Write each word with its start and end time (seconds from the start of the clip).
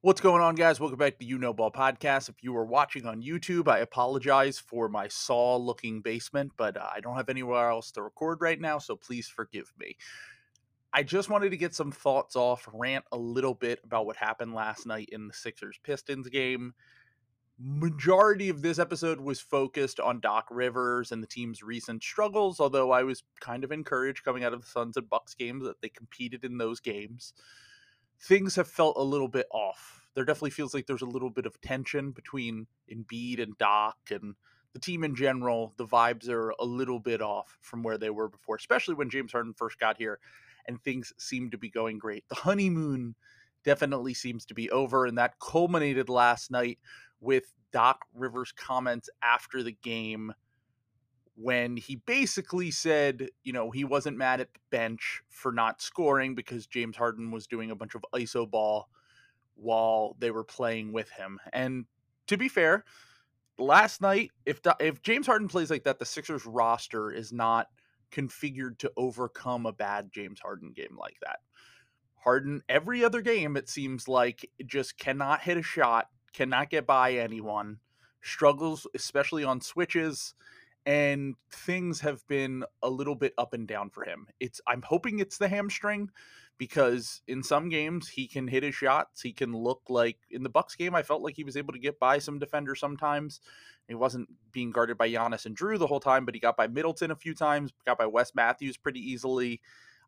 What's 0.00 0.20
going 0.20 0.40
on, 0.40 0.54
guys? 0.54 0.78
Welcome 0.78 0.96
back 0.96 1.14
to 1.14 1.18
the 1.18 1.24
You 1.24 1.38
Know 1.38 1.52
Ball 1.52 1.72
Podcast. 1.72 2.28
If 2.28 2.36
you 2.40 2.56
are 2.56 2.64
watching 2.64 3.04
on 3.04 3.20
YouTube, 3.20 3.66
I 3.66 3.80
apologize 3.80 4.56
for 4.56 4.88
my 4.88 5.08
saw 5.08 5.56
looking 5.56 6.02
basement, 6.02 6.52
but 6.56 6.76
uh, 6.76 6.86
I 6.94 7.00
don't 7.00 7.16
have 7.16 7.28
anywhere 7.28 7.68
else 7.68 7.90
to 7.90 8.02
record 8.02 8.40
right 8.40 8.60
now, 8.60 8.78
so 8.78 8.94
please 8.94 9.26
forgive 9.26 9.72
me. 9.76 9.96
I 10.92 11.02
just 11.02 11.28
wanted 11.28 11.50
to 11.50 11.56
get 11.56 11.74
some 11.74 11.90
thoughts 11.90 12.36
off, 12.36 12.68
rant 12.72 13.06
a 13.10 13.18
little 13.18 13.54
bit 13.54 13.80
about 13.82 14.06
what 14.06 14.14
happened 14.14 14.54
last 14.54 14.86
night 14.86 15.08
in 15.10 15.26
the 15.26 15.34
Sixers 15.34 15.80
Pistons 15.82 16.28
game. 16.28 16.74
Majority 17.58 18.50
of 18.50 18.62
this 18.62 18.78
episode 18.78 19.18
was 19.18 19.40
focused 19.40 19.98
on 19.98 20.20
Doc 20.20 20.46
Rivers 20.48 21.10
and 21.10 21.20
the 21.20 21.26
team's 21.26 21.60
recent 21.60 22.04
struggles, 22.04 22.60
although 22.60 22.92
I 22.92 23.02
was 23.02 23.24
kind 23.40 23.64
of 23.64 23.72
encouraged 23.72 24.22
coming 24.22 24.44
out 24.44 24.52
of 24.52 24.60
the 24.60 24.68
Suns 24.68 24.96
and 24.96 25.10
Bucks 25.10 25.34
games 25.34 25.64
that 25.64 25.80
they 25.82 25.88
competed 25.88 26.44
in 26.44 26.56
those 26.56 26.78
games 26.78 27.32
things 28.20 28.56
have 28.56 28.68
felt 28.68 28.96
a 28.96 29.02
little 29.02 29.28
bit 29.28 29.46
off. 29.50 30.06
There 30.14 30.24
definitely 30.24 30.50
feels 30.50 30.74
like 30.74 30.86
there's 30.86 31.02
a 31.02 31.06
little 31.06 31.30
bit 31.30 31.46
of 31.46 31.60
tension 31.60 32.10
between 32.10 32.66
Embiid 32.92 33.40
and 33.40 33.56
Doc 33.58 33.96
and 34.10 34.34
the 34.72 34.80
team 34.80 35.04
in 35.04 35.14
general. 35.14 35.74
The 35.76 35.86
vibes 35.86 36.28
are 36.28 36.50
a 36.58 36.64
little 36.64 36.98
bit 36.98 37.22
off 37.22 37.56
from 37.60 37.82
where 37.82 37.98
they 37.98 38.10
were 38.10 38.28
before, 38.28 38.56
especially 38.56 38.94
when 38.94 39.10
James 39.10 39.32
Harden 39.32 39.54
first 39.54 39.78
got 39.78 39.96
here 39.98 40.18
and 40.66 40.82
things 40.82 41.12
seemed 41.18 41.52
to 41.52 41.58
be 41.58 41.70
going 41.70 41.98
great. 41.98 42.28
The 42.28 42.34
honeymoon 42.34 43.14
definitely 43.64 44.14
seems 44.14 44.44
to 44.46 44.54
be 44.54 44.70
over, 44.70 45.06
and 45.06 45.18
that 45.18 45.38
culminated 45.40 46.08
last 46.08 46.50
night 46.50 46.78
with 47.20 47.52
Doc 47.72 48.04
Rivers' 48.14 48.52
comments 48.52 49.08
after 49.22 49.62
the 49.62 49.76
game 49.82 50.32
when 51.40 51.76
he 51.76 51.94
basically 51.94 52.70
said, 52.70 53.28
you 53.44 53.52
know, 53.52 53.70
he 53.70 53.84
wasn't 53.84 54.16
mad 54.16 54.40
at 54.40 54.52
the 54.52 54.60
bench 54.70 55.22
for 55.28 55.52
not 55.52 55.80
scoring 55.80 56.34
because 56.34 56.66
James 56.66 56.96
Harden 56.96 57.30
was 57.30 57.46
doing 57.46 57.70
a 57.70 57.76
bunch 57.76 57.94
of 57.94 58.04
iso 58.12 58.48
ball 58.50 58.88
while 59.54 60.16
they 60.18 60.32
were 60.32 60.42
playing 60.42 60.92
with 60.92 61.08
him. 61.10 61.38
And 61.52 61.84
to 62.26 62.36
be 62.36 62.48
fair, 62.48 62.84
last 63.56 64.00
night, 64.00 64.32
if 64.46 64.60
if 64.80 65.00
James 65.02 65.26
Harden 65.26 65.46
plays 65.46 65.70
like 65.70 65.84
that, 65.84 66.00
the 66.00 66.04
Sixers 66.04 66.44
roster 66.44 67.12
is 67.12 67.32
not 67.32 67.68
configured 68.10 68.78
to 68.78 68.92
overcome 68.96 69.64
a 69.64 69.72
bad 69.72 70.10
James 70.10 70.40
Harden 70.40 70.72
game 70.72 70.96
like 70.98 71.18
that. 71.22 71.38
Harden 72.16 72.62
every 72.68 73.04
other 73.04 73.22
game 73.22 73.56
it 73.56 73.68
seems 73.68 74.08
like 74.08 74.50
just 74.66 74.98
cannot 74.98 75.42
hit 75.42 75.56
a 75.56 75.62
shot, 75.62 76.08
cannot 76.32 76.68
get 76.68 76.84
by 76.84 77.12
anyone, 77.12 77.78
struggles 78.22 78.88
especially 78.92 79.44
on 79.44 79.60
switches 79.60 80.34
and 80.88 81.34
things 81.50 82.00
have 82.00 82.26
been 82.28 82.64
a 82.82 82.88
little 82.88 83.14
bit 83.14 83.34
up 83.36 83.52
and 83.52 83.68
down 83.68 83.90
for 83.90 84.04
him. 84.04 84.26
It's 84.40 84.58
I'm 84.66 84.80
hoping 84.80 85.18
it's 85.18 85.36
the 85.36 85.46
hamstring 85.46 86.08
because 86.56 87.20
in 87.28 87.42
some 87.42 87.68
games 87.68 88.08
he 88.08 88.26
can 88.26 88.48
hit 88.48 88.62
his 88.62 88.74
shots. 88.74 89.20
He 89.20 89.34
can 89.34 89.52
look 89.52 89.82
like 89.90 90.16
in 90.30 90.42
the 90.42 90.48
Bucks 90.48 90.76
game 90.76 90.94
I 90.94 91.02
felt 91.02 91.20
like 91.20 91.36
he 91.36 91.44
was 91.44 91.58
able 91.58 91.74
to 91.74 91.78
get 91.78 92.00
by 92.00 92.18
some 92.18 92.38
defenders 92.38 92.80
sometimes. 92.80 93.42
He 93.86 93.94
wasn't 93.94 94.30
being 94.50 94.70
guarded 94.70 94.96
by 94.96 95.10
Giannis 95.10 95.44
and 95.44 95.54
Jrue 95.54 95.78
the 95.78 95.86
whole 95.86 96.00
time, 96.00 96.24
but 96.24 96.34
he 96.34 96.40
got 96.40 96.56
by 96.56 96.66
Middleton 96.66 97.10
a 97.10 97.16
few 97.16 97.34
times, 97.34 97.70
got 97.84 97.98
by 97.98 98.06
Wes 98.06 98.34
Matthews 98.34 98.78
pretty 98.78 99.00
easily. 99.00 99.60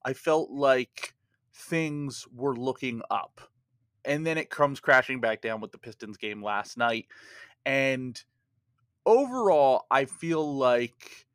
I 0.02 0.14
felt 0.14 0.50
like 0.50 1.14
things 1.52 2.26
were 2.34 2.56
looking 2.56 3.02
up. 3.10 3.42
And 4.06 4.26
then 4.26 4.38
it 4.38 4.48
comes 4.48 4.80
crashing 4.80 5.20
back 5.20 5.42
down 5.42 5.60
with 5.60 5.72
the 5.72 5.78
Pistons 5.78 6.16
game 6.16 6.42
last 6.42 6.78
night. 6.78 7.06
And 7.66 8.22
overall, 9.06 9.86
I 9.90 10.04
feel 10.04 10.56
like 10.56 11.26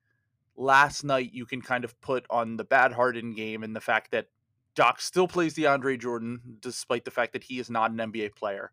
last 0.55 1.03
night 1.03 1.31
you 1.33 1.45
can 1.45 1.61
kind 1.61 1.83
of 1.83 1.99
put 2.02 2.25
on 2.30 2.57
the 2.57 2.63
bad 2.63 2.94
Harden 2.94 3.33
game 3.33 3.63
and 3.63 3.75
the 3.75 3.81
fact 3.81 4.11
that 4.11 4.27
Doc 4.75 4.99
still 4.99 5.27
plays 5.27 5.55
DeAndre 5.55 5.99
Jordan, 5.99 6.57
despite 6.59 7.05
the 7.05 7.11
fact 7.11 7.33
that 7.33 7.44
he 7.44 7.59
is 7.59 7.69
not 7.69 7.91
an 7.91 7.97
NBA 7.97 8.35
player. 8.35 8.72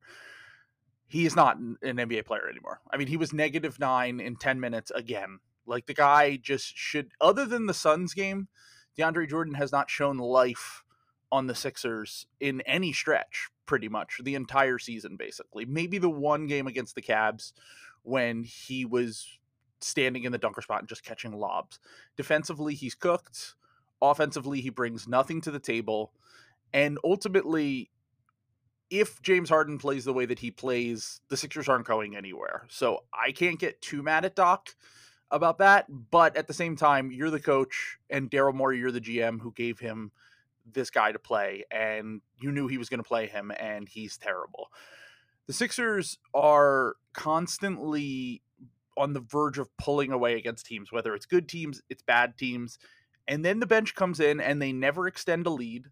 He 1.06 1.26
is 1.26 1.36
not 1.36 1.58
an 1.58 1.76
NBA 1.82 2.24
player 2.24 2.48
anymore. 2.48 2.80
I 2.90 2.96
mean, 2.96 3.06
he 3.06 3.16
was 3.16 3.32
negative 3.32 3.78
nine 3.78 4.18
in 4.18 4.36
10 4.36 4.58
minutes 4.58 4.90
again. 4.90 5.38
Like 5.66 5.86
the 5.86 5.94
guy 5.94 6.36
just 6.36 6.76
should, 6.76 7.12
other 7.20 7.46
than 7.46 7.66
the 7.66 7.74
Suns 7.74 8.14
game, 8.14 8.48
DeAndre 8.98 9.28
Jordan 9.28 9.54
has 9.54 9.70
not 9.70 9.90
shown 9.90 10.18
life 10.18 10.82
on 11.30 11.46
the 11.46 11.54
Sixers 11.54 12.26
in 12.40 12.60
any 12.62 12.92
stretch, 12.92 13.48
pretty 13.64 13.88
much 13.88 14.20
the 14.22 14.34
entire 14.34 14.78
season, 14.78 15.16
basically. 15.16 15.64
Maybe 15.64 15.98
the 15.98 16.10
one 16.10 16.46
game 16.46 16.66
against 16.66 16.94
the 16.94 17.02
Cavs 17.02 17.52
when 18.02 18.44
he 18.44 18.84
was 18.84 19.38
standing 19.80 20.24
in 20.24 20.32
the 20.32 20.38
dunker 20.38 20.62
spot 20.62 20.80
and 20.80 20.88
just 20.88 21.04
catching 21.04 21.32
lobs. 21.32 21.78
Defensively, 22.16 22.74
he's 22.74 22.94
cooked. 22.94 23.54
Offensively, 24.00 24.60
he 24.60 24.70
brings 24.70 25.08
nothing 25.08 25.40
to 25.42 25.50
the 25.50 25.58
table. 25.58 26.12
And 26.72 26.98
ultimately, 27.04 27.90
if 28.90 29.22
James 29.22 29.48
Harden 29.48 29.78
plays 29.78 30.04
the 30.04 30.12
way 30.12 30.26
that 30.26 30.38
he 30.38 30.50
plays, 30.50 31.20
the 31.28 31.36
Sixers 31.36 31.68
aren't 31.68 31.86
going 31.86 32.16
anywhere. 32.16 32.66
So 32.68 33.04
I 33.12 33.32
can't 33.32 33.58
get 33.58 33.80
too 33.80 34.02
mad 34.02 34.24
at 34.24 34.36
Doc 34.36 34.74
about 35.30 35.58
that. 35.58 35.86
But 36.10 36.36
at 36.36 36.46
the 36.46 36.54
same 36.54 36.76
time, 36.76 37.10
you're 37.10 37.30
the 37.30 37.40
coach, 37.40 37.98
and 38.10 38.30
Daryl 38.30 38.54
Morey, 38.54 38.78
you're 38.78 38.92
the 38.92 39.00
GM 39.00 39.40
who 39.40 39.52
gave 39.52 39.78
him 39.78 40.12
this 40.70 40.90
guy 40.90 41.10
to 41.10 41.18
play, 41.18 41.64
and 41.70 42.20
you 42.40 42.52
knew 42.52 42.68
he 42.68 42.78
was 42.78 42.88
going 42.88 43.02
to 43.02 43.08
play 43.08 43.26
him, 43.26 43.50
and 43.58 43.88
he's 43.88 44.16
terrible 44.16 44.68
the 45.52 45.58
Sixers 45.58 46.16
are 46.32 46.94
constantly 47.12 48.40
on 48.96 49.12
the 49.12 49.20
verge 49.20 49.58
of 49.58 49.68
pulling 49.76 50.10
away 50.10 50.34
against 50.38 50.64
teams, 50.64 50.90
whether 50.90 51.14
it's 51.14 51.26
good 51.26 51.46
teams, 51.46 51.82
it's 51.90 52.02
bad 52.02 52.38
teams. 52.38 52.78
And 53.28 53.44
then 53.44 53.60
the 53.60 53.66
bench 53.66 53.94
comes 53.94 54.18
in 54.18 54.40
and 54.40 54.62
they 54.62 54.72
never 54.72 55.06
extend 55.06 55.46
a 55.46 55.50
lead. 55.50 55.88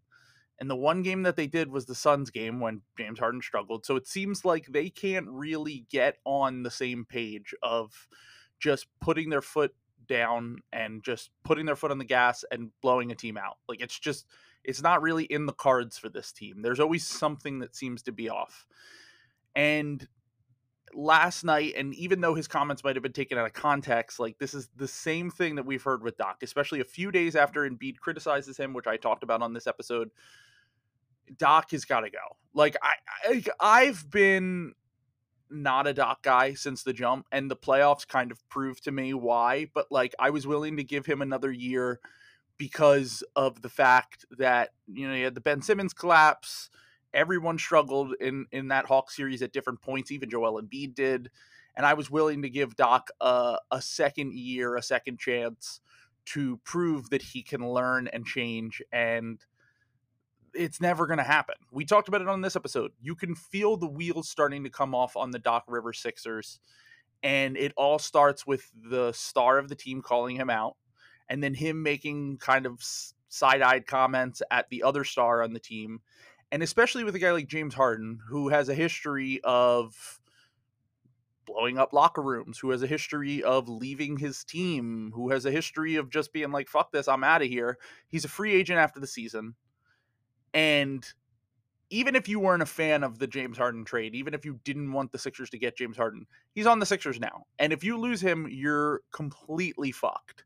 And 0.59 0.71
the 0.71 0.76
one 0.76 1.03
game 1.03 1.25
that 1.25 1.37
they 1.37 1.47
did 1.47 1.71
was 1.71 1.84
the 1.84 1.94
Suns 1.94 2.31
game 2.31 2.59
when 2.59 2.81
James 2.97 3.19
Harden 3.19 3.43
struggled. 3.43 3.84
So 3.84 3.97
it 3.97 4.09
seems 4.09 4.47
like 4.47 4.65
they 4.65 4.88
can't 4.88 5.28
really 5.28 5.84
get 5.91 6.16
on 6.25 6.62
the 6.62 6.71
same 6.71 7.04
page 7.04 7.54
of 7.62 8.09
just 8.60 8.87
putting 8.98 9.28
their 9.28 9.42
foot 9.42 9.75
down 10.09 10.60
and 10.72 11.04
just 11.04 11.28
putting 11.44 11.66
their 11.66 11.77
foot 11.77 11.91
on 11.91 11.98
the 11.98 12.04
gas 12.06 12.47
and 12.50 12.71
blowing 12.81 13.12
a 13.12 13.15
team 13.15 13.37
out. 13.37 13.59
Like 13.69 13.82
it's 13.82 13.98
just, 13.98 14.25
it's 14.65 14.81
not 14.81 15.03
really 15.03 15.25
in 15.25 15.44
the 15.44 15.53
cards 15.53 15.98
for 15.98 16.09
this 16.09 16.32
team. 16.32 16.62
There's 16.62 16.81
always 16.81 17.06
something 17.06 17.59
that 17.59 17.77
seems 17.77 18.00
to 18.04 18.12
be 18.12 18.31
off. 18.31 18.65
And 19.54 20.06
last 20.94 21.44
night, 21.44 21.74
and 21.76 21.94
even 21.94 22.20
though 22.20 22.34
his 22.34 22.48
comments 22.48 22.84
might 22.84 22.96
have 22.96 23.02
been 23.02 23.12
taken 23.12 23.38
out 23.38 23.46
of 23.46 23.52
context, 23.52 24.18
like 24.18 24.38
this 24.38 24.54
is 24.54 24.68
the 24.76 24.88
same 24.88 25.30
thing 25.30 25.56
that 25.56 25.66
we've 25.66 25.82
heard 25.82 26.02
with 26.02 26.16
Doc, 26.16 26.38
especially 26.42 26.80
a 26.80 26.84
few 26.84 27.10
days 27.10 27.36
after 27.36 27.68
Embiid 27.68 27.98
criticizes 27.98 28.56
him, 28.56 28.72
which 28.72 28.86
I 28.86 28.96
talked 28.96 29.22
about 29.22 29.42
on 29.42 29.52
this 29.52 29.66
episode. 29.66 30.10
Doc 31.36 31.70
has 31.70 31.84
got 31.84 32.00
to 32.00 32.10
go. 32.10 32.18
Like 32.54 32.76
I, 32.82 32.94
I, 33.28 33.44
I've 33.60 34.10
been 34.10 34.74
not 35.50 35.86
a 35.86 35.92
Doc 35.92 36.22
guy 36.22 36.54
since 36.54 36.82
the 36.82 36.92
jump, 36.92 37.26
and 37.32 37.50
the 37.50 37.56
playoffs 37.56 38.06
kind 38.06 38.30
of 38.30 38.48
proved 38.48 38.84
to 38.84 38.92
me 38.92 39.14
why. 39.14 39.66
But 39.72 39.86
like, 39.90 40.14
I 40.18 40.30
was 40.30 40.46
willing 40.46 40.76
to 40.76 40.84
give 40.84 41.06
him 41.06 41.22
another 41.22 41.50
year 41.50 42.00
because 42.56 43.24
of 43.36 43.62
the 43.62 43.68
fact 43.68 44.24
that 44.38 44.70
you 44.92 45.08
know 45.08 45.14
he 45.14 45.22
had 45.22 45.34
the 45.34 45.40
Ben 45.40 45.62
Simmons 45.62 45.92
collapse 45.94 46.70
everyone 47.12 47.59
struggled 47.59 48.15
in 48.21 48.47
in 48.53 48.69
that 48.69 48.87
Hawk 48.87 49.10
series 49.10 49.43
at 49.43 49.53
different 49.53 49.81
points. 49.81 50.10
Even 50.10 50.31
Joel 50.31 50.59
and 50.59 50.71
Embiid 50.71 50.94
did, 50.94 51.31
and 51.76 51.87
I 51.87 51.94
was 51.94 52.10
willing 52.10 52.43
to 52.43 52.50
give 52.50 52.76
Doc 52.76 53.10
a, 53.21 53.59
a 53.71 53.82
second 53.82 54.34
year, 54.34 54.76
a 54.76 54.82
second 54.82 55.19
chance 55.19 55.81
to 56.26 56.59
prove 56.65 57.10
that 57.10 57.22
he 57.22 57.43
can 57.43 57.69
learn 57.69 58.09
and 58.09 58.26
change. 58.26 58.82
And 58.93 59.41
it's 60.54 60.81
never 60.81 61.06
going 61.06 61.19
to 61.19 61.25
happen. 61.25 61.54
We 61.71 61.84
talked 61.84 62.09
about 62.09 62.22
it 62.22 62.28
on 62.28 62.41
this 62.41 62.56
episode. 62.56 62.93
You 63.00 63.15
can 63.15 63.34
feel 63.34 63.77
the 63.77 63.87
wheels 63.87 64.28
starting 64.28 64.65
to 64.65 64.71
come 64.71 64.94
off 64.94 65.16
on 65.16 65.31
the 65.31 65.38
Doc 65.38 65.65
River 65.69 65.92
Sixers, 65.92 66.59
and 67.22 67.56
it 67.56 67.72
all 67.77 67.98
starts 67.98 68.47
with 68.47 68.71
the 68.75 69.12
star 69.12 69.59
of 69.59 69.69
the 69.69 69.75
team 69.75 70.03
calling 70.03 70.37
him 70.37 70.50
out, 70.50 70.77
and 71.28 71.42
then 71.42 71.54
him 71.54 71.82
making 71.82 72.38
kind 72.38 72.66
of 72.66 72.82
side-eyed 73.28 73.87
comments 73.87 74.42
at 74.50 74.69
the 74.71 74.82
other 74.82 75.04
star 75.04 75.42
on 75.42 75.53
the 75.53 75.60
team 75.60 76.00
and 76.52 76.62
especially 76.62 77.04
with 77.04 77.14
a 77.14 77.18
guy 77.18 77.32
like 77.32 77.48
James 77.48 77.74
Harden, 77.74 78.20
who 78.28 78.48
has 78.48 78.68
a 78.68 78.74
history 78.74 79.41
of 79.44 80.20
blowing 81.47 81.78
up 81.78 81.92
locker 81.92 82.22
rooms, 82.22 82.58
who 82.58 82.70
has 82.70 82.82
a 82.82 82.86
history 82.86 83.42
of 83.42 83.68
leaving 83.68 84.16
his 84.16 84.44
team, 84.44 85.12
who 85.14 85.30
has 85.30 85.44
a 85.47 85.50
history 85.50 85.97
of 85.97 86.10
just 86.10 86.32
being 86.32 86.52
like, 86.52 86.68
fuck 86.68 86.92
this, 86.92 87.08
I'm 87.08 87.24
out 87.24 87.42
of 87.42 87.48
here. 87.48 87.78
He's 88.08 88.24
a 88.24 88.28
free 88.28 88.52
agent 88.54 88.78
after 88.78 89.00
the 89.00 89.06
season. 89.06 89.54
And 90.54 91.06
even 91.91 92.14
if 92.14 92.28
you 92.28 92.38
weren't 92.38 92.62
a 92.62 92.66
fan 92.66 93.03
of 93.03 93.18
the 93.18 93.26
James 93.26 93.58
Harden 93.58 93.84
trade, 93.84 94.14
even 94.14 94.32
if 94.32 94.44
you 94.44 94.60
didn't 94.64 94.92
want 94.92 95.10
the 95.10 95.18
Sixers 95.18 95.50
to 95.50 95.58
get 95.58 95.76
James 95.76 95.96
Harden, 95.96 96.26
he's 96.53 96.66
on 96.66 96.78
the 96.78 96.86
Sixers 96.86 97.18
now. 97.18 97.44
And 97.58 97.72
if 97.72 97.82
you 97.82 97.98
lose 97.98 98.20
him, 98.20 98.46
you're 98.48 99.00
completely 99.12 99.91
fucked. 99.91 100.44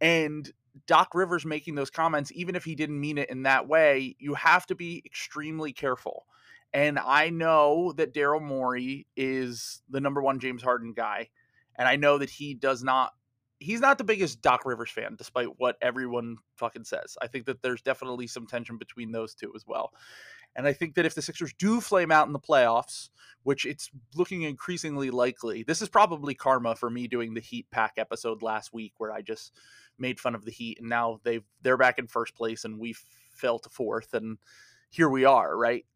And 0.00 0.50
Doc 0.86 1.14
Rivers 1.14 1.44
making 1.44 1.74
those 1.74 1.90
comments, 1.90 2.32
even 2.34 2.54
if 2.54 2.64
he 2.64 2.74
didn't 2.74 3.00
mean 3.00 3.18
it 3.18 3.30
in 3.30 3.42
that 3.42 3.68
way, 3.68 4.16
you 4.18 4.34
have 4.34 4.66
to 4.66 4.74
be 4.74 5.02
extremely 5.04 5.72
careful. 5.72 6.26
And 6.72 6.98
I 6.98 7.28
know 7.30 7.92
that 7.96 8.14
Daryl 8.14 8.42
Morey 8.42 9.06
is 9.16 9.82
the 9.90 10.00
number 10.00 10.22
one 10.22 10.40
James 10.40 10.62
Harden 10.62 10.94
guy. 10.94 11.28
And 11.76 11.86
I 11.88 11.96
know 11.96 12.18
that 12.18 12.30
he 12.30 12.54
does 12.54 12.82
not, 12.82 13.12
he's 13.58 13.80
not 13.80 13.98
the 13.98 14.04
biggest 14.04 14.40
Doc 14.40 14.64
Rivers 14.64 14.90
fan, 14.90 15.14
despite 15.16 15.58
what 15.58 15.76
everyone 15.82 16.36
fucking 16.56 16.84
says. 16.84 17.16
I 17.20 17.26
think 17.26 17.46
that 17.46 17.62
there's 17.62 17.82
definitely 17.82 18.26
some 18.26 18.46
tension 18.46 18.78
between 18.78 19.12
those 19.12 19.34
two 19.34 19.52
as 19.54 19.66
well. 19.66 19.92
And 20.54 20.66
I 20.66 20.72
think 20.72 20.94
that 20.94 21.06
if 21.06 21.14
the 21.14 21.22
Sixers 21.22 21.54
do 21.58 21.80
flame 21.80 22.12
out 22.12 22.26
in 22.26 22.32
the 22.32 22.38
playoffs, 22.38 23.08
which 23.42 23.64
it's 23.64 23.90
looking 24.14 24.42
increasingly 24.42 25.10
likely, 25.10 25.62
this 25.62 25.80
is 25.80 25.88
probably 25.88 26.34
karma 26.34 26.74
for 26.74 26.90
me 26.90 27.08
doing 27.08 27.34
the 27.34 27.40
Heat 27.40 27.66
Pack 27.70 27.94
episode 27.96 28.42
last 28.42 28.72
week 28.72 28.92
where 28.98 29.12
I 29.12 29.22
just 29.22 29.52
made 30.02 30.20
fun 30.20 30.34
of 30.34 30.44
the 30.44 30.50
Heat 30.50 30.78
and 30.78 30.90
now 30.90 31.20
they've 31.24 31.44
they're 31.62 31.78
back 31.78 31.98
in 31.98 32.06
first 32.06 32.34
place 32.34 32.66
and 32.66 32.78
we 32.78 32.94
fell 33.30 33.58
to 33.60 33.70
fourth 33.70 34.12
and 34.12 34.36
here 34.90 35.08
we 35.08 35.24
are, 35.24 35.56
right? 35.56 35.86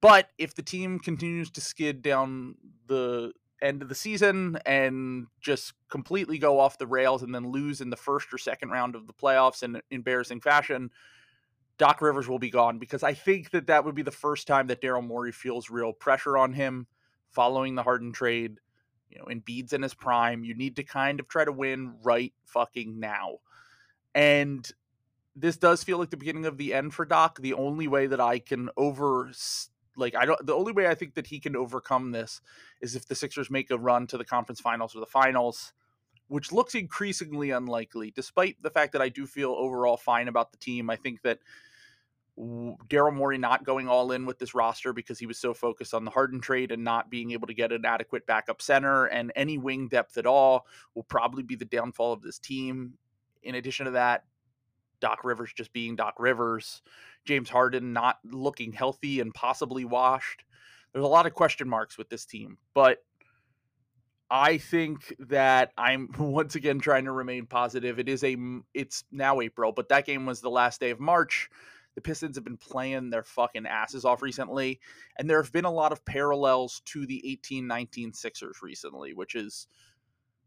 But 0.00 0.30
if 0.38 0.54
the 0.54 0.62
team 0.62 0.98
continues 0.98 1.50
to 1.50 1.60
skid 1.60 2.00
down 2.00 2.54
the 2.86 3.32
end 3.60 3.82
of 3.82 3.88
the 3.88 3.94
season 3.94 4.58
and 4.66 5.26
just 5.40 5.74
completely 5.88 6.38
go 6.38 6.58
off 6.58 6.78
the 6.78 6.86
rails 6.86 7.22
and 7.22 7.34
then 7.34 7.50
lose 7.50 7.80
in 7.80 7.90
the 7.90 7.96
first 7.96 8.32
or 8.32 8.38
second 8.38 8.70
round 8.70 8.94
of 8.94 9.06
the 9.06 9.12
playoffs 9.12 9.62
in 9.62 9.80
embarrassing 9.90 10.40
fashion, 10.40 10.90
Doc 11.78 12.00
Rivers 12.00 12.28
will 12.28 12.38
be 12.38 12.50
gone 12.50 12.78
because 12.78 13.02
I 13.02 13.14
think 13.14 13.50
that 13.50 13.66
that 13.66 13.84
would 13.84 13.94
be 13.94 14.02
the 14.02 14.10
first 14.10 14.46
time 14.46 14.68
that 14.68 14.80
Daryl 14.80 15.06
Morey 15.06 15.32
feels 15.32 15.70
real 15.70 15.92
pressure 15.92 16.38
on 16.38 16.52
him 16.52 16.86
following 17.30 17.74
the 17.74 17.82
Harden 17.82 18.12
trade. 18.12 18.60
You 19.10 19.18
know, 19.18 19.26
Embiid's 19.26 19.72
in 19.72 19.82
his 19.82 19.94
prime. 19.94 20.44
You 20.44 20.54
need 20.54 20.76
to 20.76 20.82
kind 20.82 21.20
of 21.20 21.28
try 21.28 21.44
to 21.44 21.52
win 21.52 21.94
right 22.02 22.32
fucking 22.46 22.98
now. 22.98 23.38
And 24.14 24.68
this 25.36 25.56
does 25.56 25.82
feel 25.82 25.98
like 25.98 26.10
the 26.10 26.16
beginning 26.16 26.46
of 26.46 26.58
the 26.58 26.74
end 26.74 26.94
for 26.94 27.04
Doc. 27.04 27.40
The 27.40 27.54
only 27.54 27.88
way 27.88 28.06
that 28.06 28.20
I 28.20 28.38
can 28.38 28.70
over 28.76 29.30
like 29.96 30.14
I 30.14 30.24
don't 30.24 30.44
the 30.44 30.54
only 30.54 30.72
way 30.72 30.88
I 30.88 30.94
think 30.94 31.14
that 31.14 31.26
he 31.26 31.38
can 31.38 31.56
overcome 31.56 32.12
this 32.12 32.40
is 32.80 32.96
if 32.96 33.06
the 33.06 33.14
Sixers 33.14 33.50
make 33.50 33.70
a 33.70 33.78
run 33.78 34.06
to 34.08 34.18
the 34.18 34.24
conference 34.24 34.60
finals 34.60 34.94
or 34.94 35.00
the 35.00 35.06
finals, 35.06 35.72
which 36.28 36.52
looks 36.52 36.74
increasingly 36.74 37.50
unlikely 37.50 38.12
despite 38.14 38.62
the 38.62 38.70
fact 38.70 38.92
that 38.92 39.02
I 39.02 39.08
do 39.08 39.26
feel 39.26 39.52
overall 39.52 39.96
fine 39.96 40.28
about 40.28 40.52
the 40.52 40.58
team. 40.58 40.90
I 40.90 40.96
think 40.96 41.22
that 41.22 41.38
Daryl 42.38 43.14
Morey 43.14 43.38
not 43.38 43.64
going 43.64 43.88
all 43.88 44.10
in 44.10 44.26
with 44.26 44.38
this 44.38 44.54
roster 44.54 44.92
because 44.92 45.18
he 45.18 45.26
was 45.26 45.38
so 45.38 45.54
focused 45.54 45.94
on 45.94 46.04
the 46.04 46.10
Harden 46.10 46.40
trade 46.40 46.72
and 46.72 46.82
not 46.82 47.10
being 47.10 47.30
able 47.30 47.46
to 47.46 47.54
get 47.54 47.70
an 47.70 47.84
adequate 47.84 48.26
backup 48.26 48.60
center 48.60 49.06
and 49.06 49.32
any 49.36 49.56
wing 49.56 49.88
depth 49.88 50.18
at 50.18 50.26
all 50.26 50.66
will 50.94 51.04
probably 51.04 51.44
be 51.44 51.54
the 51.54 51.64
downfall 51.64 52.12
of 52.12 52.22
this 52.22 52.38
team. 52.38 52.94
In 53.42 53.54
addition 53.54 53.86
to 53.86 53.92
that, 53.92 54.24
Doc 55.00 55.22
Rivers 55.22 55.52
just 55.52 55.72
being 55.72 55.96
Doc 55.96 56.14
Rivers, 56.18 56.82
James 57.24 57.50
Harden 57.50 57.92
not 57.92 58.18
looking 58.24 58.72
healthy 58.72 59.20
and 59.20 59.32
possibly 59.32 59.84
washed. 59.84 60.44
There's 60.92 61.04
a 61.04 61.08
lot 61.08 61.26
of 61.26 61.34
question 61.34 61.68
marks 61.68 61.98
with 61.98 62.08
this 62.08 62.24
team, 62.24 62.58
but 62.72 62.98
I 64.30 64.58
think 64.58 65.14
that 65.20 65.72
I'm 65.76 66.08
once 66.18 66.56
again 66.56 66.80
trying 66.80 67.04
to 67.04 67.12
remain 67.12 67.46
positive. 67.46 67.98
It 67.98 68.08
is 68.08 68.24
a 68.24 68.36
it's 68.72 69.04
now 69.12 69.40
April, 69.40 69.70
but 69.70 69.88
that 69.90 70.06
game 70.06 70.26
was 70.26 70.40
the 70.40 70.50
last 70.50 70.80
day 70.80 70.90
of 70.90 70.98
March. 70.98 71.48
The 71.94 72.00
Pistons 72.00 72.36
have 72.36 72.44
been 72.44 72.56
playing 72.56 73.10
their 73.10 73.22
fucking 73.22 73.66
asses 73.66 74.04
off 74.04 74.22
recently, 74.22 74.80
and 75.18 75.28
there 75.28 75.42
have 75.42 75.52
been 75.52 75.64
a 75.64 75.70
lot 75.70 75.92
of 75.92 76.04
parallels 76.04 76.82
to 76.86 77.06
the 77.06 77.38
18-19 77.44 78.16
Sixers 78.16 78.58
recently, 78.62 79.14
which 79.14 79.34
is 79.34 79.68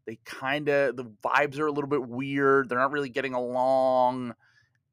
they 0.06 0.18
kind 0.24 0.68
of 0.68 0.96
the 0.96 1.04
vibes 1.24 1.58
are 1.58 1.66
a 1.66 1.72
little 1.72 1.88
bit 1.88 2.06
weird. 2.06 2.68
They're 2.68 2.78
not 2.78 2.92
really 2.92 3.08
getting 3.08 3.34
along 3.34 4.34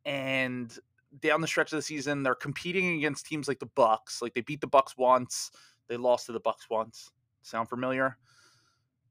and 0.05 0.77
down 1.21 1.41
the 1.41 1.47
stretch 1.47 1.71
of 1.71 1.77
the 1.77 1.81
season, 1.81 2.23
they're 2.23 2.35
competing 2.35 2.97
against 2.97 3.25
teams 3.25 3.47
like 3.47 3.59
the 3.59 3.65
Bucks. 3.65 4.21
Like 4.21 4.33
they 4.33 4.41
beat 4.41 4.61
the 4.61 4.67
Bucks 4.67 4.97
once, 4.97 5.51
they 5.87 5.97
lost 5.97 6.25
to 6.27 6.31
the 6.31 6.39
Bucks 6.39 6.69
once. 6.69 7.11
Sound 7.41 7.69
familiar? 7.69 8.17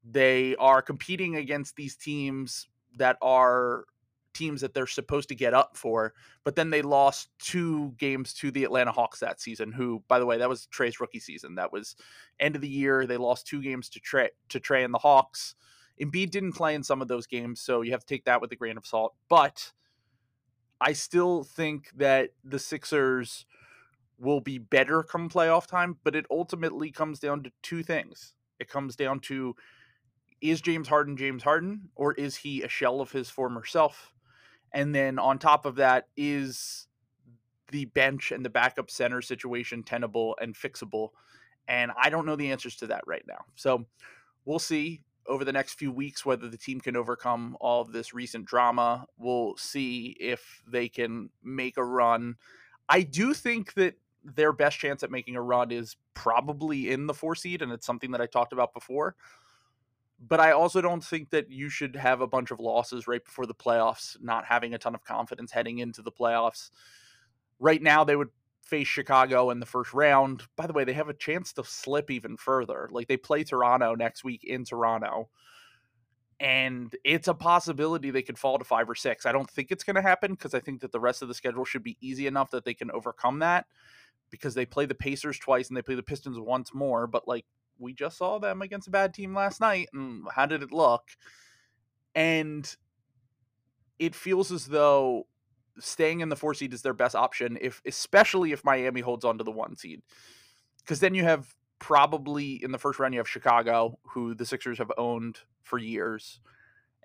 They 0.03 0.55
are 0.57 0.81
competing 0.81 1.35
against 1.35 1.75
these 1.75 1.95
teams 1.95 2.67
that 2.97 3.17
are 3.21 3.85
teams 4.35 4.61
that 4.61 4.73
they're 4.73 4.85
supposed 4.85 5.29
to 5.29 5.35
get 5.35 5.53
up 5.53 5.75
for, 5.75 6.13
but 6.43 6.55
then 6.55 6.69
they 6.69 6.81
lost 6.81 7.29
two 7.39 7.95
games 7.97 8.33
to 8.35 8.51
the 8.51 8.63
Atlanta 8.63 8.91
Hawks 8.91 9.19
that 9.19 9.41
season. 9.41 9.71
Who, 9.71 10.03
by 10.07 10.19
the 10.19 10.25
way, 10.25 10.37
that 10.37 10.49
was 10.49 10.67
Trae's 10.67 10.99
rookie 10.99 11.19
season. 11.19 11.55
That 11.55 11.71
was 11.71 11.95
end 12.39 12.55
of 12.55 12.61
the 12.61 12.67
year. 12.67 13.07
They 13.07 13.17
lost 13.17 13.47
two 13.47 13.61
games 13.61 13.89
to 13.89 13.99
Trey 13.99 14.29
to 14.49 14.59
Trae 14.59 14.85
and 14.85 14.93
the 14.93 14.99
Hawks. 14.99 15.55
Embiid 16.01 16.29
didn't 16.29 16.53
play 16.53 16.75
in 16.75 16.83
some 16.83 17.01
of 17.01 17.07
those 17.07 17.25
games, 17.25 17.61
so 17.61 17.81
you 17.81 17.91
have 17.91 18.01
to 18.01 18.13
take 18.13 18.25
that 18.25 18.41
with 18.41 18.51
a 18.51 18.55
grain 18.55 18.77
of 18.77 18.85
salt. 18.85 19.15
But 19.29 19.71
I 20.81 20.93
still 20.93 21.43
think 21.43 21.89
that 21.95 22.31
the 22.43 22.59
Sixers 22.59 23.45
will 24.17 24.41
be 24.41 24.57
better 24.57 25.03
come 25.03 25.29
playoff 25.29 25.67
time, 25.67 25.97
but 26.03 26.15
it 26.15 26.25
ultimately 26.29 26.91
comes 26.91 27.19
down 27.19 27.43
to 27.43 27.51
two 27.61 27.83
things. 27.83 28.33
It 28.59 28.69
comes 28.69 28.95
down 28.95 29.19
to 29.21 29.55
is 30.41 30.61
James 30.61 30.87
Harden 30.87 31.17
James 31.17 31.43
Harden 31.43 31.89
or 31.95 32.13
is 32.13 32.35
he 32.35 32.61
a 32.61 32.67
shell 32.67 33.01
of 33.01 33.11
his 33.11 33.29
former 33.29 33.65
self? 33.65 34.11
And 34.75 34.93
then 34.93 35.17
on 35.17 35.39
top 35.39 35.65
of 35.65 35.77
that 35.77 36.09
is 36.17 36.87
the 37.71 37.85
bench 37.85 38.31
and 38.31 38.45
the 38.45 38.49
backup 38.49 38.91
center 38.91 39.21
situation 39.21 39.81
tenable 39.81 40.37
and 40.39 40.53
fixable? 40.53 41.09
And 41.67 41.91
I 41.99 42.09
don't 42.09 42.25
know 42.25 42.35
the 42.35 42.51
answers 42.51 42.75
to 42.77 42.87
that 42.87 43.01
right 43.07 43.23
now. 43.27 43.45
So 43.55 43.85
we'll 44.43 44.59
see 44.59 45.01
over 45.27 45.45
the 45.45 45.53
next 45.53 45.79
few 45.79 45.91
weeks 45.91 46.25
whether 46.25 46.49
the 46.49 46.57
team 46.57 46.79
can 46.79 46.95
overcome 46.95 47.57
all 47.59 47.81
of 47.81 47.91
this 47.91 48.13
recent 48.13 48.45
drama. 48.45 49.07
We'll 49.17 49.55
see 49.57 50.15
if 50.19 50.61
they 50.67 50.89
can 50.89 51.29
make 51.41 51.77
a 51.77 51.83
run. 51.83 52.35
I 52.89 53.01
do 53.01 53.33
think 53.33 53.73
that 53.75 53.95
their 54.23 54.51
best 54.51 54.77
chance 54.77 55.03
at 55.03 55.09
making 55.09 55.35
a 55.35 55.41
run 55.41 55.71
is 55.71 55.95
probably 56.13 56.91
in 56.91 57.07
the 57.07 57.13
four 57.13 57.35
seed, 57.35 57.61
and 57.61 57.71
it's 57.71 57.85
something 57.85 58.11
that 58.11 58.21
I 58.21 58.25
talked 58.25 58.53
about 58.53 58.73
before. 58.73 59.15
But 60.19 60.39
I 60.39 60.51
also 60.51 60.81
don't 60.81 61.03
think 61.03 61.29
that 61.31 61.51
you 61.51 61.69
should 61.69 61.95
have 61.95 62.21
a 62.21 62.27
bunch 62.27 62.51
of 62.51 62.59
losses 62.59 63.07
right 63.07 63.23
before 63.23 63.45
the 63.45 63.53
playoffs, 63.53 64.15
not 64.21 64.45
having 64.45 64.73
a 64.73 64.77
ton 64.77 64.95
of 64.95 65.03
confidence 65.03 65.51
heading 65.51 65.79
into 65.79 66.01
the 66.01 66.11
playoffs. 66.11 66.71
Right 67.59 67.81
now, 67.81 68.03
they 68.03 68.15
would 68.15 68.29
face 68.65 68.87
Chicago 68.87 69.51
in 69.51 69.59
the 69.59 69.65
first 69.65 69.93
round. 69.93 70.43
By 70.55 70.67
the 70.67 70.73
way, 70.73 70.83
they 70.83 70.93
have 70.93 71.09
a 71.09 71.13
chance 71.13 71.53
to 71.53 71.63
slip 71.63 72.09
even 72.09 72.37
further. 72.37 72.89
Like 72.91 73.07
they 73.07 73.17
play 73.17 73.43
Toronto 73.43 73.95
next 73.95 74.23
week 74.23 74.43
in 74.43 74.65
Toronto. 74.65 75.29
And 76.39 76.93
it's 77.05 77.29
a 77.29 77.33
possibility 77.33 78.11
they 78.11 78.21
could 78.21 78.37
fall 78.37 78.57
to 78.57 78.65
five 78.65 78.89
or 78.89 78.95
six. 78.95 79.25
I 79.25 79.31
don't 79.31 79.49
think 79.49 79.71
it's 79.71 79.83
going 79.85 79.95
to 79.95 80.01
happen 80.01 80.31
because 80.31 80.53
I 80.53 80.59
think 80.59 80.81
that 80.81 80.91
the 80.91 80.99
rest 80.99 81.21
of 81.21 81.27
the 81.27 81.33
schedule 81.33 81.63
should 81.63 81.83
be 81.83 81.97
easy 82.01 82.27
enough 82.27 82.51
that 82.51 82.65
they 82.65 82.73
can 82.73 82.91
overcome 82.91 83.39
that 83.39 83.67
because 84.31 84.53
they 84.53 84.65
play 84.65 84.85
the 84.85 84.95
Pacers 84.95 85.39
twice 85.39 85.69
and 85.69 85.77
they 85.77 85.81
play 85.81 85.95
the 85.95 86.03
Pistons 86.03 86.39
once 86.39 86.73
more. 86.73 87.07
But 87.07 87.27
like 87.27 87.45
we 87.79 87.93
just 87.93 88.17
saw 88.17 88.39
them 88.39 88.61
against 88.61 88.87
a 88.87 88.91
bad 88.91 89.13
team 89.13 89.33
last 89.33 89.59
night. 89.59 89.89
And 89.93 90.23
how 90.33 90.45
did 90.45 90.63
it 90.63 90.71
look? 90.71 91.03
And 92.13 92.73
it 93.99 94.15
feels 94.15 94.51
as 94.51 94.65
though 94.65 95.27
staying 95.79 96.21
in 96.21 96.29
the 96.29 96.35
four 96.35 96.53
seed 96.53 96.73
is 96.73 96.81
their 96.81 96.93
best 96.93 97.15
option 97.15 97.57
if 97.59 97.81
especially 97.85 98.53
if 98.53 98.63
Miami 98.63 99.01
holds 99.01 99.25
on 99.25 99.37
to 99.37 99.43
the 99.43 99.51
one 99.51 99.75
seed. 99.75 100.01
Because 100.79 100.99
then 100.99 101.15
you 101.15 101.23
have 101.23 101.53
probably 101.79 102.63
in 102.63 102.71
the 102.71 102.77
first 102.77 102.99
round 102.99 103.13
you 103.13 103.19
have 103.19 103.29
Chicago, 103.29 103.99
who 104.03 104.33
the 104.33 104.45
Sixers 104.45 104.77
have 104.77 104.91
owned 104.97 105.39
for 105.63 105.77
years 105.77 106.39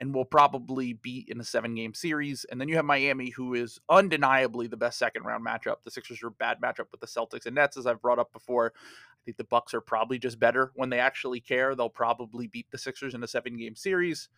and 0.01 0.15
will 0.15 0.25
probably 0.25 0.95
beat 0.95 1.29
in 1.29 1.41
a 1.41 1.45
seven 1.45 1.75
game 1.75 1.93
series. 1.93 2.47
And 2.51 2.61
then 2.61 2.69
you 2.69 2.77
have 2.77 2.85
Miami, 2.85 3.31
who 3.31 3.55
is 3.55 3.79
undeniably 3.89 4.67
the 4.67 4.77
best 4.77 4.99
second 4.99 5.25
round 5.25 5.45
matchup. 5.45 5.77
The 5.85 5.91
Sixers 5.91 6.23
are 6.23 6.29
a 6.29 6.33
bad 6.33 6.59
matchup 6.61 6.87
with 6.91 7.01
the 7.01 7.07
Celtics 7.07 7.45
and 7.45 7.55
Nets, 7.55 7.77
as 7.77 7.87
I've 7.87 8.01
brought 8.01 8.19
up 8.19 8.33
before. 8.33 8.73
I 9.21 9.23
think 9.25 9.37
the 9.37 9.45
Bucks 9.45 9.75
are 9.75 9.81
probably 9.81 10.19
just 10.19 10.41
better 10.41 10.73
when 10.75 10.91
they 10.91 10.99
actually 10.99 11.41
care. 11.41 11.75
They'll 11.75 11.91
probably 11.91 12.47
beat 12.47 12.71
the 12.71 12.79
Sixers 12.79 13.15
in 13.15 13.23
a 13.23 13.29
seven 13.29 13.57
game 13.57 13.77
series. 13.77 14.29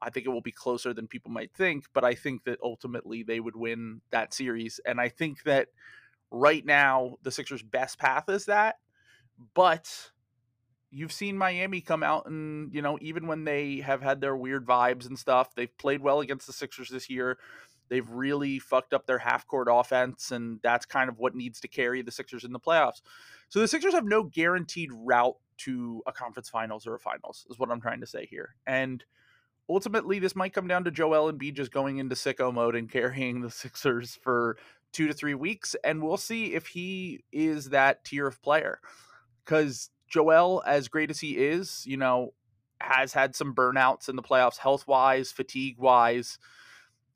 I 0.00 0.10
think 0.10 0.26
it 0.26 0.30
will 0.30 0.40
be 0.40 0.52
closer 0.52 0.92
than 0.92 1.06
people 1.06 1.30
might 1.30 1.52
think, 1.54 1.84
but 1.92 2.04
I 2.04 2.14
think 2.14 2.44
that 2.44 2.58
ultimately 2.62 3.22
they 3.22 3.40
would 3.40 3.56
win 3.56 4.00
that 4.10 4.34
series. 4.34 4.80
And 4.84 5.00
I 5.00 5.08
think 5.08 5.42
that 5.44 5.68
right 6.30 6.64
now 6.64 7.16
the 7.22 7.30
Sixers' 7.30 7.62
best 7.62 7.98
path 7.98 8.28
is 8.28 8.46
that. 8.46 8.76
But 9.54 10.10
you've 10.90 11.12
seen 11.12 11.36
Miami 11.36 11.80
come 11.80 12.02
out 12.02 12.26
and, 12.26 12.72
you 12.72 12.80
know, 12.80 12.98
even 13.00 13.26
when 13.26 13.44
they 13.44 13.78
have 13.78 14.00
had 14.00 14.20
their 14.20 14.36
weird 14.36 14.66
vibes 14.66 15.06
and 15.06 15.18
stuff, 15.18 15.54
they've 15.54 15.76
played 15.76 16.00
well 16.00 16.20
against 16.20 16.46
the 16.46 16.52
Sixers 16.52 16.88
this 16.88 17.10
year. 17.10 17.38
They've 17.88 18.08
really 18.08 18.58
fucked 18.58 18.94
up 18.94 19.06
their 19.06 19.18
half 19.18 19.46
court 19.46 19.68
offense, 19.70 20.30
and 20.30 20.60
that's 20.62 20.86
kind 20.86 21.08
of 21.08 21.18
what 21.18 21.34
needs 21.34 21.60
to 21.60 21.68
carry 21.68 22.02
the 22.02 22.10
Sixers 22.10 22.44
in 22.44 22.52
the 22.52 22.60
playoffs. 22.60 23.02
So 23.48 23.60
the 23.60 23.68
Sixers 23.68 23.94
have 23.94 24.04
no 24.04 24.22
guaranteed 24.22 24.90
route 24.92 25.36
to 25.58 26.02
a 26.06 26.12
conference 26.12 26.48
finals 26.48 26.86
or 26.86 26.94
a 26.94 26.98
finals, 26.98 27.46
is 27.50 27.58
what 27.58 27.70
I'm 27.70 27.80
trying 27.80 28.00
to 28.00 28.06
say 28.06 28.26
here. 28.26 28.56
And 28.66 29.04
ultimately 29.68 30.18
this 30.18 30.36
might 30.36 30.52
come 30.52 30.66
down 30.66 30.84
to 30.84 30.90
Joel 30.90 31.32
Embiid 31.32 31.54
just 31.54 31.72
going 31.72 31.98
into 31.98 32.14
sicko 32.14 32.52
mode 32.52 32.74
and 32.74 32.90
carrying 32.90 33.40
the 33.40 33.50
Sixers 33.50 34.18
for 34.22 34.56
two 34.92 35.08
to 35.08 35.14
three 35.14 35.34
weeks, 35.34 35.76
and 35.84 36.02
we'll 36.02 36.16
see 36.16 36.54
if 36.54 36.68
he 36.68 37.24
is 37.32 37.70
that 37.70 38.04
tier 38.04 38.26
of 38.26 38.40
player. 38.42 38.80
Because 39.44 39.90
Joel, 40.08 40.62
as 40.66 40.88
great 40.88 41.10
as 41.10 41.20
he 41.20 41.36
is, 41.36 41.84
you 41.86 41.96
know, 41.96 42.32
has 42.80 43.12
had 43.12 43.34
some 43.34 43.54
burnouts 43.54 44.08
in 44.08 44.16
the 44.16 44.22
playoffs, 44.22 44.58
health 44.58 44.86
wise, 44.86 45.32
fatigue 45.32 45.78
wise, 45.78 46.38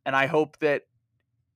and 0.09 0.17
I 0.17 0.25
hope 0.25 0.59
that 0.61 0.85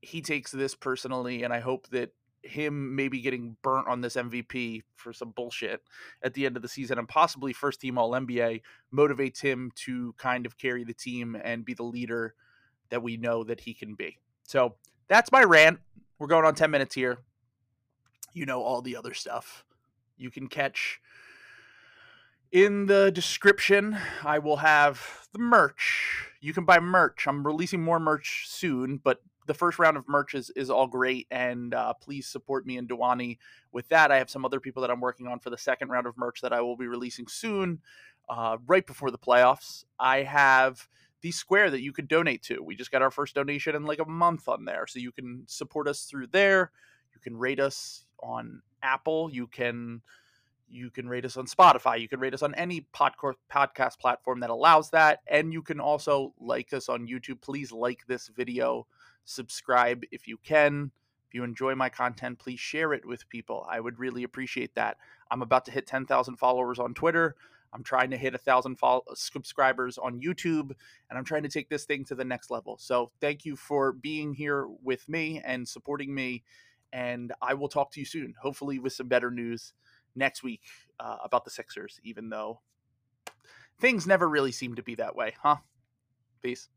he 0.02 0.20
takes 0.20 0.52
this 0.52 0.74
personally, 0.74 1.42
and 1.42 1.54
I 1.54 1.60
hope 1.60 1.88
that 1.88 2.10
him 2.42 2.94
maybe 2.94 3.22
getting 3.22 3.56
burnt 3.62 3.88
on 3.88 4.02
this 4.02 4.14
MVP 4.14 4.82
for 4.94 5.14
some 5.14 5.30
bullshit 5.30 5.80
at 6.22 6.34
the 6.34 6.44
end 6.44 6.56
of 6.56 6.62
the 6.62 6.68
season 6.68 6.98
and 6.98 7.08
possibly 7.08 7.54
first 7.54 7.80
team 7.80 7.96
All 7.96 8.10
NBA 8.10 8.60
motivates 8.94 9.40
him 9.40 9.72
to 9.86 10.14
kind 10.18 10.44
of 10.44 10.58
carry 10.58 10.84
the 10.84 10.92
team 10.92 11.34
and 11.42 11.64
be 11.64 11.72
the 11.72 11.82
leader 11.82 12.34
that 12.90 13.02
we 13.02 13.16
know 13.16 13.42
that 13.42 13.60
he 13.60 13.72
can 13.72 13.94
be. 13.94 14.18
So 14.42 14.74
that's 15.08 15.32
my 15.32 15.44
rant. 15.44 15.78
We're 16.18 16.26
going 16.26 16.44
on 16.44 16.54
10 16.54 16.70
minutes 16.70 16.94
here. 16.94 17.20
you 18.34 18.46
know, 18.46 18.62
all 18.62 18.82
the 18.82 18.96
other 18.96 19.14
stuff. 19.14 19.64
You 20.18 20.30
can 20.30 20.48
catch 20.48 21.00
in 22.50 22.86
the 22.86 23.10
description, 23.10 23.96
I 24.24 24.38
will 24.38 24.58
have 24.58 25.26
the 25.32 25.38
merch. 25.38 26.31
You 26.42 26.52
can 26.52 26.64
buy 26.64 26.80
merch. 26.80 27.26
I'm 27.26 27.46
releasing 27.46 27.82
more 27.82 28.00
merch 28.00 28.46
soon, 28.48 28.98
but 28.98 29.22
the 29.46 29.54
first 29.54 29.78
round 29.78 29.96
of 29.96 30.08
merch 30.08 30.34
is, 30.34 30.50
is 30.50 30.70
all 30.70 30.88
great. 30.88 31.28
And 31.30 31.72
uh, 31.72 31.94
please 31.94 32.26
support 32.26 32.66
me 32.66 32.76
and 32.76 32.88
Dewani 32.88 33.38
with 33.70 33.88
that. 33.88 34.10
I 34.10 34.18
have 34.18 34.28
some 34.28 34.44
other 34.44 34.60
people 34.60 34.82
that 34.82 34.90
I'm 34.90 35.00
working 35.00 35.28
on 35.28 35.38
for 35.38 35.50
the 35.50 35.56
second 35.56 35.88
round 35.88 36.06
of 36.06 36.18
merch 36.18 36.40
that 36.42 36.52
I 36.52 36.60
will 36.60 36.76
be 36.76 36.88
releasing 36.88 37.28
soon, 37.28 37.80
uh, 38.28 38.58
right 38.66 38.86
before 38.86 39.12
the 39.12 39.18
playoffs. 39.18 39.84
I 40.00 40.24
have 40.24 40.88
the 41.20 41.30
square 41.30 41.70
that 41.70 41.80
you 41.80 41.92
could 41.92 42.08
donate 42.08 42.42
to. 42.42 42.60
We 42.60 42.74
just 42.74 42.90
got 42.90 43.02
our 43.02 43.12
first 43.12 43.36
donation 43.36 43.76
in 43.76 43.84
like 43.84 44.00
a 44.00 44.04
month 44.04 44.48
on 44.48 44.64
there. 44.64 44.88
So 44.88 44.98
you 44.98 45.12
can 45.12 45.44
support 45.46 45.86
us 45.86 46.02
through 46.02 46.26
there. 46.28 46.72
You 47.14 47.20
can 47.20 47.36
rate 47.36 47.60
us 47.60 48.04
on 48.20 48.62
Apple. 48.82 49.30
You 49.32 49.46
can 49.46 50.02
you 50.72 50.90
can 50.90 51.08
rate 51.08 51.24
us 51.24 51.36
on 51.36 51.46
Spotify. 51.46 52.00
You 52.00 52.08
can 52.08 52.18
rate 52.18 52.34
us 52.34 52.42
on 52.42 52.54
any 52.54 52.86
podcast 52.94 53.98
platform 53.98 54.40
that 54.40 54.50
allows 54.50 54.90
that. 54.90 55.20
And 55.26 55.52
you 55.52 55.62
can 55.62 55.80
also 55.80 56.34
like 56.40 56.72
us 56.72 56.88
on 56.88 57.06
YouTube. 57.06 57.42
Please 57.42 57.70
like 57.72 58.06
this 58.06 58.28
video, 58.28 58.86
subscribe 59.24 60.04
if 60.10 60.26
you 60.26 60.38
can. 60.38 60.90
If 61.28 61.34
you 61.34 61.44
enjoy 61.44 61.74
my 61.74 61.88
content, 61.88 62.38
please 62.38 62.60
share 62.60 62.92
it 62.92 63.06
with 63.06 63.28
people. 63.28 63.66
I 63.70 63.80
would 63.80 63.98
really 63.98 64.22
appreciate 64.22 64.74
that. 64.74 64.96
I'm 65.30 65.42
about 65.42 65.64
to 65.66 65.70
hit 65.70 65.86
10,000 65.86 66.36
followers 66.36 66.78
on 66.78 66.94
Twitter. 66.94 67.36
I'm 67.74 67.82
trying 67.82 68.10
to 68.10 68.18
hit 68.18 68.34
a 68.34 68.38
thousand 68.38 68.76
follow- 68.76 69.04
uh, 69.10 69.14
subscribers 69.14 69.96
on 69.96 70.20
YouTube, 70.20 70.72
and 71.08 71.18
I'm 71.18 71.24
trying 71.24 71.42
to 71.44 71.48
take 71.48 71.70
this 71.70 71.86
thing 71.86 72.04
to 72.06 72.14
the 72.14 72.24
next 72.24 72.50
level. 72.50 72.76
So, 72.78 73.12
thank 73.18 73.46
you 73.46 73.56
for 73.56 73.92
being 73.92 74.34
here 74.34 74.66
with 74.82 75.08
me 75.08 75.40
and 75.42 75.66
supporting 75.66 76.14
me. 76.14 76.42
And 76.92 77.32
I 77.40 77.54
will 77.54 77.70
talk 77.70 77.90
to 77.92 78.00
you 78.00 78.04
soon, 78.04 78.34
hopefully, 78.42 78.78
with 78.78 78.92
some 78.92 79.08
better 79.08 79.30
news 79.30 79.72
next 80.14 80.42
week 80.42 80.62
uh, 81.00 81.16
about 81.24 81.44
the 81.44 81.50
Sixers, 81.50 82.00
even 82.02 82.28
though 82.28 82.60
things 83.80 84.06
never 84.06 84.28
really 84.28 84.52
seem 84.52 84.74
to 84.76 84.82
be 84.82 84.94
that 84.96 85.16
way, 85.16 85.34
huh? 85.42 85.56
Peace. 86.42 86.68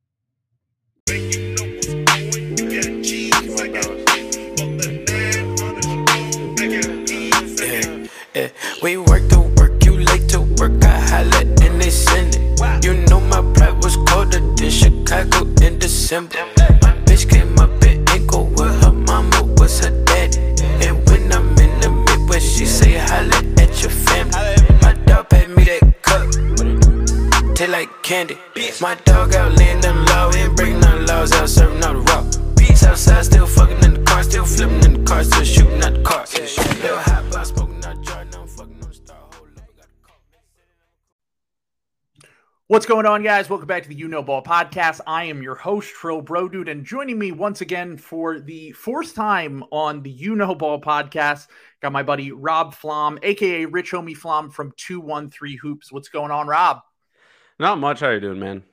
We 8.83 8.97
work 8.97 9.27
to 9.29 9.39
work, 9.57 9.83
you 9.85 9.97
late 9.97 10.27
to 10.29 10.41
work, 10.41 10.83
I 10.83 10.99
holla 10.99 11.39
and 11.39 11.81
they 11.81 11.89
send 11.89 12.35
it. 12.35 12.83
You 12.83 12.93
know 13.09 13.19
my 13.19 13.41
pride 13.53 13.83
was 13.83 13.95
colder 14.07 14.39
than 14.39 14.69
Chicago 14.69 15.47
in 15.65 15.79
December. 15.79 16.37
My 16.81 16.93
bitch 17.05 17.29
came 17.29 17.57
up 17.57 17.71
in 17.83 18.05
with 18.55 18.83
her 18.83 18.91
mama 18.91 19.43
was 19.57 19.79
her 19.79 19.91
daddy. 20.05 20.39
And 20.85 21.07
when 21.09 21.31
I'm 21.31 21.49
in 21.57 21.79
the 21.79 21.89
Midwest, 21.89 22.57
she 22.57 22.65
say 22.65 22.94
holla 23.09 23.39
at 23.61 23.81
your 23.81 23.91
family. 23.91 24.33
My 24.81 24.93
dog 25.05 25.29
paid 25.29 25.49
me 25.49 25.63
that 25.63 26.01
cup, 26.01 27.55
taste 27.55 27.71
like 27.71 27.89
candy. 28.03 28.37
My 28.81 28.95
dog 29.05 29.33
out 29.35 29.55
them 29.57 30.05
law, 30.05 30.31
ain't 30.33 30.55
breaking 30.55 30.79
no 30.79 30.97
laws, 31.07 31.31
out 31.33 31.49
serving 31.49 31.83
all 31.83 31.93
the 31.93 31.99
rock. 32.01 32.25
Southside 32.75 33.25
still 33.25 33.47
fucking 33.47 33.83
in 33.83 33.93
the 33.93 34.01
car, 34.01 34.21
still 34.21 34.45
flipping 34.45 34.83
in 34.83 34.93
the 34.93 35.03
car, 35.09 35.23
still 35.23 35.43
shooting 35.43 35.81
at 35.81 35.93
the 35.93 36.01
car. 36.01 36.25
Still 36.25 36.97
hot, 36.97 37.23
but 37.31 37.64
What's 42.67 42.87
going 42.87 43.05
on, 43.05 43.21
guys? 43.21 43.47
Welcome 43.47 43.67
back 43.67 43.83
to 43.83 43.89
the 43.89 43.93
You 43.93 44.07
Know 44.07 44.23
Ball 44.23 44.41
podcast. 44.41 44.99
I 45.05 45.25
am 45.25 45.43
your 45.43 45.53
host, 45.53 45.93
Trill 45.93 46.23
Bro 46.23 46.49
Dude, 46.49 46.67
and 46.67 46.83
joining 46.83 47.19
me 47.19 47.31
once 47.31 47.61
again 47.61 47.95
for 47.95 48.39
the 48.39 48.71
fourth 48.71 49.13
time 49.13 49.63
on 49.69 50.01
the 50.01 50.09
You 50.09 50.35
Know 50.35 50.55
Ball 50.55 50.81
podcast, 50.81 51.45
got 51.79 51.91
my 51.91 52.01
buddy 52.01 52.31
Rob 52.31 52.73
Flom, 52.73 53.19
aka 53.21 53.67
Rich 53.67 53.91
Homie 53.91 54.17
Flom 54.17 54.49
from 54.49 54.73
213 54.77 55.59
Hoops. 55.59 55.91
What's 55.91 56.09
going 56.09 56.31
on, 56.31 56.47
Rob? 56.47 56.79
Not 57.59 57.77
much. 57.77 57.99
How 57.99 58.09
you 58.09 58.19
doing, 58.19 58.39
man? 58.39 58.63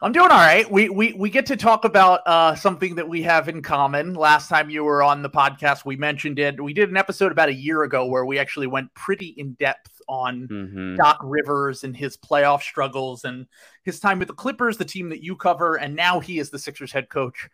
I'm 0.00 0.12
doing 0.12 0.30
all 0.30 0.38
right. 0.38 0.70
We 0.70 0.88
we 0.88 1.12
we 1.14 1.28
get 1.28 1.46
to 1.46 1.56
talk 1.56 1.84
about 1.84 2.20
uh, 2.24 2.54
something 2.54 2.94
that 2.94 3.08
we 3.08 3.22
have 3.22 3.48
in 3.48 3.62
common. 3.62 4.14
Last 4.14 4.48
time 4.48 4.70
you 4.70 4.84
were 4.84 5.02
on 5.02 5.22
the 5.22 5.30
podcast, 5.30 5.84
we 5.84 5.96
mentioned 5.96 6.38
it. 6.38 6.62
We 6.62 6.72
did 6.72 6.88
an 6.88 6.96
episode 6.96 7.32
about 7.32 7.48
a 7.48 7.54
year 7.54 7.82
ago 7.82 8.06
where 8.06 8.24
we 8.24 8.38
actually 8.38 8.68
went 8.68 8.94
pretty 8.94 9.34
in 9.36 9.54
depth 9.54 10.00
on 10.08 10.46
Mm-hmm. 10.48 10.96
Doc 10.96 11.18
Rivers 11.22 11.82
and 11.82 11.96
his 11.96 12.16
playoff 12.16 12.62
struggles 12.62 13.24
and 13.24 13.46
his 13.82 13.98
time 13.98 14.20
with 14.20 14.28
the 14.28 14.34
Clippers, 14.34 14.76
the 14.76 14.84
team 14.84 15.08
that 15.08 15.22
you 15.22 15.34
cover, 15.34 15.76
and 15.76 15.96
now 15.96 16.20
he 16.20 16.38
is 16.38 16.50
the 16.50 16.60
Sixers 16.60 16.92
head 16.92 17.08
coach. 17.08 17.48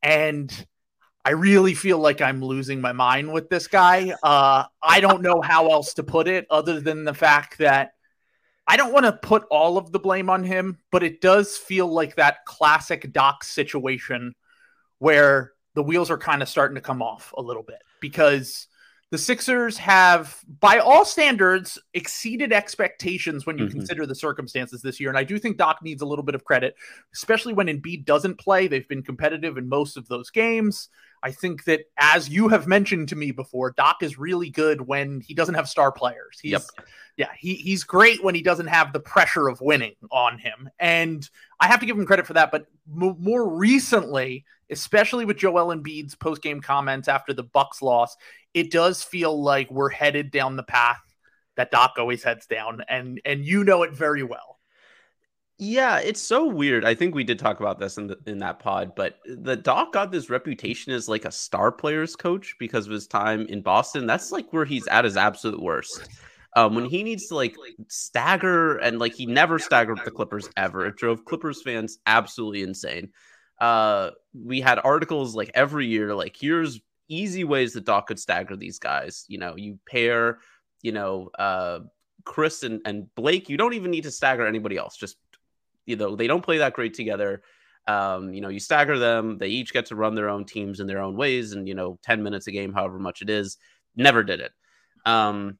And 0.00 0.66
I 1.24 1.32
really 1.32 1.74
feel 1.74 1.98
like 1.98 2.20
I'm 2.20 2.42
losing 2.42 2.80
my 2.80 2.92
mind 2.92 3.32
with 3.32 3.50
this 3.50 3.66
guy. 3.66 4.14
Uh, 4.22 4.64
I 4.80 5.00
don't 5.00 5.20
know 5.20 5.40
how 5.42 5.68
else 5.70 5.94
to 5.94 6.04
put 6.04 6.28
it 6.28 6.46
other 6.48 6.80
than 6.80 7.04
the 7.04 7.12
fact 7.12 7.58
that 7.58 7.94
I 8.68 8.76
don't 8.76 8.92
want 8.92 9.06
to 9.06 9.12
put 9.12 9.44
all 9.50 9.78
of 9.78 9.92
the 9.92 9.98
blame 9.98 10.28
on 10.28 10.44
him, 10.44 10.78
but 10.92 11.02
it 11.02 11.22
does 11.22 11.56
feel 11.56 11.86
like 11.86 12.16
that 12.16 12.44
classic 12.44 13.12
Doc 13.12 13.42
situation 13.42 14.34
where 14.98 15.52
the 15.74 15.82
wheels 15.82 16.10
are 16.10 16.18
kind 16.18 16.42
of 16.42 16.48
starting 16.48 16.74
to 16.74 16.80
come 16.80 17.00
off 17.00 17.32
a 17.36 17.42
little 17.42 17.62
bit 17.62 17.82
because 18.00 18.66
the 19.10 19.16
Sixers 19.16 19.78
have, 19.78 20.38
by 20.60 20.78
all 20.78 21.06
standards, 21.06 21.78
exceeded 21.94 22.52
expectations 22.52 23.46
when 23.46 23.56
you 23.56 23.64
Mhm. 23.64 23.70
consider 23.70 24.04
the 24.04 24.14
circumstances 24.14 24.82
this 24.82 25.00
year. 25.00 25.08
And 25.08 25.16
I 25.16 25.24
do 25.24 25.38
think 25.38 25.56
Doc 25.56 25.78
needs 25.82 26.02
a 26.02 26.06
little 26.06 26.24
bit 26.24 26.34
of 26.34 26.44
credit, 26.44 26.76
especially 27.14 27.54
when 27.54 27.68
Embiid 27.68 28.04
doesn't 28.04 28.36
play. 28.38 28.66
They've 28.66 28.86
been 28.86 29.02
competitive 29.02 29.56
in 29.56 29.66
most 29.66 29.96
of 29.96 30.08
those 30.08 30.28
games. 30.28 30.90
I 31.22 31.32
think 31.32 31.64
that, 31.64 31.82
as 31.98 32.28
you 32.28 32.48
have 32.48 32.66
mentioned 32.66 33.08
to 33.08 33.16
me 33.16 33.30
before, 33.32 33.72
Doc 33.72 33.98
is 34.02 34.18
really 34.18 34.50
good 34.50 34.80
when 34.80 35.20
he 35.20 35.34
doesn't 35.34 35.54
have 35.54 35.68
star 35.68 35.90
players. 35.92 36.38
He's, 36.40 36.52
Yep. 36.52 36.62
yeah, 37.16 37.30
he, 37.36 37.54
he's 37.54 37.84
great 37.84 38.22
when 38.22 38.34
he 38.34 38.42
doesn't 38.42 38.68
have 38.68 38.92
the 38.92 39.00
pressure 39.00 39.48
of 39.48 39.60
winning 39.60 39.94
on 40.10 40.38
him. 40.38 40.70
And 40.78 41.28
I 41.60 41.66
have 41.66 41.80
to 41.80 41.86
give 41.86 41.98
him 41.98 42.06
credit 42.06 42.26
for 42.26 42.34
that. 42.34 42.50
But 42.50 42.66
mo 42.86 43.16
more 43.18 43.48
recently, 43.48 44.44
especially 44.70 45.24
with 45.24 45.38
Joel 45.38 45.74
Embiid's 45.74 46.14
post 46.14 46.42
game 46.42 46.60
comments 46.60 47.08
after 47.08 47.32
the 47.32 47.42
Bucks 47.42 47.82
loss, 47.82 48.16
it 48.54 48.70
does 48.70 49.02
feel 49.02 49.42
like 49.42 49.70
we're 49.70 49.88
headed 49.90 50.30
down 50.30 50.56
the 50.56 50.62
path 50.62 51.00
that 51.56 51.70
Doc 51.72 51.94
always 51.98 52.22
heads 52.22 52.46
down, 52.46 52.82
and 52.88 53.20
and 53.24 53.44
you 53.44 53.64
know 53.64 53.82
it 53.82 53.92
very 53.92 54.22
well. 54.22 54.57
Yeah, 55.60 55.98
it's 55.98 56.20
so 56.20 56.46
weird. 56.46 56.84
I 56.84 56.94
think 56.94 57.16
we 57.16 57.24
did 57.24 57.38
talk 57.40 57.58
about 57.58 57.80
this 57.80 57.98
in 57.98 58.06
the, 58.06 58.18
in 58.26 58.38
that 58.38 58.60
pod, 58.60 58.92
but 58.94 59.18
the 59.26 59.56
Doc 59.56 59.92
got 59.92 60.12
this 60.12 60.30
reputation 60.30 60.92
as 60.92 61.08
like 61.08 61.24
a 61.24 61.32
star 61.32 61.72
players 61.72 62.14
coach 62.14 62.54
because 62.60 62.86
of 62.86 62.92
his 62.92 63.08
time 63.08 63.44
in 63.46 63.62
Boston. 63.62 64.06
That's 64.06 64.30
like 64.30 64.52
where 64.52 64.64
he's 64.64 64.86
at 64.86 65.04
his 65.04 65.16
absolute 65.16 65.60
worst. 65.60 66.08
Um, 66.54 66.76
when 66.76 66.84
he 66.84 67.02
needs 67.02 67.26
to 67.26 67.34
like 67.34 67.56
stagger 67.88 68.76
and 68.78 69.00
like 69.00 69.14
he 69.14 69.26
never 69.26 69.58
staggered 69.58 70.00
the 70.04 70.12
Clippers 70.12 70.48
ever. 70.56 70.86
It 70.86 70.96
drove 70.96 71.24
Clippers 71.24 71.60
fans 71.60 71.98
absolutely 72.06 72.62
insane. 72.62 73.10
Uh, 73.60 74.12
we 74.32 74.60
had 74.60 74.78
articles 74.84 75.34
like 75.34 75.50
every 75.54 75.88
year, 75.88 76.14
like 76.14 76.36
here's 76.38 76.80
easy 77.08 77.42
ways 77.42 77.72
that 77.72 77.84
Doc 77.84 78.06
could 78.06 78.20
stagger 78.20 78.54
these 78.54 78.78
guys. 78.78 79.24
You 79.26 79.38
know, 79.38 79.56
you 79.56 79.78
pair, 79.88 80.38
you 80.82 80.92
know, 80.92 81.30
uh, 81.36 81.80
Chris 82.24 82.62
and, 82.62 82.80
and 82.84 83.12
Blake. 83.16 83.48
You 83.48 83.56
don't 83.56 83.74
even 83.74 83.90
need 83.90 84.04
to 84.04 84.10
stagger 84.10 84.46
anybody 84.46 84.76
else. 84.76 84.96
Just 84.96 85.16
you 85.88 85.96
know, 85.96 86.14
they 86.14 86.26
don't 86.26 86.44
play 86.44 86.58
that 86.58 86.74
great 86.74 86.94
together. 86.94 87.42
Um, 87.86 88.34
you 88.34 88.42
know, 88.42 88.50
you 88.50 88.60
stagger 88.60 88.98
them. 88.98 89.38
They 89.38 89.48
each 89.48 89.72
get 89.72 89.86
to 89.86 89.96
run 89.96 90.14
their 90.14 90.28
own 90.28 90.44
teams 90.44 90.80
in 90.80 90.86
their 90.86 91.00
own 91.02 91.16
ways, 91.16 91.52
and 91.52 91.66
you 91.66 91.74
know, 91.74 91.98
ten 92.02 92.22
minutes 92.22 92.46
a 92.46 92.52
game, 92.52 92.72
however 92.72 92.98
much 92.98 93.22
it 93.22 93.30
is. 93.30 93.56
Never 93.96 94.22
did 94.22 94.40
it. 94.40 94.52
Um, 95.06 95.58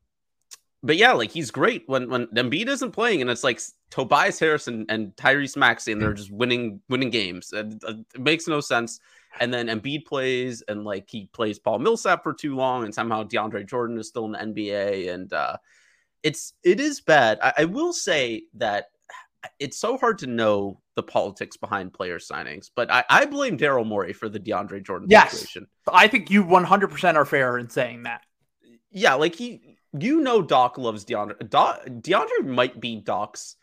but 0.82 0.96
yeah, 0.96 1.12
like 1.12 1.30
he's 1.30 1.50
great 1.50 1.84
when 1.86 2.08
when 2.08 2.26
Embiid 2.28 2.68
isn't 2.68 2.92
playing, 2.92 3.22
and 3.22 3.30
it's 3.30 3.42
like 3.42 3.60
Tobias 3.90 4.38
Harris 4.38 4.68
and, 4.68 4.86
and 4.90 5.16
Tyrese 5.16 5.56
Maxey, 5.56 5.92
and 5.92 6.00
they're 6.00 6.12
just 6.12 6.30
winning 6.30 6.80
winning 6.88 7.10
games. 7.10 7.52
And 7.52 7.82
uh, 7.84 7.94
it 8.14 8.20
makes 8.20 8.46
no 8.46 8.60
sense. 8.60 9.00
And 9.40 9.52
then 9.52 9.66
Embiid 9.66 10.06
plays, 10.06 10.62
and 10.68 10.84
like 10.84 11.06
he 11.08 11.28
plays 11.32 11.58
Paul 11.58 11.80
Millsap 11.80 12.22
for 12.22 12.34
too 12.34 12.54
long, 12.54 12.84
and 12.84 12.94
somehow 12.94 13.24
DeAndre 13.24 13.66
Jordan 13.66 13.98
is 13.98 14.08
still 14.08 14.26
in 14.26 14.32
the 14.32 14.38
NBA, 14.38 15.12
and 15.12 15.32
uh, 15.32 15.56
it's 16.22 16.52
it 16.62 16.78
is 16.78 17.00
bad. 17.00 17.38
I, 17.42 17.54
I 17.58 17.64
will 17.64 17.92
say 17.92 18.44
that 18.54 18.86
it's 19.58 19.76
so 19.78 19.96
hard 19.96 20.18
to 20.18 20.26
know 20.26 20.80
the 20.96 21.02
politics 21.02 21.56
behind 21.56 21.92
player 21.92 22.18
signings, 22.18 22.70
but 22.74 22.90
I, 22.90 23.04
I 23.08 23.26
blame 23.26 23.56
Daryl 23.56 23.86
Morey 23.86 24.12
for 24.12 24.28
the 24.28 24.40
DeAndre 24.40 24.84
Jordan 24.84 25.08
Yes. 25.10 25.32
situation. 25.32 25.66
I 25.92 26.08
think 26.08 26.30
you 26.30 26.44
100% 26.44 27.14
are 27.14 27.24
fair 27.24 27.58
in 27.58 27.70
saying 27.70 28.02
that. 28.04 28.22
Yeah, 28.90 29.14
like 29.14 29.34
he, 29.34 29.76
you 29.98 30.20
know, 30.20 30.42
Doc 30.42 30.78
loves 30.78 31.04
DeAndre. 31.04 31.48
Doc, 31.48 31.84
DeAndre 31.86 32.46
might 32.46 32.80
be 32.80 32.96
Doc's 32.96 33.56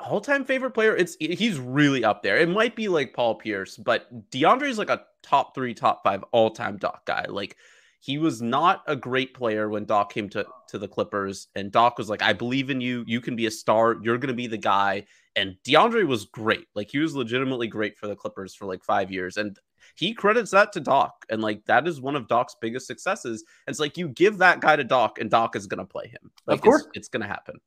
all-time 0.00 0.44
favorite 0.44 0.72
player. 0.72 0.94
It's 0.96 1.16
he's 1.18 1.58
really 1.58 2.04
up 2.04 2.22
there. 2.22 2.36
It 2.36 2.48
might 2.48 2.76
be 2.76 2.88
like 2.88 3.14
Paul 3.14 3.36
Pierce, 3.36 3.76
but 3.76 4.30
DeAndre 4.30 4.68
is 4.68 4.78
like 4.78 4.90
a 4.90 5.04
top 5.22 5.54
three, 5.54 5.72
top 5.72 6.02
five 6.04 6.24
all-time 6.32 6.76
Doc 6.76 7.06
guy. 7.06 7.26
Like 7.28 7.56
he 8.04 8.18
was 8.18 8.42
not 8.42 8.82
a 8.86 8.94
great 8.94 9.32
player 9.32 9.70
when 9.70 9.86
Doc 9.86 10.12
came 10.12 10.28
to 10.30 10.44
oh. 10.46 10.52
to 10.68 10.78
the 10.78 10.86
Clippers, 10.86 11.48
and 11.54 11.72
Doc 11.72 11.96
was 11.96 12.10
like, 12.10 12.20
"I 12.20 12.34
believe 12.34 12.68
in 12.68 12.82
you. 12.82 13.02
You 13.06 13.18
can 13.18 13.34
be 13.34 13.46
a 13.46 13.50
star. 13.50 13.96
You're 14.02 14.18
going 14.18 14.28
to 14.28 14.34
be 14.34 14.46
the 14.46 14.58
guy." 14.58 15.06
And 15.36 15.56
DeAndre 15.66 16.06
was 16.06 16.26
great. 16.26 16.66
Like 16.74 16.90
he 16.90 16.98
was 16.98 17.16
legitimately 17.16 17.66
great 17.66 17.98
for 17.98 18.06
the 18.06 18.14
Clippers 18.14 18.54
for 18.54 18.66
like 18.66 18.84
five 18.84 19.10
years. 19.10 19.38
And 19.38 19.58
he 19.94 20.12
credits 20.12 20.50
that 20.50 20.70
to 20.74 20.80
Doc, 20.80 21.24
and 21.30 21.40
like 21.40 21.64
that 21.64 21.88
is 21.88 21.98
one 21.98 22.14
of 22.14 22.28
Doc's 22.28 22.54
biggest 22.60 22.86
successes. 22.86 23.42
It's 23.66 23.80
like 23.80 23.96
you 23.96 24.08
give 24.08 24.36
that 24.36 24.60
guy 24.60 24.76
to 24.76 24.84
Doc, 24.84 25.18
and 25.18 25.30
Doc 25.30 25.56
is 25.56 25.66
gonna 25.66 25.86
play 25.86 26.08
him. 26.08 26.30
Like, 26.46 26.56
of 26.56 26.60
course, 26.60 26.82
it's, 26.88 26.96
it's 26.98 27.08
gonna 27.08 27.26
happen. 27.26 27.58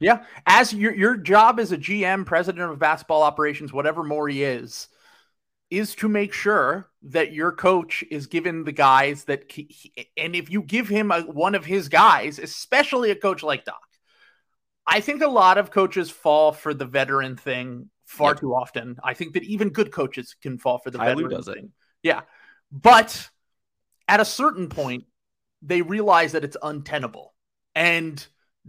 Yeah, 0.00 0.24
as 0.46 0.72
your 0.72 0.94
your 0.94 1.16
job 1.18 1.60
as 1.60 1.70
a 1.70 1.76
GM, 1.76 2.24
president 2.24 2.70
of 2.70 2.78
basketball 2.78 3.22
operations, 3.22 3.74
whatever 3.74 4.02
Morey 4.02 4.34
he 4.34 4.44
is, 4.44 4.88
is 5.72 5.94
to 5.94 6.06
make 6.06 6.34
sure 6.34 6.90
that 7.02 7.32
your 7.32 7.50
coach 7.50 8.04
is 8.10 8.26
given 8.26 8.64
the 8.64 8.72
guys 8.72 9.24
that, 9.24 9.50
he, 9.50 9.90
and 10.18 10.36
if 10.36 10.50
you 10.50 10.62
give 10.62 10.86
him 10.86 11.10
a, 11.10 11.22
one 11.22 11.54
of 11.54 11.64
his 11.64 11.88
guys, 11.88 12.38
especially 12.38 13.10
a 13.10 13.16
coach 13.16 13.42
like 13.42 13.64
Doc, 13.64 13.80
I 14.86 15.00
think 15.00 15.22
a 15.22 15.28
lot 15.28 15.56
of 15.56 15.70
coaches 15.70 16.10
fall 16.10 16.52
for 16.52 16.74
the 16.74 16.84
veteran 16.84 17.38
thing 17.38 17.88
far 18.04 18.32
yep. 18.32 18.40
too 18.40 18.54
often. 18.54 18.98
I 19.02 19.14
think 19.14 19.32
that 19.32 19.44
even 19.44 19.70
good 19.70 19.90
coaches 19.92 20.36
can 20.42 20.58
fall 20.58 20.76
for 20.76 20.90
the 20.90 20.98
Ty 20.98 21.14
veteran 21.14 21.30
does 21.30 21.46
thing. 21.46 21.64
It. 21.64 21.70
Yeah, 22.02 22.20
but 22.70 23.30
at 24.06 24.20
a 24.20 24.26
certain 24.26 24.68
point, 24.68 25.04
they 25.62 25.80
realize 25.80 26.32
that 26.32 26.44
it's 26.44 26.56
untenable, 26.62 27.32
and 27.74 28.24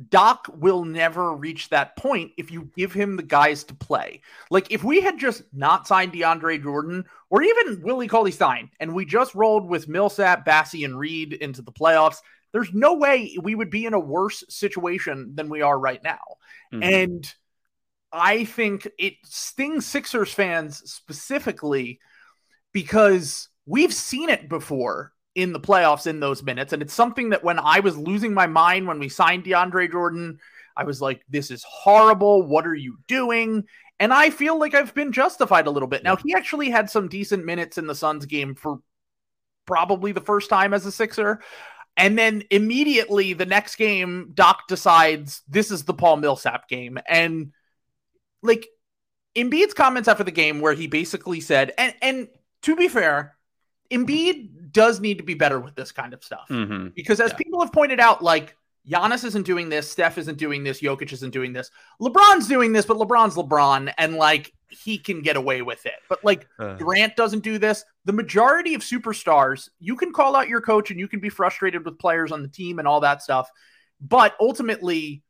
Doc 0.10 0.48
will 0.56 0.86
never 0.86 1.36
reach 1.36 1.70
that 1.70 1.96
point 1.96 2.32
if 2.38 2.52
you 2.52 2.72
give 2.76 2.94
him 2.94 3.16
the 3.16 3.24
guys 3.24 3.64
to 3.66 3.76
play. 3.76 4.22
Like 4.50 4.72
if 4.72 4.84
we 4.84 5.02
had 5.02 5.20
just 5.20 5.44
not 5.54 5.88
signed 5.88 6.14
DeAndre 6.14 6.62
Jordan 6.62 7.06
or 7.30 7.44
even 7.44 7.82
Willie 7.84 8.08
Cauley 8.08 8.32
Stein, 8.32 8.72
and 8.80 8.94
we 8.94 9.06
just 9.06 9.36
rolled 9.36 9.68
with 9.68 9.88
Millsap, 9.88 10.46
Bassey, 10.46 10.84
and 10.84 10.98
Reed 10.98 11.34
into 11.34 11.62
the 11.62 11.72
playoffs, 11.72 12.18
there's 12.54 12.74
no 12.74 12.96
way 12.96 13.38
we 13.42 13.56
would 13.56 13.70
be 13.70 13.86
in 13.86 13.94
a 13.94 14.00
worse 14.00 14.44
situation 14.50 15.36
than 15.36 15.50
we 15.50 15.62
are 15.62 15.78
right 15.78 16.04
now. 16.04 16.22
Mm-hmm. 16.74 16.84
And 16.84 17.34
I 18.12 18.46
think 18.46 18.88
it 18.98 19.16
stings 19.24 19.86
Sixers 19.86 20.34
fans 20.34 20.92
specifically 20.92 22.00
because 22.72 23.50
we've 23.66 23.94
seen 23.94 24.30
it 24.30 24.50
before 24.50 25.13
in 25.36 25.54
the 25.54 25.60
playoffs 25.60 26.08
in 26.08 26.20
those 26.20 26.44
minutes. 26.44 26.74
And 26.74 26.82
it's 26.82 26.94
something 26.94 27.30
that 27.30 27.44
when 27.44 27.60
I 27.60 27.80
was 27.80 27.98
losing 27.98 28.34
my 28.34 28.48
mind 28.48 28.88
when 28.88 29.00
we 29.00 29.10
signed 29.10 29.46
DeAndre 29.46 29.92
Jordan, 29.92 30.40
I 30.76 30.84
was 30.84 31.02
like, 31.02 31.24
this 31.30 31.52
is 31.52 31.64
horrible. 31.68 32.44
What 32.44 32.68
are 32.68 32.76
you 32.76 32.98
doing? 33.08 33.64
And 34.00 34.14
I 34.14 34.30
feel 34.30 34.58
like 34.60 34.74
I've 34.74 34.94
been 34.94 35.12
justified 35.12 35.68
a 35.68 35.72
little 35.72 35.88
bit. 35.88 36.04
Now, 36.04 36.16
he 36.16 36.34
actually 36.34 36.70
had 36.70 36.90
some 36.90 37.08
decent 37.08 37.46
minutes 37.46 37.78
in 37.78 37.88
the 37.88 37.96
Suns 37.96 38.26
game 38.26 38.56
for 38.56 38.80
probably 39.66 40.12
the 40.12 40.22
first 40.22 40.50
time 40.50 40.74
as 40.74 40.86
a 40.86 40.92
Sixer. 40.92 41.42
And 41.96 42.18
then 42.18 42.44
immediately 42.50 43.34
the 43.34 43.46
next 43.46 43.76
game, 43.76 44.32
Doc 44.34 44.68
decides 44.68 45.42
this 45.48 45.72
is 45.72 45.84
the 45.84 45.94
Paul 45.94 46.18
Millsap 46.18 46.68
game. 46.68 46.98
And 47.08 47.54
like 48.42 48.68
Embiid's 49.36 49.74
comments 49.74 50.08
after 50.08 50.24
the 50.24 50.32
game, 50.32 50.60
where 50.60 50.74
he 50.74 50.88
basically 50.88 51.40
said, 51.40 51.72
and 51.78 51.94
and 52.02 52.28
to 52.64 52.76
be 52.76 52.88
fair, 52.88 53.38
Embiid 53.92 54.72
does 54.72 55.00
need 55.00 55.18
to 55.20 55.24
be 55.24 55.34
better 55.34 55.60
with 55.60 55.76
this 55.76 55.92
kind 55.92 56.14
of 56.14 56.24
stuff. 56.24 56.48
Mm-hmm. 56.50 56.90
Because 56.96 57.20
as 57.20 57.32
yeah. 57.32 57.38
people 57.38 57.62
have 57.62 57.72
pointed 57.72 58.00
out, 58.00 58.24
like 58.24 58.56
Giannis 58.90 59.24
isn't 59.24 59.46
doing 59.46 59.70
this, 59.70 59.90
Steph 59.90 60.18
isn't 60.18 60.38
doing 60.38 60.64
this, 60.64 60.82
Jokic 60.82 61.14
isn't 61.14 61.32
doing 61.32 61.54
this. 61.54 61.72
LeBron's 62.02 62.48
doing 62.48 62.74
this, 62.74 62.86
but 62.86 62.98
LeBron's 62.98 63.36
LeBron, 63.36 63.94
and 63.98 64.16
like 64.16 64.54
he 64.70 64.98
can 64.98 65.22
get 65.22 65.36
away 65.36 65.62
with 65.62 65.86
it. 65.86 65.94
But 66.10 66.24
like 66.24 66.48
uh. 66.60 66.76
Durant 66.76 67.16
doesn't 67.16 67.44
do 67.44 67.58
this. 67.58 67.86
The 68.06 68.14
majority 68.14 68.74
of 68.74 68.82
superstars, 68.82 69.70
you 69.80 69.96
can 69.96 70.12
call 70.12 70.36
out 70.36 70.50
your 70.50 70.62
coach 70.62 70.92
and 70.92 71.00
you 71.00 71.08
can 71.08 71.20
be 71.20 71.30
frustrated 71.30 71.86
with 71.86 72.00
players 72.00 72.32
on 72.32 72.42
the 72.42 72.48
team 72.48 72.80
and 72.80 72.88
all 72.88 73.00
that 73.02 73.22
stuff. 73.22 73.50
But 74.02 74.36
ultimately, 74.40 75.24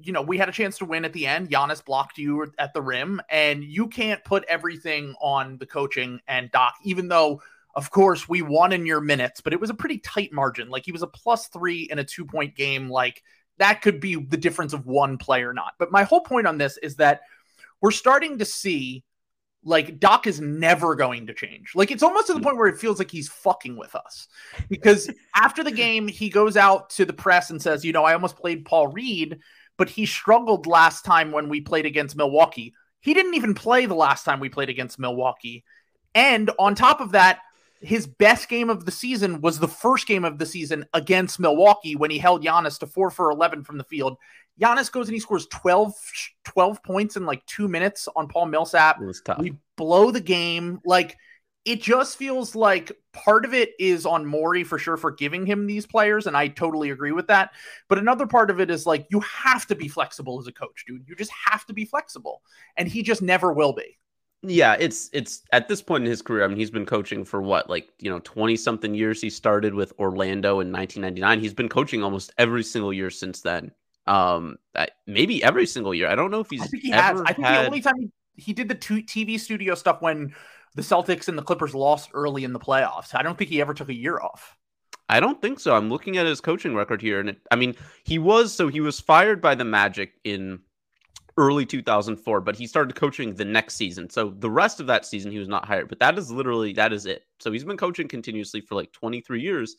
you 0.00 0.12
know, 0.12 0.22
we 0.22 0.36
had 0.36 0.48
a 0.48 0.52
chance 0.52 0.78
to 0.78 0.84
win 0.84 1.04
at 1.04 1.12
the 1.12 1.26
end. 1.26 1.48
Giannis 1.50 1.84
blocked 1.84 2.18
you 2.18 2.52
at 2.58 2.74
the 2.74 2.82
rim, 2.82 3.22
and 3.30 3.64
you 3.64 3.88
can't 3.88 4.22
put 4.24 4.44
everything 4.44 5.14
on 5.20 5.58
the 5.58 5.66
coaching 5.66 6.20
and 6.26 6.50
Doc, 6.50 6.74
even 6.82 7.08
though 7.08 7.40
of 7.78 7.92
course, 7.92 8.28
we 8.28 8.42
won 8.42 8.72
in 8.72 8.86
your 8.86 9.00
minutes, 9.00 9.40
but 9.40 9.52
it 9.52 9.60
was 9.60 9.70
a 9.70 9.74
pretty 9.74 9.98
tight 9.98 10.32
margin. 10.32 10.68
Like 10.68 10.84
he 10.84 10.90
was 10.90 11.02
a 11.02 11.06
plus 11.06 11.46
three 11.46 11.86
in 11.88 12.00
a 12.00 12.04
two 12.04 12.24
point 12.24 12.56
game. 12.56 12.90
Like 12.90 13.22
that 13.58 13.82
could 13.82 14.00
be 14.00 14.16
the 14.16 14.36
difference 14.36 14.72
of 14.72 14.84
one 14.84 15.16
player, 15.16 15.50
or 15.50 15.54
not. 15.54 15.74
But 15.78 15.92
my 15.92 16.02
whole 16.02 16.22
point 16.22 16.48
on 16.48 16.58
this 16.58 16.76
is 16.78 16.96
that 16.96 17.20
we're 17.80 17.92
starting 17.92 18.38
to 18.38 18.44
see 18.44 19.04
like 19.62 20.00
Doc 20.00 20.26
is 20.26 20.40
never 20.40 20.96
going 20.96 21.28
to 21.28 21.34
change. 21.34 21.70
Like 21.76 21.92
it's 21.92 22.02
almost 22.02 22.26
to 22.26 22.32
the 22.32 22.40
hmm. 22.40 22.46
point 22.46 22.56
where 22.56 22.66
it 22.66 22.80
feels 22.80 22.98
like 22.98 23.12
he's 23.12 23.28
fucking 23.28 23.76
with 23.76 23.94
us. 23.94 24.26
Because 24.68 25.08
after 25.36 25.62
the 25.62 25.70
game, 25.70 26.08
he 26.08 26.30
goes 26.30 26.56
out 26.56 26.90
to 26.90 27.04
the 27.04 27.12
press 27.12 27.50
and 27.50 27.62
says, 27.62 27.84
you 27.84 27.92
know, 27.92 28.02
I 28.02 28.14
almost 28.14 28.38
played 28.38 28.64
Paul 28.64 28.88
Reed, 28.88 29.38
but 29.76 29.88
he 29.88 30.04
struggled 30.04 30.66
last 30.66 31.04
time 31.04 31.30
when 31.30 31.48
we 31.48 31.60
played 31.60 31.86
against 31.86 32.16
Milwaukee. 32.16 32.74
He 33.02 33.14
didn't 33.14 33.34
even 33.34 33.54
play 33.54 33.86
the 33.86 33.94
last 33.94 34.24
time 34.24 34.40
we 34.40 34.48
played 34.48 34.68
against 34.68 34.98
Milwaukee. 34.98 35.62
And 36.12 36.50
on 36.58 36.74
top 36.74 37.00
of 37.00 37.12
that, 37.12 37.38
his 37.80 38.06
best 38.06 38.48
game 38.48 38.70
of 38.70 38.84
the 38.84 38.92
season 38.92 39.40
was 39.40 39.58
the 39.58 39.68
first 39.68 40.06
game 40.06 40.24
of 40.24 40.38
the 40.38 40.46
season 40.46 40.84
against 40.94 41.38
Milwaukee 41.38 41.96
when 41.96 42.10
he 42.10 42.18
held 42.18 42.44
Giannis 42.44 42.78
to 42.80 42.86
four 42.86 43.10
for 43.10 43.30
11 43.30 43.64
from 43.64 43.78
the 43.78 43.84
field. 43.84 44.16
Giannis 44.60 44.90
goes 44.90 45.06
and 45.06 45.14
he 45.14 45.20
scores 45.20 45.46
12, 45.46 45.94
12 46.44 46.82
points 46.82 47.16
in 47.16 47.24
like 47.24 47.44
two 47.46 47.68
minutes 47.68 48.08
on 48.16 48.28
Paul 48.28 48.46
Millsap. 48.46 49.00
It 49.00 49.06
was 49.06 49.20
tough. 49.20 49.38
We 49.38 49.56
blow 49.76 50.10
the 50.10 50.20
game. 50.20 50.80
Like, 50.84 51.16
it 51.64 51.82
just 51.82 52.16
feels 52.16 52.54
like 52.54 52.90
part 53.12 53.44
of 53.44 53.52
it 53.52 53.72
is 53.78 54.06
on 54.06 54.24
Morey 54.24 54.64
for 54.64 54.78
sure 54.78 54.96
for 54.96 55.10
giving 55.10 55.44
him 55.44 55.66
these 55.66 55.86
players, 55.86 56.26
and 56.26 56.36
I 56.36 56.48
totally 56.48 56.90
agree 56.90 57.12
with 57.12 57.26
that. 57.26 57.50
But 57.88 57.98
another 57.98 58.26
part 58.26 58.50
of 58.50 58.58
it 58.58 58.70
is 58.70 58.86
like 58.86 59.06
you 59.10 59.20
have 59.20 59.66
to 59.66 59.74
be 59.74 59.86
flexible 59.86 60.40
as 60.40 60.46
a 60.46 60.52
coach, 60.52 60.84
dude. 60.86 61.04
You 61.06 61.14
just 61.14 61.32
have 61.46 61.66
to 61.66 61.74
be 61.74 61.84
flexible, 61.84 62.42
and 62.76 62.88
he 62.88 63.02
just 63.02 63.20
never 63.20 63.52
will 63.52 63.74
be 63.74 63.98
yeah, 64.42 64.76
it's 64.78 65.10
it's 65.12 65.42
at 65.52 65.68
this 65.68 65.82
point 65.82 66.04
in 66.04 66.10
his 66.10 66.22
career. 66.22 66.44
I 66.44 66.48
mean, 66.48 66.56
he's 66.56 66.70
been 66.70 66.86
coaching 66.86 67.24
for 67.24 67.42
what, 67.42 67.68
like 67.68 67.88
you 67.98 68.10
know, 68.10 68.20
twenty 68.20 68.56
something 68.56 68.94
years. 68.94 69.20
He 69.20 69.30
started 69.30 69.74
with 69.74 69.92
Orlando 69.98 70.60
in 70.60 70.70
1999. 70.70 71.40
He's 71.40 71.54
been 71.54 71.68
coaching 71.68 72.04
almost 72.04 72.32
every 72.38 72.62
single 72.62 72.92
year 72.92 73.10
since 73.10 73.40
then. 73.40 73.72
Um, 74.06 74.56
maybe 75.06 75.42
every 75.42 75.66
single 75.66 75.92
year. 75.92 76.08
I 76.08 76.14
don't 76.14 76.30
know 76.30 76.40
if 76.40 76.50
he's. 76.50 76.62
I 76.62 76.66
think 76.66 76.82
he 76.84 76.90
has. 76.90 77.20
I 77.20 77.32
think 77.32 77.46
had... 77.46 77.62
the 77.62 77.66
only 77.66 77.80
time 77.80 77.94
he, 77.98 78.10
he 78.36 78.52
did 78.52 78.68
the 78.68 78.76
TV 78.76 79.40
studio 79.40 79.74
stuff 79.74 80.00
when 80.00 80.34
the 80.76 80.82
Celtics 80.82 81.28
and 81.28 81.36
the 81.36 81.42
Clippers 81.42 81.74
lost 81.74 82.10
early 82.14 82.44
in 82.44 82.52
the 82.52 82.60
playoffs. 82.60 83.14
I 83.14 83.22
don't 83.22 83.36
think 83.36 83.50
he 83.50 83.60
ever 83.60 83.74
took 83.74 83.88
a 83.88 83.94
year 83.94 84.20
off. 84.20 84.56
I 85.08 85.20
don't 85.20 85.40
think 85.40 85.58
so. 85.58 85.74
I'm 85.74 85.88
looking 85.88 86.16
at 86.16 86.26
his 86.26 86.40
coaching 86.40 86.74
record 86.74 87.02
here, 87.02 87.18
and 87.18 87.30
it, 87.30 87.38
I 87.50 87.56
mean, 87.56 87.74
he 88.04 88.18
was 88.18 88.52
so 88.52 88.68
he 88.68 88.80
was 88.80 89.00
fired 89.00 89.40
by 89.40 89.56
the 89.56 89.64
Magic 89.64 90.12
in 90.22 90.60
early 91.38 91.64
2004, 91.64 92.40
but 92.40 92.56
he 92.56 92.66
started 92.66 92.96
coaching 92.96 93.32
the 93.32 93.44
next 93.44 93.76
season. 93.76 94.10
So 94.10 94.34
the 94.38 94.50
rest 94.50 94.80
of 94.80 94.88
that 94.88 95.06
season, 95.06 95.30
he 95.30 95.38
was 95.38 95.48
not 95.48 95.64
hired. 95.64 95.88
But 95.88 96.00
that 96.00 96.18
is 96.18 96.30
literally 96.30 96.72
that 96.74 96.92
is 96.92 97.06
it. 97.06 97.22
So 97.38 97.50
he's 97.52 97.64
been 97.64 97.76
coaching 97.78 98.08
continuously 98.08 98.60
for 98.60 98.74
like 98.74 98.92
23 98.92 99.40
years, 99.40 99.76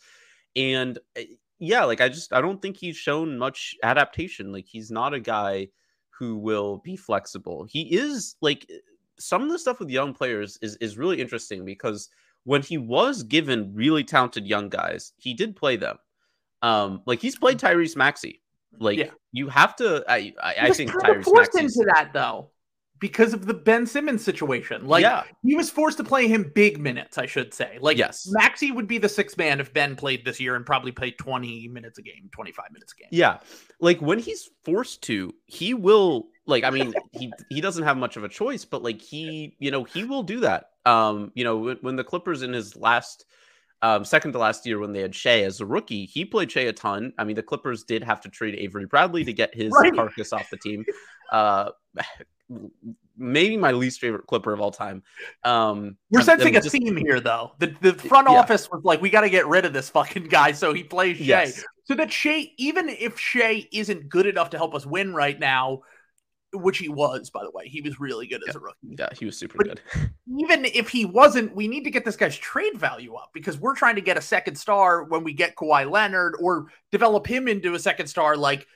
and 0.56 0.98
eh, 1.16 1.26
yeah, 1.60 1.84
like 1.84 2.02
I 2.02 2.10
just 2.10 2.34
I 2.34 2.42
don't 2.42 2.62
think 2.62 2.78
he's 2.78 2.98
shown 2.98 3.38
much 3.38 3.76
adaptation. 3.84 4.52
Like 4.52 4.66
he's 4.66 4.90
not 4.90 5.14
a 5.14 5.20
guy 5.20 5.68
who 6.10 6.38
will 6.38 6.78
be 6.78 6.96
flexible. 6.96 7.66
He 7.70 7.94
is 7.96 8.36
like 8.42 8.66
eh, 8.70 8.78
some 9.20 9.44
of 9.44 9.50
the 9.50 9.60
stuff 9.60 9.80
with 9.80 9.90
young 9.90 10.14
players 10.14 10.58
is 10.62 10.78
is 10.78 10.98
really 10.98 11.22
interesting 11.22 11.66
because 11.66 12.10
when 12.46 12.62
he 12.62 12.78
was 12.78 13.22
given 13.24 13.74
really 13.76 14.04
talented 14.04 14.48
young 14.48 14.70
guys, 14.70 15.12
he 15.18 15.34
did 15.34 15.56
play 15.58 15.76
them. 15.76 15.98
Um, 16.62 17.04
like 17.06 17.22
he's 17.22 17.38
played 17.38 17.60
Tyrese 17.60 17.98
Maxey 17.98 18.42
like 18.78 18.98
yeah. 18.98 19.12
you 19.32 19.48
have 19.50 19.76
to. 19.78 20.04
I 20.08 20.34
I, 20.42 20.56
I 20.62 20.72
think 20.72 20.92
Tyrese 20.92 21.24
forced 21.24 21.56
into 21.56 21.86
that 21.96 22.12
though 22.14 22.52
because 23.00 23.34
of 23.34 23.46
the 23.46 23.54
Ben 23.54 23.86
Simmons 23.86 24.24
situation. 24.24 24.86
Like 24.86 25.02
yeah. 25.02 25.24
he 25.44 25.56
was 25.56 25.70
forced 25.70 25.98
to 25.98 26.04
play 26.04 26.28
him 26.28 26.52
big 26.54 26.80
minutes, 26.80 27.18
I 27.18 27.26
should 27.26 27.54
say. 27.54 27.78
Like 27.82 27.98
yes. 27.98 28.28
Maxey 28.32 28.72
would 28.72 28.88
be 28.88 28.98
the 28.98 29.10
sixth 29.10 29.38
man 29.38 29.60
if 29.60 29.74
Ben 29.74 29.96
played 29.96 30.26
this 30.26 30.40
year 30.40 30.56
and 30.56 30.66
probably 30.66 30.92
played 30.92 31.18
20 31.18 31.70
minutes 31.70 31.98
a 31.98 32.02
game, 32.02 32.30
25 32.32 32.66
minutes 32.72 32.94
a 32.98 33.02
game. 33.02 33.10
Yeah. 33.12 33.40
Like 33.80 34.02
when 34.02 34.20
he's 34.20 34.50
forced 34.66 35.02
to, 35.04 35.34
he 35.46 35.74
will 35.74 36.28
like 36.46 36.64
I 36.64 36.70
mean, 36.70 36.94
he 37.14 37.32
he 37.50 37.62
doesn't 37.62 37.84
have 37.84 37.98
much 37.98 38.18
of 38.18 38.24
a 38.24 38.30
choice, 38.30 38.66
but 38.66 38.84
like 38.84 39.02
he, 39.02 39.56
you 39.60 39.72
know, 39.72 39.84
he 39.84 40.04
will 40.04 40.24
do 40.24 40.42
that. 40.42 40.72
Um, 40.86 41.32
you 41.36 41.44
know, 41.44 41.58
when, 41.58 41.78
when 41.82 41.96
the 41.96 42.04
Clippers 42.04 42.42
in 42.42 42.54
his 42.54 42.76
last 42.76 43.26
um, 43.82 44.04
second 44.04 44.34
to 44.34 44.40
last 44.40 44.66
year 44.66 44.80
when 44.80 44.92
they 44.92 45.02
had 45.02 45.16
Shai 45.16 45.42
as 45.44 45.62
a 45.62 45.66
rookie, 45.66 46.06
he 46.06 46.26
played 46.26 46.52
Shai 46.52 46.62
a 46.62 46.74
ton. 46.74 47.14
I 47.18 47.24
mean, 47.24 47.36
the 47.36 47.44
Clippers 47.44 47.84
did 47.84 48.04
have 48.04 48.20
to 48.22 48.30
trade 48.30 48.56
Avery 48.56 48.86
Bradley 48.86 49.24
to 49.24 49.34
get 49.34 49.56
his 49.56 49.72
right. 49.82 49.94
carcass 49.94 50.34
off 50.34 50.50
the 50.50 50.58
team. 50.58 50.86
Uh, 51.32 51.72
maybe 53.18 53.58
my 53.58 53.72
least 53.72 54.00
favorite 54.02 54.28
Clipper 54.28 54.54
of 54.54 54.60
all 54.60 54.72
time. 54.72 55.04
Um, 55.44 55.98
We're 56.10 56.22
sensing 56.22 56.56
a 56.56 56.62
just, 56.62 56.72
theme 56.72 56.98
here, 56.98 57.20
though. 57.20 57.52
The 57.60 57.76
the 57.82 57.94
front 57.94 58.30
yeah. 58.30 58.40
office 58.40 58.70
was 58.72 58.84
like, 58.84 59.02
we 59.02 59.10
got 59.10 59.22
to 59.22 59.30
get 59.30 59.48
rid 59.48 59.66
of 59.66 59.74
this 59.74 59.90
fucking 59.90 60.24
guy, 60.30 60.52
so 60.52 60.74
he 60.74 60.84
plays 60.84 61.18
Shai. 61.18 61.24
Yes. 61.24 61.64
So 61.86 61.96
that 61.96 62.12
Shai, 62.12 62.52
even 62.58 62.90
if 62.90 63.20
Shai 63.20 63.68
isn't 63.72 64.10
good 64.10 64.26
enough 64.26 64.50
to 64.52 64.58
help 64.58 64.76
us 64.76 64.86
win 64.86 65.14
right 65.14 65.40
now, 65.40 65.82
which 66.54 66.78
he 66.78 66.90
was, 66.90 67.30
by 67.30 67.44
the 67.44 67.52
way. 67.52 67.68
He 67.68 67.82
was 67.82 68.00
really 68.00 68.28
good 68.28 68.42
yeah. 68.46 68.50
as 68.50 68.56
a 68.56 68.60
rookie. 68.60 68.96
Yeah, 68.98 69.10
he 69.18 69.26
was 69.26 69.38
super 69.38 69.58
but 69.58 69.68
good. 69.68 69.82
even 70.38 70.66
if 70.66 70.90
he 70.90 71.06
wasn't, 71.06 71.56
we 71.56 71.68
need 71.68 71.84
to 71.84 71.92
get 71.92 72.06
this 72.06 72.16
guy's 72.16 72.38
trade 72.38 72.76
value 72.76 73.16
up 73.16 73.30
because 73.34 73.60
we're 73.60 73.76
trying 73.76 73.96
to 73.96 74.02
get 74.02 74.18
a 74.18 74.22
second 74.22 74.56
star 74.56 75.04
when 75.04 75.24
we 75.24 75.34
get 75.34 75.56
Kawhi 75.56 75.90
Leonard 75.90 76.36
or 76.42 76.68
develop 76.92 77.28
him 77.28 77.48
into 77.48 77.74
a 77.76 77.80
second 77.80 78.08
star. 78.08 78.36
Like, 78.36 78.68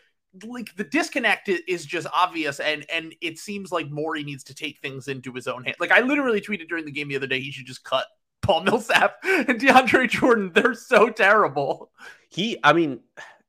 like 0.46 0.76
the 0.76 0.84
disconnect 0.84 1.50
is 1.50 1.86
just 1.86 2.08
obvious, 2.14 2.60
and 2.60 2.86
and 2.92 3.16
it 3.22 3.38
seems 3.38 3.72
like 3.72 3.90
Morey 3.90 4.24
needs 4.24 4.44
to 4.46 4.56
take 4.56 4.80
things 4.80 5.08
into 5.08 5.32
his 5.32 5.48
own 5.48 5.64
hand. 5.64 5.76
Like 5.80 5.92
I 5.92 6.02
literally 6.02 6.42
tweeted 6.42 6.68
during 6.68 6.86
the 6.86 6.92
game 6.92 7.08
the 7.08 7.16
other 7.16 7.28
day, 7.28 7.40
he 7.40 7.52
should 7.52 7.68
just 7.68 7.84
cut 7.84 8.06
Paul 8.42 8.62
Millsap 8.64 9.18
and 9.24 9.60
DeAndre 9.60 10.10
Jordan. 10.10 10.52
They're 10.54 10.74
so 10.76 11.10
terrible. 11.10 11.92
He, 12.30 12.58
I 12.64 12.74
mean, 12.74 13.00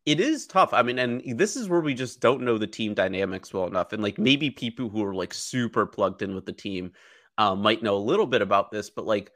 it 0.07 0.21
is 0.21 0.47
tough. 0.47 0.75
I 0.75 0.83
mean, 0.83 0.99
and 0.99 1.38
this 1.38 1.57
is 1.57 1.69
where 1.69 1.81
we 1.81 1.95
just 1.95 2.21
don't 2.21 2.43
know 2.43 2.59
the 2.59 2.67
team 2.67 2.95
dynamics 2.95 3.55
well 3.55 3.67
enough. 3.67 3.93
And 3.93 4.03
like 4.03 4.19
maybe 4.19 4.51
people 4.51 4.88
who 4.88 5.05
are 5.05 5.14
like 5.14 5.33
super 5.33 5.87
plugged 5.87 6.23
in 6.23 6.35
with 6.35 6.47
the 6.47 6.53
team 6.53 6.93
uh, 7.38 7.55
might 7.55 7.83
know 7.83 7.97
a 7.97 7.99
little 7.99 8.27
bit 8.27 8.43
about 8.43 8.71
this, 8.71 8.90
but 8.90 9.07
like 9.07 9.33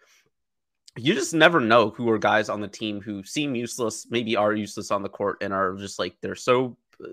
you 0.96 1.14
just 1.14 1.32
never 1.32 1.60
know 1.60 1.90
who 1.90 2.08
are 2.10 2.18
guys 2.18 2.48
on 2.48 2.60
the 2.60 2.68
team 2.68 3.00
who 3.00 3.22
seem 3.22 3.54
useless, 3.54 4.06
maybe 4.10 4.36
are 4.36 4.52
useless 4.52 4.90
on 4.90 5.02
the 5.02 5.08
court, 5.08 5.38
and 5.40 5.52
are 5.52 5.74
just 5.76 5.98
like 5.98 6.16
they're 6.20 6.34
so 6.34 6.76
uh, 7.02 7.08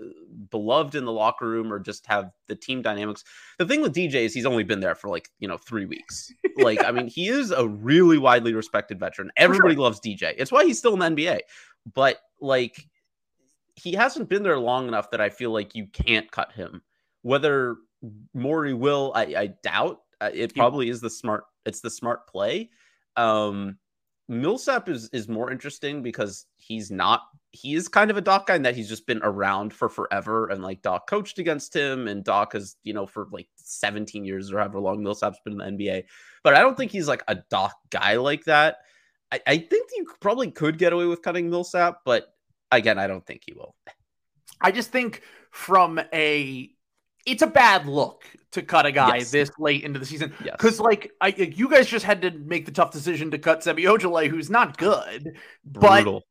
beloved 0.49 0.95
in 0.95 1.05
the 1.05 1.11
locker 1.11 1.47
room 1.47 1.71
or 1.71 1.79
just 1.79 2.05
have 2.07 2.31
the 2.47 2.55
team 2.55 2.81
dynamics. 2.81 3.23
The 3.57 3.65
thing 3.65 3.81
with 3.81 3.93
DJ 3.93 4.25
is 4.25 4.33
he's 4.33 4.45
only 4.45 4.63
been 4.63 4.79
there 4.79 4.95
for 4.95 5.09
like, 5.09 5.29
you 5.39 5.47
know, 5.47 5.57
three 5.57 5.85
weeks. 5.85 6.31
Like, 6.57 6.83
I 6.83 6.91
mean, 6.91 7.07
he 7.07 7.27
is 7.27 7.51
a 7.51 7.67
really 7.67 8.17
widely 8.17 8.53
respected 8.53 8.99
veteran. 8.99 9.31
Everybody 9.37 9.75
sure. 9.75 9.83
loves 9.83 9.99
DJ. 9.99 10.33
It's 10.37 10.51
why 10.51 10.65
he's 10.65 10.79
still 10.79 10.93
in 10.93 11.15
the 11.15 11.23
NBA. 11.23 11.39
But 11.93 12.17
like, 12.41 12.87
he 13.75 13.93
hasn't 13.93 14.29
been 14.29 14.43
there 14.43 14.59
long 14.59 14.87
enough 14.87 15.11
that 15.11 15.21
I 15.21 15.29
feel 15.29 15.51
like 15.51 15.75
you 15.75 15.87
can't 15.87 16.31
cut 16.31 16.51
him. 16.51 16.81
Whether 17.21 17.77
Morey 18.33 18.73
will, 18.73 19.11
I, 19.15 19.21
I 19.37 19.47
doubt. 19.63 20.01
Uh, 20.21 20.29
it 20.33 20.55
probably 20.55 20.89
is 20.89 21.01
the 21.01 21.09
smart. 21.09 21.43
It's 21.65 21.81
the 21.81 21.89
smart 21.89 22.27
play. 22.27 22.69
Um, 23.17 23.77
Millsap 24.27 24.89
is 24.89 25.09
is 25.09 25.27
more 25.27 25.51
interesting 25.51 26.01
because 26.01 26.45
he's 26.57 26.89
not 26.89 27.21
he 27.51 27.75
is 27.75 27.87
kind 27.87 28.11
of 28.11 28.17
a 28.17 28.21
Doc 28.21 28.47
guy 28.47 28.55
in 28.55 28.63
that 28.63 28.75
he's 28.75 28.89
just 28.89 29.07
been 29.07 29.21
around 29.23 29.73
for 29.73 29.87
forever 29.87 30.49
and 30.49 30.61
like 30.61 30.81
Doc 30.81 31.07
coached 31.07 31.39
against 31.39 31.73
him 31.73 32.07
and 32.07 32.23
Doc 32.23 32.53
has, 32.53 32.75
you 32.83 32.93
know, 32.93 33.05
for 33.05 33.27
like 33.31 33.47
17 33.55 34.25
years 34.25 34.51
or 34.51 34.57
however 34.57 34.79
long 34.79 35.01
Millsap's 35.01 35.39
been 35.45 35.61
in 35.61 35.77
the 35.77 35.85
NBA. 35.85 36.03
But 36.43 36.53
I 36.53 36.59
don't 36.59 36.75
think 36.75 36.91
he's 36.91 37.07
like 37.07 37.23
a 37.27 37.35
Doc 37.49 37.73
guy 37.91 38.17
like 38.17 38.43
that. 38.45 38.77
I, 39.31 39.39
I 39.47 39.57
think 39.57 39.89
you 39.95 40.05
probably 40.19 40.51
could 40.51 40.77
get 40.77 40.91
away 40.91 41.05
with 41.05 41.21
cutting 41.21 41.49
Millsap, 41.49 41.99
but 42.03 42.34
again, 42.77 42.97
I 42.97 43.07
don't 43.07 43.25
think 43.25 43.43
he 43.45 43.53
will. 43.53 43.75
I 44.61 44.71
just 44.71 44.91
think 44.91 45.21
from 45.51 45.99
a 46.13 46.69
it's 47.25 47.41
a 47.41 47.47
bad 47.47 47.87
look 47.87 48.23
to 48.51 48.61
cut 48.61 48.85
a 48.85 48.91
guy 48.91 49.17
yes. 49.17 49.31
this 49.31 49.51
late 49.57 49.83
into 49.83 49.99
the 49.99 50.05
season 50.05 50.33
because, 50.43 50.77
yes. 50.77 50.79
like, 50.79 51.11
I 51.19 51.29
you 51.29 51.69
guys 51.69 51.87
just 51.87 52.05
had 52.05 52.21
to 52.21 52.31
make 52.31 52.65
the 52.65 52.71
tough 52.71 52.91
decision 52.91 53.31
to 53.31 53.37
cut 53.37 53.63
Semi 53.63 53.83
Ojeleye, 53.83 54.29
who's 54.29 54.49
not 54.49 54.77
good, 54.77 55.37
Brutal. 55.65 56.23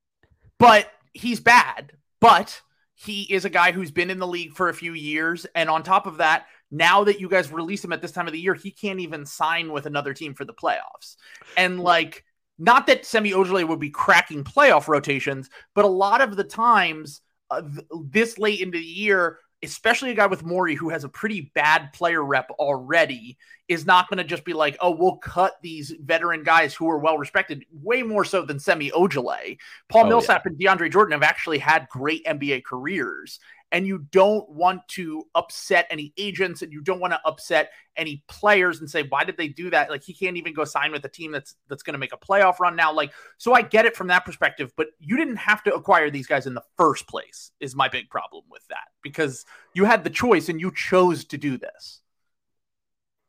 but 0.59 0.85
but 0.85 0.91
he's 1.13 1.41
bad. 1.41 1.93
But 2.21 2.61
he 2.95 3.23
is 3.23 3.45
a 3.45 3.51
guy 3.51 3.73
who's 3.73 3.91
been 3.91 4.11
in 4.11 4.19
the 4.19 4.27
league 4.27 4.55
for 4.55 4.69
a 4.69 4.75
few 4.75 4.95
years, 4.95 5.47
and 5.55 5.69
on 5.69 5.83
top 5.83 6.07
of 6.07 6.19
that, 6.19 6.47
now 6.71 7.05
that 7.05 7.21
you 7.21 7.29
guys 7.29 7.53
release 7.53 7.85
him 7.85 7.93
at 7.93 8.01
this 8.01 8.13
time 8.13 8.27
of 8.27 8.33
the 8.33 8.41
year, 8.41 8.55
he 8.55 8.71
can't 8.71 9.01
even 9.01 9.27
sign 9.27 9.71
with 9.73 9.87
another 9.87 10.15
team 10.15 10.35
for 10.35 10.45
the 10.45 10.55
playoffs. 10.55 11.17
And 11.57 11.81
like, 11.81 12.25
not 12.59 12.87
that 12.87 13.05
Semi 13.05 13.33
Ojeleye 13.33 13.67
would 13.67 13.81
be 13.81 13.91
cracking 13.91 14.45
playoff 14.45 14.89
rotations, 14.89 15.51
but 15.75 15.85
a 15.85 15.89
lot 15.89 16.21
of 16.21 16.37
the 16.37 16.45
times 16.45 17.21
uh, 17.51 17.63
th- 17.63 17.87
this 18.11 18.39
late 18.39 18.61
into 18.61 18.79
the 18.79 18.85
year 18.85 19.39
especially 19.65 20.11
a 20.11 20.15
guy 20.15 20.27
with 20.27 20.45
Morey 20.45 20.75
who 20.75 20.91
has 20.91 21.05
a 21.05 21.09
pretty 21.09 21.51
bad 21.55 21.93
player 21.93 22.23
rep 22.23 22.51
already, 22.53 23.37
is 23.67 23.87
not 23.87 24.09
going 24.09 24.19
to 24.19 24.25
just 24.25 24.45
be 24.45 24.53
like, 24.53 24.77
oh, 24.81 24.91
we'll 24.91 25.17
cut 25.17 25.55
these 25.63 25.93
veteran 26.03 26.43
guys 26.43 26.75
who 26.75 26.89
are 26.89 26.99
well 26.99 27.19
respected, 27.19 27.65
way 27.73 28.03
more 28.03 28.25
so 28.25 28.43
than 28.43 28.61
Semi 28.61 28.91
Ojeleye. 28.91 29.59
Paul 29.89 30.05
oh, 30.05 30.09
Millsap 30.09 30.43
yeah. 30.45 30.51
and 30.51 30.59
DeAndre 30.81 30.93
Jordan 30.93 31.13
have 31.13 31.23
actually 31.23 31.59
had 31.59 31.89
great 31.89 32.25
NBA 32.27 32.65
careers 32.65 33.41
and 33.75 33.87
you 33.87 33.99
don't 34.13 34.49
want 34.49 34.87
to 34.89 35.25
upset 35.35 35.87
any 35.91 36.15
agents 36.17 36.63
and 36.63 36.73
you 36.73 36.81
don't 36.81 37.01
want 37.01 37.13
to 37.13 37.21
upset 37.27 37.73
any 37.97 38.25
players 38.29 38.81
and 38.81 38.89
say 38.89 39.03
why 39.03 39.25
did 39.25 39.37
they 39.37 39.49
do 39.49 39.69
that? 39.71 39.91
Like 39.91 40.03
he 40.03 40.15
can't 40.15 40.37
even 40.37 40.55
go 40.55 40.65
sign 40.65 40.93
with 40.93 41.05
a 41.05 41.09
team 41.09 41.33
that's 41.33 41.57
that's 41.69 41.83
going 41.83 41.93
to 41.93 41.99
make 41.99 42.13
a 42.13 42.17
playoff 42.17 42.61
run 42.61 42.77
now. 42.77 42.93
Like 42.93 43.13
so 43.39 43.53
i 43.53 43.63
get 43.63 43.85
it 43.85 43.97
from 43.97 44.07
that 44.07 44.25
perspective 44.25 44.73
but 44.77 44.89
you 44.99 45.17
didn't 45.17 45.37
have 45.37 45.63
to 45.65 45.75
acquire 45.75 46.11
these 46.11 46.27
guys 46.27 46.47
in 46.47 46.55
the 46.55 46.63
first 46.77 47.07
place 47.09 47.51
is 47.61 47.75
my 47.75 47.89
big 47.89 48.09
problem 48.09 48.45
with 48.51 48.67
that 48.69 48.89
because 49.03 49.45
you 49.75 49.85
had 49.85 50.05
the 50.05 50.11
choice 50.11 50.49
and 50.49 50.61
you 50.61 50.73
chose 50.75 51.25
to 51.25 51.37
do 51.37 51.59
this 51.59 52.01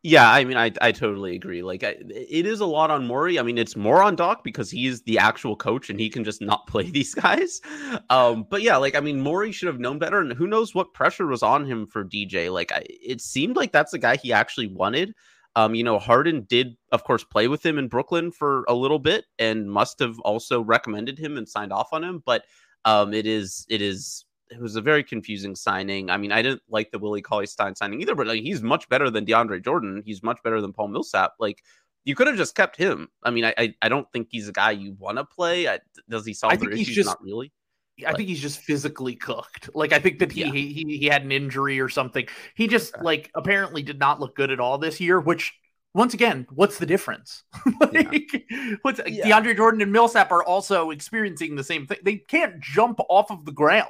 yeah, 0.06 0.32
I 0.32 0.46
mean, 0.46 0.56
I 0.56 0.72
I 0.82 0.92
totally 0.92 1.36
agree. 1.36 1.64
Like, 1.64 1.84
I, 1.84 1.96
it 2.00 2.46
is 2.46 2.60
a 2.60 2.66
lot 2.68 2.92
on 2.92 3.08
Morey. 3.08 3.40
I 3.40 3.42
mean, 3.42 3.58
it's 3.58 3.76
more 3.76 4.04
on 4.04 4.16
Doc 4.16 4.44
because 4.44 4.70
he 4.70 4.86
is 4.86 5.02
the 5.02 5.18
actual 5.18 5.56
coach 5.56 5.90
and 5.90 6.00
he 6.00 6.12
can 6.12 6.24
just 6.24 6.44
not 6.44 6.68
play 6.68 6.92
these 6.92 7.16
guys. 7.16 7.60
Um, 8.12 8.46
but 8.48 8.62
yeah, 8.62 8.78
like, 8.78 8.94
I 8.96 9.00
mean, 9.00 9.20
Morey 9.20 9.52
should 9.52 9.66
have 9.66 9.80
known 9.80 9.98
better, 9.98 10.20
and 10.20 10.32
who 10.32 10.46
knows 10.46 10.76
what 10.76 10.94
pressure 10.94 11.26
was 11.26 11.42
on 11.42 11.66
him 11.66 11.88
for 11.88 12.06
DJ. 12.06 12.54
Like, 12.54 12.72
I, 12.72 12.84
it 12.88 13.20
seemed 13.20 13.56
like 13.56 13.72
that's 13.72 13.94
the 13.94 13.98
guy 13.98 14.16
he 14.18 14.32
actually 14.32 14.68
wanted. 14.68 15.16
Um, 15.56 15.74
you 15.74 15.84
know, 15.84 15.98
Harden 15.98 16.46
did, 16.48 16.78
of 16.92 17.04
course, 17.04 17.24
play 17.24 17.48
with 17.48 17.66
him 17.66 17.80
in 17.80 17.88
Brooklyn 17.88 18.32
for 18.32 18.64
a 18.68 18.76
little 18.76 19.00
bit, 19.00 19.26
and 19.40 19.72
must 19.72 19.98
have 20.02 20.20
also 20.20 20.62
recommended 20.62 21.18
him 21.18 21.36
and 21.36 21.50
signed 21.50 21.74
off 21.74 21.94
on 21.94 22.04
him. 22.04 22.22
But 22.24 22.44
um, 22.84 23.12
it 23.12 23.26
is 23.26 23.66
it 23.70 23.82
is 23.82 24.26
it 24.50 24.60
was 24.60 24.76
a 24.76 24.82
very 24.82 25.04
confusing 25.04 25.56
signing. 25.56 26.10
I 26.10 26.18
mean, 26.18 26.32
I 26.32 26.42
didn't 26.42 26.62
like 26.70 26.92
the 26.92 27.00
Willie 27.00 27.22
Cauley 27.22 27.48
Stein 27.48 27.76
signing 27.76 28.02
either, 28.02 28.16
but 28.16 28.28
like 28.28 28.42
he's 28.42 28.62
much 28.62 28.88
better 28.90 29.10
than 29.10 29.26
DeAndre 29.26 29.64
Jordan. 29.64 30.04
He's 30.06 30.24
much 30.24 30.42
better 30.44 30.62
than 30.62 30.74
Paul 30.74 30.90
Millsap. 30.90 31.34
Like 31.40 31.64
you 32.04 32.16
could 32.16 32.28
have 32.28 32.38
just 32.38 32.56
kept 32.56 32.78
him. 32.78 33.10
I 33.24 33.32
mean, 33.32 33.46
I 33.46 33.54
I, 33.58 33.74
I 33.82 33.90
don't 33.90 34.12
think 34.12 34.28
he's 34.32 34.48
a 34.48 34.54
guy 34.54 34.72
you 34.72 34.96
want 35.00 35.18
to 35.18 35.26
play. 35.26 35.68
I, 35.68 35.80
does 36.10 36.26
he 36.26 36.34
solve 36.34 36.54
I 36.54 36.58
their 36.58 36.72
issues? 36.72 36.96
Just, 36.96 37.08
Not 37.08 37.22
really. 37.24 37.52
I 38.06 38.14
think 38.14 38.28
he's 38.28 38.42
just 38.42 38.60
physically 38.60 39.16
cooked. 39.16 39.70
Like 39.74 39.94
I 39.94 40.00
think 40.00 40.20
that 40.20 40.32
he, 40.32 40.42
yeah. 40.42 40.52
he 40.52 40.74
he 40.74 40.98
he 40.98 41.06
had 41.06 41.24
an 41.24 41.32
injury 41.32 41.80
or 41.80 41.90
something. 41.90 42.28
He 42.54 42.68
just 42.68 43.02
like 43.02 43.32
apparently 43.36 43.84
did 43.84 44.00
not 44.00 44.20
look 44.20 44.36
good 44.36 44.52
at 44.52 44.60
all 44.60 44.78
this 44.78 45.00
year, 45.00 45.20
which 45.20 45.54
once 45.96 46.14
again, 46.14 46.46
what's 46.54 46.78
the 46.78 46.86
difference? 46.86 47.44
like, 47.80 48.46
yeah. 48.50 48.76
what's 48.82 49.00
yeah. 49.08 49.26
DeAndre 49.26 49.56
Jordan 49.56 49.82
and 49.82 49.94
Millsap 49.94 50.30
are 50.32 50.44
also 50.44 50.90
experiencing 50.92 51.56
the 51.56 51.64
same 51.64 51.88
thing. 51.88 52.00
They 52.04 52.18
can't 52.18 52.60
jump 52.60 53.00
off 53.10 53.32
of 53.32 53.46
the 53.46 53.54
ground. 53.54 53.88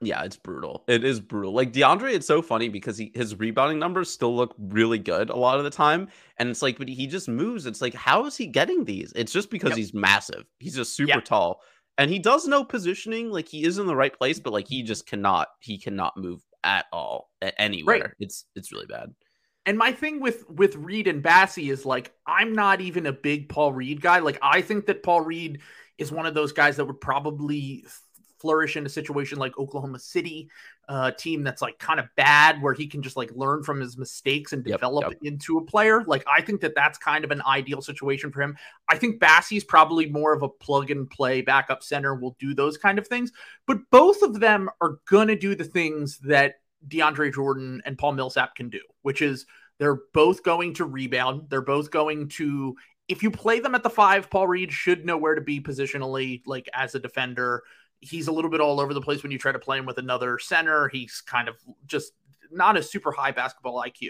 Yeah, 0.00 0.22
it's 0.24 0.36
brutal. 0.36 0.84
It 0.88 1.04
is 1.04 1.20
brutal. 1.20 1.52
Like 1.52 1.72
DeAndre, 1.72 2.12
it's 2.12 2.26
so 2.26 2.42
funny 2.42 2.68
because 2.68 2.98
he, 2.98 3.10
his 3.14 3.38
rebounding 3.38 3.78
numbers 3.78 4.10
still 4.10 4.36
look 4.36 4.54
really 4.58 4.98
good 4.98 5.30
a 5.30 5.36
lot 5.36 5.58
of 5.58 5.64
the 5.64 5.70
time. 5.70 6.08
And 6.38 6.50
it's 6.50 6.60
like, 6.60 6.76
but 6.78 6.88
he 6.88 7.06
just 7.06 7.28
moves. 7.28 7.64
It's 7.64 7.80
like, 7.80 7.94
how 7.94 8.26
is 8.26 8.36
he 8.36 8.46
getting 8.46 8.84
these? 8.84 9.12
It's 9.16 9.32
just 9.32 9.50
because 9.50 9.70
yep. 9.70 9.78
he's 9.78 9.94
massive. 9.94 10.44
He's 10.58 10.76
just 10.76 10.94
super 10.94 11.14
yep. 11.14 11.24
tall. 11.24 11.62
And 11.96 12.10
he 12.10 12.18
does 12.18 12.46
know 12.46 12.62
positioning. 12.62 13.30
Like 13.30 13.48
he 13.48 13.64
is 13.64 13.78
in 13.78 13.86
the 13.86 13.96
right 13.96 14.12
place, 14.12 14.38
but 14.38 14.52
like 14.52 14.68
he 14.68 14.82
just 14.82 15.06
cannot, 15.06 15.48
he 15.60 15.78
cannot 15.78 16.18
move 16.18 16.42
at 16.62 16.84
all 16.92 17.30
at 17.40 17.54
anywhere. 17.58 18.00
Right. 18.00 18.10
It's 18.18 18.44
it's 18.54 18.72
really 18.72 18.86
bad. 18.86 19.14
And 19.64 19.78
my 19.78 19.92
thing 19.92 20.20
with 20.20 20.48
with 20.48 20.76
Reed 20.76 21.08
and 21.08 21.22
Bassey 21.22 21.70
is 21.70 21.86
like, 21.86 22.12
I'm 22.26 22.52
not 22.52 22.80
even 22.80 23.06
a 23.06 23.12
big 23.12 23.48
Paul 23.48 23.72
Reed 23.72 24.00
guy. 24.00 24.18
Like, 24.18 24.38
I 24.42 24.60
think 24.60 24.86
that 24.86 25.02
Paul 25.02 25.22
Reed 25.22 25.60
is 25.98 26.12
one 26.12 26.26
of 26.26 26.34
those 26.34 26.52
guys 26.52 26.76
that 26.76 26.84
would 26.84 27.00
probably 27.00 27.84
flourish 28.38 28.76
in 28.76 28.86
a 28.86 28.88
situation 28.88 29.38
like 29.38 29.58
Oklahoma 29.58 29.98
City, 29.98 30.48
a 30.88 30.92
uh, 30.92 31.10
team 31.10 31.42
that's 31.42 31.62
like 31.62 31.78
kind 31.78 31.98
of 31.98 32.06
bad, 32.16 32.62
where 32.62 32.72
he 32.72 32.86
can 32.86 33.02
just 33.02 33.16
like 33.16 33.30
learn 33.34 33.62
from 33.62 33.80
his 33.80 33.96
mistakes 33.96 34.52
and 34.52 34.64
develop 34.64 35.04
yep, 35.04 35.12
yep. 35.20 35.32
into 35.32 35.58
a 35.58 35.64
player. 35.64 36.04
Like 36.04 36.24
I 36.26 36.40
think 36.42 36.60
that 36.60 36.74
that's 36.74 36.98
kind 36.98 37.24
of 37.24 37.30
an 37.30 37.42
ideal 37.46 37.82
situation 37.82 38.30
for 38.30 38.42
him. 38.42 38.56
I 38.88 38.96
think 38.96 39.20
Bassey's 39.20 39.64
probably 39.64 40.06
more 40.06 40.32
of 40.32 40.42
a 40.42 40.48
plug 40.48 40.90
and 40.90 41.08
play 41.08 41.40
backup 41.40 41.82
center, 41.82 42.14
will 42.14 42.36
do 42.38 42.54
those 42.54 42.76
kind 42.76 42.98
of 42.98 43.06
things. 43.06 43.32
But 43.66 43.78
both 43.90 44.22
of 44.22 44.40
them 44.40 44.70
are 44.80 44.98
gonna 45.08 45.36
do 45.36 45.54
the 45.54 45.64
things 45.64 46.18
that 46.20 46.56
DeAndre 46.88 47.32
Jordan 47.32 47.82
and 47.84 47.98
Paul 47.98 48.12
Millsap 48.12 48.54
can 48.54 48.68
do, 48.68 48.80
which 49.02 49.22
is 49.22 49.46
they're 49.78 50.00
both 50.14 50.42
going 50.42 50.74
to 50.74 50.84
rebound. 50.84 51.48
They're 51.48 51.60
both 51.60 51.90
going 51.90 52.28
to 52.30 52.76
if 53.08 53.22
you 53.22 53.30
play 53.30 53.60
them 53.60 53.74
at 53.74 53.82
the 53.82 53.90
five, 53.90 54.30
Paul 54.30 54.48
Reed 54.48 54.72
should 54.72 55.04
know 55.04 55.16
where 55.16 55.34
to 55.34 55.40
be 55.40 55.60
positionally, 55.60 56.42
like 56.46 56.68
as 56.74 56.94
a 56.94 57.00
defender 57.00 57.62
he's 58.00 58.28
a 58.28 58.32
little 58.32 58.50
bit 58.50 58.60
all 58.60 58.80
over 58.80 58.94
the 58.94 59.00
place 59.00 59.22
when 59.22 59.32
you 59.32 59.38
try 59.38 59.52
to 59.52 59.58
play 59.58 59.78
him 59.78 59.86
with 59.86 59.98
another 59.98 60.38
center. 60.38 60.88
He's 60.88 61.20
kind 61.20 61.48
of 61.48 61.56
just 61.86 62.12
not 62.50 62.76
a 62.76 62.82
super 62.82 63.12
high 63.12 63.32
basketball 63.32 63.82
IQ, 63.82 64.08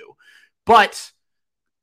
but 0.65 1.11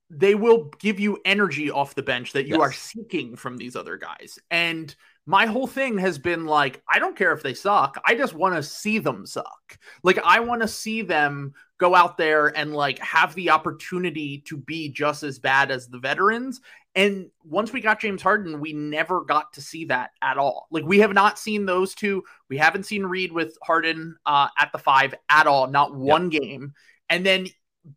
they 0.09 0.35
will 0.35 0.65
give 0.79 0.99
you 0.99 1.19
energy 1.25 1.71
off 1.71 1.95
the 1.95 2.03
bench 2.03 2.33
that 2.33 2.45
you 2.45 2.55
yes. 2.55 2.61
are 2.61 2.71
seeking 2.71 3.35
from 3.35 3.57
these 3.57 3.75
other 3.75 3.97
guys. 3.97 4.37
And 4.51 4.93
my 5.25 5.45
whole 5.45 5.67
thing 5.67 5.97
has 5.97 6.19
been 6.19 6.45
like, 6.45 6.81
I 6.87 6.99
don't 6.99 7.15
care 7.15 7.31
if 7.31 7.41
they 7.41 7.53
suck. 7.53 7.99
I 8.05 8.13
just 8.13 8.33
want 8.33 8.55
to 8.55 8.63
see 8.63 8.99
them 8.99 9.25
suck. 9.25 9.79
Like, 10.03 10.19
I 10.23 10.41
want 10.41 10.61
to 10.61 10.67
see 10.67 11.01
them 11.01 11.53
go 11.79 11.95
out 11.95 12.17
there 12.17 12.55
and 12.57 12.73
like 12.73 12.99
have 12.99 13.33
the 13.35 13.49
opportunity 13.49 14.43
to 14.47 14.57
be 14.57 14.89
just 14.89 15.23
as 15.23 15.39
bad 15.39 15.71
as 15.71 15.87
the 15.87 15.99
veterans 15.99 16.61
and 16.95 17.31
once 17.43 17.73
we 17.73 17.81
got 17.81 17.99
James 17.99 18.21
Harden, 18.21 18.59
we 18.59 18.73
never 18.73 19.21
got 19.21 19.53
to 19.53 19.61
see 19.61 19.85
that 19.85 20.11
at 20.21 20.37
all. 20.37 20.67
Like 20.69 20.83
we 20.85 20.99
have 20.99 21.13
not 21.13 21.39
seen 21.39 21.65
those 21.65 21.95
two. 21.95 22.23
We 22.49 22.57
haven't 22.57 22.85
seen 22.85 23.03
Reed 23.03 23.31
with 23.31 23.57
Harden 23.63 24.15
uh, 24.25 24.49
at 24.57 24.71
the 24.71 24.77
five 24.77 25.15
at 25.29 25.47
all, 25.47 25.67
not 25.67 25.95
one 25.95 26.29
yep. 26.29 26.41
game. 26.41 26.73
And 27.09 27.25
then 27.25 27.47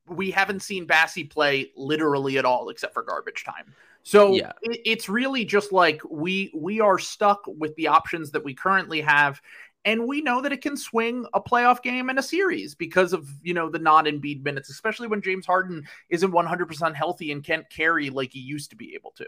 we 0.08 0.30
haven't 0.30 0.62
seen 0.62 0.86
Bassey 0.86 1.28
play 1.28 1.72
literally 1.76 2.38
at 2.38 2.44
all, 2.44 2.70
except 2.70 2.94
for 2.94 3.02
garbage 3.02 3.44
time. 3.44 3.74
So 4.02 4.34
yeah. 4.34 4.52
it, 4.62 4.80
it's 4.84 5.08
really 5.08 5.44
just 5.44 5.72
like 5.72 6.00
we 6.08 6.52
we 6.54 6.80
are 6.80 6.98
stuck 6.98 7.42
with 7.46 7.74
the 7.74 7.88
options 7.88 8.30
that 8.30 8.44
we 8.44 8.54
currently 8.54 9.00
have, 9.00 9.42
and 9.86 10.06
we 10.06 10.20
know 10.20 10.42
that 10.42 10.52
it 10.52 10.60
can 10.60 10.76
swing 10.76 11.24
a 11.32 11.40
playoff 11.40 11.80
game 11.80 12.10
and 12.10 12.18
a 12.18 12.22
series 12.22 12.74
because 12.74 13.12
of, 13.12 13.30
you 13.42 13.54
know, 13.54 13.70
the 13.70 13.78
non 13.78 14.04
Embiid 14.04 14.42
minutes, 14.42 14.68
especially 14.68 15.06
when 15.06 15.22
James 15.22 15.46
Harden 15.46 15.86
isn't 16.10 16.32
100% 16.32 16.94
healthy 16.94 17.30
and 17.30 17.42
can't 17.42 17.70
carry 17.70 18.10
like 18.10 18.32
he 18.32 18.40
used 18.40 18.68
to 18.70 18.76
be 18.76 18.94
able 18.94 19.12
to. 19.12 19.26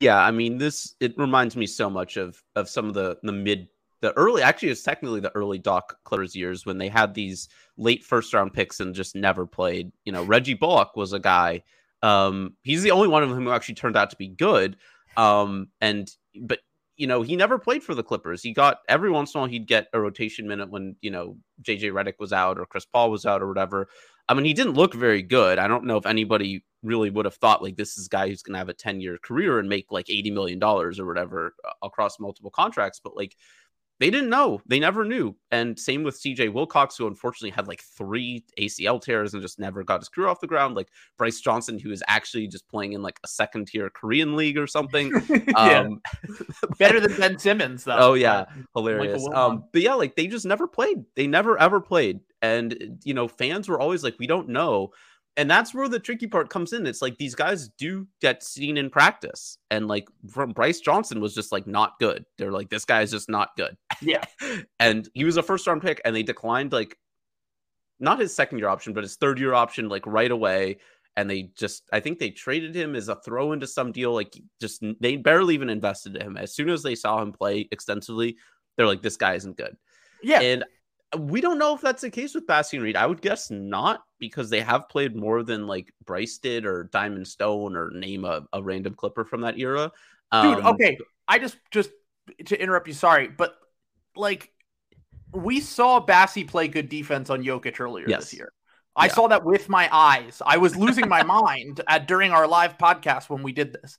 Yeah, 0.00 0.22
I 0.22 0.30
mean 0.30 0.58
this 0.58 0.94
it 1.00 1.18
reminds 1.18 1.56
me 1.56 1.66
so 1.66 1.90
much 1.90 2.16
of 2.16 2.40
of 2.54 2.68
some 2.68 2.86
of 2.86 2.94
the 2.94 3.18
the 3.24 3.32
mid 3.32 3.66
the 4.00 4.12
early 4.12 4.42
actually 4.42 4.68
it's 4.68 4.84
technically 4.84 5.18
the 5.18 5.34
early 5.34 5.58
Doc 5.58 5.98
Clippers 6.04 6.36
years 6.36 6.64
when 6.64 6.78
they 6.78 6.88
had 6.88 7.14
these 7.14 7.48
late 7.76 8.04
first 8.04 8.32
round 8.32 8.52
picks 8.52 8.78
and 8.78 8.94
just 8.94 9.16
never 9.16 9.44
played. 9.44 9.90
You 10.04 10.12
know, 10.12 10.22
Reggie 10.22 10.54
Bullock 10.54 10.94
was 10.94 11.14
a 11.14 11.18
guy. 11.18 11.64
Um, 12.00 12.54
he's 12.62 12.84
the 12.84 12.92
only 12.92 13.08
one 13.08 13.24
of 13.24 13.30
them 13.30 13.42
who 13.42 13.50
actually 13.50 13.74
turned 13.74 13.96
out 13.96 14.10
to 14.10 14.16
be 14.16 14.28
good. 14.28 14.76
Um, 15.16 15.68
and 15.80 16.08
but 16.40 16.60
you 16.98 17.06
know, 17.06 17.22
he 17.22 17.36
never 17.36 17.58
played 17.58 17.82
for 17.82 17.94
the 17.94 18.02
Clippers. 18.02 18.42
He 18.42 18.52
got 18.52 18.78
every 18.88 19.10
once 19.10 19.32
in 19.32 19.38
a 19.38 19.42
while 19.42 19.48
he'd 19.48 19.68
get 19.68 19.86
a 19.92 20.00
rotation 20.00 20.48
minute 20.48 20.68
when, 20.68 20.96
you 21.00 21.12
know, 21.12 21.36
JJ 21.62 21.92
Redick 21.92 22.14
was 22.18 22.32
out 22.32 22.58
or 22.58 22.66
Chris 22.66 22.84
Paul 22.84 23.12
was 23.12 23.24
out 23.24 23.40
or 23.40 23.46
whatever. 23.46 23.88
I 24.28 24.34
mean, 24.34 24.44
he 24.44 24.52
didn't 24.52 24.74
look 24.74 24.94
very 24.94 25.22
good. 25.22 25.58
I 25.58 25.68
don't 25.68 25.84
know 25.84 25.96
if 25.96 26.06
anybody 26.06 26.64
really 26.82 27.08
would 27.08 27.24
have 27.24 27.36
thought 27.36 27.62
like 27.62 27.76
this 27.76 27.96
is 27.96 28.06
a 28.06 28.10
guy 28.10 28.28
who's 28.28 28.42
going 28.42 28.54
to 28.54 28.58
have 28.58 28.68
a 28.68 28.74
10 28.74 29.00
year 29.00 29.16
career 29.22 29.60
and 29.60 29.68
make 29.68 29.86
like 29.90 30.06
$80 30.06 30.32
million 30.34 30.62
or 30.62 30.90
whatever 31.06 31.54
uh, 31.64 31.70
across 31.82 32.18
multiple 32.18 32.50
contracts. 32.50 33.00
But 33.02 33.16
like 33.16 33.36
they 34.00 34.10
didn't 34.10 34.30
know. 34.30 34.60
They 34.66 34.78
never 34.78 35.04
knew. 35.04 35.34
And 35.50 35.78
same 35.78 36.04
with 36.04 36.20
CJ 36.20 36.52
Wilcox, 36.52 36.96
who 36.96 37.06
unfortunately 37.06 37.50
had 37.50 37.66
like 37.66 37.82
three 37.82 38.44
ACL 38.58 39.02
tears 39.02 39.34
and 39.34 39.42
just 39.42 39.58
never 39.58 39.82
got 39.82 40.00
his 40.00 40.08
career 40.08 40.28
off 40.28 40.40
the 40.40 40.46
ground. 40.46 40.76
Like 40.76 40.88
Brice 41.16 41.40
Johnson, 41.40 41.78
who 41.78 41.90
is 41.90 42.02
actually 42.06 42.46
just 42.46 42.68
playing 42.68 42.92
in 42.92 43.02
like 43.02 43.18
a 43.24 43.28
second 43.28 43.66
tier 43.66 43.90
Korean 43.90 44.36
league 44.36 44.56
or 44.56 44.66
something. 44.66 45.10
yeah. 45.48 45.80
Um, 45.80 46.00
Better 46.78 47.00
than 47.00 47.16
Ben 47.16 47.38
Simmons, 47.38 47.84
though. 47.84 47.96
Oh, 47.98 48.14
yeah. 48.14 48.44
Hilarious. 48.74 49.26
Um, 49.32 49.64
but 49.72 49.82
yeah, 49.82 49.94
like 49.94 50.14
they 50.14 50.28
just 50.28 50.46
never 50.46 50.68
played. 50.68 51.04
They 51.16 51.26
never 51.26 51.58
ever 51.58 51.80
played. 51.80 52.20
And, 52.40 53.00
you 53.02 53.14
know, 53.14 53.26
fans 53.26 53.68
were 53.68 53.80
always 53.80 54.04
like, 54.04 54.14
we 54.20 54.28
don't 54.28 54.48
know 54.48 54.92
and 55.38 55.48
that's 55.48 55.72
where 55.72 55.88
the 55.88 56.00
tricky 56.00 56.26
part 56.26 56.50
comes 56.50 56.72
in. 56.72 56.84
It's 56.84 57.00
like 57.00 57.16
these 57.16 57.36
guys 57.36 57.68
do 57.78 58.08
get 58.20 58.42
seen 58.42 58.76
in 58.76 58.90
practice, 58.90 59.58
and 59.70 59.86
like 59.86 60.08
from 60.28 60.50
Brice 60.50 60.80
Johnson 60.80 61.20
was 61.20 61.32
just 61.32 61.52
like 61.52 61.66
not 61.66 61.98
good. 62.00 62.26
They're 62.36 62.50
like, 62.50 62.68
this 62.68 62.84
guy 62.84 63.02
is 63.02 63.12
just 63.12 63.30
not 63.30 63.50
good. 63.56 63.76
Yeah, 64.02 64.24
and 64.80 65.08
he 65.14 65.24
was 65.24 65.36
a 65.36 65.42
first 65.42 65.66
round 65.66 65.80
pick, 65.80 66.02
and 66.04 66.14
they 66.14 66.24
declined 66.24 66.72
like 66.72 66.98
not 68.00 68.18
his 68.18 68.34
second 68.34 68.58
year 68.58 68.68
option, 68.68 68.92
but 68.92 69.04
his 69.04 69.14
third 69.16 69.38
year 69.38 69.54
option 69.54 69.88
like 69.88 70.06
right 70.06 70.30
away. 70.30 70.78
And 71.16 71.28
they 71.28 71.50
just, 71.56 71.82
I 71.92 71.98
think 71.98 72.20
they 72.20 72.30
traded 72.30 72.76
him 72.76 72.94
as 72.94 73.08
a 73.08 73.16
throw 73.16 73.50
into 73.50 73.66
some 73.66 73.90
deal. 73.90 74.12
Like, 74.12 74.38
just 74.60 74.84
they 75.00 75.16
barely 75.16 75.54
even 75.54 75.68
invested 75.68 76.14
in 76.14 76.22
him. 76.22 76.36
As 76.36 76.54
soon 76.54 76.68
as 76.68 76.84
they 76.84 76.94
saw 76.94 77.20
him 77.20 77.32
play 77.32 77.68
extensively, 77.72 78.36
they're 78.76 78.86
like, 78.86 79.02
this 79.02 79.16
guy 79.16 79.34
isn't 79.34 79.56
good. 79.56 79.76
Yeah. 80.22 80.40
And 80.40 80.64
we 81.16 81.40
don't 81.40 81.58
know 81.58 81.74
if 81.74 81.80
that's 81.80 82.02
the 82.02 82.10
case 82.10 82.34
with 82.34 82.46
Bassey 82.46 82.80
Reed. 82.80 82.96
I 82.96 83.06
would 83.06 83.22
guess 83.22 83.50
not 83.50 84.02
because 84.18 84.50
they 84.50 84.60
have 84.60 84.88
played 84.88 85.16
more 85.16 85.42
than 85.42 85.66
like 85.66 85.92
Brice 86.04 86.38
did 86.38 86.66
or 86.66 86.84
Diamond 86.92 87.26
Stone 87.26 87.76
or 87.76 87.90
name 87.90 88.24
a, 88.24 88.46
a 88.52 88.62
random 88.62 88.94
Clipper 88.94 89.24
from 89.24 89.40
that 89.42 89.58
era. 89.58 89.90
Um, 90.32 90.54
Dude, 90.54 90.64
okay. 90.64 90.98
I 91.26 91.38
just 91.38 91.56
just 91.70 91.90
to 92.46 92.60
interrupt 92.60 92.88
you, 92.88 92.94
sorry, 92.94 93.28
but 93.28 93.56
like 94.14 94.52
we 95.32 95.60
saw 95.60 96.04
Bassey 96.04 96.46
play 96.46 96.68
good 96.68 96.88
defense 96.88 97.30
on 97.30 97.42
Jokic 97.42 97.80
earlier 97.80 98.06
yes. 98.08 98.24
this 98.24 98.34
year. 98.34 98.52
I 98.94 99.06
yeah. 99.06 99.12
saw 99.12 99.28
that 99.28 99.44
with 99.44 99.68
my 99.68 99.88
eyes. 99.92 100.42
I 100.44 100.56
was 100.58 100.76
losing 100.76 101.08
my 101.08 101.22
mind 101.24 101.80
at 101.88 102.08
during 102.08 102.32
our 102.32 102.46
live 102.46 102.76
podcast 102.76 103.30
when 103.30 103.42
we 103.42 103.52
did 103.52 103.72
this. 103.72 103.96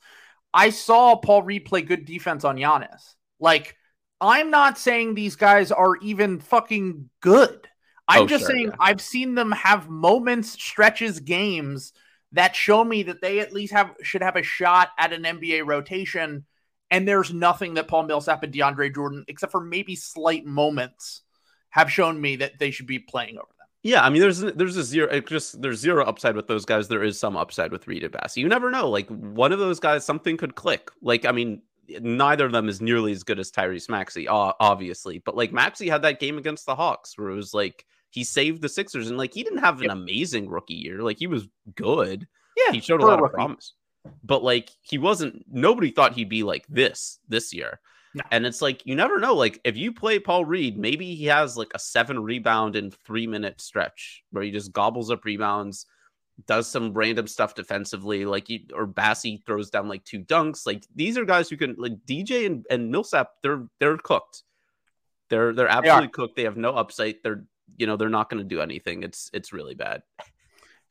I 0.54 0.72
saw 0.72 1.16
Paul 1.16 1.44
Reed 1.44 1.66
play 1.66 1.82
good 1.82 2.06
defense 2.06 2.44
on 2.44 2.58
Giannis. 2.58 3.16
Like 3.40 3.78
I'm 4.22 4.50
not 4.50 4.78
saying 4.78 5.16
these 5.16 5.36
guys 5.36 5.72
are 5.72 5.96
even 5.98 6.40
fucking 6.40 7.10
good. 7.22 7.68
I'm 8.08 8.24
oh, 8.24 8.28
just 8.28 8.42
sure, 8.42 8.52
saying 8.52 8.68
yeah. 8.70 8.76
I've 8.80 9.02
seen 9.02 9.36
them 9.36 9.52
have 9.52 9.88
moments, 9.88 10.52
stretches, 10.52 11.20
games 11.20 11.94
that 12.32 12.56
show 12.56 12.84
me 12.84 13.04
that 13.04 13.22
they 13.22 13.40
at 13.40 13.54
least 13.54 13.74
have 13.74 13.94
should 14.02 14.24
have 14.24 14.36
a 14.36 14.44
shot 14.44 14.90
at 14.98 15.14
an 15.14 15.24
NBA 15.24 15.66
rotation. 15.66 16.46
And 16.92 17.08
there's 17.08 17.32
nothing 17.32 17.76
that 17.76 17.88
Paul 17.88 18.04
Millsap 18.04 18.42
and 18.42 18.54
DeAndre 18.54 18.94
Jordan, 18.94 19.24
except 19.28 19.52
for 19.52 19.62
maybe 19.62 19.96
slight 19.96 20.46
moments, 20.46 21.22
have 21.70 21.92
shown 21.92 22.20
me 22.20 22.38
that 22.38 22.58
they 22.58 22.72
should 22.72 22.88
be 22.88 22.98
playing 22.98 23.38
over 23.38 23.46
them. 23.46 23.68
Yeah, 23.84 24.04
I 24.04 24.10
mean, 24.10 24.22
there's 24.22 24.40
there's 24.40 24.76
a 24.76 24.84
zero, 24.84 25.20
just 25.22 25.62
there's 25.62 25.80
zero 25.80 26.04
upside 26.04 26.36
with 26.36 26.48
those 26.48 26.66
guys. 26.66 26.88
There 26.88 27.04
is 27.04 27.20
some 27.20 27.38
upside 27.38 27.72
with 27.72 27.88
Reed 27.88 28.12
Bass. 28.12 28.38
You 28.38 28.48
never 28.48 28.72
know. 28.72 28.90
Like 28.90 29.08
one 29.08 29.52
of 29.54 29.60
those 29.60 29.80
guys, 29.80 30.04
something 30.04 30.36
could 30.36 30.56
click. 30.56 30.90
Like 31.02 31.26
I 31.26 31.32
mean, 31.32 31.62
neither 32.02 32.46
of 32.46 32.52
them 32.52 32.70
is 32.70 32.82
nearly 32.82 33.12
as 33.12 33.24
good 33.24 33.40
as 33.40 33.52
Tyrese 33.52 33.90
Maxey, 33.90 34.28
obviously. 34.28 35.20
But 35.20 35.36
like 35.36 35.52
Maxey 35.52 35.90
had 35.90 36.04
that 36.04 36.20
game 36.20 36.38
against 36.38 36.66
the 36.66 36.76
Hawks 36.76 37.18
where 37.18 37.30
it 37.30 37.36
was 37.36 37.54
like 37.54 37.86
he 38.10 38.24
saved 38.24 38.62
the 38.62 38.70
Sixers 38.70 39.10
and 39.10 39.18
like 39.18 39.34
he 39.34 39.44
didn't 39.44 39.60
have 39.60 39.78
an 39.80 39.86
yep. 39.86 39.94
amazing 39.94 40.50
rookie 40.50 40.76
year. 40.76 41.02
Like 41.02 41.18
he 41.20 41.28
was 41.28 41.48
good. 41.76 42.28
Yeah, 42.58 42.72
he 42.72 42.82
showed 42.82 43.02
a 43.02 43.06
lot 43.06 43.24
of 43.24 43.32
promise. 43.32 43.74
But 44.24 44.44
like 44.44 44.70
he 44.82 44.98
wasn't. 44.98 45.46
Nobody 45.52 45.92
thought 45.92 46.14
he'd 46.14 46.30
be 46.30 46.44
like 46.44 46.66
this 46.68 47.20
this 47.28 47.54
year. 47.54 47.80
No. 48.14 48.24
And 48.32 48.46
it's 48.46 48.62
like 48.62 48.86
you 48.86 48.96
never 48.96 49.20
know. 49.20 49.36
Like 49.36 49.60
if 49.64 49.78
you 49.78 49.94
play 49.94 50.20
Paul 50.20 50.46
Reed, 50.46 50.78
maybe 50.78 51.16
he 51.16 51.26
has 51.26 51.58
like 51.58 51.72
a 51.76 51.80
seven 51.80 52.22
rebound 52.22 52.76
in 52.76 52.92
three 52.92 53.28
minute 53.28 53.62
stretch 53.62 54.24
where 54.32 54.44
he 54.44 54.52
just 54.52 54.74
gobbles 54.74 55.12
up 55.12 55.26
rebounds 55.26 55.86
does 56.46 56.68
some 56.68 56.94
random 56.94 57.28
stuff 57.28 57.56
defensively, 57.56 58.26
like 58.26 58.48
he, 58.48 58.68
or 58.74 58.88
Bassey 58.88 59.44
throws 59.46 59.70
down 59.70 59.88
like 59.88 60.04
two 60.04 60.20
dunks. 60.20 60.66
Like 60.66 60.84
these 60.96 61.18
are 61.18 61.26
guys 61.26 61.50
who 61.50 61.58
can 61.58 61.76
like 61.78 61.94
DJ 62.06 62.46
and, 62.46 62.66
and 62.70 62.92
Millsap, 62.92 63.30
they're 63.44 63.66
they're 63.80 63.98
cooked. 63.98 64.44
They're 65.30 65.54
they're 65.54 65.68
absolutely 65.68 66.08
they 66.08 66.12
cooked. 66.12 66.36
They 66.36 66.44
have 66.44 66.58
no 66.58 66.72
upside. 66.72 67.16
They're 67.24 67.46
you 67.78 67.88
know 67.88 67.98
they're 67.98 68.10
not 68.10 68.30
going 68.30 68.42
to 68.42 68.48
do 68.48 68.62
anything. 68.62 69.04
It's 69.04 69.30
it's 69.34 69.54
really 69.54 69.76
bad. 69.76 70.02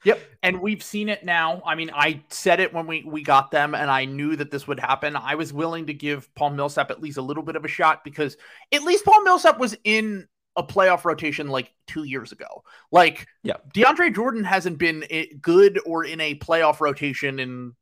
Yep, 0.04 0.20
and 0.44 0.60
we've 0.60 0.82
seen 0.82 1.08
it 1.08 1.24
now. 1.24 1.60
I 1.66 1.74
mean, 1.74 1.90
I 1.92 2.22
said 2.28 2.60
it 2.60 2.72
when 2.72 2.86
we 2.86 3.04
we 3.04 3.22
got 3.22 3.50
them, 3.50 3.74
and 3.74 3.90
I 3.90 4.04
knew 4.04 4.36
that 4.36 4.50
this 4.50 4.68
would 4.68 4.78
happen. 4.78 5.16
I 5.16 5.34
was 5.34 5.52
willing 5.52 5.86
to 5.86 5.94
give 5.94 6.32
Paul 6.34 6.50
Millsap 6.50 6.90
at 6.90 7.02
least 7.02 7.18
a 7.18 7.22
little 7.22 7.42
bit 7.42 7.56
of 7.56 7.64
a 7.64 7.68
shot 7.68 8.04
because 8.04 8.36
at 8.72 8.82
least 8.82 9.04
Paul 9.04 9.22
Millsap 9.24 9.58
was 9.58 9.76
in 9.82 10.28
a 10.58 10.62
playoff 10.62 11.04
rotation 11.04 11.48
like 11.48 11.72
two 11.86 12.04
years 12.04 12.32
ago. 12.32 12.64
Like, 12.92 13.26
yeah, 13.42 13.56
DeAndre 13.72 14.14
Jordan 14.14 14.44
hasn't 14.44 14.76
been 14.76 15.04
good 15.40 15.80
or 15.86 16.04
in 16.04 16.20
a 16.20 16.34
playoff 16.34 16.80
rotation 16.80 17.38
in 17.38 17.72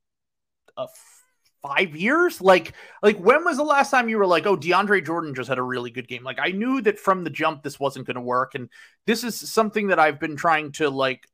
uh, 0.77 0.85
a 0.85 0.89
five 1.67 1.97
years. 1.97 2.41
Like, 2.41 2.75
like 3.03 3.19
when 3.19 3.45
was 3.45 3.57
the 3.57 3.65
last 3.65 3.91
time 3.91 4.09
you 4.09 4.19
were 4.19 4.27
like, 4.27 4.47
oh, 4.47 4.57
DeAndre 4.57 5.05
Jordan 5.05 5.35
just 5.35 5.49
had 5.49 5.59
a 5.59 5.63
really 5.63 5.91
good 5.91 6.07
game? 6.07 6.23
Like, 6.23 6.39
I 6.41 6.51
knew 6.51 6.81
that 6.83 6.99
from 6.99 7.25
the 7.25 7.31
jump 7.31 7.63
this 7.63 7.81
wasn't 7.81 8.07
going 8.07 8.17
to 8.17 8.21
work, 8.21 8.55
and 8.55 8.69
this 9.07 9.25
is 9.25 9.51
something 9.51 9.89
that 9.89 9.99
I've 9.99 10.21
been 10.21 10.37
trying 10.37 10.73
to 10.73 10.91
like 10.91 11.27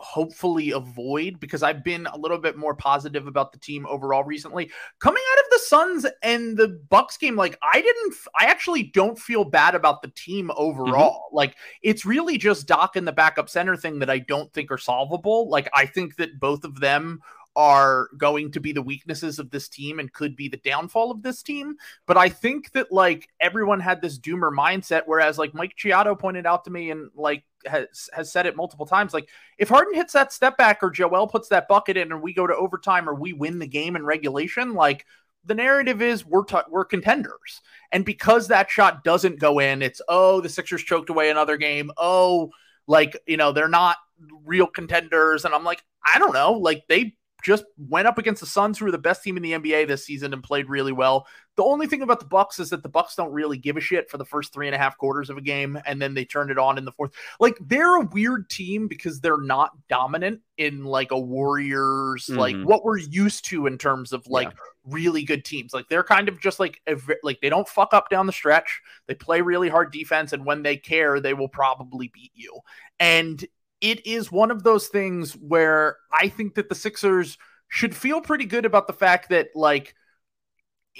hopefully 0.00 0.70
avoid 0.70 1.38
because 1.40 1.62
I've 1.62 1.84
been 1.84 2.06
a 2.06 2.16
little 2.16 2.38
bit 2.38 2.56
more 2.56 2.74
positive 2.74 3.26
about 3.26 3.52
the 3.52 3.58
team 3.58 3.86
overall 3.86 4.24
recently. 4.24 4.70
Coming 4.98 5.22
out 5.32 5.44
of 5.44 5.50
the 5.50 5.58
Suns 5.58 6.06
and 6.22 6.56
the 6.56 6.80
Bucks 6.88 7.16
game, 7.16 7.36
like 7.36 7.58
I 7.62 7.80
didn't, 7.80 8.14
I 8.38 8.46
actually 8.46 8.84
don't 8.84 9.18
feel 9.18 9.44
bad 9.44 9.74
about 9.74 10.02
the 10.02 10.12
team 10.16 10.50
overall. 10.56 11.26
Mm-hmm. 11.28 11.36
Like 11.36 11.56
it's 11.82 12.04
really 12.04 12.38
just 12.38 12.66
Doc 12.66 12.96
and 12.96 13.06
the 13.06 13.12
backup 13.12 13.48
center 13.48 13.76
thing 13.76 13.98
that 14.00 14.10
I 14.10 14.18
don't 14.18 14.52
think 14.52 14.70
are 14.70 14.78
solvable. 14.78 15.48
Like 15.48 15.68
I 15.74 15.86
think 15.86 16.16
that 16.16 16.40
both 16.40 16.64
of 16.64 16.80
them 16.80 17.20
are 17.56 18.08
going 18.16 18.52
to 18.52 18.60
be 18.60 18.72
the 18.72 18.82
weaknesses 18.82 19.38
of 19.38 19.50
this 19.50 19.68
team 19.68 19.98
and 19.98 20.12
could 20.12 20.36
be 20.36 20.48
the 20.48 20.56
downfall 20.58 21.10
of 21.10 21.22
this 21.22 21.42
team. 21.42 21.74
But 22.06 22.16
I 22.16 22.28
think 22.28 22.72
that 22.72 22.92
like 22.92 23.28
everyone 23.40 23.80
had 23.80 24.00
this 24.00 24.18
doomer 24.18 24.54
mindset, 24.54 25.02
whereas 25.06 25.38
like 25.38 25.54
Mike 25.54 25.74
Chiodo 25.76 26.18
pointed 26.18 26.46
out 26.46 26.64
to 26.64 26.70
me 26.70 26.90
and 26.90 27.10
like 27.14 27.44
has 27.66 28.08
has 28.12 28.32
said 28.32 28.46
it 28.46 28.56
multiple 28.56 28.86
times. 28.86 29.14
Like 29.14 29.28
if 29.58 29.68
Harden 29.68 29.94
hits 29.94 30.12
that 30.12 30.32
step 30.32 30.56
back 30.56 30.82
or 30.82 30.90
Joel 30.90 31.26
puts 31.26 31.48
that 31.48 31.68
bucket 31.68 31.96
in 31.96 32.12
and 32.12 32.22
we 32.22 32.32
go 32.32 32.46
to 32.46 32.54
overtime 32.54 33.08
or 33.08 33.14
we 33.14 33.32
win 33.32 33.58
the 33.58 33.66
game 33.66 33.96
in 33.96 34.04
regulation, 34.04 34.74
like 34.74 35.06
the 35.44 35.54
narrative 35.54 36.02
is 36.02 36.26
we're 36.26 36.44
t- 36.44 36.56
we're 36.68 36.84
contenders. 36.84 37.60
And 37.92 38.04
because 38.04 38.48
that 38.48 38.70
shot 38.70 39.04
doesn't 39.04 39.40
go 39.40 39.58
in, 39.58 39.82
it's 39.82 40.02
oh 40.08 40.40
the 40.40 40.48
Sixers 40.48 40.82
choked 40.82 41.10
away 41.10 41.30
another 41.30 41.56
game. 41.56 41.90
Oh, 41.96 42.50
like 42.86 43.16
you 43.26 43.36
know 43.36 43.52
they're 43.52 43.68
not 43.68 43.96
real 44.44 44.66
contenders. 44.66 45.44
And 45.44 45.54
I'm 45.54 45.64
like 45.64 45.82
I 46.04 46.18
don't 46.18 46.34
know, 46.34 46.52
like 46.52 46.84
they 46.88 47.14
just 47.42 47.64
went 47.76 48.06
up 48.06 48.18
against 48.18 48.40
the 48.40 48.46
Suns, 48.46 48.78
who 48.78 48.86
are 48.86 48.90
the 48.90 48.98
best 48.98 49.22
team 49.22 49.36
in 49.36 49.42
the 49.42 49.52
NBA 49.52 49.88
this 49.88 50.04
season, 50.04 50.32
and 50.32 50.42
played 50.42 50.68
really 50.68 50.92
well. 50.92 51.26
The 51.56 51.64
only 51.64 51.86
thing 51.86 52.02
about 52.02 52.20
the 52.20 52.26
Bucks 52.26 52.58
is 52.58 52.70
that 52.70 52.82
the 52.82 52.88
Bucks 52.88 53.14
don't 53.16 53.32
really 53.32 53.58
give 53.58 53.76
a 53.76 53.80
shit 53.80 54.10
for 54.10 54.18
the 54.18 54.24
first 54.24 54.52
three 54.52 54.66
and 54.66 54.74
a 54.74 54.78
half 54.78 54.96
quarters 54.96 55.30
of 55.30 55.36
a 55.36 55.42
game, 55.42 55.78
and 55.84 56.00
then 56.00 56.14
they 56.14 56.24
turn 56.24 56.50
it 56.50 56.58
on 56.58 56.78
in 56.78 56.84
the 56.84 56.92
fourth. 56.92 57.12
Like 57.38 57.56
they're 57.60 57.96
a 57.96 58.06
weird 58.06 58.48
team 58.48 58.88
because 58.88 59.20
they're 59.20 59.40
not 59.40 59.72
dominant 59.88 60.40
in 60.56 60.84
like 60.84 61.10
a 61.10 61.18
Warriors, 61.18 62.26
mm-hmm. 62.26 62.38
like 62.38 62.56
what 62.62 62.84
we're 62.84 62.98
used 62.98 63.44
to 63.46 63.66
in 63.66 63.78
terms 63.78 64.12
of 64.12 64.26
like 64.26 64.48
yeah. 64.48 64.54
really 64.84 65.24
good 65.24 65.44
teams. 65.44 65.74
Like 65.74 65.88
they're 65.88 66.04
kind 66.04 66.28
of 66.28 66.40
just 66.40 66.60
like 66.60 66.80
like 67.22 67.40
they 67.40 67.48
don't 67.48 67.68
fuck 67.68 67.92
up 67.92 68.08
down 68.10 68.26
the 68.26 68.32
stretch. 68.32 68.80
They 69.06 69.14
play 69.14 69.40
really 69.40 69.68
hard 69.68 69.92
defense, 69.92 70.32
and 70.32 70.46
when 70.46 70.62
they 70.62 70.76
care, 70.76 71.20
they 71.20 71.34
will 71.34 71.48
probably 71.48 72.08
beat 72.08 72.32
you. 72.34 72.60
And 72.98 73.44
it 73.80 74.06
is 74.06 74.30
one 74.30 74.50
of 74.50 74.62
those 74.62 74.88
things 74.88 75.32
where 75.32 75.96
I 76.12 76.28
think 76.28 76.54
that 76.54 76.68
the 76.68 76.74
Sixers 76.74 77.38
should 77.68 77.94
feel 77.94 78.20
pretty 78.20 78.44
good 78.44 78.64
about 78.66 78.86
the 78.86 78.92
fact 78.92 79.30
that 79.30 79.48
like 79.54 79.94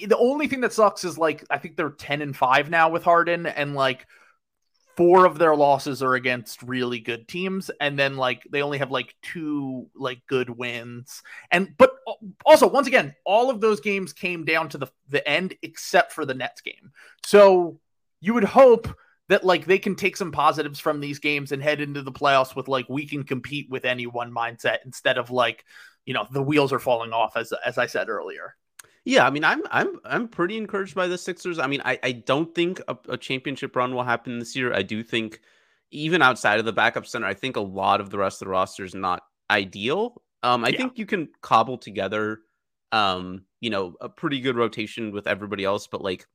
the 0.06 0.16
only 0.16 0.46
thing 0.46 0.60
that 0.60 0.72
sucks 0.72 1.04
is 1.04 1.18
like 1.18 1.44
I 1.50 1.58
think 1.58 1.76
they're 1.76 1.90
10 1.90 2.22
and 2.22 2.36
5 2.36 2.70
now 2.70 2.88
with 2.88 3.02
Harden 3.02 3.46
and 3.46 3.74
like 3.74 4.06
four 4.96 5.24
of 5.24 5.38
their 5.38 5.56
losses 5.56 6.02
are 6.02 6.14
against 6.14 6.62
really 6.62 7.00
good 7.00 7.26
teams 7.26 7.70
and 7.80 7.98
then 7.98 8.16
like 8.16 8.42
they 8.50 8.62
only 8.62 8.78
have 8.78 8.90
like 8.90 9.14
two 9.22 9.88
like 9.94 10.20
good 10.26 10.50
wins. 10.50 11.22
And 11.50 11.74
but 11.76 11.92
uh, 12.06 12.12
also 12.44 12.68
once 12.68 12.86
again 12.86 13.14
all 13.24 13.50
of 13.50 13.60
those 13.60 13.80
games 13.80 14.12
came 14.12 14.44
down 14.44 14.68
to 14.70 14.78
the 14.78 14.88
the 15.08 15.26
end 15.28 15.54
except 15.62 16.12
for 16.12 16.24
the 16.24 16.34
nets 16.34 16.60
game. 16.60 16.92
So 17.24 17.80
you 18.20 18.34
would 18.34 18.44
hope 18.44 18.88
that 19.30 19.44
like 19.44 19.64
they 19.64 19.78
can 19.78 19.94
take 19.94 20.16
some 20.16 20.30
positives 20.30 20.78
from 20.78 21.00
these 21.00 21.18
games 21.18 21.52
and 21.52 21.62
head 21.62 21.80
into 21.80 22.02
the 22.02 22.12
playoffs 22.12 22.54
with 22.54 22.68
like 22.68 22.86
we 22.88 23.06
can 23.06 23.22
compete 23.22 23.70
with 23.70 23.84
any 23.84 24.06
one 24.06 24.30
mindset 24.30 24.78
instead 24.84 25.16
of 25.16 25.30
like 25.30 25.64
you 26.04 26.12
know 26.12 26.26
the 26.30 26.42
wheels 26.42 26.72
are 26.72 26.78
falling 26.78 27.12
off 27.12 27.36
as 27.36 27.52
as 27.64 27.78
i 27.78 27.86
said 27.86 28.08
earlier 28.08 28.56
yeah, 29.04 29.26
I 29.26 29.30
mean, 29.30 29.44
I'm 29.44 29.62
I'm 29.70 29.98
I'm 30.04 30.28
pretty 30.28 30.58
encouraged 30.58 30.94
by 30.94 31.06
the 31.06 31.16
Sixers. 31.16 31.58
I 31.58 31.66
mean, 31.66 31.80
I, 31.84 31.98
I 32.02 32.12
don't 32.12 32.54
think 32.54 32.80
a, 32.86 32.96
a, 33.08 33.16
championship 33.16 33.74
run 33.74 33.94
will 33.94 34.04
happen 34.04 34.38
this 34.38 34.54
year. 34.54 34.74
I 34.74 34.82
do 34.82 35.02
think 35.02 35.40
even 35.90 36.20
outside 36.20 36.58
of 36.58 36.66
the 36.66 36.72
backup 36.72 37.06
center, 37.06 37.26
I 37.26 37.34
think 37.34 37.56
a 37.56 37.62
lot 37.62 38.00
of 38.00 38.10
the 38.10 38.18
rest 38.18 38.42
of 38.42 38.46
the 38.46 38.52
roster 38.52 38.84
is 38.84 38.94
not 38.94 39.22
ideal. 39.50 40.22
Um, 40.42 40.64
I 40.64 40.68
yeah. 40.68 40.76
think 40.76 40.98
you 40.98 41.06
can 41.06 41.28
cobble 41.40 41.78
together, 41.78 42.42
um, 42.92 43.44
you 43.60 43.70
know, 43.70 43.94
a 44.00 44.08
pretty 44.08 44.40
good 44.40 44.56
rotation 44.56 45.12
with 45.12 45.26
everybody 45.26 45.64
else, 45.64 45.86
but 45.86 46.02
like 46.02 46.26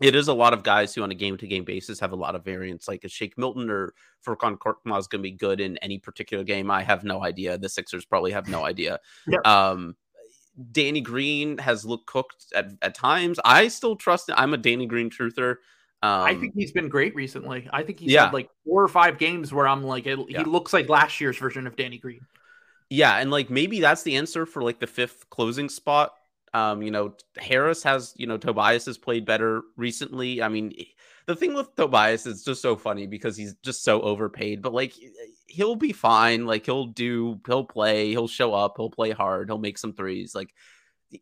it 0.00 0.14
is 0.14 0.28
a 0.28 0.34
lot 0.34 0.52
of 0.52 0.62
guys 0.62 0.94
who 0.94 1.02
on 1.02 1.10
a 1.10 1.14
game 1.14 1.36
to 1.36 1.46
game 1.46 1.64
basis 1.64 1.98
have 2.00 2.12
a 2.12 2.16
lot 2.16 2.34
of 2.34 2.44
variance. 2.44 2.86
Like 2.86 3.04
a 3.04 3.08
Shake 3.08 3.36
Milton 3.36 3.68
or 3.68 3.94
Furkan 4.24 4.56
Korkmaz 4.56 5.00
is 5.00 5.06
going 5.08 5.20
to 5.20 5.28
be 5.28 5.32
good 5.32 5.60
in 5.60 5.76
any 5.78 5.98
particular 5.98 6.44
game. 6.44 6.70
I 6.70 6.82
have 6.82 7.04
no 7.04 7.24
idea. 7.24 7.58
The 7.58 7.68
Sixers 7.68 8.04
probably 8.04 8.32
have 8.32 8.48
no 8.48 8.64
idea. 8.64 9.00
Um, 9.44 9.96
Danny 10.72 11.00
Green 11.00 11.58
has 11.58 11.84
looked 11.84 12.06
cooked 12.06 12.46
at, 12.54 12.72
at 12.82 12.94
times. 12.94 13.38
I 13.44 13.68
still 13.68 13.96
trust. 13.96 14.30
I'm 14.34 14.54
a 14.54 14.56
Danny 14.56 14.86
Green 14.86 15.10
truther. 15.10 15.56
Um, 16.00 16.22
I 16.22 16.34
think 16.34 16.54
he's 16.54 16.72
been 16.72 16.88
great 16.88 17.14
recently. 17.14 17.68
I 17.72 17.82
think 17.82 17.98
he's 17.98 18.12
yeah. 18.12 18.26
had 18.26 18.32
like 18.32 18.48
four 18.64 18.82
or 18.82 18.88
five 18.88 19.18
games 19.18 19.52
where 19.52 19.66
I'm 19.66 19.82
like, 19.82 20.06
it, 20.06 20.18
yeah. 20.28 20.38
he 20.38 20.44
looks 20.44 20.72
like 20.72 20.88
last 20.88 21.20
year's 21.20 21.38
version 21.38 21.66
of 21.66 21.76
Danny 21.76 21.98
Green. 21.98 22.20
Yeah, 22.90 23.16
and 23.16 23.30
like 23.30 23.50
maybe 23.50 23.80
that's 23.80 24.02
the 24.02 24.16
answer 24.16 24.46
for 24.46 24.62
like 24.62 24.78
the 24.78 24.86
fifth 24.86 25.28
closing 25.30 25.68
spot. 25.68 26.12
Um, 26.54 26.82
you 26.82 26.90
know, 26.90 27.14
Harris 27.36 27.82
has, 27.82 28.14
you 28.16 28.26
know, 28.26 28.38
Tobias 28.38 28.86
has 28.86 28.98
played 28.98 29.24
better 29.24 29.62
recently. 29.76 30.42
I 30.42 30.48
mean, 30.48 30.72
the 31.26 31.36
thing 31.36 31.54
with 31.54 31.74
Tobias 31.76 32.26
is 32.26 32.44
just 32.44 32.62
so 32.62 32.76
funny 32.76 33.06
because 33.06 33.36
he's 33.36 33.54
just 33.62 33.84
so 33.84 34.00
overpaid, 34.00 34.62
but 34.62 34.72
like 34.72 34.94
he'll 35.46 35.76
be 35.76 35.92
fine. 35.92 36.46
Like 36.46 36.66
he'll 36.66 36.86
do, 36.86 37.40
he'll 37.46 37.64
play, 37.64 38.10
he'll 38.10 38.28
show 38.28 38.54
up, 38.54 38.74
he'll 38.76 38.90
play 38.90 39.10
hard, 39.10 39.48
he'll 39.48 39.58
make 39.58 39.78
some 39.78 39.92
threes. 39.92 40.34
Like 40.34 40.54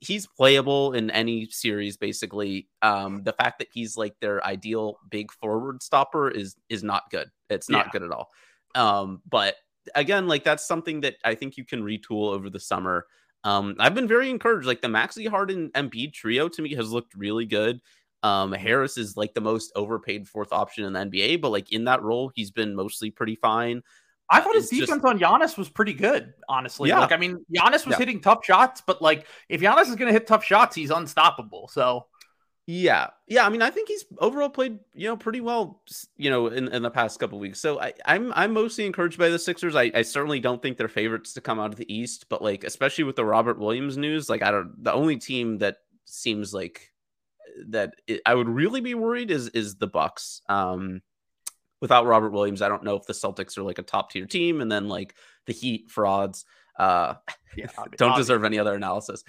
he's 0.01 0.27
playable 0.27 0.93
in 0.93 1.11
any 1.11 1.47
series 1.47 1.97
basically. 1.97 2.69
Um, 2.83 3.23
the 3.23 3.33
fact 3.33 3.59
that 3.59 3.69
he's 3.73 3.97
like 3.97 4.15
their 4.21 4.45
ideal 4.45 4.99
big 5.11 5.33
forward 5.33 5.83
stopper 5.83 6.31
is 6.31 6.57
is 6.69 6.83
not 6.83 7.11
good. 7.11 7.29
It's 7.51 7.71
not 7.71 7.87
yeah. 7.87 7.93
good 7.93 8.03
at 8.03 8.11
all. 8.11 8.31
Um, 8.75 9.23
but 9.29 9.57
again, 9.95 10.29
like 10.29 10.45
that's 10.45 10.67
something 10.67 11.01
that 11.03 11.17
I 11.25 11.35
think 11.35 11.57
you 11.57 11.65
can 11.65 11.83
retool 11.83 12.33
over 12.33 12.51
the 12.51 12.61
summer. 12.61 13.07
Um, 13.47 13.77
I've 13.79 13.95
been 13.95 14.09
very 14.09 14.29
encouraged. 14.29 14.67
Like 14.67 14.83
the 14.83 14.89
Maxey 14.89 15.25
Harden 15.25 15.71
Embiid 15.71 16.13
trio 16.13 16.49
to 16.49 16.63
me 16.63 16.75
has 16.75 16.91
looked 16.91 17.15
really 17.15 17.47
good. 17.47 17.81
Um, 18.25 18.51
Harris 18.51 18.99
is 18.99 19.17
like 19.17 19.35
the 19.35 19.41
most 19.41 19.71
overpaid 19.77 20.27
fourth 20.27 20.53
option 20.53 20.85
in 20.85 20.93
the 20.93 20.99
NBA, 20.99 21.41
but 21.41 21.51
like 21.51 21.71
in 21.71 21.85
that 21.85 22.03
role, 22.03 22.33
he's 22.35 22.51
been 22.51 22.75
mostly 22.75 23.13
pretty 23.13 23.37
fine. 23.37 23.83
I 24.29 24.41
thought 24.41 24.57
his 24.57 24.69
defense 24.69 24.91
just... 24.91 25.05
on 25.05 25.21
Giannis 25.21 25.57
was 25.57 25.69
pretty 25.69 25.93
good, 25.93 26.35
honestly. 26.49 26.89
Yeah. 26.89 26.99
Like, 26.99 27.13
I 27.13 27.19
mean, 27.19 27.37
Giannis 27.57 27.87
was 27.87 27.93
yeah. 27.93 27.99
hitting 27.99 28.21
tough 28.21 28.45
shots, 28.45 28.83
but 28.85 29.01
like, 29.01 29.29
if 29.49 29.61
Giannis 29.61 29.83
is 29.83 29.95
going 29.95 30.09
to 30.09 30.13
hit 30.13 30.27
tough 30.27 30.43
shots, 30.43 30.75
he's 30.75 30.91
unstoppable. 30.91 31.69
So, 31.69 32.07
yeah, 32.67 33.09
yeah. 33.29 33.47
I 33.47 33.49
mean, 33.49 33.63
I 33.63 33.71
think 33.71 33.87
he's 33.89 34.05
overall 34.19 34.49
played, 34.49 34.81
you 34.93 35.07
know, 35.07 35.17
pretty 35.17 35.41
well, 35.41 35.83
you 36.17 36.31
know, 36.31 36.49
in, 36.49 36.67
in 36.69 36.83
the 36.83 36.91
past 36.91 37.21
couple 37.21 37.39
weeks. 37.39 37.61
So 37.61 37.81
I, 37.81 37.93
I'm 38.05 38.33
I'm 38.35 38.53
mostly 38.53 38.87
encouraged 38.87 39.19
by 39.19 39.29
the 39.29 39.39
Sixers. 39.39 39.77
I, 39.77 39.93
I 39.95 40.03
certainly 40.03 40.41
don't 40.41 40.61
think 40.61 40.77
they're 40.77 40.89
favorites 40.89 41.33
to 41.35 41.41
come 41.41 41.61
out 41.61 41.71
of 41.71 41.77
the 41.77 41.93
East, 41.93 42.27
but 42.29 42.43
like, 42.43 42.65
especially 42.65 43.05
with 43.05 43.15
the 43.15 43.25
Robert 43.25 43.61
Williams 43.61 43.97
news, 43.97 44.29
like, 44.29 44.43
I 44.43 44.51
don't. 44.51 44.83
The 44.83 44.93
only 44.93 45.17
team 45.17 45.59
that 45.59 45.77
seems 46.07 46.53
like 46.53 46.93
that 47.69 47.95
it, 48.09 48.21
I 48.27 48.35
would 48.35 48.49
really 48.49 48.81
be 48.81 48.95
worried 48.95 49.31
is 49.31 49.49
is 49.51 49.77
the 49.77 49.87
Bucks. 49.87 50.43
Um, 50.49 51.03
without 51.81 52.07
Robert 52.07 52.31
Williams, 52.31 52.63
I 52.63 52.69
don't 52.69 52.83
know 52.83 52.97
if 52.97 53.07
the 53.07 53.13
Celtics 53.13 53.57
are 53.59 53.63
like 53.63 53.79
a 53.79 53.83
top 53.83 54.11
tier 54.11 54.27
team, 54.27 54.61
and 54.61 54.73
then 54.73 54.89
like 54.89 55.15
the 55.47 55.53
Heat 55.53 55.89
frauds. 55.89 56.45
Uh, 56.79 57.15
yeah, 57.57 57.67
don't 57.77 58.11
obviously. 58.11 58.17
deserve 58.17 58.45
any 58.45 58.59
other 58.59 58.75
analysis. 58.75 59.25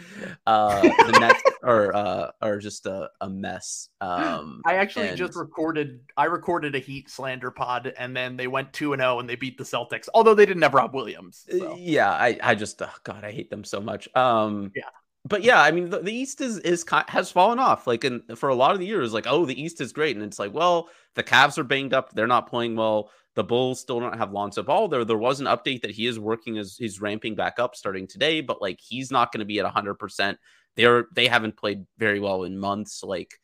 Uh, 0.46 0.82
the 0.82 1.18
Nets 1.20 1.42
are 1.64 1.94
uh, 1.96 2.32
are 2.42 2.58
just 2.60 2.86
a, 2.86 3.10
a 3.22 3.30
mess. 3.30 3.90
Um, 4.02 4.62
I 4.66 4.76
actually 4.76 5.10
and... 5.10 5.18
just 5.18 5.36
recorded. 5.36 6.00
I 6.16 6.26
recorded 6.26 6.76
a 6.76 6.80
Heat 6.80 7.10
slander 7.10 7.52
pod, 7.52 7.94
and 7.98 8.16
then 8.16 8.38
they 8.38 8.48
went 8.48 8.74
two 8.74 8.94
and 8.94 9.02
zero, 9.02 9.16
oh 9.16 9.20
and 9.20 9.30
they 9.30 9.36
beat 9.36 9.58
the 9.58 9.64
Celtics. 9.64 10.08
Although 10.14 10.34
they 10.34 10.46
didn't 10.46 10.64
have 10.64 10.74
Rob 10.74 10.94
Williams. 10.94 11.46
So. 11.50 11.76
Yeah, 11.78 12.12
I 12.12 12.38
I 12.42 12.56
just 12.56 12.82
oh 12.82 12.90
God, 13.04 13.24
I 13.24 13.32
hate 13.32 13.50
them 13.50 13.64
so 13.64 13.80
much. 13.80 14.08
Um, 14.16 14.72
yeah 14.76 14.84
but 15.28 15.44
yeah, 15.44 15.62
I 15.62 15.72
mean, 15.72 15.90
the, 15.90 16.00
the, 16.00 16.14
East 16.14 16.42
is 16.42 16.58
is 16.60 16.86
has 16.90 17.32
fallen 17.32 17.60
off. 17.60 17.88
Like, 17.88 18.04
in 18.06 18.24
for 18.36 18.50
a 18.50 18.56
lot 18.56 18.74
of 18.74 18.80
the 18.80 18.86
years, 18.86 19.14
like, 19.14 19.28
oh, 19.28 19.46
the 19.46 19.62
East 19.62 19.82
is 19.82 19.92
great, 19.92 20.16
and 20.16 20.24
it's 20.24 20.40
like, 20.40 20.54
well, 20.54 20.90
the 21.16 21.24
Cavs 21.24 21.58
are 21.58 21.64
banged 21.64 21.94
up; 21.94 22.14
they're 22.14 22.28
not 22.28 22.50
playing 22.50 22.76
well. 22.76 23.12
The 23.36 23.44
Bulls 23.44 23.80
still 23.80 24.00
don't 24.00 24.18
have 24.18 24.32
Lonzo 24.32 24.64
Ball. 24.64 24.88
There, 24.88 25.06
there 25.06 25.18
was 25.18 25.40
an 25.40 25.46
update 25.46 25.82
that 25.82 25.92
he 25.92 26.08
is 26.08 26.18
working 26.18 26.58
as 26.58 26.76
he's 26.78 27.02
ramping 27.02 27.36
back 27.36 27.60
up 27.60 27.76
starting 27.76 28.08
today, 28.08 28.42
but 28.42 28.62
like, 28.62 28.80
he's 28.82 29.12
not 29.12 29.32
going 29.32 29.40
to 29.40 29.46
be 29.46 29.60
at 29.60 29.66
hundred 29.66 29.96
percent. 29.96 30.38
They're 30.78 31.08
they 31.14 31.28
haven't 31.28 31.58
played 31.58 31.86
very 31.98 32.20
well 32.20 32.44
in 32.44 32.58
months. 32.58 33.04
Like, 33.04 33.40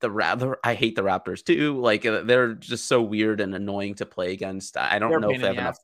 the 0.00 0.10
rather 0.10 0.58
I 0.62 0.74
hate 0.74 0.96
the 0.96 1.02
Raptors 1.02 1.44
too. 1.44 1.80
Like, 1.80 2.04
uh, 2.04 2.22
they're 2.22 2.54
just 2.54 2.86
so 2.86 3.00
weird 3.00 3.40
and 3.40 3.54
annoying 3.54 3.94
to 3.96 4.06
play 4.06 4.32
against. 4.32 4.76
I 4.76 4.98
don't 4.98 5.10
they're 5.10 5.20
know 5.20 5.30
if 5.30 5.40
they 5.40 5.46
have 5.46 5.56
enough 5.56 5.78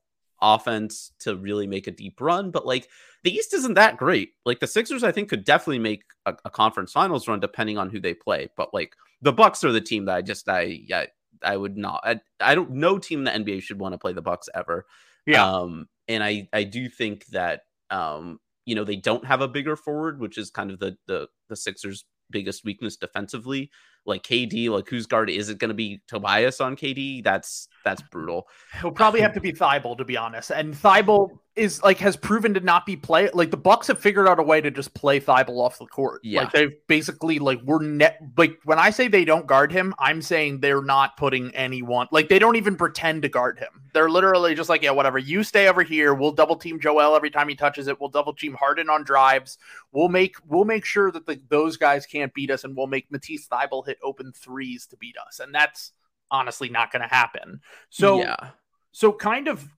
offense 0.45 1.13
to 1.21 1.37
really 1.37 1.67
make 1.67 1.87
a 1.87 1.91
deep 1.91 2.21
run, 2.21 2.51
but 2.51 2.67
like 2.67 2.89
the 3.23 3.35
East 3.35 3.55
isn't 3.55 3.75
that 3.75 3.97
great. 3.97 4.33
Like 4.45 4.61
the 4.61 4.67
Sixers, 4.67 5.03
I 5.03 5.11
think 5.11 5.31
could 5.31 5.45
definitely 5.45 5.79
make 5.79 6.05
a, 6.27 6.35
a, 6.45 6.51
conference 6.51 6.93
finals 6.93 7.27
run 7.27 7.41
depending 7.41 7.79
on 7.79 7.89
who 7.89 7.99
they 7.99 8.15
play. 8.15 8.51
But 8.57 8.75
like 8.75 8.95
the 9.23 9.33
Bucks 9.33 9.65
are 9.65 9.73
the 9.73 9.81
team 9.81 10.05
that 10.05 10.17
I 10.17 10.23
just 10.23 10.49
I 10.49 10.81
I, 10.93 11.09
I 11.43 11.57
would 11.57 11.77
not 11.77 12.03
I, 12.05 12.21
I 12.41 12.55
don't 12.55 12.73
no 12.73 12.99
team 12.99 13.27
in 13.27 13.45
the 13.45 13.53
NBA 13.53 13.63
should 13.63 13.81
want 13.81 13.95
to 13.95 13.99
play 13.99 14.13
the 14.13 14.23
Bucks 14.23 14.49
ever. 14.55 14.87
Yeah. 15.27 15.45
Um 15.45 15.89
and 16.07 16.23
I 16.23 16.49
I 16.53 16.65
do 16.65 16.89
think 16.89 17.27
that 17.27 17.63
um 17.91 18.39
you 18.67 18.75
know 18.75 18.85
they 18.85 18.97
don't 18.97 19.27
have 19.27 19.41
a 19.41 19.49
bigger 19.49 19.77
forward, 19.77 20.21
which 20.21 20.39
is 20.39 20.51
kind 20.51 20.71
of 20.71 20.79
the 20.79 20.97
the 21.07 21.29
the 21.49 21.57
Sixers 21.57 22.05
biggest 22.31 22.65
weakness 22.65 22.97
defensively 22.97 23.71
like 24.07 24.23
KD, 24.23 24.69
like 24.69 24.89
whose 24.89 25.07
guard 25.07 25.31
is 25.31 25.49
it 25.49 25.59
going 25.59 25.69
to 25.69 25.75
be? 25.75 26.01
Tobias 26.09 26.61
on 26.61 26.77
KD? 26.77 27.23
That's 27.25 27.69
that's 27.85 28.03
brutal. 28.03 28.49
He'll 28.81 28.91
probably 28.91 29.21
have 29.21 29.35
to 29.35 29.41
be 29.41 29.53
Thybulle 29.53 29.99
to 29.99 30.05
be 30.05 30.17
honest. 30.17 30.51
And 30.51 30.75
Thybulle 30.75 31.39
is 31.57 31.81
like 31.85 31.99
has 31.99 32.17
proven 32.17 32.53
to 32.55 32.61
not 32.61 32.85
be 32.85 32.97
play 32.97 33.31
like 33.33 33.51
the 33.51 33.57
Bucks 33.57 33.87
have 33.87 34.01
figured 34.01 34.27
out 34.27 34.41
a 34.41 34.43
way 34.43 34.61
to 34.61 34.71
just 34.71 34.93
play 34.95 35.21
Thybulle 35.21 35.61
off 35.61 35.79
the 35.79 35.87
court. 35.87 36.21
Yeah, 36.25 36.41
like 36.41 36.53
they've 36.53 36.73
basically 36.89 37.39
like 37.39 37.61
we're 37.63 37.83
net 37.83 38.19
like 38.37 38.59
when 38.65 38.79
I 38.79 38.91
say 38.91 39.07
they 39.07 39.25
don't 39.25 39.47
guard 39.47 39.71
him, 39.71 39.95
I'm 39.99 40.21
saying 40.21 40.61
they're 40.61 40.83
not 40.83 41.17
putting 41.17 41.55
anyone 41.55 42.09
like 42.11 42.29
they 42.29 42.39
don't 42.39 42.57
even 42.57 42.77
pretend 42.77 43.23
to 43.23 43.29
guard 43.29 43.59
him. 43.59 43.69
They're 43.93 44.11
literally 44.11 44.55
just 44.55 44.69
like 44.69 44.83
yeah, 44.83 44.91
whatever. 44.91 45.19
You 45.19 45.45
stay 45.45 45.69
over 45.69 45.83
here. 45.85 46.15
We'll 46.15 46.33
double 46.33 46.57
team 46.57 46.81
Joel 46.81 47.15
every 47.15 47.31
time 47.31 47.49
he 47.49 47.55
touches 47.55 47.87
it. 47.87 48.01
We'll 48.01 48.11
double 48.11 48.35
team 48.35 48.55
Harden 48.55 48.91
on 48.91 49.05
drives. 49.05 49.59
We'll 49.93 50.09
make 50.09 50.37
we'll 50.49 50.65
make 50.65 50.85
sure 50.85 51.13
that 51.13 51.27
the, 51.27 51.41
those 51.49 51.77
guys 51.77 52.05
can't 52.05 52.35
beat 52.35 52.51
us, 52.51 52.65
and 52.65 52.77
we'll 52.77 52.89
make 52.89 53.11
Matisse 53.13 53.47
Thybulle 53.47 53.87
hit 53.87 53.94
open 54.03 54.33
threes 54.33 54.87
to 54.87 54.97
beat 54.97 55.17
us. 55.27 55.41
And 55.41 55.55
that's 55.55 55.93
honestly 56.31 56.69
not 56.69 56.93
going 56.93 57.03
to 57.03 57.15
happen. 57.15 57.61
So, 57.91 58.19
yeah. 58.19 58.51
So, 58.93 59.13
kind 59.13 59.49
of 59.49 59.69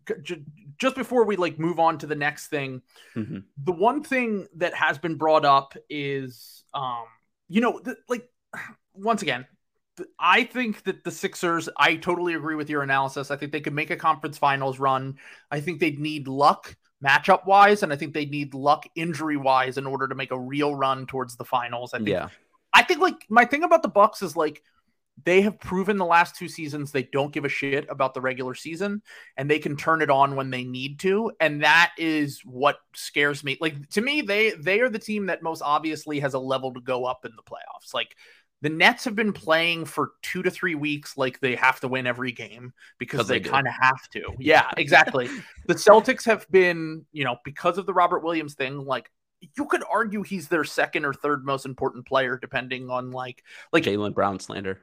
just 0.76 0.94
before 0.94 1.24
we 1.24 1.36
like 1.36 1.58
move 1.58 1.80
on 1.80 1.96
to 1.98 2.06
the 2.06 2.14
next 2.14 2.48
thing, 2.48 2.82
mm-hmm. 3.14 3.38
the 3.64 3.72
one 3.72 4.02
thing 4.02 4.46
that 4.56 4.74
has 4.74 4.98
been 4.98 5.14
brought 5.14 5.46
up 5.46 5.74
is, 5.88 6.64
um, 6.74 7.04
you 7.48 7.62
know, 7.62 7.80
the, 7.82 7.96
like 8.10 8.28
once 8.94 9.22
again, 9.22 9.46
I 10.18 10.44
think 10.44 10.84
that 10.84 11.02
the 11.02 11.10
Sixers, 11.10 11.68
I 11.78 11.96
totally 11.96 12.34
agree 12.34 12.56
with 12.56 12.68
your 12.68 12.82
analysis. 12.82 13.30
I 13.30 13.36
think 13.36 13.52
they 13.52 13.60
could 13.60 13.72
make 13.72 13.90
a 13.90 13.96
conference 13.96 14.36
finals 14.36 14.78
run. 14.78 15.16
I 15.50 15.60
think 15.60 15.80
they'd 15.80 15.98
need 15.98 16.28
luck 16.28 16.76
matchup 17.04 17.46
wise, 17.46 17.82
and 17.82 17.92
I 17.92 17.96
think 17.96 18.12
they'd 18.12 18.30
need 18.30 18.54
luck 18.54 18.86
injury 18.94 19.36
wise 19.36 19.78
in 19.78 19.86
order 19.86 20.08
to 20.08 20.14
make 20.14 20.30
a 20.30 20.38
real 20.38 20.74
run 20.74 21.06
towards 21.06 21.36
the 21.36 21.44
finals. 21.44 21.94
I 21.94 21.98
think 21.98 22.08
yeah. 22.10 22.28
I 22.76 22.82
think 22.82 23.00
like 23.00 23.24
my 23.30 23.46
thing 23.46 23.64
about 23.64 23.82
the 23.82 23.88
Bucks 23.88 24.20
is 24.20 24.36
like 24.36 24.62
they 25.24 25.40
have 25.40 25.58
proven 25.58 25.96
the 25.96 26.04
last 26.04 26.36
two 26.36 26.46
seasons 26.46 26.92
they 26.92 27.04
don't 27.04 27.32
give 27.32 27.46
a 27.46 27.48
shit 27.48 27.86
about 27.88 28.12
the 28.12 28.20
regular 28.20 28.54
season 28.54 29.00
and 29.38 29.50
they 29.50 29.58
can 29.58 29.74
turn 29.74 30.02
it 30.02 30.10
on 30.10 30.36
when 30.36 30.50
they 30.50 30.62
need 30.62 30.98
to 31.00 31.32
and 31.40 31.62
that 31.62 31.92
is 31.96 32.42
what 32.44 32.76
scares 32.94 33.42
me 33.42 33.56
like 33.58 33.88
to 33.88 34.02
me 34.02 34.20
they 34.20 34.50
they 34.50 34.80
are 34.80 34.90
the 34.90 34.98
team 34.98 35.26
that 35.26 35.42
most 35.42 35.62
obviously 35.62 36.20
has 36.20 36.34
a 36.34 36.38
level 36.38 36.74
to 36.74 36.80
go 36.82 37.06
up 37.06 37.24
in 37.24 37.32
the 37.34 37.42
playoffs 37.42 37.94
like 37.94 38.14
the 38.62 38.70
Nets 38.70 39.04
have 39.04 39.14
been 39.14 39.32
playing 39.32 39.84
for 39.84 40.12
two 40.22 40.42
to 40.42 40.50
three 40.50 40.74
weeks 40.74 41.16
like 41.16 41.40
they 41.40 41.54
have 41.56 41.78
to 41.80 41.88
win 41.88 42.06
every 42.06 42.32
game 42.32 42.72
because 42.98 43.28
they, 43.28 43.38
they 43.38 43.48
kind 43.48 43.66
of 43.66 43.74
have 43.78 44.08
to. 44.12 44.32
Yeah, 44.38 44.70
exactly. 44.78 45.28
the 45.66 45.74
Celtics 45.74 46.24
have 46.24 46.50
been, 46.50 47.04
you 47.12 47.24
know, 47.24 47.36
because 47.44 47.76
of 47.76 47.84
the 47.84 47.92
Robert 47.92 48.24
Williams 48.24 48.54
thing, 48.54 48.78
like 48.78 49.10
you 49.40 49.66
could 49.66 49.82
argue 49.90 50.22
he's 50.22 50.48
their 50.48 50.64
second 50.64 51.04
or 51.04 51.12
third 51.12 51.44
most 51.44 51.66
important 51.66 52.06
player, 52.06 52.38
depending 52.40 52.90
on 52.90 53.10
like 53.10 53.42
like 53.72 53.84
Jaylen 53.84 54.14
Brown 54.14 54.40
slander. 54.40 54.80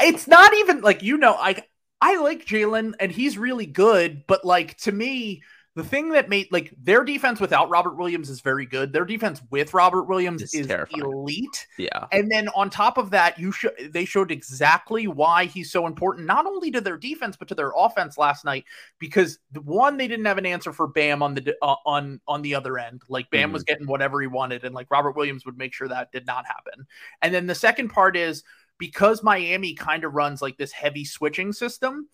It's 0.00 0.26
not 0.26 0.54
even 0.54 0.80
like 0.80 1.02
you 1.02 1.16
know, 1.16 1.34
I 1.34 1.62
I 2.00 2.16
like 2.16 2.46
Jaylen 2.46 2.94
and 2.98 3.12
he's 3.12 3.38
really 3.38 3.66
good, 3.66 4.26
but 4.26 4.44
like 4.44 4.76
to 4.78 4.92
me, 4.92 5.42
the 5.74 5.82
thing 5.82 6.10
that 6.10 6.28
made 6.28 6.48
like 6.50 6.70
their 6.82 7.02
defense 7.02 7.40
without 7.40 7.70
Robert 7.70 7.96
Williams 7.96 8.28
is 8.28 8.42
very 8.42 8.66
good. 8.66 8.92
Their 8.92 9.06
defense 9.06 9.40
with 9.50 9.72
Robert 9.72 10.02
Williams 10.04 10.42
It's 10.42 10.54
is 10.54 10.66
terrifying. 10.66 11.02
elite. 11.02 11.66
Yeah. 11.78 12.06
And 12.12 12.30
then 12.30 12.48
on 12.50 12.68
top 12.68 12.98
of 12.98 13.08
that, 13.10 13.38
you 13.38 13.52
show 13.52 13.70
they 13.88 14.04
showed 14.04 14.30
exactly 14.30 15.06
why 15.06 15.46
he's 15.46 15.72
so 15.72 15.86
important, 15.86 16.26
not 16.26 16.44
only 16.44 16.70
to 16.72 16.82
their 16.82 16.98
defense 16.98 17.36
but 17.36 17.48
to 17.48 17.54
their 17.54 17.72
offense 17.74 18.18
last 18.18 18.44
night. 18.44 18.64
Because 18.98 19.38
the 19.52 19.62
one, 19.62 19.96
they 19.96 20.08
didn't 20.08 20.26
have 20.26 20.38
an 20.38 20.44
answer 20.46 20.74
for 20.74 20.86
Bam 20.86 21.22
on 21.22 21.34
the 21.34 21.56
uh, 21.62 21.76
on 21.86 22.20
on 22.28 22.42
the 22.42 22.54
other 22.54 22.78
end. 22.78 23.02
Like 23.08 23.30
Bam 23.30 23.50
was 23.50 23.64
getting 23.64 23.86
whatever 23.86 24.20
he 24.20 24.26
wanted, 24.26 24.64
and 24.64 24.74
like 24.74 24.90
Robert 24.90 25.16
Williams 25.16 25.46
would 25.46 25.56
make 25.56 25.72
sure 25.72 25.88
that 25.88 26.12
did 26.12 26.26
not 26.26 26.44
happen. 26.46 26.86
And 27.22 27.32
then 27.32 27.46
the 27.46 27.54
second 27.54 27.88
part 27.88 28.14
is 28.14 28.44
because 28.78 29.22
Miami 29.22 29.74
kind 29.74 30.04
of 30.04 30.14
runs 30.14 30.42
like 30.42 30.56
this 30.56 30.72
heavy 30.72 31.04
switching 31.04 31.52
system 31.52 32.08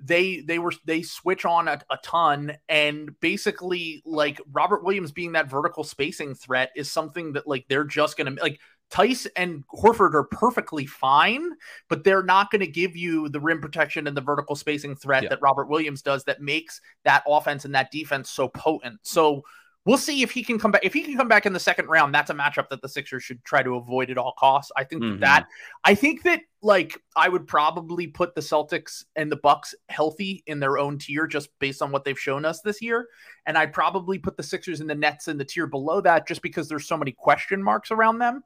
they 0.00 0.40
they 0.40 0.58
were 0.58 0.72
they 0.84 1.02
switch 1.02 1.44
on 1.44 1.68
a, 1.68 1.80
a, 1.90 1.96
ton 2.02 2.52
and 2.68 3.18
basically 3.20 4.02
like 4.04 4.40
robert 4.52 4.84
williams 4.84 5.12
being 5.12 5.32
that 5.32 5.50
vertical 5.50 5.82
spacing 5.82 6.34
threat 6.34 6.70
is 6.76 6.90
something 6.90 7.32
that 7.32 7.46
like 7.46 7.66
they're 7.68 7.84
just 7.84 8.16
gonna 8.16 8.34
like 8.40 8.60
Theis 8.90 9.26
and 9.36 9.64
horford 9.68 10.14
are 10.14 10.24
perfectly 10.24 10.86
fine 10.86 11.50
but 11.88 12.04
they're 12.04 12.22
not 12.22 12.50
going 12.50 12.60
to 12.60 12.66
give 12.66 12.96
you 12.96 13.28
the 13.28 13.40
rim 13.40 13.60
protection 13.60 14.06
and 14.06 14.16
the 14.16 14.22
vertical 14.22 14.56
spacing 14.56 14.96
threat 14.96 15.24
Yeah. 15.24 15.30
that 15.30 15.42
robert 15.42 15.68
williams 15.68 16.00
does 16.00 16.24
that 16.24 16.40
makes 16.40 16.80
that 17.04 17.22
offense 17.26 17.64
and 17.64 17.74
that 17.74 17.90
defense 17.90 18.30
so 18.30 18.48
potent 18.48 19.00
so 19.02 19.42
We'll 19.84 19.96
see 19.96 20.22
if 20.22 20.32
he 20.32 20.42
can 20.42 20.58
come 20.58 20.70
back. 20.70 20.84
If 20.84 20.92
he 20.92 21.02
can 21.02 21.16
come 21.16 21.28
back 21.28 21.46
in 21.46 21.54
the 21.54 21.60
second 21.60 21.86
round, 21.86 22.14
that's 22.14 22.28
a 22.28 22.34
matchup 22.34 22.68
that 22.68 22.82
the 22.82 22.88
Sixers 22.88 23.22
should 23.22 23.42
try 23.44 23.62
to 23.62 23.76
avoid 23.76 24.10
at 24.10 24.18
all 24.18 24.34
costs. 24.38 24.70
I 24.76 24.84
think 24.84 25.02
Mhm. 25.02 25.20
that 25.20 25.46
I 25.84 25.94
think 25.94 26.24
that 26.24 26.42
like 26.60 27.00
I 27.16 27.28
would 27.28 27.46
probably 27.46 28.06
put 28.06 28.34
the 28.34 28.42
Celtics 28.42 29.04
and 29.16 29.32
the 29.32 29.36
Bucks 29.36 29.74
healthy 29.88 30.42
in 30.46 30.60
their 30.60 30.76
own 30.76 30.98
tier 30.98 31.26
just 31.26 31.48
based 31.58 31.80
on 31.80 31.90
what 31.90 32.04
they've 32.04 32.18
shown 32.18 32.44
us 32.44 32.60
this 32.60 32.82
year. 32.82 33.08
And 33.46 33.56
I'd 33.56 33.72
probably 33.72 34.18
put 34.18 34.36
the 34.36 34.42
Sixers 34.42 34.80
and 34.80 34.90
the 34.90 34.94
Nets 34.94 35.28
in 35.28 35.38
the 35.38 35.44
tier 35.44 35.66
below 35.66 36.00
that 36.02 36.28
just 36.28 36.42
because 36.42 36.68
there's 36.68 36.86
so 36.86 36.98
many 36.98 37.12
question 37.12 37.62
marks 37.62 37.90
around 37.90 38.18
them. 38.18 38.42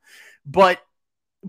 But 0.47 0.80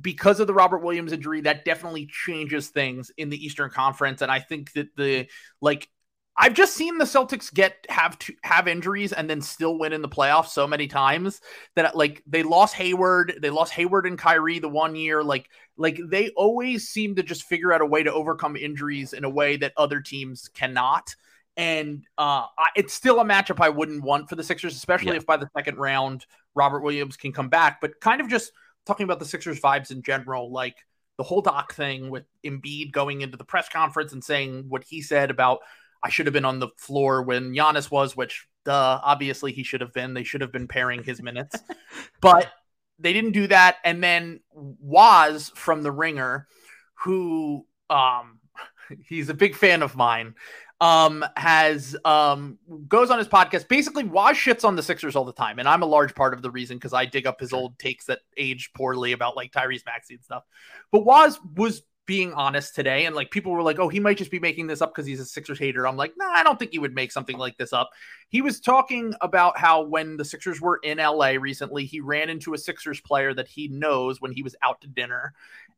because 0.01 0.39
of 0.39 0.47
the 0.47 0.55
Robert 0.55 0.79
Williams 0.79 1.11
injury, 1.11 1.41
that 1.41 1.65
definitely 1.65 2.07
changes 2.07 2.69
things 2.69 3.11
in 3.17 3.29
the 3.29 3.45
Eastern 3.45 3.69
Conference. 3.69 4.23
And 4.23 4.31
I 4.31 4.39
think 4.39 4.71
that 4.73 4.95
the 4.95 5.27
like 5.61 5.87
I've 6.35 6.53
just 6.55 6.73
seen 6.73 6.97
the 6.97 7.05
Celtics 7.05 7.53
get 7.53 7.85
have 7.89 8.17
to 8.19 8.33
have 8.43 8.67
injuries 8.67 9.13
and 9.13 9.29
then 9.29 9.41
still 9.41 9.77
win 9.77 9.93
in 9.93 10.01
the 10.01 10.09
playoffs 10.09 10.47
so 10.47 10.65
many 10.65 10.87
times 10.87 11.41
that 11.75 11.95
like 11.95 12.23
they 12.25 12.41
lost 12.41 12.73
Hayward, 12.75 13.37
they 13.41 13.51
lost 13.51 13.71
Hayward 13.73 14.07
and 14.07 14.17
Kyrie 14.17 14.59
the 14.59 14.69
one 14.69 14.95
year. 14.95 15.23
Like 15.23 15.49
like 15.77 15.99
they 16.03 16.29
always 16.31 16.89
seem 16.89 17.15
to 17.15 17.23
just 17.23 17.43
figure 17.43 17.71
out 17.71 17.81
a 17.81 17.85
way 17.85 18.01
to 18.03 18.11
overcome 18.11 18.55
injuries 18.55 19.13
in 19.13 19.23
a 19.25 19.29
way 19.29 19.57
that 19.57 19.73
other 19.77 20.01
teams 20.01 20.49
cannot. 20.53 21.15
And 21.55 22.03
uh, 22.17 22.47
I, 22.57 22.69
it's 22.75 22.95
still 22.95 23.19
a 23.19 23.23
matchup 23.23 23.61
I 23.63 23.69
wouldn't 23.69 24.03
want 24.03 24.27
for 24.27 24.35
the 24.35 24.43
Sixers, 24.43 24.75
especially 24.75 25.11
Yeah. 25.11 25.17
if 25.17 25.25
by 25.27 25.37
the 25.37 25.49
second 25.55 25.77
round 25.77 26.25
Robert 26.55 26.81
Williams 26.81 27.15
can 27.15 27.31
come 27.31 27.49
back. 27.49 27.79
But 27.79 27.99
kind 28.01 28.21
of 28.21 28.27
just 28.27 28.51
talking 28.87 29.03
about 29.03 29.19
the 29.19 29.25
Sixers 29.25 29.59
vibes 29.59 29.91
in 29.91 30.01
general, 30.01 30.51
like 30.51 30.77
the 31.17 31.23
whole 31.23 31.41
doc 31.41 31.75
thing 31.75 32.09
with 32.09 32.23
Embiid 32.43 32.91
going 32.91 33.21
into 33.21 33.37
the 33.37 33.43
press 33.43 33.69
conference 33.69 34.13
and 34.13 34.23
saying 34.23 34.65
what 34.67 34.83
he 34.83 35.03
said 35.03 35.29
about 35.29 35.59
I 36.03 36.09
should 36.09 36.25
have 36.25 36.33
been 36.33 36.45
on 36.45 36.59
the 36.59 36.69
floor 36.77 37.23
when 37.23 37.53
Giannis 37.53 37.89
was, 37.89 38.15
which 38.15 38.47
duh, 38.65 38.99
obviously 39.03 39.51
he 39.53 39.63
should 39.63 39.81
have 39.81 39.93
been. 39.93 40.13
They 40.13 40.23
should 40.23 40.41
have 40.41 40.51
been 40.51 40.67
pairing 40.67 41.03
his 41.03 41.21
minutes, 41.21 41.55
but 42.21 42.51
they 42.99 43.13
didn't 43.13 43.31
do 43.31 43.47
that. 43.47 43.77
And 43.83 44.03
then 44.03 44.41
Wos 44.51 45.49
from 45.55 45.81
the 45.81 45.91
Ringer, 45.91 46.47
who 46.95 47.65
um 47.89 48.39
he's 49.07 49.29
a 49.29 49.33
big 49.33 49.55
fan 49.55 49.81
of 49.81 49.95
mine, 49.95 50.35
um 50.81 51.23
has 51.37 51.95
um 52.03 52.57
goes 52.87 53.09
on 53.09 53.17
his 53.17 53.27
podcast. 53.29 53.69
Basically, 53.69 54.03
Wos 54.03 54.35
shits 54.35 54.65
on 54.65 54.75
the 54.75 54.83
Sixers 54.83 55.15
all 55.15 55.25
the 55.25 55.33
time, 55.33 55.59
and 55.59 55.69
I'm 55.69 55.83
a 55.83 55.87
large 55.87 56.15
part 56.15 56.33
of 56.33 56.41
the 56.41 56.51
reason 56.51 56.77
because 56.77 56.93
I 56.93 57.05
dig 57.05 57.25
up 57.25 57.39
his 57.39 57.53
old 57.53 57.79
takes 57.79 58.05
that 58.05 58.19
aged 58.35 58.73
poorly 58.73 59.13
about 59.13 59.37
like 59.37 59.53
Tyrese 59.53 59.85
Maxey 59.85 60.15
and 60.15 60.23
stuff. 60.23 60.43
But 60.91 61.05
Wos 61.05 61.39
was 61.55 61.81
being 62.05 62.33
honest 62.33 62.75
today 62.75 63.05
and 63.05 63.15
like 63.15 63.31
people 63.31 63.51
were 63.51 63.61
like 63.61 63.79
oh 63.79 63.87
he 63.87 63.99
might 63.99 64.17
just 64.17 64.31
be 64.31 64.39
making 64.39 64.67
this 64.67 64.81
up 64.81 64.93
because 64.93 65.05
he's 65.05 65.19
a 65.19 65.25
sixers 65.25 65.59
hater. 65.59 65.87
I'm 65.87 65.95
like 65.95 66.13
nah 66.17 66.29
i 66.29 66.43
don't 66.43 66.59
think 66.59 66.71
he 66.71 66.79
would 66.79 66.95
make 66.95 67.11
something 67.11 67.37
like 67.37 67.57
this 67.57 67.73
up. 67.73 67.91
He 68.29 68.41
was 68.41 68.59
talking 68.59 69.13
about 69.21 69.57
how 69.57 69.83
when 69.83 70.17
the 70.17 70.25
sixers 70.25 70.59
were 70.59 70.79
in 70.83 70.97
la 70.97 71.27
recently 71.27 71.85
he 71.85 72.01
ran 72.01 72.29
into 72.29 72.53
a 72.53 72.57
sixers 72.57 72.99
player 72.99 73.33
that 73.33 73.47
he 73.47 73.67
knows 73.69 74.19
when 74.19 74.31
he 74.31 74.43
was 74.43 74.55
out 74.61 74.81
to 74.81 74.87
dinner 74.87 75.33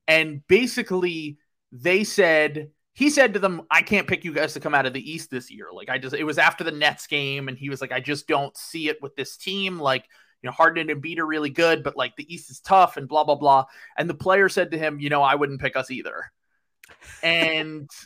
and 0.07 0.45
basically 0.47 1.37
they 1.71 2.03
said 2.03 2.69
he 2.93 3.09
said 3.09 3.33
to 3.33 3.39
them 3.39 3.61
i 3.69 3.81
can't 3.81 4.07
pick 4.07 4.23
you 4.23 4.33
guys 4.33 4.53
to 4.53 4.59
come 4.59 4.73
out 4.73 4.85
of 4.85 4.93
the 4.93 5.11
east 5.11 5.29
this 5.29 5.51
year. 5.51 5.67
Like 5.71 5.89
i 5.89 5.97
just 5.97 6.15
it 6.15 6.23
was 6.23 6.37
after 6.39 6.63
the 6.63 6.71
nets 6.71 7.05
game 7.07 7.47
and 7.47 7.57
he 7.57 7.69
was 7.69 7.81
like 7.81 7.91
i 7.91 7.99
just 7.99 8.27
don't 8.27 8.55
see 8.57 8.89
it 8.89 9.01
with 9.01 9.15
this 9.15 9.37
team. 9.37 9.79
Like 9.79 10.05
you 10.41 10.47
know, 10.47 10.51
Harden 10.51 10.89
and 10.89 11.01
Embiid 11.01 11.19
are 11.19 11.25
really 11.25 11.49
good, 11.49 11.83
but 11.83 11.97
like 11.97 12.15
the 12.15 12.33
East 12.33 12.49
is 12.51 12.59
tough 12.59 12.97
and 12.97 13.07
blah 13.07 13.23
blah 13.23 13.35
blah. 13.35 13.65
And 13.97 14.09
the 14.09 14.13
player 14.13 14.49
said 14.49 14.71
to 14.71 14.77
him, 14.77 14.99
you 14.99 15.09
know, 15.09 15.21
I 15.21 15.35
wouldn't 15.35 15.61
pick 15.61 15.75
us 15.75 15.91
either. 15.91 16.31
And 17.23 17.89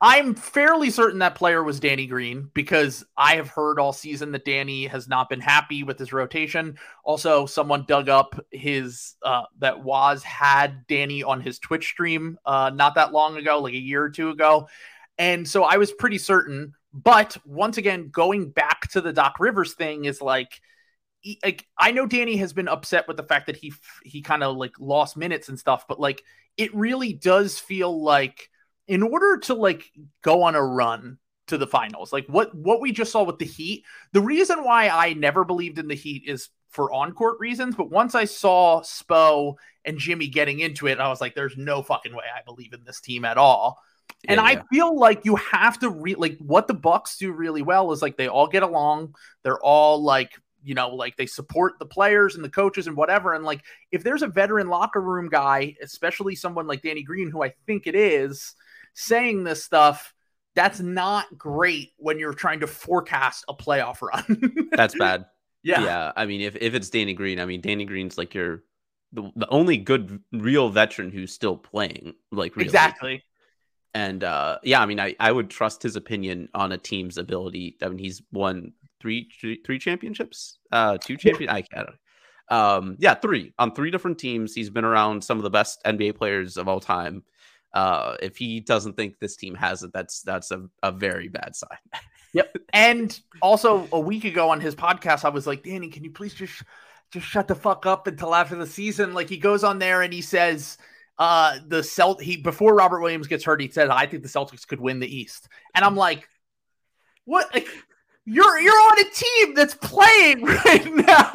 I'm 0.00 0.34
fairly 0.34 0.90
certain 0.90 1.20
that 1.20 1.36
player 1.36 1.62
was 1.62 1.80
Danny 1.80 2.06
Green 2.06 2.50
because 2.52 3.02
I 3.16 3.36
have 3.36 3.48
heard 3.48 3.80
all 3.80 3.94
season 3.94 4.30
that 4.32 4.44
Danny 4.44 4.86
has 4.86 5.08
not 5.08 5.30
been 5.30 5.40
happy 5.40 5.84
with 5.84 5.98
his 5.98 6.12
rotation. 6.12 6.76
Also, 7.02 7.46
someone 7.46 7.86
dug 7.88 8.10
up 8.10 8.38
his 8.50 9.14
uh, 9.22 9.44
that 9.60 9.82
was 9.82 10.22
had 10.22 10.86
Danny 10.86 11.22
on 11.22 11.40
his 11.40 11.58
Twitch 11.58 11.86
stream 11.88 12.38
uh, 12.44 12.70
not 12.74 12.96
that 12.96 13.12
long 13.12 13.38
ago, 13.38 13.60
like 13.60 13.72
a 13.72 13.78
year 13.78 14.02
or 14.02 14.10
two 14.10 14.28
ago. 14.28 14.68
And 15.16 15.48
so 15.48 15.64
I 15.64 15.78
was 15.78 15.92
pretty 15.92 16.18
certain. 16.18 16.74
But 16.92 17.38
once 17.46 17.78
again, 17.78 18.10
going 18.10 18.50
back 18.50 18.88
to 18.90 19.00
the 19.00 19.14
Doc 19.14 19.36
Rivers 19.40 19.72
thing 19.72 20.04
is 20.04 20.20
like, 20.20 20.60
he- 21.26 21.40
like 21.42 21.66
I 21.76 21.90
know 21.90 22.06
Danny 22.06 22.36
has 22.36 22.52
been 22.52 22.68
upset 22.68 23.08
with 23.08 23.16
the 23.16 23.24
fact 23.24 23.46
that 23.46 23.56
he 23.56 23.72
he 24.04 24.22
kind 24.22 24.44
of 24.44 24.56
like 24.56 24.78
lost 24.78 25.16
minutes 25.16 25.48
and 25.48 25.58
stuff, 25.58 25.86
but 25.88 25.98
like 25.98 26.22
it 26.56 26.74
really 26.74 27.12
does 27.12 27.58
feel 27.58 28.02
like 28.02 28.48
in 28.86 29.02
order 29.02 29.38
to 29.38 29.54
like 29.54 29.90
go 30.22 30.44
on 30.44 30.54
a 30.54 30.62
run 30.62 31.18
to 31.48 31.58
the 31.58 31.66
finals, 31.66 32.12
like 32.12 32.26
what 32.28 32.54
what 32.54 32.80
we 32.80 32.92
just 32.92 33.10
saw 33.10 33.24
with 33.24 33.38
the 33.38 33.44
Heat, 33.44 33.84
the 34.12 34.20
reason 34.20 34.62
why 34.62 34.88
I 34.88 35.14
never 35.14 35.44
believed 35.44 35.80
in 35.80 35.88
the 35.88 35.94
Heat 35.94 36.22
is 36.26 36.48
for 36.68 36.92
on 36.92 37.12
court 37.12 37.38
reasons, 37.40 37.74
but 37.74 37.90
once 37.90 38.14
I 38.14 38.24
saw 38.24 38.82
Spo 38.82 39.54
and 39.84 39.98
Jimmy 39.98 40.28
getting 40.28 40.60
into 40.60 40.86
it, 40.86 41.00
I 41.00 41.08
was 41.08 41.20
like, 41.20 41.34
there's 41.34 41.56
no 41.56 41.82
fucking 41.82 42.14
way 42.14 42.24
I 42.32 42.42
believe 42.44 42.72
in 42.72 42.84
this 42.84 43.00
team 43.00 43.24
at 43.24 43.38
all. 43.38 43.80
And 44.28 44.38
I 44.40 44.52
yeah. 44.52 44.62
feel 44.70 44.98
like 44.98 45.24
you 45.24 45.36
have 45.36 45.78
to 45.80 45.90
re 45.90 46.14
like 46.14 46.38
what 46.38 46.68
the 46.68 46.74
Bucks 46.74 47.16
do 47.18 47.32
really 47.32 47.62
well 47.62 47.90
is 47.92 48.02
like 48.02 48.16
they 48.16 48.28
all 48.28 48.46
get 48.46 48.62
along. 48.62 49.14
They're 49.42 49.60
all 49.60 50.02
like, 50.02 50.30
you 50.66 50.74
know, 50.74 50.88
like 50.88 51.16
they 51.16 51.26
support 51.26 51.74
the 51.78 51.86
players 51.86 52.34
and 52.34 52.44
the 52.44 52.50
coaches 52.50 52.88
and 52.88 52.96
whatever. 52.96 53.34
And 53.34 53.44
like 53.44 53.62
if 53.92 54.02
there's 54.02 54.22
a 54.22 54.26
veteran 54.26 54.66
locker 54.66 55.00
room 55.00 55.28
guy, 55.28 55.76
especially 55.80 56.34
someone 56.34 56.66
like 56.66 56.82
Danny 56.82 57.04
Green, 57.04 57.30
who 57.30 57.42
I 57.42 57.54
think 57.66 57.86
it 57.86 57.94
is, 57.94 58.54
saying 58.92 59.44
this 59.44 59.62
stuff, 59.62 60.12
that's 60.56 60.80
not 60.80 61.38
great 61.38 61.92
when 61.98 62.18
you're 62.18 62.34
trying 62.34 62.60
to 62.60 62.66
forecast 62.66 63.44
a 63.48 63.54
playoff 63.54 64.02
run. 64.02 64.68
That's 64.72 64.98
bad. 64.98 65.26
yeah. 65.62 65.84
yeah. 65.84 66.12
I 66.16 66.24
mean, 66.24 66.40
if, 66.40 66.56
if 66.56 66.74
it's 66.74 66.88
Danny 66.88 67.12
Green, 67.12 67.38
I 67.38 67.44
mean, 67.44 67.60
Danny 67.60 67.84
Green's 67.84 68.18
like 68.18 68.34
your 68.34 68.64
the, 69.12 69.30
the 69.36 69.48
only 69.50 69.76
good 69.76 70.20
real 70.32 70.70
veteran 70.70 71.12
who's 71.12 71.32
still 71.32 71.56
playing. 71.56 72.14
Like 72.32 72.56
really. 72.56 72.66
Exactly. 72.66 73.22
And 73.94 74.24
uh, 74.24 74.58
yeah, 74.62 74.80
I 74.80 74.86
mean, 74.86 74.98
I, 74.98 75.14
I 75.20 75.30
would 75.30 75.48
trust 75.48 75.82
his 75.82 75.94
opinion 75.96 76.48
on 76.54 76.72
a 76.72 76.78
team's 76.78 77.18
ability. 77.18 77.76
I 77.82 77.88
mean, 77.88 77.98
he's 77.98 78.20
won 78.32 78.72
three 79.00 79.28
three, 79.40 79.60
three 79.64 79.78
championships, 79.78 80.58
uh, 80.72 80.98
two 80.98 81.16
champion. 81.16 81.50
I 81.50 81.62
can't. 81.62 81.88
Um, 82.48 82.96
yeah, 82.98 83.14
three 83.14 83.52
on 83.58 83.74
three 83.74 83.90
different 83.90 84.18
teams. 84.18 84.54
He's 84.54 84.70
been 84.70 84.84
around 84.84 85.22
some 85.22 85.38
of 85.38 85.44
the 85.44 85.50
best 85.50 85.82
NBA 85.84 86.16
players 86.16 86.56
of 86.56 86.68
all 86.68 86.80
time. 86.80 87.24
Uh, 87.72 88.16
if 88.22 88.36
he 88.36 88.60
doesn't 88.60 88.94
think 88.94 89.18
this 89.18 89.36
team 89.36 89.54
has 89.54 89.82
it, 89.82 89.92
that's 89.92 90.22
that's 90.22 90.50
a, 90.50 90.66
a 90.82 90.92
very 90.92 91.28
bad 91.28 91.54
sign. 91.54 91.78
Yep. 92.32 92.56
And 92.72 93.18
also 93.40 93.88
a 93.92 93.98
week 93.98 94.24
ago 94.24 94.50
on 94.50 94.60
his 94.60 94.74
podcast, 94.74 95.24
I 95.24 95.30
was 95.30 95.46
like, 95.46 95.62
Danny, 95.62 95.88
can 95.88 96.04
you 96.04 96.10
please 96.10 96.34
just 96.34 96.62
just 97.10 97.26
shut 97.26 97.48
the 97.48 97.54
fuck 97.54 97.86
up 97.86 98.06
until 98.06 98.34
after 98.34 98.56
the 98.56 98.66
season? 98.66 99.14
Like 99.14 99.30
he 99.30 99.38
goes 99.38 99.64
on 99.64 99.78
there 99.78 100.02
and 100.02 100.12
he 100.12 100.20
says, 100.20 100.76
uh, 101.18 101.58
the 101.66 101.82
Celt 101.82 102.20
he 102.20 102.36
before 102.36 102.74
Robert 102.74 103.00
Williams 103.00 103.28
gets 103.28 103.44
hurt, 103.44 103.60
he 103.60 103.70
said, 103.70 103.88
I 103.88 104.06
think 104.06 104.22
the 104.22 104.28
Celtics 104.28 104.66
could 104.66 104.80
win 104.80 105.00
the 105.00 105.16
East. 105.16 105.48
And 105.74 105.84
I'm 105.84 105.96
like, 105.96 106.28
what 107.24 107.52
like 107.54 107.68
you're 108.26 108.58
you're 108.58 108.72
on 108.72 108.98
a 109.00 109.10
team 109.10 109.54
that's 109.54 109.74
playing 109.74 110.44
right 110.44 110.94
now. 110.94 111.30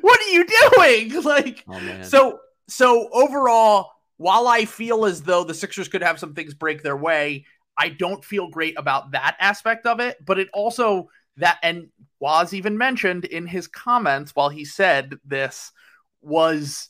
what 0.00 0.20
are 0.20 0.30
you 0.30 0.46
doing? 0.46 1.22
Like 1.22 1.64
Oh 1.68 2.02
so 2.02 2.40
so 2.68 3.08
overall, 3.12 3.90
while 4.16 4.48
I 4.48 4.64
feel 4.64 5.04
as 5.04 5.22
though 5.22 5.44
the 5.44 5.54
Sixers 5.54 5.88
could 5.88 6.02
have 6.02 6.18
some 6.18 6.34
things 6.34 6.54
break 6.54 6.82
their 6.82 6.96
way, 6.96 7.44
I 7.78 7.90
don't 7.90 8.24
feel 8.24 8.48
great 8.48 8.78
about 8.78 9.12
that 9.12 9.36
aspect 9.38 9.86
of 9.86 10.00
it. 10.00 10.16
But 10.24 10.38
it 10.38 10.48
also 10.52 11.08
that 11.36 11.58
and 11.62 11.88
was 12.18 12.54
even 12.54 12.78
mentioned 12.78 13.24
in 13.24 13.46
his 13.46 13.66
comments 13.66 14.34
while 14.34 14.48
he 14.48 14.64
said 14.64 15.14
this 15.24 15.72
was 16.22 16.88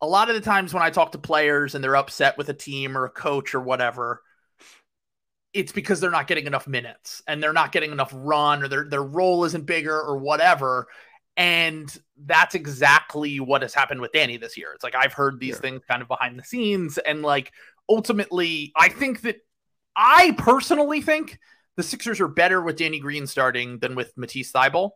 a 0.00 0.06
lot 0.06 0.28
of 0.28 0.34
the 0.34 0.40
times 0.40 0.74
when 0.74 0.82
I 0.82 0.90
talk 0.90 1.12
to 1.12 1.18
players 1.18 1.74
and 1.74 1.82
they're 1.82 1.96
upset 1.96 2.36
with 2.36 2.48
a 2.48 2.54
team 2.54 2.98
or 2.98 3.04
a 3.04 3.10
coach 3.10 3.54
or 3.54 3.60
whatever, 3.60 4.20
it's 5.54 5.72
because 5.72 6.00
they're 6.00 6.10
not 6.10 6.26
getting 6.26 6.46
enough 6.46 6.66
minutes 6.66 7.22
and 7.26 7.42
they're 7.42 7.52
not 7.52 7.72
getting 7.72 7.92
enough 7.92 8.12
run 8.14 8.62
or 8.62 8.68
their 8.68 8.84
their 8.84 9.02
role 9.02 9.44
isn't 9.44 9.66
bigger 9.66 9.98
or 10.00 10.16
whatever. 10.16 10.88
And 11.36 11.94
that's 12.24 12.54
exactly 12.54 13.40
what 13.40 13.62
has 13.62 13.74
happened 13.74 14.00
with 14.00 14.12
Danny 14.12 14.36
this 14.36 14.56
year. 14.56 14.72
It's 14.74 14.84
like 14.84 14.94
I've 14.94 15.14
heard 15.14 15.40
these 15.40 15.58
things 15.58 15.82
kind 15.88 16.02
of 16.02 16.08
behind 16.08 16.38
the 16.38 16.44
scenes, 16.44 16.98
and 16.98 17.22
like 17.22 17.52
ultimately, 17.88 18.72
I 18.76 18.88
think 18.88 19.22
that 19.22 19.36
I 19.96 20.34
personally 20.38 21.00
think 21.00 21.38
the 21.76 21.82
Sixers 21.82 22.20
are 22.20 22.28
better 22.28 22.60
with 22.60 22.76
Danny 22.76 22.98
Green 22.98 23.26
starting 23.26 23.78
than 23.78 23.94
with 23.94 24.12
Matisse 24.16 24.52
Thybulle. 24.52 24.90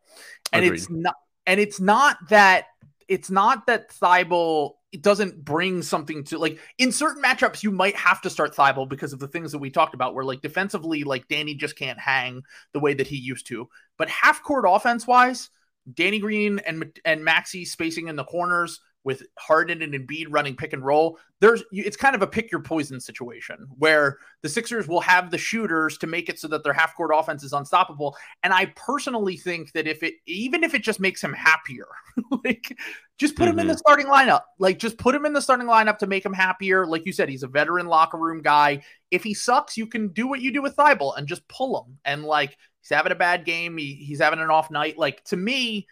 And 0.53 0.65
Agreed. 0.65 0.77
it's 0.77 0.91
not 0.91 1.15
and 1.47 1.61
it's 1.61 1.81
not 1.81 2.17
that 2.29 2.67
it's 3.09 3.31
not 3.31 3.67
that 3.67 3.91
Thybulle 3.91 4.75
it 4.93 5.03
doesn't 5.03 5.45
bring 5.45 5.83
something 5.83 6.25
to 6.25 6.39
like 6.39 6.59
in 6.79 6.93
certain 6.93 7.23
matchups 7.23 7.63
you 7.63 7.71
might 7.71 7.97
have 7.97 8.21
to 8.21 8.31
start 8.31 8.55
Thybulle 8.55 8.89
because 8.89 9.13
of 9.13 9.19
the 9.19 9.29
things 9.29 9.53
that 9.53 9.59
we 9.59 9.71
talked 9.71 9.95
about 9.95 10.15
where 10.15 10.25
like 10.25 10.41
defensively 10.41 11.05
like 11.05 11.29
Danny 11.29 11.55
just 11.55 11.77
can't 11.77 11.99
hang 11.99 12.43
the 12.73 12.81
way 12.81 12.95
that 12.95 13.07
he 13.07 13.17
used 13.17 13.47
to. 13.49 13.69
But 13.99 14.09
half 14.09 14.43
court 14.43 14.65
offense 14.67 15.07
wise, 15.07 15.51
Danny 15.93 16.19
Green 16.19 16.61
and 16.61 16.99
and 17.05 17.25
Maxey 17.25 17.65
spacing 17.65 18.09
in 18.09 18.17
the 18.17 18.25
corners 18.25 18.81
with 19.07 19.23
Harden 19.39 19.83
and 19.83 19.95
Embiid 19.95 20.27
running 20.31 20.57
pick 20.57 20.73
and 20.73 20.85
roll, 20.85 21.17
there's 21.41 21.63
it's 21.71 21.97
kind 21.97 22.17
of 22.17 22.23
a 22.23 22.27
pick 22.27 22.51
your 22.51 22.61
poison 22.61 22.99
situation 22.99 23.69
where 23.79 24.19
the 24.43 24.49
Sixers 24.49 24.89
will 24.89 25.01
have 25.01 25.31
the 25.31 25.39
shooters 25.39 25.97
to 25.99 26.09
make 26.09 26.29
it 26.29 26.41
so 26.41 26.49
that 26.49 26.65
their 26.65 26.73
half 26.73 26.97
court 26.97 27.13
offense 27.15 27.45
is 27.45 27.53
unstoppable. 27.53 28.17
And 28.43 28.53
I 28.53 28.73
personally 28.75 29.37
think 29.37 29.71
that 29.73 29.87
if 29.87 30.03
it 30.03 30.15
even 30.27 30.65
if 30.65 30.75
it 30.75 30.83
just 30.83 30.99
makes 30.99 31.23
him 31.23 31.33
happier, 31.33 31.87
like 32.45 32.77
just 33.17 33.37
put 33.37 33.45
mm-hmm. 33.45 33.53
him 33.53 33.59
in 33.61 33.67
the 33.69 33.75
mm-hmm. 33.75 33.79
starting 33.79 34.07
lineup. 34.07 34.43
Like 34.59 34.81
just 34.81 34.99
put 34.99 35.15
him 35.15 35.25
in 35.25 35.33
the 35.33 35.41
starting 35.41 35.69
lineup 35.69 35.99
to 35.99 36.09
make 36.09 36.27
him 36.27 36.33
happier. 36.33 36.85
Like 36.85 37.07
you 37.07 37.13
said, 37.13 37.29
he's 37.29 37.45
a 37.45 37.49
veteran 37.49 37.87
locker 37.87 38.19
room 38.19 38.43
guy. 38.43 38.83
If 39.13 39.23
he 39.23 39.35
sucks, 39.35 39.77
you 39.77 39.87
can 39.87 40.09
do 40.09 40.27
what 40.27 40.41
you 40.41 40.53
do 40.53 40.63
with 40.63 40.75
Thybulle 40.75 41.17
and 41.17 41.29
just 41.29 41.47
pull 41.47 41.85
him. 41.85 41.99
And 42.05 42.25
like 42.25 42.57
he's 42.81 42.91
having 42.91 43.13
a 43.13 43.17
bad 43.17 43.45
game, 43.45 43.79
he, 43.79 43.95
he's 43.95 44.21
having 44.21 44.41
an 44.41 44.51
off 44.51 44.69
night. 44.69 44.99
Like 44.99 45.23
to 45.27 45.37
me, 45.37 45.87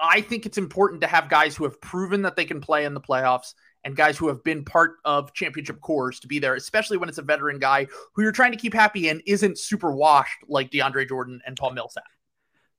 I 0.00 0.20
think 0.20 0.46
it's 0.46 0.58
important 0.58 1.00
to 1.00 1.06
have 1.06 1.28
guys 1.28 1.56
who 1.56 1.64
have 1.64 1.80
proven 1.80 2.22
that 2.22 2.36
they 2.36 2.44
can 2.44 2.60
play 2.60 2.84
in 2.84 2.94
the 2.94 3.00
playoffs 3.00 3.54
and 3.84 3.96
guys 3.96 4.16
who 4.18 4.28
have 4.28 4.42
been 4.44 4.64
part 4.64 4.96
of 5.04 5.32
championship 5.34 5.80
cores 5.80 6.20
to 6.20 6.28
be 6.28 6.38
there, 6.38 6.54
especially 6.54 6.96
when 6.96 7.08
it's 7.08 7.18
a 7.18 7.22
veteran 7.22 7.58
guy 7.58 7.86
who 8.12 8.22
you're 8.22 8.32
trying 8.32 8.52
to 8.52 8.58
keep 8.58 8.74
happy 8.74 9.08
and 9.08 9.22
isn't 9.26 9.58
super 9.58 9.92
washed 9.92 10.38
like 10.48 10.70
DeAndre 10.70 11.08
Jordan 11.08 11.40
and 11.46 11.56
Paul 11.56 11.72
Millsap. 11.72 12.04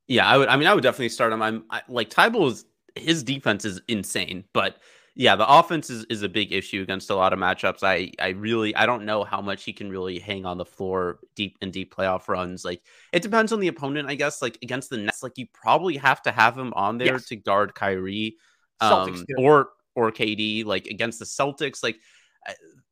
Yeah, 0.07 0.27
I 0.27 0.37
would. 0.37 0.49
I 0.49 0.57
mean, 0.57 0.67
I 0.67 0.73
would 0.73 0.83
definitely 0.83 1.09
start 1.09 1.31
him. 1.31 1.41
I'm 1.41 1.65
I, 1.69 1.81
like 1.87 2.09
Thybulle 2.09 2.51
is 2.51 2.65
his 2.95 3.23
defense 3.23 3.65
is 3.65 3.81
insane, 3.87 4.43
but 4.53 4.77
yeah, 5.19 5.35
the 5.35 5.45
offense 5.45 5.89
is, 5.89 6.05
is 6.05 6.23
a 6.23 6.29
big 6.29 6.53
issue 6.53 6.81
against 6.81 7.09
a 7.09 7.15
lot 7.15 7.33
of 7.33 7.39
matchups. 7.39 7.83
I 7.83 8.13
I 8.23 8.29
really 8.29 8.73
I 8.73 8.85
don't 8.85 9.03
know 9.03 9.25
how 9.25 9.41
much 9.41 9.65
he 9.65 9.73
can 9.73 9.89
really 9.89 10.17
hang 10.17 10.45
on 10.45 10.57
the 10.57 10.63
floor 10.63 11.19
deep 11.35 11.57
in 11.61 11.71
deep 11.71 11.93
playoff 11.93 12.29
runs. 12.29 12.63
Like 12.63 12.81
it 13.11 13.21
depends 13.21 13.51
on 13.51 13.59
the 13.59 13.67
opponent, 13.67 14.09
I 14.09 14.15
guess. 14.15 14.41
Like 14.41 14.57
against 14.63 14.89
the 14.89 14.97
Nets, 14.97 15.21
like 15.21 15.37
you 15.37 15.45
probably 15.53 15.97
have 15.97 16.21
to 16.21 16.31
have 16.31 16.57
him 16.57 16.71
on 16.73 16.97
there 16.97 17.15
yes. 17.15 17.25
to 17.25 17.35
guard 17.35 17.75
Kyrie, 17.75 18.37
um, 18.79 19.25
or 19.37 19.71
or 19.93 20.09
KD. 20.09 20.63
Like 20.63 20.87
against 20.87 21.19
the 21.19 21.25
Celtics, 21.25 21.83
like. 21.83 21.97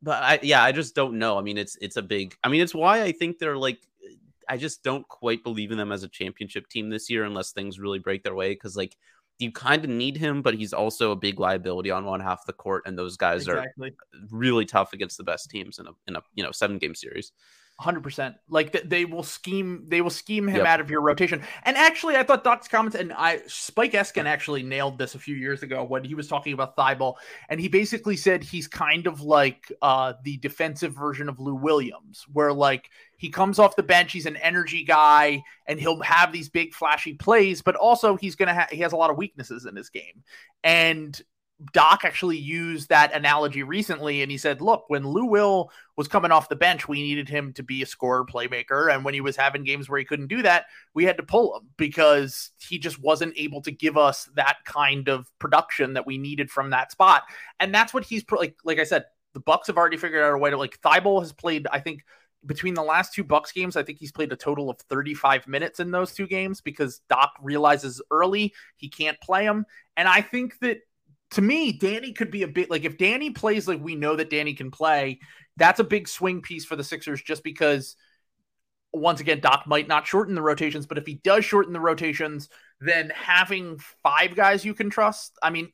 But 0.03 0.21
I 0.21 0.39
yeah, 0.43 0.61
I 0.61 0.73
just 0.73 0.95
don't 0.95 1.19
know. 1.19 1.37
I 1.37 1.41
mean, 1.41 1.57
it's 1.57 1.77
it's 1.79 1.95
a 1.95 2.01
big. 2.01 2.35
I 2.43 2.49
mean, 2.49 2.59
it's 2.59 2.75
why 2.75 3.03
I 3.03 3.13
think 3.13 3.39
they're 3.39 3.55
like 3.55 3.79
I 4.49 4.57
just 4.57 4.83
don't 4.83 5.07
quite 5.07 5.43
believe 5.43 5.71
in 5.71 5.77
them 5.77 5.93
as 5.93 6.03
a 6.03 6.09
championship 6.09 6.67
team 6.67 6.89
this 6.89 7.09
year 7.09 7.23
unless 7.23 7.53
things 7.53 7.79
really 7.79 7.99
break 7.99 8.23
their 8.23 8.35
way. 8.35 8.49
Because 8.49 8.75
like 8.75 8.97
you 9.39 9.51
kind 9.51 9.83
of 9.83 9.89
need 9.89 10.17
him, 10.17 10.41
but 10.41 10.55
he's 10.55 10.73
also 10.73 11.11
a 11.11 11.15
big 11.15 11.39
liability 11.39 11.91
on 11.91 12.05
one 12.05 12.19
half 12.19 12.41
of 12.41 12.45
the 12.47 12.53
court, 12.53 12.83
and 12.85 12.97
those 12.97 13.17
guys 13.17 13.47
exactly. 13.47 13.89
are 13.89 14.19
really 14.31 14.65
tough 14.65 14.93
against 14.93 15.17
the 15.17 15.23
best 15.23 15.49
teams 15.49 15.79
in 15.79 15.87
a 15.87 15.91
in 16.07 16.15
a 16.15 16.21
you 16.33 16.43
know 16.43 16.51
seven 16.51 16.77
game 16.77 16.95
series. 16.95 17.31
Hundred 17.79 18.01
percent. 18.01 18.37
Like 18.49 18.89
they 18.89 19.05
will 19.05 19.21
scheme, 19.21 19.85
they 19.87 20.01
will 20.01 20.09
scheme 20.09 20.47
him 20.47 20.57
yep. 20.57 20.65
out 20.65 20.79
of 20.79 20.89
your 20.89 20.99
rotation. 20.99 21.43
And 21.61 21.77
actually, 21.77 22.15
I 22.15 22.23
thought 22.23 22.43
Doc's 22.43 22.67
comments 22.67 22.95
and 22.95 23.13
I 23.13 23.41
Spike 23.45 23.91
Eskin 23.91 24.25
actually 24.25 24.63
nailed 24.63 24.97
this 24.97 25.13
a 25.13 25.19
few 25.19 25.35
years 25.35 25.61
ago 25.61 25.83
when 25.83 26.03
he 26.03 26.15
was 26.15 26.27
talking 26.27 26.53
about 26.53 26.75
Thybulle, 26.75 27.17
and 27.49 27.61
he 27.61 27.67
basically 27.67 28.17
said 28.17 28.43
he's 28.43 28.67
kind 28.67 29.05
of 29.05 29.21
like 29.21 29.71
uh, 29.83 30.13
the 30.23 30.37
defensive 30.37 30.93
version 30.93 31.29
of 31.29 31.39
Lou 31.39 31.53
Williams, 31.53 32.25
where 32.33 32.51
like 32.51 32.89
he 33.17 33.29
comes 33.29 33.59
off 33.59 33.75
the 33.75 33.83
bench, 33.83 34.11
he's 34.11 34.25
an 34.25 34.37
energy 34.37 34.83
guy, 34.83 35.43
and 35.67 35.79
he'll 35.79 36.01
have 36.01 36.31
these 36.31 36.49
big 36.49 36.73
flashy 36.73 37.13
plays, 37.13 37.61
but 37.61 37.75
also 37.75 38.15
he's 38.15 38.35
gonna 38.35 38.55
have 38.55 38.71
he 38.71 38.79
has 38.79 38.91
a 38.91 38.97
lot 38.97 39.11
of 39.11 39.17
weaknesses 39.17 39.67
in 39.67 39.75
his 39.75 39.91
game, 39.91 40.23
and 40.63 41.21
Doc 41.73 42.01
actually 42.05 42.37
used 42.37 42.89
that 42.89 43.15
analogy 43.15 43.63
recently, 43.63 44.21
and 44.21 44.31
he 44.31 44.37
said, 44.37 44.61
"Look, 44.61 44.85
when 44.89 45.07
Lou 45.07 45.25
Will 45.25 45.71
was 45.95 46.07
coming 46.07 46.31
off 46.31 46.49
the 46.49 46.55
bench, 46.55 46.87
we 46.87 47.01
needed 47.01 47.29
him 47.29 47.51
to 47.53 47.63
be 47.63 47.81
a 47.81 47.85
scorer, 47.87 48.25
playmaker, 48.25 48.93
and 48.93 49.03
when 49.03 49.15
he 49.15 49.21
was 49.21 49.35
having 49.35 49.63
games 49.63 49.89
where 49.89 49.97
he 49.97 50.05
couldn't 50.05 50.27
do 50.27 50.43
that, 50.43 50.65
we 50.93 51.05
had 51.05 51.17
to 51.17 51.23
pull 51.23 51.57
him 51.57 51.69
because 51.75 52.51
he 52.59 52.77
just 52.77 52.99
wasn't 53.01 53.33
able 53.37 53.61
to 53.63 53.71
give 53.71 53.97
us 53.97 54.29
that 54.35 54.57
kind 54.65 55.07
of 55.07 55.31
production 55.39 55.93
that 55.93 56.05
we 56.05 56.19
needed 56.19 56.51
from 56.51 56.69
that 56.69 56.91
spot." 56.91 57.23
And 57.59 57.73
that's 57.73 57.93
what 57.93 58.05
he's 58.05 58.23
like. 58.31 58.55
Like 58.63 58.79
I 58.79 58.83
said, 58.83 59.05
the 59.33 59.39
Bucks 59.39 59.67
have 59.67 59.77
already 59.77 59.97
figured 59.97 60.23
out 60.23 60.33
a 60.33 60.37
way 60.37 60.51
to 60.51 60.57
like 60.57 60.79
Thybulle 60.81 61.21
has 61.21 61.33
played. 61.33 61.67
I 61.71 61.79
think 61.79 62.03
between 62.45 62.75
the 62.75 62.83
last 62.83 63.13
two 63.13 63.23
Bucks 63.23 63.51
games, 63.51 63.75
I 63.75 63.83
think 63.83 63.97
he's 63.97 64.11
played 64.11 64.31
a 64.31 64.35
total 64.35 64.69
of 64.69 64.79
35 64.89 65.47
minutes 65.47 65.79
in 65.79 65.91
those 65.91 66.13
two 66.13 66.27
games 66.27 66.61
because 66.61 67.01
Doc 67.09 67.33
realizes 67.41 68.01
early 68.11 68.53
he 68.75 68.89
can't 68.89 69.19
play 69.21 69.43
him. 69.43 69.65
And 69.95 70.07
I 70.07 70.21
think 70.21 70.59
that 70.59 70.81
to 71.31 71.41
me, 71.41 71.73
Danny 71.73 72.13
could 72.13 72.31
be 72.31 72.43
a 72.43 72.47
bit 72.47 72.69
like 72.69 72.85
if 72.85 72.97
Danny 72.97 73.31
plays 73.31 73.67
like 73.67 73.81
we 73.81 73.95
know 73.95 74.15
that 74.15 74.29
Danny 74.29 74.53
can 74.53 74.71
play, 74.71 75.19
that's 75.57 75.79
a 75.79 75.83
big 75.83 76.07
swing 76.07 76.41
piece 76.41 76.65
for 76.65 76.75
the 76.75 76.83
Sixers 76.83 77.21
just 77.21 77.43
because 77.43 77.95
once 78.93 79.19
again, 79.19 79.39
Doc 79.39 79.65
might 79.67 79.87
not 79.87 80.07
shorten 80.07 80.35
the 80.35 80.41
rotations, 80.41 80.85
but 80.85 80.97
if 80.97 81.05
he 81.05 81.15
does 81.15 81.45
shorten 81.45 81.73
the 81.73 81.79
rotations, 81.79 82.49
then 82.79 83.11
having 83.13 83.77
five 84.03 84.35
guys 84.35 84.63
you 84.63 84.73
can 84.73 84.89
trust, 84.89 85.37
I 85.41 85.49
mean, 85.49 85.71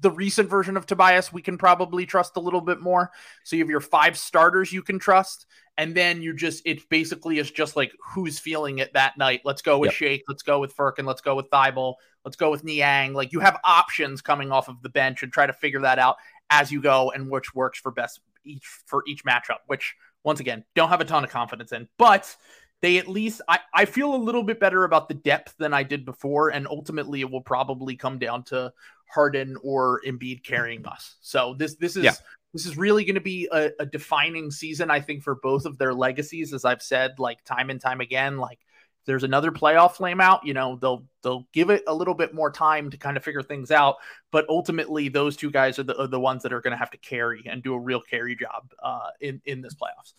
the 0.00 0.10
recent 0.10 0.50
version 0.50 0.76
of 0.76 0.86
Tobias, 0.86 1.32
we 1.32 1.40
can 1.40 1.56
probably 1.56 2.04
trust 2.04 2.36
a 2.36 2.40
little 2.40 2.60
bit 2.60 2.80
more. 2.80 3.10
So 3.44 3.56
you 3.56 3.62
have 3.62 3.70
your 3.70 3.80
five 3.80 4.18
starters 4.18 4.72
you 4.72 4.82
can 4.82 4.98
trust, 4.98 5.46
and 5.76 5.94
then 5.94 6.22
you 6.22 6.34
just 6.34 6.62
it 6.64 6.88
basically 6.88 7.38
is 7.38 7.50
just 7.50 7.76
like 7.76 7.92
who's 8.14 8.38
feeling 8.38 8.78
it 8.78 8.92
that 8.94 9.18
night. 9.18 9.40
Let's 9.44 9.62
go 9.62 9.78
with 9.78 9.88
yep. 9.88 9.94
Shake, 9.94 10.24
let's 10.28 10.42
go 10.42 10.60
with 10.60 10.76
Furkan, 10.76 11.04
let's 11.06 11.20
go 11.20 11.34
with 11.34 11.50
Thybulle, 11.50 11.94
let's 12.24 12.36
go 12.36 12.50
with 12.50 12.64
Niang. 12.64 13.14
Like 13.14 13.32
you 13.32 13.40
have 13.40 13.58
options 13.64 14.22
coming 14.22 14.52
off 14.52 14.68
of 14.68 14.82
the 14.82 14.88
bench 14.88 15.22
and 15.22 15.32
try 15.32 15.46
to 15.46 15.52
figure 15.52 15.80
that 15.80 15.98
out 15.98 16.16
as 16.50 16.70
you 16.70 16.80
go 16.80 17.10
and 17.10 17.30
which 17.30 17.54
works 17.54 17.78
for 17.78 17.90
best 17.90 18.20
each 18.44 18.64
for 18.86 19.02
each 19.06 19.24
matchup, 19.24 19.58
which 19.66 19.94
once 20.22 20.40
again, 20.40 20.64
don't 20.74 20.88
have 20.88 21.00
a 21.00 21.04
ton 21.04 21.24
of 21.24 21.30
confidence 21.30 21.72
in. 21.72 21.88
But 21.98 22.34
they 22.80 22.98
at 22.98 23.08
least 23.08 23.40
I, 23.48 23.60
I 23.72 23.84
feel 23.84 24.14
a 24.14 24.16
little 24.16 24.42
bit 24.42 24.60
better 24.60 24.84
about 24.84 25.08
the 25.08 25.14
depth 25.14 25.54
than 25.58 25.72
I 25.74 25.82
did 25.82 26.04
before, 26.04 26.50
and 26.50 26.66
ultimately 26.66 27.20
it 27.20 27.30
will 27.30 27.42
probably 27.42 27.96
come 27.96 28.18
down 28.18 28.44
to 28.44 28.72
Harden 29.06 29.56
or 29.62 30.00
Embiid 30.06 30.42
carrying 30.44 30.86
us. 30.86 31.16
So 31.20 31.54
this 31.58 31.76
this 31.76 31.96
is 31.96 32.04
yeah. 32.04 32.12
This 32.54 32.64
is 32.64 32.78
really 32.78 33.04
going 33.04 33.16
to 33.16 33.20
be 33.20 33.48
a, 33.52 33.70
a, 33.78 33.84
defining 33.84 34.50
season, 34.50 34.90
I 34.90 35.00
think, 35.00 35.22
for 35.22 35.34
both 35.34 35.66
of 35.66 35.76
their 35.76 35.92
legacies. 35.92 36.54
As 36.54 36.64
I've 36.64 36.82
said, 36.82 37.18
like 37.18 37.44
time 37.44 37.68
and 37.68 37.78
time 37.78 38.00
again, 38.00 38.38
like 38.38 38.60
there's 39.04 39.24
another 39.24 39.52
playoff 39.52 39.96
flame 39.96 40.20
out, 40.20 40.46
you 40.46 40.54
know, 40.54 40.78
they'll 40.80 41.04
they'll 41.22 41.46
give 41.52 41.68
it 41.68 41.82
a 41.86 41.94
little 41.94 42.14
bit 42.14 42.32
more 42.32 42.50
time 42.50 42.88
to 42.90 42.96
kind 42.96 43.18
of 43.18 43.24
figure 43.24 43.42
things 43.42 43.70
out. 43.70 43.96
But 44.30 44.46
ultimately, 44.48 45.10
those 45.10 45.36
two 45.36 45.50
guys 45.50 45.78
are 45.78 45.82
the 45.82 46.00
are 46.00 46.06
the 46.06 46.18
ones 46.18 46.42
that 46.44 46.54
are 46.54 46.62
going 46.62 46.70
to 46.70 46.78
have 46.78 46.92
to 46.92 46.98
carry 46.98 47.44
and 47.46 47.62
do 47.62 47.74
a 47.74 47.78
real 47.78 48.00
carry 48.00 48.34
job 48.34 48.72
uh, 48.82 49.10
in 49.20 49.42
in 49.44 49.60
this 49.60 49.74
playoffs. 49.74 50.14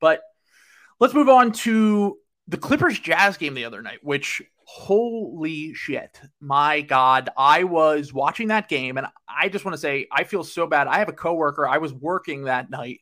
But 0.00 0.22
Let's 1.00 1.14
move 1.14 1.30
on 1.30 1.52
to 1.52 2.18
the 2.50 2.58
Clippers 2.58 2.98
Jazz 2.98 3.36
game 3.36 3.54
the 3.54 3.64
other 3.64 3.80
night, 3.80 4.00
which 4.02 4.42
holy 4.64 5.72
shit. 5.72 6.20
My 6.40 6.80
God. 6.80 7.30
I 7.36 7.64
was 7.64 8.12
watching 8.12 8.48
that 8.48 8.68
game 8.68 8.98
and 8.98 9.06
I 9.28 9.48
just 9.48 9.64
want 9.64 9.74
to 9.74 9.80
say, 9.80 10.08
I 10.10 10.24
feel 10.24 10.42
so 10.42 10.66
bad. 10.66 10.88
I 10.88 10.98
have 10.98 11.08
a 11.08 11.12
coworker. 11.12 11.66
I 11.66 11.78
was 11.78 11.92
working 11.92 12.44
that 12.44 12.68
night 12.68 13.00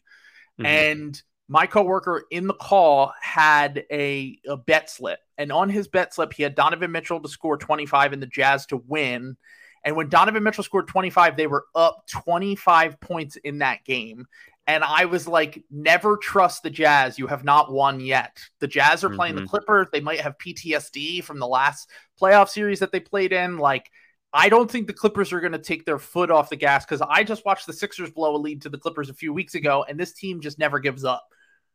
mm-hmm. 0.59 0.66
and 0.66 1.22
my 1.49 1.66
coworker 1.66 2.24
in 2.30 2.46
the 2.46 2.55
call 2.55 3.14
had 3.22 3.84
a, 3.90 4.38
a 4.46 4.59
bet 4.59 4.90
slip. 4.90 5.20
And 5.38 5.51
on 5.51 5.70
his 5.70 5.88
bet 5.88 6.12
slip, 6.12 6.34
he 6.34 6.42
had 6.42 6.55
Donovan 6.55 6.92
Mitchell 6.92 7.20
to 7.20 7.28
score 7.28 7.57
25 7.57 8.12
and 8.12 8.22
the 8.22 8.26
Jazz 8.26 8.66
to 8.66 8.76
win. 8.76 9.38
And 9.82 9.96
when 9.96 10.11
Donovan 10.11 10.42
Mitchell 10.42 10.64
scored 10.64 10.88
25, 10.88 11.36
they 11.36 11.46
were 11.46 11.64
up 11.74 12.05
25 12.11 13.01
points 13.01 13.36
in 13.36 13.59
that 13.59 13.84
game. 13.84 14.26
And 14.68 14.84
I 14.84 15.06
was 15.06 15.26
like, 15.26 15.64
never 15.70 16.18
trust 16.18 16.62
the 16.62 16.68
Jazz. 16.68 17.18
You 17.18 17.26
have 17.26 17.42
not 17.42 17.72
won 17.72 18.00
yet. 18.00 18.38
The 18.60 18.68
Jazz 18.68 19.02
are 19.02 19.08
playing 19.08 19.34
mm-hmm. 19.34 19.44
the 19.44 19.48
Clippers. 19.48 19.88
They 19.90 20.02
might 20.02 20.20
have 20.20 20.36
PTSD 20.36 21.24
from 21.24 21.38
the 21.38 21.46
last 21.46 21.90
playoff 22.20 22.50
series 22.50 22.78
that 22.80 22.92
they 22.92 23.00
played 23.00 23.32
in. 23.32 23.56
Like, 23.56 23.90
I 24.30 24.50
don't 24.50 24.70
think 24.70 24.86
the 24.86 24.92
Clippers 24.92 25.32
are 25.32 25.40
going 25.40 25.52
to 25.52 25.58
take 25.58 25.86
their 25.86 25.98
foot 25.98 26.30
off 26.30 26.50
the 26.50 26.56
gas 26.56 26.84
because 26.84 27.00
I 27.00 27.24
just 27.24 27.46
watched 27.46 27.66
the 27.66 27.72
Sixers 27.72 28.10
blow 28.10 28.36
a 28.36 28.38
lead 28.38 28.60
to 28.62 28.68
the 28.68 28.76
Clippers 28.76 29.08
a 29.08 29.14
few 29.14 29.32
weeks 29.32 29.54
ago, 29.54 29.86
and 29.88 29.98
this 29.98 30.12
team 30.12 30.42
just 30.42 30.58
never 30.58 30.78
gives 30.78 31.02
up. 31.02 31.26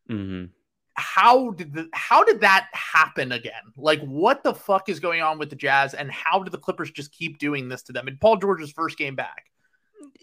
Mm-hmm. 0.07 0.45
How 0.93 1.49
did 1.49 1.73
the, 1.73 1.89
how 1.93 2.23
did 2.23 2.41
that 2.41 2.67
happen 2.73 3.31
again? 3.31 3.53
Like, 3.75 4.01
what 4.01 4.43
the 4.43 4.53
fuck 4.53 4.87
is 4.87 4.99
going 4.99 5.23
on 5.23 5.39
with 5.39 5.49
the 5.49 5.55
Jazz, 5.55 5.95
and 5.95 6.11
how 6.11 6.43
do 6.43 6.51
the 6.51 6.59
Clippers 6.59 6.91
just 6.91 7.11
keep 7.11 7.39
doing 7.39 7.69
this 7.69 7.81
to 7.83 7.91
them? 7.91 8.07
In 8.07 8.17
Paul 8.17 8.37
George's 8.37 8.71
first 8.71 8.99
game 8.99 9.15
back, 9.15 9.49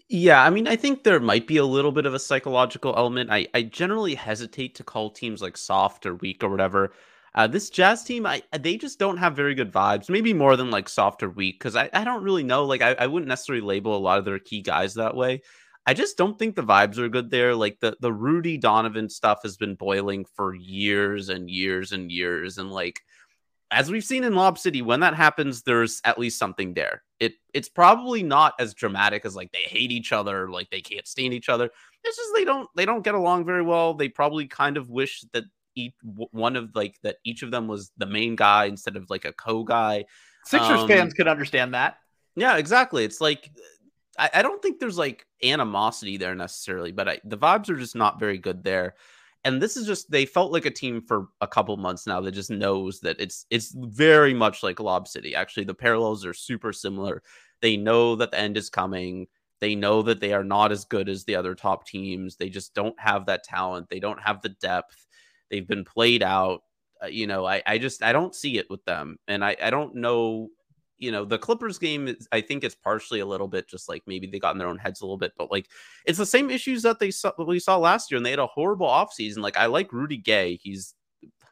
Yeah, 0.09 0.43
I 0.43 0.49
mean, 0.49 0.67
I 0.67 0.75
think 0.75 1.03
there 1.03 1.19
might 1.19 1.47
be 1.47 1.57
a 1.57 1.65
little 1.65 1.91
bit 1.91 2.05
of 2.05 2.13
a 2.13 2.19
psychological 2.19 2.93
element. 2.97 3.31
I, 3.31 3.47
I 3.53 3.63
generally 3.63 4.15
hesitate 4.15 4.75
to 4.75 4.83
call 4.83 5.09
teams 5.09 5.41
like 5.41 5.55
soft 5.55 6.05
or 6.05 6.15
weak 6.15 6.43
or 6.43 6.49
whatever. 6.49 6.93
Uh, 7.33 7.47
this 7.47 7.69
Jazz 7.69 8.03
team, 8.03 8.25
I 8.25 8.43
they 8.59 8.75
just 8.75 8.99
don't 8.99 9.17
have 9.17 9.35
very 9.35 9.55
good 9.55 9.71
vibes. 9.71 10.09
Maybe 10.09 10.33
more 10.33 10.57
than 10.57 10.69
like 10.69 10.89
soft 10.89 11.23
or 11.23 11.29
weak, 11.29 11.59
because 11.59 11.77
I, 11.77 11.89
I 11.93 12.03
don't 12.03 12.23
really 12.23 12.43
know. 12.43 12.65
Like 12.65 12.81
I, 12.81 12.93
I 12.99 13.07
wouldn't 13.07 13.29
necessarily 13.29 13.61
label 13.65 13.95
a 13.95 13.99
lot 13.99 14.19
of 14.19 14.25
their 14.25 14.39
key 14.39 14.61
guys 14.61 14.95
that 14.95 15.15
way. 15.15 15.41
I 15.85 15.93
just 15.93 16.17
don't 16.17 16.37
think 16.37 16.55
the 16.55 16.61
vibes 16.63 16.97
are 16.97 17.09
good 17.09 17.29
there. 17.29 17.55
Like 17.55 17.79
the 17.79 17.95
the 18.01 18.11
Rudy 18.11 18.57
Donovan 18.57 19.09
stuff 19.09 19.39
has 19.43 19.55
been 19.55 19.75
boiling 19.75 20.25
for 20.35 20.53
years 20.53 21.29
and 21.29 21.49
years 21.49 21.93
and 21.93 22.11
years, 22.11 22.57
and 22.57 22.69
like 22.69 23.01
as 23.71 23.89
we've 23.89 24.03
seen 24.03 24.25
in 24.25 24.35
Lob 24.35 24.59
City, 24.59 24.81
when 24.81 24.99
that 24.99 25.15
happens, 25.15 25.63
there's 25.63 26.01
at 26.03 26.19
least 26.19 26.37
something 26.37 26.73
there. 26.73 27.01
It 27.21 27.35
it's 27.53 27.69
probably 27.69 28.23
not 28.23 28.55
as 28.59 28.73
dramatic 28.73 29.25
as 29.25 29.35
like 29.35 29.51
they 29.51 29.59
hate 29.59 29.91
each 29.91 30.11
other, 30.11 30.49
like 30.49 30.71
they 30.71 30.81
can't 30.81 31.07
stand 31.07 31.35
each 31.35 31.49
other. 31.49 31.69
It's 32.03 32.17
just 32.17 32.31
they 32.35 32.43
don't 32.43 32.67
they 32.75 32.83
don't 32.83 33.03
get 33.03 33.13
along 33.13 33.45
very 33.45 33.61
well. 33.61 33.93
They 33.93 34.09
probably 34.09 34.47
kind 34.47 34.75
of 34.75 34.89
wish 34.89 35.23
that 35.33 35.43
each 35.75 35.93
one 36.01 36.55
of 36.55 36.71
like 36.73 36.97
that 37.03 37.17
each 37.23 37.43
of 37.43 37.51
them 37.51 37.67
was 37.67 37.91
the 37.95 38.07
main 38.07 38.35
guy 38.35 38.65
instead 38.65 38.95
of 38.95 39.07
like 39.11 39.25
a 39.25 39.33
co 39.33 39.63
guy. 39.63 40.05
Sixers 40.45 40.79
um, 40.79 40.87
fans 40.87 41.13
could 41.13 41.27
understand 41.27 41.75
that. 41.75 41.97
Yeah, 42.35 42.57
exactly. 42.57 43.03
It's 43.03 43.21
like 43.21 43.51
I, 44.17 44.31
I 44.33 44.41
don't 44.41 44.59
think 44.59 44.79
there's 44.79 44.97
like 44.97 45.27
animosity 45.43 46.17
there 46.17 46.33
necessarily, 46.33 46.91
but 46.91 47.07
I, 47.07 47.19
the 47.23 47.37
vibes 47.37 47.69
are 47.69 47.77
just 47.77 47.95
not 47.95 48.19
very 48.19 48.39
good 48.39 48.63
there 48.63 48.95
and 49.43 49.61
this 49.61 49.75
is 49.75 49.87
just 49.87 50.11
they 50.11 50.25
felt 50.25 50.51
like 50.51 50.65
a 50.65 50.71
team 50.71 51.01
for 51.01 51.27
a 51.41 51.47
couple 51.47 51.75
months 51.77 52.05
now 52.05 52.21
that 52.21 52.31
just 52.31 52.51
knows 52.51 52.99
that 53.01 53.19
it's 53.19 53.45
it's 53.49 53.73
very 53.75 54.33
much 54.33 54.63
like 54.63 54.79
Lob 54.79 55.07
City. 55.07 55.35
Actually, 55.35 55.63
the 55.65 55.73
parallels 55.73 56.25
are 56.25 56.33
super 56.33 56.71
similar. 56.71 57.23
They 57.61 57.77
know 57.77 58.15
that 58.17 58.31
the 58.31 58.39
end 58.39 58.57
is 58.57 58.69
coming. 58.69 59.27
They 59.59 59.75
know 59.75 60.01
that 60.03 60.19
they 60.19 60.33
are 60.33 60.43
not 60.43 60.71
as 60.71 60.85
good 60.85 61.09
as 61.09 61.23
the 61.23 61.35
other 61.35 61.55
top 61.55 61.87
teams. 61.87 62.35
They 62.35 62.49
just 62.49 62.73
don't 62.73 62.99
have 62.99 63.27
that 63.27 63.43
talent. 63.43 63.89
They 63.89 63.99
don't 63.99 64.21
have 64.21 64.41
the 64.41 64.49
depth. 64.49 65.05
They've 65.49 65.67
been 65.67 65.85
played 65.85 66.23
out. 66.23 66.61
Uh, 67.03 67.07
you 67.07 67.27
know, 67.27 67.45
I, 67.45 67.63
I 67.65 67.77
just 67.77 68.03
I 68.03 68.13
don't 68.13 68.35
see 68.35 68.57
it 68.57 68.69
with 68.69 68.83
them, 68.85 69.17
and 69.27 69.43
I 69.43 69.55
I 69.61 69.69
don't 69.71 69.95
know 69.95 70.49
you 71.01 71.11
know 71.11 71.25
the 71.25 71.37
Clippers 71.39 71.79
game 71.79 72.07
is, 72.07 72.27
I 72.31 72.41
think 72.41 72.63
it's 72.63 72.75
partially 72.75 73.19
a 73.19 73.25
little 73.25 73.47
bit 73.47 73.67
just 73.67 73.89
like 73.89 74.03
maybe 74.05 74.27
they 74.27 74.39
got 74.39 74.51
in 74.51 74.59
their 74.59 74.67
own 74.67 74.77
heads 74.77 75.01
a 75.01 75.03
little 75.03 75.17
bit, 75.17 75.33
but 75.37 75.51
like 75.51 75.67
it's 76.05 76.19
the 76.19 76.25
same 76.25 76.51
issues 76.51 76.83
that 76.83 76.99
they 76.99 77.09
saw 77.11 77.31
we 77.39 77.59
saw 77.59 77.77
last 77.77 78.11
year, 78.11 78.17
and 78.17 78.25
they 78.25 78.29
had 78.29 78.39
a 78.39 78.47
horrible 78.47 78.87
offseason. 78.87 79.39
Like 79.39 79.57
I 79.57 79.65
like 79.65 79.91
Rudy 79.91 80.17
Gay, 80.17 80.59
he's 80.61 80.93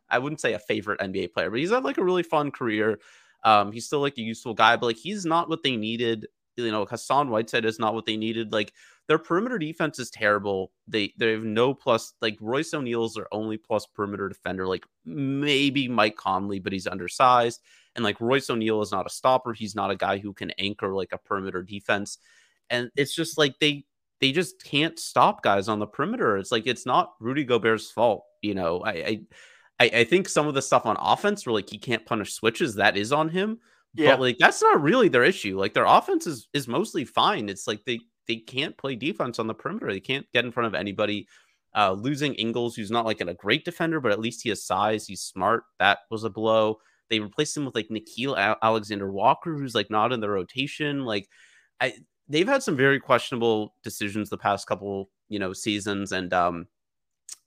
I 0.10 0.20
wouldn't 0.20 0.40
say 0.40 0.54
a 0.54 0.60
favorite 0.60 1.00
NBA 1.00 1.34
player, 1.34 1.50
but 1.50 1.60
he's 1.60 1.72
had 1.72 1.84
like 1.84 1.98
a 1.98 2.04
really 2.04 2.24
fun 2.24 2.52
career. 2.52 3.00
Um, 3.44 3.72
he's 3.72 3.86
still 3.86 4.02
like 4.02 4.18
a 4.18 4.22
useful 4.22 4.54
guy, 4.54 4.76
but 4.76 4.86
like 4.86 4.98
he's 4.98 5.26
not 5.26 5.50
what 5.50 5.64
they 5.64 5.76
needed. 5.76 6.28
You 6.56 6.72
know, 6.72 6.86
Hassan 6.86 7.30
Whiteside 7.30 7.66
is 7.66 7.80
not 7.80 7.94
what 7.96 8.06
they 8.06 8.18
needed. 8.18 8.52
Like 8.52 8.72
their 9.08 9.18
perimeter 9.18 9.58
defense 9.58 9.98
is 9.98 10.12
terrible. 10.12 10.72
They 10.88 11.14
they 11.18 11.32
have 11.32 11.44
no 11.44 11.74
plus. 11.74 12.14
Like 12.22 12.38
Royce 12.40 12.74
O'Neale's 12.74 13.16
their 13.16 13.34
only 13.34 13.58
plus 13.58 13.88
perimeter 13.88 14.30
defender. 14.30 14.68
Like 14.68 14.86
maybe 15.06 15.88
Mike 15.88 16.18
Conley, 16.18 16.60
but 16.60 16.74
he's 16.74 16.86
undersized. 16.86 17.62
And 17.96 18.04
like 18.04 18.22
Royce 18.22 18.50
O'Neale 18.50 18.82
is 18.82 18.92
not 18.92 19.08
a 19.08 19.10
stopper. 19.10 19.54
He's 19.54 19.76
not 19.76 19.92
a 19.92 19.96
guy 19.96 20.20
who 20.20 20.34
can 20.34 20.52
anchor 20.52 20.94
like 20.94 21.12
a 21.12 21.18
perimeter 21.18 21.64
defense. 21.64 22.18
And 22.70 22.92
it's 22.96 23.16
just 23.16 23.38
like 23.38 23.60
they 23.60 23.86
they 24.22 24.32
just 24.32 24.64
can't 24.64 25.00
stop 25.00 25.44
guys 25.44 25.68
on 25.68 25.80
the 25.80 25.88
perimeter. 25.88 26.38
It's 26.38 26.52
like 26.52 26.68
it's 26.68 26.86
not 26.86 27.14
Rudy 27.20 27.44
Gobert's 27.44 27.90
fault. 27.90 28.26
You 28.42 28.54
know, 28.54 28.84
I 28.86 29.22
I 29.80 29.90
I 29.94 30.04
think 30.04 30.30
some 30.30 30.48
of 30.48 30.54
the 30.54 30.62
stuff 30.62 30.86
on 30.86 30.98
offense 31.00 31.46
where 31.46 31.54
like 31.54 31.70
he 31.70 31.78
can't 31.78 32.06
punish 32.06 32.34
switches, 32.34 32.76
that 32.76 32.98
is 32.98 33.12
on 33.12 33.30
him. 33.30 33.60
Yeah. 33.96 34.12
But 34.12 34.22
like 34.22 34.38
that's 34.38 34.62
not 34.62 34.82
really 34.82 35.10
their 35.10 35.24
issue. 35.24 35.60
Like 35.60 35.74
their 35.74 35.86
offense 35.86 36.28
is 36.28 36.48
is 36.54 36.68
mostly 36.68 37.06
fine. 37.06 37.50
It's 37.50 37.68
like 37.68 37.84
they 37.86 38.00
they 38.28 38.38
can't 38.38 38.78
play 38.78 38.96
defense 38.96 39.40
on 39.40 39.48
the 39.48 39.54
perimeter. 39.54 39.92
They 39.92 40.00
can't 40.00 40.28
get 40.34 40.46
in 40.46 40.52
front 40.52 40.68
of 40.68 40.76
anybody. 40.76 41.28
Uh, 41.76 41.92
losing 41.92 42.34
Ingles, 42.34 42.76
who's 42.76 42.90
not 42.90 43.06
like 43.06 43.22
a 43.22 43.34
great 43.36 43.64
defender, 43.64 44.00
but 44.00 44.12
at 44.12 44.20
least 44.20 44.42
he 44.42 44.50
has 44.50 44.66
size. 44.66 45.06
He's 45.06 45.22
smart. 45.22 45.64
That 45.78 46.00
was 46.10 46.24
a 46.24 46.30
blow. 46.30 46.80
They 47.10 47.20
replaced 47.20 47.56
him 47.58 47.66
with 47.66 47.76
like 47.76 47.90
Nickeil 47.90 48.58
Alexander 48.62 49.12
Walker, 49.12 49.56
who's 49.56 49.76
like 49.76 49.90
not 49.90 50.12
in 50.12 50.20
the 50.20 50.30
rotation. 50.30 51.06
Like, 51.06 51.28
I 51.82 51.94
they've 52.28 52.48
had 52.48 52.64
some 52.64 52.78
very 52.78 53.00
questionable 53.00 53.76
decisions 53.84 54.30
the 54.30 54.38
past 54.38 54.68
couple 54.68 55.10
you 55.30 55.40
know 55.40 55.54
seasons, 55.54 56.12
and 56.12 56.34
um, 56.34 56.68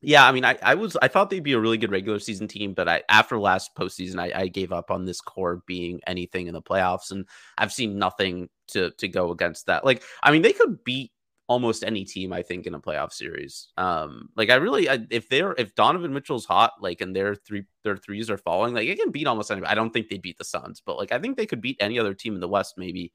yeah, 0.00 0.26
I 0.26 0.32
mean, 0.32 0.44
I, 0.44 0.58
I 0.62 0.74
was 0.74 0.96
I 1.00 1.08
thought 1.08 1.30
they'd 1.30 1.40
be 1.40 1.52
a 1.52 1.60
really 1.60 1.78
good 1.78 1.92
regular 1.92 2.18
season 2.18 2.48
team, 2.48 2.74
but 2.74 2.88
I 2.88 3.02
after 3.08 3.38
last 3.38 3.70
postseason, 3.78 4.18
I, 4.18 4.42
I 4.42 4.48
gave 4.48 4.72
up 4.72 4.90
on 4.90 5.04
this 5.04 5.20
core 5.20 5.62
being 5.66 6.00
anything 6.06 6.48
in 6.48 6.54
the 6.54 6.62
playoffs, 6.62 7.12
and 7.12 7.26
I've 7.56 7.72
seen 7.72 7.98
nothing 7.98 8.48
to 8.68 8.90
to 8.98 9.08
go 9.08 9.30
against 9.30 9.66
that. 9.66 9.84
Like, 9.84 10.02
I 10.22 10.32
mean, 10.32 10.42
they 10.42 10.52
could 10.52 10.82
beat 10.84 11.12
almost 11.48 11.84
any 11.84 12.04
team 12.04 12.32
I 12.32 12.42
think 12.42 12.66
in 12.66 12.74
a 12.74 12.80
playoff 12.80 13.12
series. 13.12 13.68
Um, 13.76 14.28
like 14.36 14.50
I 14.50 14.54
really, 14.56 14.88
I, 14.88 15.00
if 15.10 15.28
they're 15.28 15.54
if 15.58 15.74
Donovan 15.74 16.12
Mitchell's 16.12 16.46
hot, 16.46 16.74
like 16.80 17.00
and 17.00 17.14
their 17.14 17.34
three 17.34 17.64
their 17.84 17.96
threes 17.96 18.30
are 18.30 18.38
falling, 18.38 18.74
like 18.74 18.88
it 18.88 18.98
can 18.98 19.10
beat 19.10 19.26
almost 19.26 19.50
anybody. 19.50 19.70
I 19.70 19.74
don't 19.74 19.92
think 19.92 20.08
they 20.08 20.18
beat 20.18 20.38
the 20.38 20.44
Suns, 20.44 20.82
but 20.84 20.96
like 20.96 21.12
I 21.12 21.18
think 21.18 21.36
they 21.36 21.46
could 21.46 21.60
beat 21.60 21.76
any 21.80 21.98
other 21.98 22.14
team 22.14 22.34
in 22.34 22.40
the 22.40 22.48
West 22.48 22.74
maybe 22.76 23.12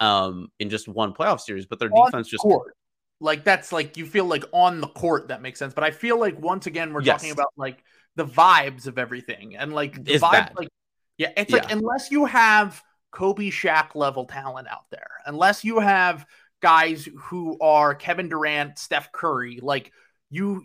um 0.00 0.48
in 0.58 0.70
just 0.70 0.88
one 0.88 1.12
playoff 1.12 1.40
series. 1.40 1.66
But 1.66 1.78
their 1.78 1.90
on 1.92 2.06
defense 2.06 2.28
just 2.28 2.42
court. 2.42 2.74
like 3.20 3.44
that's 3.44 3.72
like 3.72 3.96
you 3.96 4.06
feel 4.06 4.26
like 4.26 4.44
on 4.52 4.80
the 4.80 4.88
court 4.88 5.28
that 5.28 5.42
makes 5.42 5.58
sense. 5.58 5.74
But 5.74 5.84
I 5.84 5.90
feel 5.90 6.18
like 6.18 6.38
once 6.38 6.66
again 6.66 6.92
we're 6.92 7.02
yes. 7.02 7.20
talking 7.20 7.32
about 7.32 7.52
like 7.56 7.82
the 8.16 8.26
vibes 8.26 8.86
of 8.86 8.98
everything 8.98 9.56
and 9.56 9.72
like 9.72 9.94
the 10.04 10.18
vibe, 10.18 10.56
like 10.56 10.68
yeah, 11.16 11.30
it's 11.36 11.52
yeah. 11.52 11.58
like 11.58 11.72
unless 11.72 12.10
you 12.10 12.24
have 12.26 12.82
Kobe 13.10 13.50
Shaq 13.50 13.94
level 13.94 14.26
talent 14.26 14.68
out 14.68 14.90
there, 14.90 15.10
unless 15.26 15.64
you 15.64 15.78
have 15.78 16.26
guys 16.60 17.08
who 17.16 17.58
are 17.60 17.94
Kevin 17.94 18.28
Durant, 18.28 18.78
Steph 18.78 19.12
Curry, 19.12 19.60
like 19.62 19.92
you 20.30 20.62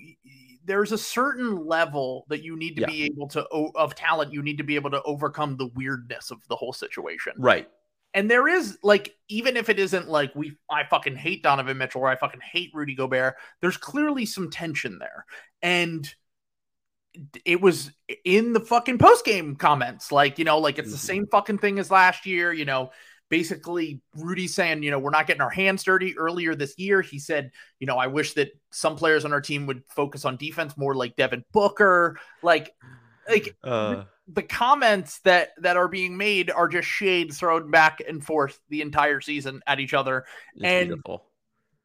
there's 0.66 0.92
a 0.92 0.98
certain 0.98 1.66
level 1.66 2.26
that 2.30 2.44
you 2.44 2.56
need 2.56 2.76
to 2.76 2.82
yeah. 2.82 2.88
be 2.88 3.04
able 3.04 3.28
to 3.28 3.44
of 3.46 3.96
talent 3.96 4.34
you 4.34 4.42
need 4.42 4.58
to 4.58 4.64
be 4.64 4.76
able 4.76 4.92
to 4.92 5.02
overcome 5.04 5.58
the 5.58 5.68
weirdness 5.68 6.32
of 6.32 6.40
the 6.48 6.56
whole 6.56 6.74
situation. 6.74 7.34
Right. 7.38 7.68
And 8.14 8.30
there 8.30 8.48
is 8.48 8.78
like 8.84 9.16
even 9.28 9.58
if 9.58 9.70
it 9.70 9.80
isn't 9.80 10.08
like 10.08 10.36
we 10.36 10.56
I 10.70 10.84
fucking 10.84 11.16
hate 11.16 11.44
Donovan 11.44 11.78
Mitchell 11.78 12.02
or 12.02 12.08
I 12.08 12.16
fucking 12.16 12.42
hate 12.42 12.72
Rudy 12.74 12.96
Gobert, 12.96 13.36
there's 13.62 13.78
clearly 13.78 14.26
some 14.26 14.50
tension 14.50 15.00
there. 15.00 15.26
And 15.62 16.14
it 17.46 17.62
was 17.62 17.92
in 18.24 18.54
the 18.54 18.60
fucking 18.60 18.98
post 18.98 19.26
game 19.26 19.56
comments 19.56 20.12
like, 20.12 20.40
you 20.40 20.46
know, 20.46 20.60
like 20.60 20.80
it's 20.80 20.88
mm-hmm. 20.88 20.94
the 20.94 20.98
same 20.98 21.28
fucking 21.28 21.60
thing 21.60 21.80
as 21.80 21.92
last 21.92 22.26
year, 22.26 22.52
you 22.54 22.66
know, 22.66 22.92
basically 23.30 24.02
Rudy 24.16 24.48
saying, 24.48 24.84
you 24.84 24.92
know, 24.92 25.00
we're 25.00 25.10
not 25.10 25.28
getting 25.28 25.42
our 25.42 25.50
hands 25.50 25.84
dirty. 25.84 26.18
Earlier 26.18 26.56
this 26.56 26.78
year, 26.78 27.02
he 27.02 27.20
said, 27.20 27.52
you 27.80 27.88
know, 27.88 27.98
I 27.98 28.08
wish 28.08 28.34
that 28.34 28.52
some 28.72 28.96
players 28.96 29.26
on 29.26 29.34
our 29.34 29.42
team 29.42 29.66
would 29.66 29.84
focus 29.88 30.26
on 30.26 30.38
defense 30.38 30.78
more 30.78 30.96
like 30.96 31.16
Devin 31.16 31.44
Booker. 31.52 32.20
Like, 32.42 32.76
like 33.28 33.56
uh, 33.64 34.04
the 34.28 34.44
comments 34.44 35.20
that 35.22 35.50
that 35.58 35.78
are 35.78 35.88
being 35.88 36.18
made 36.18 36.52
are 36.52 36.68
just 36.68 36.88
shade 36.88 37.34
thrown 37.34 37.72
back 37.72 38.02
and 38.08 38.24
forth 38.24 38.60
the 38.70 38.82
entire 38.82 39.22
season 39.22 39.62
at 39.68 39.80
each 39.80 39.94
other. 39.94 40.26
and 40.62 40.90
beautiful. 40.90 41.26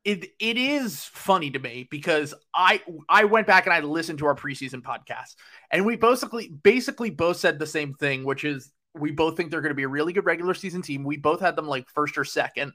it 0.04 0.30
it 0.38 0.56
is 0.56 1.04
funny 1.04 1.50
to 1.50 1.58
me 1.58 1.88
because 1.90 2.34
I 2.54 2.82
I 3.08 3.24
went 3.24 3.46
back 3.46 3.66
and 3.66 3.72
I 3.72 3.80
listened 3.80 4.18
to 4.20 4.26
our 4.26 4.34
preseason 4.34 4.82
podcast 4.82 5.34
and 5.70 5.84
we 5.84 5.96
basically 5.96 6.48
basically 6.48 7.10
both 7.10 7.38
said 7.38 7.58
the 7.58 7.66
same 7.66 7.94
thing, 7.94 8.24
which 8.24 8.44
is 8.44 8.70
we 8.98 9.10
both 9.10 9.36
think 9.36 9.50
they're 9.50 9.60
going 9.60 9.70
to 9.70 9.76
be 9.76 9.84
a 9.84 9.88
really 9.88 10.12
good 10.12 10.26
regular 10.26 10.54
season 10.54 10.82
team. 10.82 11.04
We 11.04 11.16
both 11.16 11.40
had 11.40 11.56
them 11.56 11.66
like 11.66 11.88
first 11.90 12.18
or 12.18 12.24
second. 12.24 12.72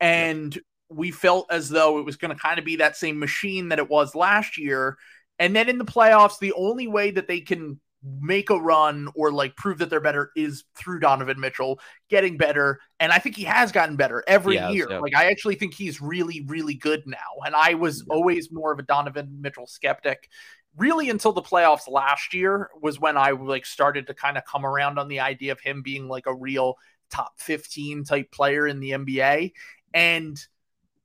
And 0.00 0.58
we 0.88 1.10
felt 1.10 1.46
as 1.50 1.68
though 1.68 1.98
it 1.98 2.04
was 2.04 2.16
going 2.16 2.34
to 2.34 2.40
kind 2.40 2.58
of 2.58 2.64
be 2.64 2.76
that 2.76 2.96
same 2.96 3.18
machine 3.18 3.68
that 3.68 3.78
it 3.78 3.88
was 3.88 4.14
last 4.14 4.58
year. 4.58 4.96
And 5.38 5.54
then 5.54 5.68
in 5.68 5.78
the 5.78 5.84
playoffs, 5.84 6.38
the 6.38 6.52
only 6.54 6.88
way 6.88 7.10
that 7.12 7.28
they 7.28 7.40
can 7.40 7.80
make 8.02 8.48
a 8.48 8.58
run 8.58 9.08
or 9.14 9.30
like 9.30 9.54
prove 9.56 9.78
that 9.78 9.90
they're 9.90 10.00
better 10.00 10.30
is 10.34 10.64
through 10.74 11.00
Donovan 11.00 11.38
Mitchell 11.38 11.78
getting 12.08 12.38
better. 12.38 12.80
And 12.98 13.12
I 13.12 13.18
think 13.18 13.36
he 13.36 13.44
has 13.44 13.72
gotten 13.72 13.96
better 13.96 14.24
every 14.26 14.56
year. 14.72 15.00
Like 15.00 15.14
I 15.14 15.26
actually 15.26 15.56
think 15.56 15.74
he's 15.74 16.00
really, 16.00 16.44
really 16.46 16.74
good 16.74 17.02
now. 17.06 17.18
And 17.44 17.54
I 17.54 17.74
was 17.74 18.04
always 18.08 18.50
more 18.50 18.72
of 18.72 18.78
a 18.78 18.82
Donovan 18.82 19.38
Mitchell 19.40 19.66
skeptic 19.66 20.28
really 20.76 21.10
until 21.10 21.32
the 21.32 21.42
playoffs 21.42 21.88
last 21.88 22.32
year 22.34 22.70
was 22.80 23.00
when 23.00 23.16
I 23.16 23.30
like 23.30 23.66
started 23.66 24.06
to 24.06 24.14
kind 24.14 24.38
of 24.38 24.44
come 24.44 24.64
around 24.64 24.98
on 24.98 25.08
the 25.08 25.20
idea 25.20 25.52
of 25.52 25.60
him 25.60 25.82
being 25.82 26.08
like 26.08 26.26
a 26.26 26.34
real 26.34 26.76
top 27.10 27.32
15 27.38 28.04
type 28.04 28.30
player 28.30 28.66
in 28.66 28.80
the 28.80 28.90
NBA. 28.92 29.52
And 29.92 30.40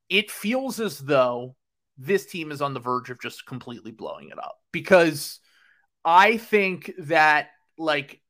it 0.10 0.30
feels 0.30 0.80
as 0.80 1.00
though 1.00 1.56
this 1.98 2.26
team 2.26 2.52
is 2.52 2.62
on 2.62 2.74
the 2.74 2.80
verge 2.80 3.10
of 3.10 3.22
just 3.22 3.46
completely 3.46 3.92
blowing 3.92 4.30
it 4.30 4.38
up 4.38 4.60
because 4.72 5.40
I 6.04 6.38
think 6.38 6.92
that 7.00 7.50
like 7.78 8.22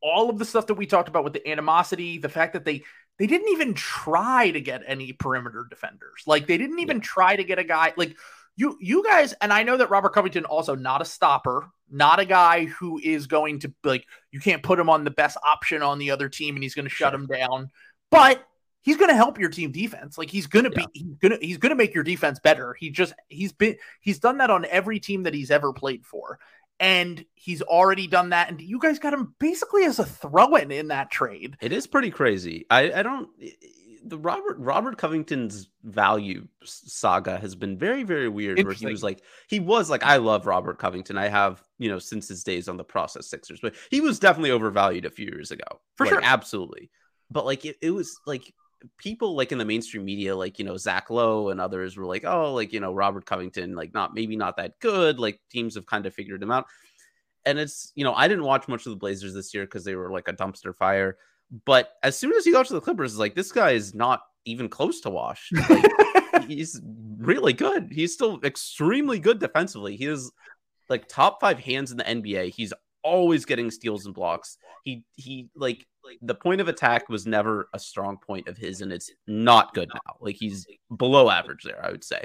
all 0.00 0.30
of 0.30 0.38
the 0.38 0.44
stuff 0.44 0.68
that 0.68 0.74
we 0.74 0.86
talked 0.86 1.08
about 1.08 1.24
with 1.24 1.32
the 1.32 1.48
animosity, 1.48 2.18
the 2.18 2.28
fact 2.28 2.52
that 2.52 2.64
they 2.64 2.84
they 3.18 3.26
didn't 3.26 3.48
even 3.48 3.74
try 3.74 4.50
to 4.50 4.60
get 4.60 4.82
any 4.86 5.12
perimeter 5.12 5.66
defenders. 5.68 6.22
Like 6.26 6.46
they 6.46 6.58
didn't 6.58 6.80
even 6.80 6.98
yeah. 6.98 7.02
try 7.02 7.36
to 7.36 7.44
get 7.44 7.58
a 7.58 7.64
guy 7.64 7.94
like 7.96 8.16
you 8.56 8.76
you 8.80 9.04
guys 9.04 9.34
and 9.34 9.52
I 9.52 9.62
know 9.62 9.76
that 9.76 9.90
Robert 9.90 10.14
Covington 10.14 10.44
also 10.44 10.74
not 10.74 11.02
a 11.02 11.04
stopper, 11.04 11.70
not 11.90 12.18
a 12.18 12.24
guy 12.24 12.64
who 12.64 12.98
is 12.98 13.26
going 13.26 13.60
to 13.60 13.72
like 13.84 14.06
you 14.32 14.40
can't 14.40 14.62
put 14.62 14.78
him 14.78 14.88
on 14.90 15.04
the 15.04 15.10
best 15.10 15.36
option 15.44 15.82
on 15.82 15.98
the 15.98 16.10
other 16.10 16.28
team 16.28 16.56
and 16.56 16.62
he's 16.62 16.74
going 16.74 16.86
to 16.86 16.90
shut 16.90 17.12
sure. 17.12 17.20
him 17.20 17.26
down. 17.26 17.70
But 18.10 18.46
he's 18.82 18.96
going 18.96 19.10
to 19.10 19.16
help 19.16 19.38
your 19.38 19.50
team 19.50 19.72
defense. 19.72 20.16
Like 20.16 20.30
he's 20.30 20.46
going 20.46 20.64
to 20.64 20.70
Yeah. 20.74 20.86
be 20.92 21.00
he's 21.00 21.16
going 21.18 21.38
to 21.38 21.46
he's 21.46 21.58
going 21.58 21.70
to 21.70 21.76
make 21.76 21.94
your 21.94 22.04
defense 22.04 22.40
better. 22.40 22.74
He 22.74 22.90
just 22.90 23.12
he's 23.28 23.52
been 23.52 23.76
he's 24.00 24.18
done 24.18 24.38
that 24.38 24.50
on 24.50 24.64
every 24.66 25.00
team 25.00 25.24
that 25.24 25.34
he's 25.34 25.50
ever 25.50 25.72
played 25.72 26.06
for. 26.06 26.38
And 26.78 27.24
he's 27.34 27.62
already 27.62 28.06
done 28.06 28.30
that 28.30 28.50
and 28.50 28.60
you 28.60 28.78
guys 28.78 28.98
got 28.98 29.14
him 29.14 29.34
basically 29.38 29.84
as 29.84 29.98
a 29.98 30.04
throw-in 30.04 30.70
in 30.70 30.88
that 30.88 31.10
trade. 31.10 31.56
It 31.60 31.72
is 31.72 31.86
pretty 31.86 32.10
crazy. 32.10 32.66
I, 32.68 32.92
I 32.92 33.02
don't 33.02 33.30
the 34.08 34.18
Robert 34.18 34.56
Robert 34.58 34.98
Covington's 34.98 35.68
value 35.84 36.46
saga 36.64 37.38
has 37.38 37.54
been 37.54 37.76
very 37.76 38.02
very 38.02 38.28
weird. 38.28 38.62
Where 38.64 38.72
he 38.72 38.86
was 38.86 39.02
like 39.02 39.22
he 39.48 39.60
was 39.60 39.90
like 39.90 40.02
I 40.02 40.16
love 40.16 40.46
Robert 40.46 40.78
Covington. 40.78 41.18
I 41.18 41.28
have 41.28 41.62
you 41.78 41.88
know 41.88 41.98
since 41.98 42.28
his 42.28 42.44
days 42.44 42.68
on 42.68 42.76
the 42.76 42.84
process 42.84 43.28
Sixers, 43.28 43.60
but 43.60 43.74
he 43.90 44.00
was 44.00 44.18
definitely 44.18 44.50
overvalued 44.50 45.04
a 45.04 45.10
few 45.10 45.26
years 45.26 45.50
ago 45.50 45.64
For 45.96 46.06
Like, 46.06 46.14
sure. 46.14 46.20
absolutely. 46.22 46.90
But 47.30 47.44
like 47.44 47.64
it, 47.64 47.76
it 47.82 47.90
was 47.90 48.18
like 48.26 48.52
people 48.98 49.34
like 49.34 49.52
in 49.52 49.58
the 49.58 49.64
mainstream 49.64 50.04
media, 50.04 50.36
like 50.36 50.58
you 50.58 50.64
know 50.64 50.76
Zach 50.76 51.10
Lowe 51.10 51.48
and 51.50 51.60
others 51.60 51.96
were 51.96 52.06
like, 52.06 52.24
oh, 52.24 52.54
like 52.54 52.72
you 52.72 52.80
know 52.80 52.92
Robert 52.92 53.26
Covington, 53.26 53.74
like 53.74 53.92
not 53.94 54.14
maybe 54.14 54.36
not 54.36 54.56
that 54.58 54.78
good. 54.80 55.18
Like 55.18 55.40
teams 55.50 55.74
have 55.74 55.86
kind 55.86 56.06
of 56.06 56.14
figured 56.14 56.42
him 56.42 56.50
out 56.50 56.66
and 57.46 57.58
it's 57.58 57.92
you 57.94 58.04
know 58.04 58.12
I 58.12 58.28
didn't 58.28 58.44
watch 58.44 58.68
much 58.68 58.84
of 58.84 58.90
the 58.90 58.96
Blazers 58.96 59.32
this 59.32 59.54
year 59.54 59.64
because 59.64 59.84
they 59.84 59.94
were 59.94 60.10
like 60.10 60.28
a 60.28 60.32
dumpster 60.32 60.74
fire. 60.74 61.16
But 61.64 61.92
as 62.02 62.18
soon 62.18 62.32
as 62.32 62.44
he 62.44 62.52
got 62.52 62.66
to 62.66 62.74
the 62.74 62.80
Clippers, 62.80 63.12
it's 63.12 63.20
like 63.20 63.34
this 63.34 63.52
guy 63.52 63.70
is 63.70 63.94
not 63.94 64.20
even 64.44 64.68
close 64.68 65.00
to 65.02 65.10
washed. 65.10 65.52
Like, 65.68 66.48
he's 66.48 66.80
really 67.18 67.54
good. 67.54 67.88
He's 67.90 68.12
still 68.12 68.40
extremely 68.44 69.18
good 69.18 69.38
defensively. 69.38 69.96
He 69.96 70.04
is 70.04 70.30
like 70.88 71.08
top 71.08 71.40
five 71.40 71.58
hands 71.58 71.90
in 71.90 71.96
the 71.96 72.04
NBA. 72.04 72.54
He's 72.54 72.72
always 73.02 73.44
getting 73.44 73.70
steals 73.70 74.04
and 74.04 74.14
blocks. 74.14 74.58
He 74.84 75.04
he 75.16 75.48
like 75.54 75.86
the 76.20 76.34
point 76.34 76.60
of 76.60 76.68
attack 76.68 77.08
was 77.08 77.26
never 77.26 77.68
a 77.72 77.78
strong 77.78 78.18
point 78.18 78.48
of 78.48 78.56
his, 78.56 78.80
and 78.80 78.92
it's 78.92 79.10
not 79.26 79.74
good 79.74 79.88
now. 79.92 80.16
Like 80.20 80.36
he's 80.36 80.66
below 80.94 81.30
average 81.30 81.62
there, 81.64 81.84
I 81.84 81.90
would 81.90 82.04
say. 82.04 82.24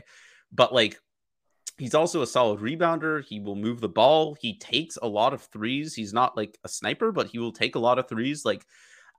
But 0.52 0.74
like 0.74 1.00
he's 1.78 1.96
also 1.96 2.22
a 2.22 2.28
solid 2.28 2.60
rebounder. 2.60 3.24
He 3.24 3.40
will 3.40 3.56
move 3.56 3.80
the 3.80 3.90
ball. 3.90 4.36
He 4.40 4.58
takes 4.58 4.98
a 4.98 5.08
lot 5.08 5.34
of 5.34 5.44
threes. 5.44 5.94
He's 5.94 6.14
not 6.14 6.36
like 6.36 6.58
a 6.64 6.70
sniper, 6.70 7.12
but 7.12 7.28
he 7.28 7.40
will 7.40 7.54
take 7.54 7.76
a 7.76 7.80
lot 7.80 7.98
of 7.98 8.10
threes. 8.10 8.44
Like 8.46 8.66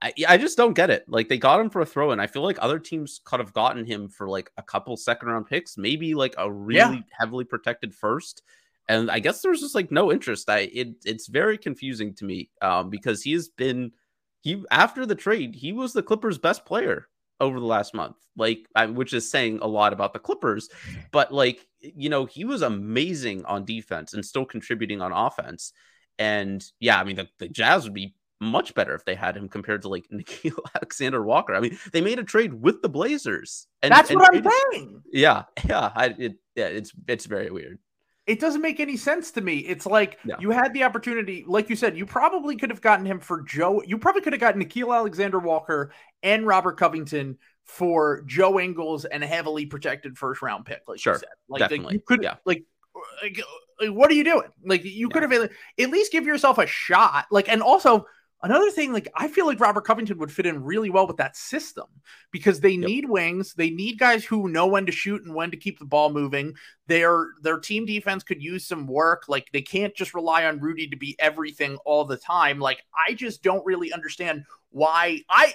I, 0.03 0.13
I 0.27 0.37
just 0.37 0.57
don't 0.57 0.73
get 0.73 0.89
it. 0.89 1.05
Like 1.07 1.29
they 1.29 1.37
got 1.37 1.61
him 1.61 1.69
for 1.69 1.81
a 1.81 1.85
throw 1.85 2.11
in. 2.11 2.19
I 2.19 2.27
feel 2.27 2.43
like 2.43 2.57
other 2.61 2.79
teams 2.79 3.21
could 3.23 3.39
have 3.39 3.53
gotten 3.53 3.85
him 3.85 4.09
for 4.09 4.27
like 4.27 4.51
a 4.57 4.63
couple 4.63 4.97
second 4.97 5.29
round 5.29 5.47
picks, 5.47 5.77
maybe 5.77 6.13
like 6.13 6.35
a 6.37 6.51
really 6.51 6.97
Yeah. 6.97 7.01
heavily 7.19 7.45
protected 7.45 7.95
first. 7.95 8.43
And 8.89 9.09
I 9.09 9.19
guess 9.19 9.41
there's 9.41 9.61
just 9.61 9.75
like 9.75 9.91
no 9.91 10.11
interest. 10.11 10.49
I 10.49 10.69
it 10.73 10.95
it's 11.05 11.27
very 11.27 11.57
confusing 11.57 12.13
to 12.15 12.25
me 12.25 12.49
um, 12.61 12.89
because 12.89 13.23
he 13.23 13.31
has 13.33 13.47
been 13.49 13.93
he 14.41 14.63
after 14.71 15.05
the 15.05 15.15
trade 15.15 15.55
he 15.55 15.71
was 15.71 15.93
the 15.93 16.03
Clippers' 16.03 16.37
best 16.37 16.65
player 16.65 17.07
over 17.39 17.59
the 17.59 17.65
last 17.65 17.93
month, 17.93 18.17
like 18.35 18.67
I, 18.75 18.85
which 18.87 19.13
is 19.13 19.29
saying 19.31 19.59
a 19.61 19.67
lot 19.67 19.93
about 19.93 20.13
the 20.13 20.19
Clippers. 20.19 20.69
But 21.11 21.33
like 21.33 21.65
you 21.79 22.09
know 22.09 22.25
he 22.25 22.43
was 22.45 22.61
amazing 22.61 23.45
on 23.45 23.65
defense 23.65 24.13
and 24.13 24.25
still 24.25 24.45
contributing 24.45 25.01
on 25.01 25.13
offense. 25.13 25.71
And 26.19 26.63
yeah, 26.79 26.99
I 26.99 27.05
mean 27.05 27.15
the, 27.15 27.29
the 27.39 27.47
Jazz 27.47 27.85
would 27.85 27.93
be 27.93 28.15
much 28.43 28.73
better 28.75 28.93
if 28.95 29.05
they 29.05 29.15
had 29.15 29.35
him 29.37 29.49
compared 29.49 29.81
to 29.83 29.89
like 29.89 30.05
Nickeil 30.13 30.57
Alexander 30.75 31.23
Walker. 31.23 31.55
I 31.55 31.59
mean 31.59 31.77
they 31.91 32.01
made 32.01 32.19
a 32.19 32.23
trade 32.23 32.53
with 32.53 32.81
the 32.81 32.89
Blazers. 32.89 33.67
And 33.81 33.91
That's 33.91 34.09
and 34.09 34.19
what 34.19 34.35
I'm 34.35 34.43
saying. 34.71 35.01
Yeah, 35.11 35.43
yeah, 35.65 35.91
I, 35.95 36.05
it, 36.17 36.35
yeah. 36.55 36.65
It's 36.67 36.91
it's 37.07 37.25
very 37.25 37.49
weird. 37.49 37.79
It 38.25 38.39
doesn't 38.39 38.61
make 38.61 38.79
any 38.79 38.95
sense 38.95 39.31
to 39.31 39.41
me. 39.41 39.57
It's 39.57 39.85
like 39.85 40.17
No. 40.23 40.37
you 40.39 40.51
had 40.51 40.73
the 40.73 40.83
opportunity, 40.85 41.43
like 41.45 41.69
you 41.69 41.75
said, 41.75 41.97
you 41.97 42.05
probably 42.05 42.55
could 42.55 42.69
have 42.69 42.79
gotten 42.79 43.05
him 43.05 43.19
for 43.19 43.41
Joe. 43.41 43.83
You 43.85 43.97
probably 43.97 44.21
could 44.21 44.31
have 44.31 44.39
gotten 44.39 44.63
Nickeil 44.63 44.95
Alexander 44.95 45.39
Walker 45.39 45.91
and 46.21 46.47
Robert 46.47 46.77
Covington 46.77 47.37
for 47.65 48.21
Joe 48.25 48.59
Ingles 48.61 49.03
and 49.03 49.25
a 49.25 49.27
heavily 49.27 49.65
protected 49.65 50.17
first 50.17 50.41
round 50.41 50.65
pick. 50.65 50.83
Like 50.87 50.99
Sure. 51.01 51.13
you 51.15 51.19
said, 51.19 51.27
like, 51.49 51.59
like, 51.61 51.69
Definitely. 51.69 51.93
you 51.95 51.99
could, 51.99 52.23
Yeah. 52.23 52.35
like, 52.45 52.63
like, 53.21 53.41
like, 53.81 53.89
what 53.89 54.09
are 54.09 54.13
you 54.13 54.23
doing? 54.23 54.47
Like 54.63 54.85
you 54.85 55.09
could 55.09 55.23
have 55.23 55.33
at 55.33 55.49
least 55.89 56.11
give 56.13 56.25
yourself 56.25 56.57
a 56.59 56.65
shot. 56.65 57.25
Like, 57.29 57.49
and 57.49 57.61
also 57.61 58.05
another 58.43 58.69
thing, 58.69 58.93
like 58.93 59.07
I 59.15 59.27
feel 59.27 59.47
like 59.47 59.59
Robert 59.59 59.85
Covington 59.85 60.17
would 60.19 60.31
fit 60.31 60.45
in 60.45 60.63
really 60.63 60.89
well 60.89 61.07
with 61.07 61.17
that 61.17 61.35
system 61.35 61.85
because 62.31 62.59
they 62.59 62.71
Yep. 62.71 62.87
need 62.87 63.09
wings. 63.09 63.53
They 63.53 63.69
need 63.69 63.97
guys 63.97 64.23
who 64.23 64.49
know 64.49 64.67
when 64.67 64.85
to 64.85 64.91
shoot 64.91 65.23
and 65.23 65.33
when 65.33 65.49
to 65.51 65.57
keep 65.57 65.79
the 65.79 65.85
ball 65.85 66.11
moving. 66.11 66.53
Their 66.87 67.29
their 67.41 67.59
team 67.59 67.85
defense 67.85 68.23
could 68.23 68.43
use 68.43 68.67
some 68.67 68.85
work. 68.85 69.23
Like 69.27 69.49
they 69.53 69.61
can't 69.61 69.95
just 69.95 70.13
rely 70.13 70.45
on 70.45 70.59
Rudy 70.59 70.87
to 70.87 70.97
be 70.97 71.15
everything 71.19 71.77
all 71.85 72.05
the 72.05 72.17
time. 72.17 72.59
Like 72.59 72.83
I 73.07 73.13
just 73.13 73.41
don't 73.41 73.65
really 73.65 73.91
understand 73.93 74.43
why 74.69 75.21
I 75.29 75.53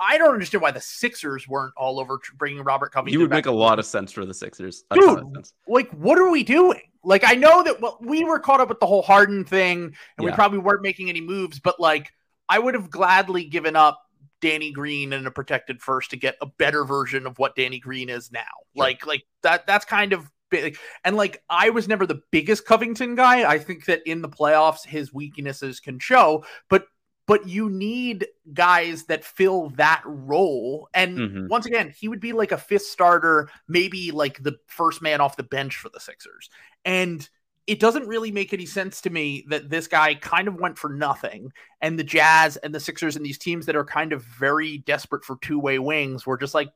I 0.00 0.16
don't 0.18 0.32
understand 0.32 0.62
why 0.62 0.70
the 0.70 0.80
Sixers 0.80 1.48
weren't 1.48 1.74
all 1.76 1.98
over 1.98 2.20
bringing 2.36 2.62
Robert 2.62 2.92
Covington. 2.92 3.12
You 3.12 3.20
would 3.20 3.30
make 3.30 3.46
a 3.46 3.52
lot 3.52 3.78
of 3.78 3.86
sense 3.86 4.12
for 4.12 4.24
the 4.24 4.34
Sixers. 4.34 4.84
A 4.90 4.94
Dude, 4.94 5.48
like 5.66 5.90
what 5.90 6.18
are 6.18 6.30
we 6.30 6.44
doing 6.44 6.80
like 7.04 7.22
i 7.24 7.32
know 7.32 7.62
that 7.62 7.80
well, 7.80 7.96
we 8.00 8.24
were 8.24 8.40
caught 8.40 8.60
up 8.60 8.68
with 8.68 8.80
the 8.80 8.86
whole 8.86 9.02
harden 9.02 9.44
thing 9.44 9.94
and 10.16 10.24
we 10.24 10.32
probably 10.32 10.58
weren't 10.58 10.82
making 10.82 11.08
any 11.08 11.20
moves 11.20 11.60
but 11.60 11.78
like 11.78 12.12
i 12.48 12.58
would 12.58 12.74
have 12.74 12.90
gladly 12.90 13.44
given 13.44 13.76
up 13.76 14.00
danny 14.40 14.70
green 14.70 15.12
and 15.12 15.26
a 15.26 15.30
protected 15.30 15.80
first 15.82 16.10
to 16.10 16.16
get 16.16 16.36
a 16.40 16.46
better 16.46 16.84
version 16.84 17.26
of 17.26 17.38
what 17.38 17.56
danny 17.56 17.78
green 17.80 18.08
is 18.08 18.30
now. 18.30 18.40
Sure. 18.76 18.84
like 18.84 19.06
like 19.06 19.24
that 19.42 19.66
that's 19.66 19.84
kind 19.84 20.12
of 20.12 20.30
big. 20.50 20.78
And 21.04 21.16
like 21.16 21.42
i 21.50 21.70
was 21.70 21.88
never 21.88 22.06
the 22.06 22.22
biggest 22.30 22.64
covington 22.64 23.14
guy. 23.16 23.48
I 23.50 23.58
think 23.58 23.84
that 23.86 24.00
in 24.06 24.22
the 24.22 24.28
playoffs 24.28 24.86
his 24.86 25.12
weaknesses 25.12 25.80
can 25.80 25.98
show 25.98 26.44
but 26.70 26.86
but 27.26 27.46
you 27.46 27.68
need 27.68 28.26
guys 28.54 29.04
that 29.04 29.22
fill 29.24 29.68
that 29.70 30.02
role. 30.06 30.88
And 30.94 31.18
Mhm. 31.18 31.48
once 31.48 31.66
again 31.66 31.92
he 31.98 32.08
would 32.08 32.20
be 32.20 32.32
like 32.32 32.52
a 32.52 32.56
fifth 32.58 32.86
starter 32.86 33.50
maybe 33.66 34.12
like 34.12 34.42
the 34.42 34.56
first 34.68 35.02
man 35.02 35.20
off 35.20 35.36
the 35.36 35.42
bench 35.42 35.76
for 35.76 35.88
the 35.88 36.00
sixers. 36.00 36.48
And 36.84 37.28
it 37.68 37.78
doesn't 37.78 38.08
really 38.08 38.32
make 38.32 38.54
any 38.54 38.64
sense 38.64 39.02
to 39.02 39.10
me 39.10 39.44
that 39.48 39.68
this 39.68 39.86
guy 39.86 40.14
kind 40.14 40.48
of 40.48 40.56
went 40.56 40.78
for 40.78 40.88
nothing 40.88 41.52
and 41.82 41.98
the 41.98 42.04
jazz 42.04 42.56
and 42.56 42.74
the 42.74 42.80
sixers 42.80 43.14
and 43.14 43.24
these 43.24 43.38
teams 43.38 43.66
that 43.66 43.76
are 43.76 43.84
kind 43.84 44.12
of 44.12 44.24
very 44.24 44.78
desperate 44.78 45.22
for 45.22 45.36
two-way 45.42 45.78
wings 45.78 46.26
were 46.26 46.38
just 46.38 46.54
like 46.54 46.70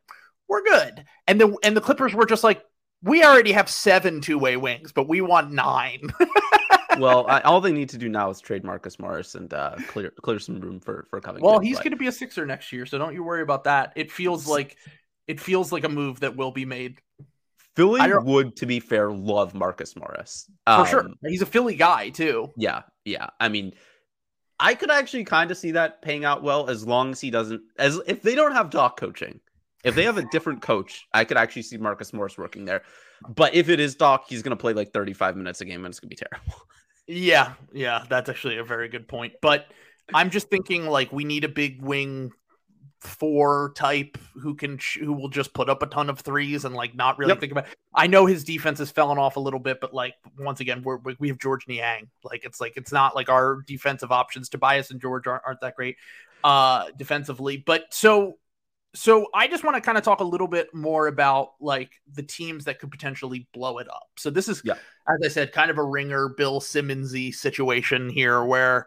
we're 0.48 0.62
good 0.62 1.04
and 1.26 1.40
the 1.40 1.56
and 1.64 1.76
the 1.76 1.80
clippers 1.80 2.14
were 2.14 2.26
just 2.26 2.44
like 2.44 2.62
we 3.02 3.24
already 3.24 3.52
have 3.52 3.68
seven 3.70 4.20
two-way 4.20 4.56
wings 4.56 4.92
but 4.92 5.08
we 5.08 5.22
want 5.22 5.50
nine 5.50 6.12
well, 6.98 7.26
I, 7.26 7.40
all 7.40 7.60
they 7.60 7.72
need 7.72 7.88
to 7.90 7.98
do 7.98 8.08
now 8.08 8.30
is 8.30 8.40
trade 8.40 8.64
Marcus 8.64 8.98
Morris 8.98 9.34
and 9.34 9.52
uh, 9.54 9.76
clear 9.88 10.12
clear 10.22 10.38
some 10.38 10.60
room 10.60 10.78
for 10.78 11.06
for 11.08 11.20
Covington. 11.20 11.48
Well, 11.48 11.58
he's 11.58 11.76
but- 11.78 11.84
going 11.84 11.92
to 11.92 11.96
be 11.96 12.06
a 12.06 12.12
Sixer 12.12 12.46
next 12.46 12.72
year, 12.72 12.86
so 12.86 12.98
don't 12.98 13.14
you 13.14 13.24
worry 13.24 13.42
about 13.42 13.64
that. 13.64 13.92
It 13.96 14.12
feels 14.12 14.46
like 14.46 14.76
it 15.26 15.40
feels 15.40 15.72
like 15.72 15.84
a 15.84 15.88
move 15.88 16.20
that 16.20 16.36
will 16.36 16.52
be 16.52 16.64
made 16.64 16.98
Philly 17.74 18.00
would, 18.22 18.56
to 18.56 18.66
be 18.66 18.80
fair, 18.80 19.10
love 19.10 19.54
Marcus 19.54 19.96
Morris 19.96 20.50
for 20.66 20.86
sure. 20.86 21.00
Um, 21.00 21.14
He's 21.26 21.42
a 21.42 21.46
Philly 21.46 21.74
guy 21.74 22.10
too. 22.10 22.50
Yeah, 22.56 22.82
yeah. 23.04 23.28
I 23.40 23.48
mean, 23.48 23.72
I 24.60 24.74
could 24.74 24.90
actually 24.90 25.24
kind 25.24 25.50
of 25.50 25.56
see 25.56 25.72
that 25.72 26.02
paying 26.02 26.24
out 26.24 26.42
well 26.42 26.68
as 26.68 26.86
long 26.86 27.12
as 27.12 27.20
he 27.20 27.30
doesn't 27.30 27.62
as 27.78 28.00
if 28.06 28.22
they 28.22 28.34
don't 28.34 28.52
have 28.52 28.70
Doc 28.70 28.98
coaching. 28.98 29.40
If 29.84 29.96
they 29.96 30.04
have 30.04 30.16
a 30.16 30.24
different 30.30 30.62
coach, 30.62 31.06
I 31.12 31.24
could 31.24 31.36
actually 31.36 31.62
see 31.62 31.76
Marcus 31.76 32.12
Morris 32.12 32.38
working 32.38 32.64
there. 32.64 32.82
But 33.28 33.54
if 33.54 33.68
it 33.68 33.80
is 33.80 33.96
Doc, 33.96 34.26
he's 34.28 34.42
going 34.42 34.56
to 34.56 34.60
play 34.60 34.74
like 34.74 34.92
35 34.92 35.36
minutes 35.36 35.60
a 35.60 35.64
game 35.64 35.84
and 35.84 35.90
it's 35.90 35.98
going 35.98 36.10
to 36.10 36.16
be 36.16 36.24
terrible. 36.30 36.62
Yeah, 37.08 37.54
yeah, 37.72 38.04
that's 38.08 38.28
actually 38.28 38.58
a 38.58 38.64
very 38.64 38.88
good 38.88 39.08
point. 39.08 39.32
But 39.42 39.66
I'm 40.14 40.30
just 40.30 40.48
thinking 40.50 40.86
like 40.86 41.12
we 41.12 41.24
need 41.24 41.42
a 41.42 41.48
big 41.48 41.82
wing 41.82 42.30
four 43.02 43.72
type 43.74 44.16
who 44.34 44.54
can 44.54 44.78
sh- 44.78 44.98
who 45.00 45.12
will 45.12 45.28
just 45.28 45.52
put 45.54 45.68
up 45.68 45.82
a 45.82 45.86
ton 45.86 46.08
of 46.08 46.20
threes 46.20 46.64
and 46.64 46.74
like 46.74 46.94
not 46.94 47.18
really 47.18 47.30
Yep. 47.32 47.40
think 47.40 47.52
about. 47.52 47.66
I 47.94 48.06
know 48.06 48.26
his 48.26 48.44
defense 48.44 48.78
has 48.78 48.90
fallen 48.92 49.18
off 49.18 49.36
a 49.36 49.40
little 49.40 49.58
bit, 49.58 49.80
but 49.80 49.92
like 49.92 50.14
once 50.38 50.60
again, 50.60 50.82
we're, 50.82 50.98
we 50.98 51.16
we 51.18 51.28
have 51.28 51.38
George 51.38 51.66
Niang. 51.66 52.08
Like 52.22 52.44
it's 52.44 52.60
like 52.60 52.76
it's 52.76 52.92
not 52.92 53.14
like 53.16 53.28
our 53.28 53.62
defensive 53.66 54.12
options. 54.12 54.48
Tobias 54.48 54.90
and 54.90 55.00
George 55.00 55.26
aren't, 55.26 55.42
aren't 55.44 55.60
that 55.62 55.74
great 55.76 55.96
uh 56.44 56.86
defensively. 56.96 57.56
But 57.56 57.92
so 57.92 58.38
so 58.94 59.26
I 59.34 59.48
just 59.48 59.64
want 59.64 59.74
to 59.76 59.80
kind 59.80 59.96
of 59.96 60.04
talk 60.04 60.20
a 60.20 60.24
little 60.24 60.46
bit 60.48 60.72
more 60.74 61.06
about 61.06 61.52
like 61.60 61.90
the 62.12 62.22
teams 62.22 62.66
that 62.66 62.78
could 62.78 62.90
potentially 62.90 63.48
blow 63.54 63.78
it 63.78 63.88
up. 63.88 64.08
So 64.18 64.28
this 64.28 64.48
is, 64.48 64.60
Yeah. 64.66 64.74
as 65.08 65.18
I 65.24 65.28
said, 65.28 65.50
kind 65.52 65.70
of 65.70 65.78
a 65.78 65.82
ringer 65.82 66.28
Bill 66.28 66.60
Simmonsy 66.60 67.34
situation 67.34 68.10
here 68.10 68.44
where 68.44 68.86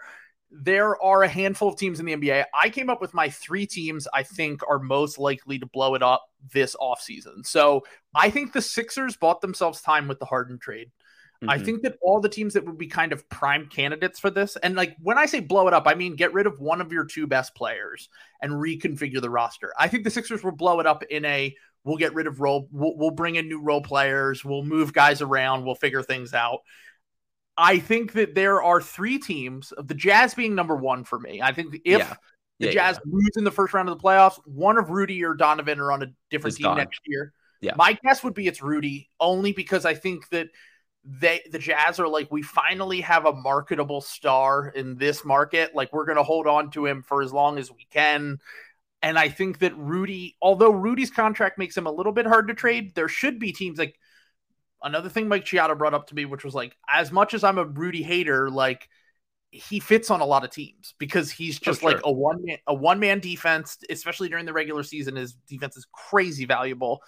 there 0.63 1.01
are 1.01 1.23
a 1.23 1.27
handful 1.27 1.67
of 1.67 1.77
teams 1.77 1.99
in 1.99 2.05
the 2.05 2.15
NBA. 2.15 2.45
I 2.53 2.69
came 2.69 2.89
up 2.89 3.01
with 3.01 3.13
my 3.13 3.29
three 3.29 3.65
teams 3.65 4.07
I 4.13 4.23
think 4.23 4.61
are 4.67 4.79
most 4.79 5.17
likely 5.17 5.59
to 5.59 5.65
blow 5.65 5.95
it 5.95 6.03
up 6.03 6.23
this 6.53 6.75
offseason. 6.75 7.45
So 7.45 7.83
I 8.13 8.29
think 8.29 8.53
the 8.53 8.61
Sixers 8.61 9.17
bought 9.17 9.41
themselves 9.41 9.81
time 9.81 10.07
with 10.07 10.19
the 10.19 10.25
Harden 10.25 10.57
trade. 10.57 10.91
I 11.47 11.57
Mhm. 11.57 11.65
think 11.65 11.81
that 11.83 11.97
all 12.01 12.21
the 12.21 12.29
teams 12.29 12.53
that 12.53 12.65
would 12.65 12.77
be 12.77 12.87
kind 12.87 13.11
of 13.11 13.27
prime 13.29 13.67
candidates 13.67 14.19
for 14.19 14.29
this, 14.29 14.55
and 14.55 14.75
like 14.75 14.95
when 15.01 15.17
I 15.17 15.25
say 15.25 15.41
blow 15.41 15.67
it 15.67 15.73
up, 15.73 15.85
I 15.85 15.93
mean 15.93 16.15
get 16.15 16.33
rid 16.33 16.47
of 16.47 16.59
one 16.59 16.79
of 16.79 16.93
your 16.93 17.05
two 17.05 17.27
best 17.27 17.53
players 17.55 18.07
and 18.41 18.53
reconfigure 18.53 19.21
the 19.21 19.29
roster. 19.29 19.73
I 19.77 19.89
think 19.89 20.05
the 20.05 20.09
Sixers 20.09 20.43
will 20.43 20.53
blow 20.53 20.79
it 20.79 20.85
up 20.87 21.03
in 21.03 21.25
a 21.25 21.53
we'll 21.83 21.97
get 21.97 22.15
rid 22.15 22.25
of 22.25 22.41
role, 22.41 22.67
we'll, 22.71 22.97
we'll 22.97 23.11
bring 23.11 23.35
in 23.35 23.47
new 23.47 23.61
role 23.61 23.81
players, 23.81 24.43
we'll 24.43 24.63
move 24.63 24.91
guys 24.91 25.21
around, 25.21 25.63
we'll 25.63 25.75
figure 25.75 26.01
things 26.01 26.33
out. 26.33 26.61
I 27.57 27.79
think 27.79 28.13
that 28.13 28.35
there 28.35 28.61
are 28.61 28.81
three 28.81 29.17
teams, 29.17 29.71
the 29.77 29.93
Jazz 29.93 30.33
being 30.33 30.55
number 30.55 30.75
one 30.75 31.03
for 31.03 31.19
me. 31.19 31.41
I 31.41 31.53
think 31.53 31.75
if 31.85 31.99
Yeah. 31.99 32.13
The 32.59 32.67
Yeah, 32.67 32.71
Jazz 32.71 32.99
lose 33.05 33.35
in 33.35 33.43
the 33.43 33.51
first 33.51 33.73
round 33.73 33.89
of 33.89 33.97
the 33.97 34.03
playoffs. 34.03 34.39
One 34.45 34.77
of 34.77 34.89
Rudy 34.89 35.23
or 35.25 35.33
Donovan 35.33 35.79
are 35.79 35.91
on 35.91 36.03
a 36.03 36.07
different 36.29 36.53
Is 36.53 36.57
team 36.57 36.75
next 36.75 37.01
year. 37.05 37.33
Yeah. 37.59 37.73
My 37.75 37.97
guess 38.03 38.23
would 38.23 38.33
be 38.33 38.47
it's 38.47 38.61
Rudy, 38.61 39.09
only 39.19 39.51
because 39.51 39.85
I 39.85 39.93
think 39.93 40.29
that 40.29 40.47
they 41.03 41.41
the 41.51 41.59
Jazz 41.59 41.99
are 41.99 42.07
like, 42.07 42.31
we 42.31 42.41
finally 42.41 43.01
have 43.01 43.25
a 43.25 43.33
marketable 43.33 44.01
star 44.01 44.69
in 44.69 44.97
this 44.97 45.25
market. 45.25 45.75
Like 45.75 45.91
we're 45.91 46.05
gonna 46.05 46.23
hold 46.23 46.47
on 46.47 46.71
to 46.71 46.85
him 46.85 47.03
for 47.03 47.21
as 47.21 47.33
long 47.33 47.57
as 47.57 47.71
we 47.71 47.87
can. 47.91 48.39
And 49.01 49.19
I 49.19 49.29
think 49.29 49.59
that 49.59 49.77
Rudy, 49.77 50.37
although 50.41 50.71
Rudy's 50.71 51.11
contract 51.11 51.59
makes 51.59 51.75
him 51.75 51.85
a 51.85 51.91
little 51.91 52.13
bit 52.13 52.25
hard 52.25 52.47
to 52.47 52.53
trade, 52.53 52.95
there 52.95 53.09
should 53.09 53.37
be 53.37 53.51
teams 53.51 53.77
like 53.77 53.99
another 54.85 55.09
thing 55.09 55.27
Mike 55.27 55.43
Chiata 55.43 55.77
brought 55.77 55.93
up 55.93 56.07
to 56.07 56.15
me, 56.15 56.25
which 56.25 56.45
was 56.45 56.55
like, 56.55 56.77
as 56.87 57.11
much 57.11 57.33
as 57.33 57.43
I'm 57.43 57.57
a 57.57 57.65
Rudy 57.65 58.03
hater, 58.03 58.49
like 58.49 58.87
he 59.51 59.79
fits 59.79 60.11
on 60.11 60.21
a 60.21 60.25
lot 60.25 60.43
of 60.43 60.51
teams 60.51 60.93
because 60.99 61.31
he's 61.31 61.57
oh, 61.57 61.65
just 61.65 61.83
Oh, 61.83 61.87
like 61.87 61.99
a 62.03 62.11
one 62.11 62.43
man 62.45 62.57
a 62.67 62.73
one 62.73 62.99
man 62.99 63.19
defense, 63.19 63.77
especially 63.89 64.29
during 64.29 64.45
the 64.45 64.53
regular 64.53 64.83
season. 64.83 65.15
His 65.15 65.33
defense 65.49 65.75
is 65.75 65.87
crazy 65.91 66.45
valuable. 66.45 67.01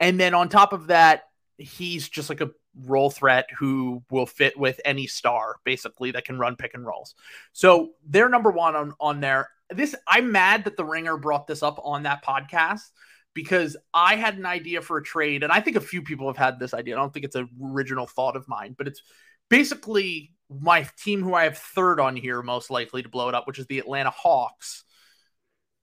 And 0.00 0.18
then 0.18 0.34
on 0.34 0.48
top 0.48 0.72
of 0.72 0.88
that, 0.88 1.24
he's 1.58 2.08
just 2.08 2.30
like 2.30 2.40
a 2.40 2.50
role 2.84 3.10
threat 3.10 3.46
who 3.58 4.02
will 4.10 4.26
fit 4.26 4.58
with 4.58 4.80
any 4.84 5.06
star 5.06 5.56
basically 5.64 6.12
that 6.12 6.24
can 6.24 6.38
run 6.38 6.56
pick 6.56 6.72
and 6.74 6.86
rolls. 6.86 7.14
So 7.52 7.90
they're 8.06 8.28
number 8.28 8.50
one 8.50 8.74
on 8.74 8.94
on 8.98 9.20
there. 9.20 9.50
This 9.68 9.94
I'm 10.08 10.32
mad 10.32 10.64
that 10.64 10.76
the 10.76 10.84
Ringer 10.84 11.16
brought 11.16 11.46
this 11.46 11.62
up 11.62 11.78
on 11.84 12.04
that 12.04 12.24
podcast 12.24 12.90
because 13.34 13.76
I 13.94 14.16
had 14.16 14.36
an 14.36 14.46
idea 14.46 14.80
for 14.80 14.98
a 14.98 15.02
trade, 15.02 15.42
and 15.42 15.52
I 15.52 15.60
think 15.60 15.76
a 15.76 15.80
few 15.80 16.02
people 16.02 16.26
have 16.26 16.36
had 16.36 16.58
this 16.58 16.74
idea. 16.74 16.96
I 16.96 16.98
don't 17.00 17.12
think 17.12 17.24
it's 17.24 17.36
an 17.36 17.48
original 17.62 18.06
thought 18.06 18.36
of 18.36 18.48
mine, 18.48 18.74
but 18.76 18.88
it's 18.88 19.02
basically 19.48 20.32
my 20.48 20.88
team 21.02 21.22
who 21.22 21.34
I 21.34 21.44
have 21.44 21.58
third 21.58 22.00
on 22.00 22.16
here 22.16 22.42
most 22.42 22.70
likely 22.70 23.02
to 23.02 23.08
blow 23.08 23.28
it 23.28 23.34
up, 23.34 23.46
which 23.46 23.58
is 23.58 23.66
the 23.66 23.78
Atlanta 23.78 24.10
Hawks. 24.10 24.84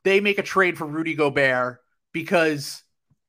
They 0.03 0.19
make 0.19 0.39
a 0.39 0.43
trade 0.43 0.77
for 0.77 0.85
Rudy 0.85 1.15
Gobert 1.15 1.79
because 2.13 2.81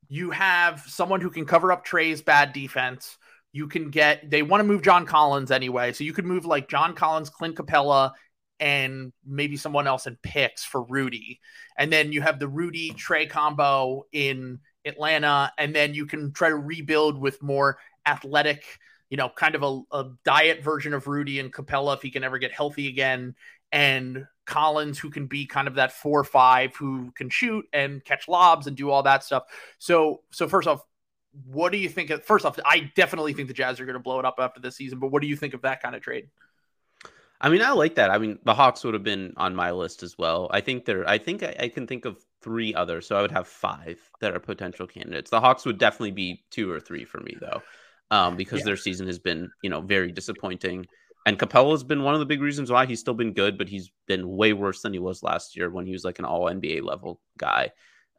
you 0.09 0.31
have 0.31 0.81
someone 0.87 1.21
who 1.21 1.31
can 1.31 1.45
cover 1.45 1.71
up 1.71 1.85
Trae's 1.85 2.23
bad 2.23 2.53
defense. 2.53 3.17
You 3.53 3.69
can 3.69 3.91
get 3.91 4.31
they 4.31 4.43
want 4.43 4.61
to 4.61 4.67
move 4.67 4.83
John 4.83 5.07
Collins 5.07 5.51
anyway, 5.51 5.93
so 5.93 6.05
you 6.05 6.13
could 6.13 6.27
move 6.27 6.45
like 6.45 6.69
John 6.69 6.95
Collins, 6.95 7.31
Clint 7.31 7.57
Capela, 7.57 8.13
and 8.61 9.13
maybe 9.25 9.57
someone 9.57 9.87
else 9.87 10.07
in 10.07 10.17
picks 10.23 10.65
for 10.65 10.83
Rudy. 10.83 11.41
And 11.77 11.93
then 11.93 12.13
you 12.13 12.23
have 12.23 12.39
the 12.39 12.49
Rudy 12.49 12.91
Trae 12.91 13.29
combo 13.29 14.07
in 14.13 14.61
Atlanta, 14.85 15.53
and 15.59 15.75
then 15.75 15.95
you 15.95 16.07
can 16.07 16.33
try 16.33 16.49
to 16.49 16.57
rebuild 16.57 17.19
with 17.19 17.43
more 17.43 17.79
athletic, 18.07 18.65
you 19.11 19.17
know, 19.17 19.29
kind 19.29 19.55
of 19.55 19.63
a, 19.63 19.81
a 19.97 20.11
diet 20.25 20.63
version 20.63 20.95
of 20.95 21.07
Rudy 21.07 21.41
and 21.41 21.53
Capela 21.53 21.95
if 21.95 22.03
he 22.03 22.11
can 22.11 22.25
ever 22.25 22.39
get 22.39 22.53
healthy 22.53 22.89
again, 22.89 23.35
and 23.71 24.27
Collins 24.47 24.99
who 24.99 25.11
can 25.11 25.27
be 25.27 25.47
kind 25.47 25.69
of 25.69 25.75
that 25.75 25.93
four 25.93 26.21
or 26.21 26.25
five 26.25 26.75
who 26.75 27.13
can 27.13 27.29
shoot 27.29 27.67
and 27.73 28.03
catch 28.05 28.29
lobs 28.29 28.67
and 28.67 28.77
do 28.77 28.91
all 28.91 29.03
that 29.03 29.23
stuff. 29.23 29.45
So 29.79 30.23
so 30.31 30.49
first 30.49 30.67
off, 30.67 30.83
what 31.45 31.71
do 31.71 31.79
you 31.79 31.89
think? 31.89 32.11
Of, 32.11 32.25
first 32.25 32.47
off, 32.47 32.59
I 32.65 32.91
definitely 32.97 33.35
think 33.35 33.49
the 33.49 33.55
Jazz 33.55 33.79
are 33.79 33.85
going 33.85 33.95
to 33.95 34.01
blow 34.01 34.19
it 34.19 34.25
up 34.25 34.37
after 34.39 34.61
this 34.61 34.77
season. 34.77 34.99
But 34.99 35.13
what 35.13 35.21
do 35.21 35.29
you 35.29 35.37
think 35.37 35.53
of 35.53 35.63
that 35.63 35.83
kind 35.83 35.95
of 35.95 36.01
trade? 36.01 36.29
I 37.41 37.49
mean, 37.51 37.63
I 37.63 37.71
like 37.71 37.95
that. 37.97 38.11
I 38.11 38.19
mean, 38.19 38.39
the 38.45 38.55
Hawks 38.55 38.83
would 38.83 38.95
have 38.95 39.05
been 39.05 39.33
on 39.37 39.55
my 39.55 39.71
list 39.71 40.03
as 40.03 40.19
well. 40.19 40.49
I 40.53 40.61
think 40.61 40.85
there. 40.85 41.09
I 41.09 41.19
think 41.19 41.43
I, 41.43 41.55
I 41.61 41.69
can 41.69 41.87
think 41.87 42.05
of 42.05 42.19
three 42.43 42.75
others, 42.75 43.07
so 43.07 43.17
I 43.17 43.23
would 43.23 43.31
have 43.31 43.47
five 43.47 44.01
that 44.21 44.35
are 44.35 44.41
potential 44.41 44.87
candidates. 44.89 45.31
The 45.31 45.41
Hawks 45.41 45.65
would 45.65 45.79
definitely 45.79 46.11
be 46.11 46.45
two 46.51 46.71
or 46.71 46.81
three 46.81 47.05
for 47.05 47.21
me, 47.21 47.39
though, 47.41 47.65
um, 48.11 48.37
because 48.37 48.63
Yeah. 48.63 48.65
their 48.65 48.77
season 48.77 49.07
has 49.07 49.21
been, 49.21 49.53
you 49.63 49.71
know, 49.71 49.81
very 49.81 50.11
disappointing. 50.11 50.89
And 51.27 51.39
Capela's 51.39 51.85
been 51.85 52.03
one 52.03 52.15
of 52.15 52.21
the 52.21 52.27
big 52.27 52.41
reasons 52.41 52.71
why 52.73 52.87
he's 52.87 53.01
still 53.01 53.15
been 53.15 53.35
good, 53.35 53.57
but 53.59 53.69
he's 53.69 53.91
been 54.07 54.29
way 54.29 54.53
worse 54.53 54.83
than 54.83 54.93
he 54.93 54.99
was 54.99 55.23
last 55.23 55.57
year 55.57 55.71
when 55.71 55.87
he 55.87 55.93
was 55.93 56.05
like 56.05 56.19
an 56.19 56.25
All 56.25 56.49
NBA 56.49 56.81
level 56.83 57.21
guy, 57.37 57.71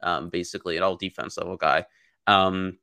um, 0.02 0.30
basically 0.30 0.76
an 0.78 0.82
All 0.82 0.96
Defense 0.96 1.36
level 1.36 1.56
guy. 1.56 1.84
Um, 2.26 2.78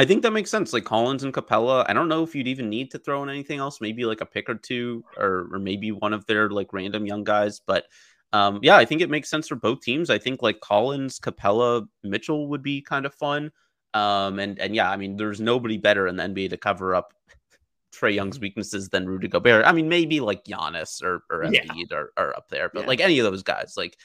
I 0.00 0.04
think 0.06 0.22
that 0.22 0.32
makes 0.32 0.50
sense. 0.50 0.72
Like 0.72 0.84
Collins 0.84 1.24
and 1.24 1.34
Capela, 1.34 1.84
I 1.88 1.92
don't 1.92 2.08
know 2.08 2.22
if 2.22 2.34
you'd 2.34 2.48
even 2.48 2.70
need 2.70 2.90
to 2.92 2.98
throw 2.98 3.22
in 3.22 3.28
anything 3.28 3.58
else. 3.58 3.80
Maybe 3.80 4.04
like 4.06 4.22
a 4.22 4.26
pick 4.26 4.48
or 4.48 4.54
two, 4.54 5.04
or 5.16 5.48
or 5.52 5.58
maybe 5.58 5.92
one 5.92 6.14
of 6.14 6.24
their 6.26 6.48
like 6.48 6.72
random 6.72 7.06
young 7.06 7.22
guys. 7.24 7.60
But 7.60 7.84
um, 8.32 8.60
yeah, 8.62 8.76
I 8.76 8.84
think 8.86 9.02
it 9.02 9.10
makes 9.10 9.28
sense 9.28 9.48
for 9.48 9.56
both 9.56 9.80
teams. 9.82 10.08
I 10.08 10.18
think 10.18 10.40
like 10.42 10.60
Collins, 10.60 11.18
Capela, 11.20 11.86
Mitchell 12.02 12.48
would 12.48 12.62
be 12.62 12.80
kind 12.80 13.04
of 13.04 13.14
fun. 13.14 13.50
Um, 13.92 14.38
and 14.38 14.58
and 14.58 14.74
yeah, 14.74 14.90
I 14.90 14.96
mean, 14.96 15.16
there's 15.16 15.40
nobody 15.40 15.76
better 15.76 16.06
in 16.06 16.16
the 16.16 16.22
NBA 16.24 16.48
to 16.50 16.56
cover 16.56 16.94
up 16.94 17.12
Trae 17.94 18.14
Young's 18.14 18.40
weaknesses 18.40 18.88
than 18.88 19.06
Rudy 19.06 19.28
Gobert. 19.28 19.66
I 19.66 19.72
mean, 19.72 19.88
maybe 19.88 20.20
like 20.20 20.44
Giannis 20.44 21.02
or 21.02 21.24
or 21.30 21.44
Yeah. 21.44 21.60
Embiid 21.62 21.92
are, 21.92 22.12
are 22.16 22.34
up 22.36 22.48
there, 22.48 22.70
but 22.72 22.82
Yeah. 22.82 22.86
like 22.86 23.00
any 23.00 23.18
of 23.18 23.24
those 23.30 23.42
guys, 23.42 23.74
like. 23.76 23.96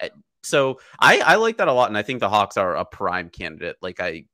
eh, 0.00 0.08
So 0.42 0.80
I 0.98 1.20
I 1.20 1.36
like 1.36 1.58
that 1.58 1.68
a 1.68 1.72
lot, 1.72 1.88
and 1.90 1.96
I 1.98 2.02
think 2.02 2.20
the 2.20 2.28
Hawks 2.28 2.56
are 2.56 2.74
a 2.76 2.84
prime 2.84 3.30
candidate. 3.30 3.76
Like 3.80 4.00
I 4.00 4.24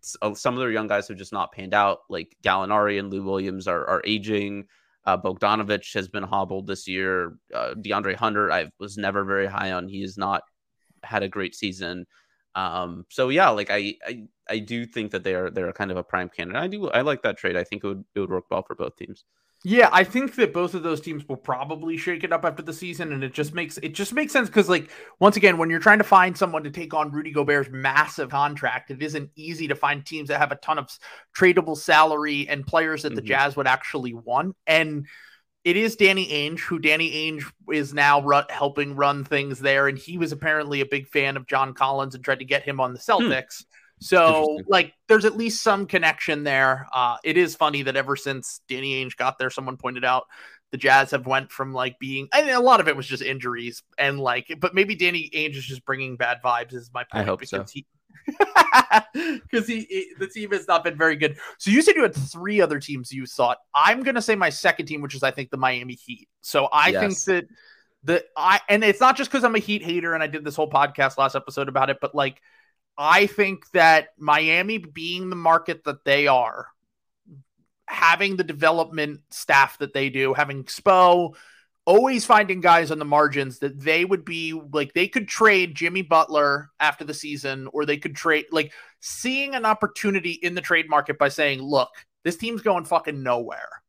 some 0.00 0.54
of 0.54 0.60
their 0.60 0.70
young 0.70 0.86
guys 0.86 1.08
have 1.08 1.16
just 1.18 1.32
not 1.32 1.52
panned 1.52 1.74
out. 1.74 2.00
Like 2.08 2.36
Gallinari 2.42 2.98
and 2.98 3.10
Lou 3.10 3.22
Williams 3.22 3.68
are, 3.68 3.86
are 3.86 4.02
aging. 4.04 4.66
Uh, 5.04 5.16
Bogdanovich 5.16 5.94
has 5.94 6.08
been 6.08 6.22
hobbled 6.22 6.66
this 6.66 6.86
year. 6.86 7.38
Uh, 7.54 7.74
DeAndre 7.74 8.14
Hunter, 8.14 8.52
I 8.52 8.70
was 8.78 8.96
never 8.96 9.24
very 9.24 9.46
high 9.46 9.72
on. 9.72 9.88
He 9.88 10.02
has 10.02 10.18
not 10.18 10.42
had 11.02 11.22
a 11.22 11.28
great 11.28 11.54
season. 11.54 12.06
Um, 12.54 13.06
so 13.08 13.28
yeah, 13.28 13.48
like 13.50 13.70
I, 13.70 13.94
I, 14.06 14.24
I 14.48 14.58
do 14.58 14.84
think 14.84 15.12
that 15.12 15.24
they're 15.24 15.50
they're 15.50 15.72
kind 15.72 15.90
of 15.90 15.96
a 15.96 16.02
prime 16.02 16.28
candidate. 16.28 16.62
I 16.62 16.66
do 16.66 16.90
I 16.90 17.02
like 17.02 17.22
that 17.22 17.38
trade. 17.38 17.56
I 17.56 17.64
think 17.64 17.84
it 17.84 17.86
would 17.86 18.04
it 18.14 18.20
would 18.20 18.30
work 18.30 18.44
well 18.50 18.62
for 18.62 18.74
both 18.74 18.96
teams. 18.96 19.24
Yeah, 19.62 19.90
I 19.92 20.04
think 20.04 20.36
that 20.36 20.54
both 20.54 20.72
of 20.72 20.82
those 20.82 21.02
teams 21.02 21.28
will 21.28 21.36
probably 21.36 21.98
shake 21.98 22.24
it 22.24 22.32
up 22.32 22.46
after 22.46 22.62
the 22.62 22.72
season, 22.72 23.12
and 23.12 23.22
it 23.22 23.34
just 23.34 23.52
makes 23.52 23.76
it 23.78 23.90
just 23.94 24.14
makes 24.14 24.32
sense 24.32 24.48
because, 24.48 24.70
like, 24.70 24.90
once 25.18 25.36
again, 25.36 25.58
when 25.58 25.68
you're 25.68 25.80
trying 25.80 25.98
to 25.98 26.04
find 26.04 26.36
someone 26.36 26.64
to 26.64 26.70
take 26.70 26.94
on 26.94 27.12
Rudy 27.12 27.30
Gobert's 27.30 27.68
massive 27.70 28.30
contract, 28.30 28.90
it 28.90 29.02
isn't 29.02 29.30
easy 29.36 29.68
to 29.68 29.74
find 29.74 30.04
teams 30.04 30.28
that 30.28 30.38
have 30.38 30.50
a 30.50 30.56
ton 30.56 30.78
of 30.78 30.88
tradable 31.36 31.76
salary 31.76 32.48
and 32.48 32.66
players 32.66 33.02
that 33.02 33.14
the 33.14 33.20
Mhm. 33.20 33.26
Jazz 33.26 33.56
would 33.56 33.66
actually 33.66 34.14
want. 34.14 34.56
And 34.66 35.06
it 35.62 35.76
is 35.76 35.94
Danny 35.96 36.26
Ainge, 36.28 36.60
who 36.60 36.78
Danny 36.78 37.10
Ainge 37.30 37.44
is 37.70 37.92
now 37.92 38.22
helping 38.48 38.96
run 38.96 39.24
things 39.24 39.58
there, 39.60 39.88
and 39.88 39.98
he 39.98 40.16
was 40.16 40.32
apparently 40.32 40.80
a 40.80 40.86
big 40.86 41.06
fan 41.06 41.36
of 41.36 41.46
John 41.46 41.74
Collins 41.74 42.14
and 42.14 42.24
tried 42.24 42.38
to 42.38 42.46
get 42.46 42.62
him 42.62 42.80
on 42.80 42.94
the 42.94 42.98
Celtics. 42.98 43.66
So, 44.00 44.58
like, 44.66 44.94
there's 45.08 45.24
at 45.26 45.36
least 45.36 45.62
some 45.62 45.86
connection 45.86 46.42
there. 46.42 46.86
Uh, 46.92 47.16
it 47.22 47.36
is 47.36 47.54
funny 47.54 47.82
that 47.82 47.96
ever 47.96 48.16
since 48.16 48.60
Danny 48.68 49.04
Ainge 49.04 49.16
got 49.16 49.38
there, 49.38 49.50
someone 49.50 49.76
pointed 49.76 50.04
out 50.04 50.24
the 50.72 50.78
Jazz 50.78 51.10
have 51.10 51.26
went 51.26 51.50
from 51.52 51.72
like 51.74 51.98
being, 51.98 52.28
and 52.32 52.48
a 52.48 52.60
lot 52.60 52.80
of 52.80 52.88
it 52.88 52.96
was 52.96 53.06
just 53.06 53.22
injuries 53.22 53.82
and 53.98 54.18
like, 54.20 54.54
but 54.58 54.74
maybe 54.74 54.94
Danny 54.94 55.28
Ainge 55.34 55.56
is 55.56 55.64
just 55.64 55.84
bringing 55.84 56.16
bad 56.16 56.38
vibes. 56.44 56.72
Is 56.72 56.90
my 56.94 57.04
point? 57.04 57.22
I 57.22 57.22
hope 57.24 57.44
so. 57.44 57.58
because 57.58 57.72
he, 57.72 57.86
because 59.12 59.66
he, 59.66 59.80
he- 59.82 60.12
the 60.18 60.26
team 60.28 60.50
has 60.52 60.66
not 60.68 60.84
been 60.84 60.96
very 60.96 61.16
good. 61.16 61.36
So 61.58 61.70
you 61.70 61.82
said 61.82 61.96
you 61.96 62.02
had 62.02 62.14
three 62.14 62.60
other 62.60 62.78
teams 62.78 63.12
you 63.12 63.26
thought. 63.26 63.58
I'm 63.74 64.02
gonna 64.02 64.22
say 64.22 64.34
my 64.36 64.50
second 64.50 64.86
team, 64.86 65.00
which 65.02 65.14
is 65.14 65.22
I 65.22 65.30
think 65.30 65.50
the 65.50 65.56
Miami 65.56 65.94
Heat. 65.94 66.28
So 66.40 66.68
I 66.72 66.92
think 67.00 67.18
that 67.24 67.44
the 68.04 68.24
I 68.36 68.60
and 68.68 68.82
it's 68.84 69.00
not 69.00 69.16
just 69.16 69.30
because 69.30 69.44
I'm 69.44 69.56
a 69.56 69.58
Heat 69.60 69.82
hater 69.82 70.14
and 70.14 70.22
I 70.22 70.26
did 70.26 70.44
this 70.44 70.56
whole 70.56 70.70
podcast 70.70 71.18
last 71.18 71.34
episode 71.34 71.68
about 71.68 71.90
it, 71.90 71.98
but 72.00 72.14
like 72.14 72.40
I 72.96 73.26
think 73.26 73.70
that 73.70 74.08
Miami 74.18 74.78
being 74.78 75.30
the 75.30 75.36
market 75.36 75.84
that 75.84 76.04
they 76.04 76.26
are, 76.26 76.66
having 77.86 78.36
the 78.36 78.44
development 78.44 79.20
staff 79.30 79.78
that 79.78 79.92
they 79.92 80.10
do, 80.10 80.34
having 80.34 80.64
Spo, 80.64 81.34
always 81.86 82.24
finding 82.24 82.60
guys 82.60 82.90
on 82.90 82.98
the 82.98 83.04
margins 83.04 83.58
that 83.60 83.80
they 83.80 84.04
would 84.04 84.24
be 84.24 84.52
like 84.72 84.92
they 84.92 85.08
could 85.08 85.26
trade 85.26 85.74
Jimmy 85.74 86.02
Butler 86.02 86.70
after 86.78 87.04
the 87.04 87.14
season, 87.14 87.68
or 87.72 87.84
they 87.84 87.96
could 87.96 88.14
trade 88.14 88.46
like 88.52 88.72
seeing 89.00 89.54
an 89.54 89.66
opportunity 89.66 90.32
in 90.32 90.54
the 90.54 90.60
trade 90.60 90.88
market 90.88 91.18
by 91.18 91.28
saying, 91.28 91.60
look, 91.60 91.88
this 92.22 92.36
team's 92.36 92.62
going 92.62 92.84
fucking 92.84 93.22
nowhere. 93.22 93.82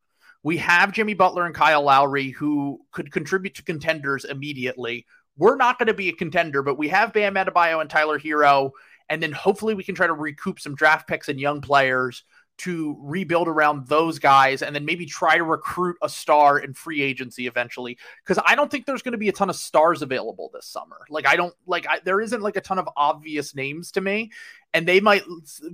We 0.43 0.57
have 0.57 0.93
Jimmy 0.93 1.13
Butler 1.13 1.45
and 1.45 1.53
Kyle 1.53 1.83
Lowry 1.83 2.29
who 2.29 2.79
could 2.91 3.11
contribute 3.11 3.55
to 3.55 3.63
contenders 3.63 4.25
immediately. 4.25 5.05
We're 5.37 5.55
not 5.55 5.77
going 5.77 5.87
to 5.87 5.93
be 5.93 6.09
a 6.09 6.13
contender, 6.13 6.63
but 6.63 6.77
we 6.77 6.87
have 6.87 7.13
Bam 7.13 7.35
Adebayo 7.35 7.81
and 7.81 7.89
Tyler 7.89 8.19
Herro, 8.19 8.71
and 9.11 9.21
then 9.21 9.33
hopefully 9.33 9.73
we 9.73 9.83
can 9.83 9.93
try 9.93 10.07
to 10.07 10.13
recoup 10.13 10.59
some 10.59 10.73
draft 10.73 11.05
picks 11.05 11.27
and 11.27 11.37
young 11.37 11.59
players 11.59 12.23
to 12.59 12.95
rebuild 13.01 13.47
around 13.47 13.87
those 13.87 14.19
guys 14.19 14.61
and 14.61 14.73
then 14.73 14.85
maybe 14.85 15.05
try 15.05 15.35
to 15.35 15.43
recruit 15.43 15.97
a 16.01 16.07
star 16.07 16.59
in 16.59 16.73
free 16.73 17.01
agency 17.01 17.45
eventually. 17.45 17.97
Because 18.23 18.41
i 18.47 18.55
don't 18.55 18.71
think 18.71 18.85
there's 18.85 19.01
going 19.01 19.11
to 19.11 19.17
be 19.17 19.29
a 19.29 19.33
ton 19.33 19.49
of 19.49 19.55
stars 19.55 20.01
available 20.01 20.49
this 20.53 20.65
summer. 20.65 20.97
Like 21.09 21.27
i 21.27 21.35
don't 21.35 21.53
like 21.67 21.85
I, 21.89 21.99
there 22.05 22.21
isn't 22.21 22.41
like 22.41 22.55
a 22.55 22.61
ton 22.61 22.79
of 22.79 22.87
obvious 22.95 23.53
names 23.53 23.91
to 23.91 24.01
me. 24.01 24.31
And 24.73 24.87
they 24.87 25.01
might 25.01 25.23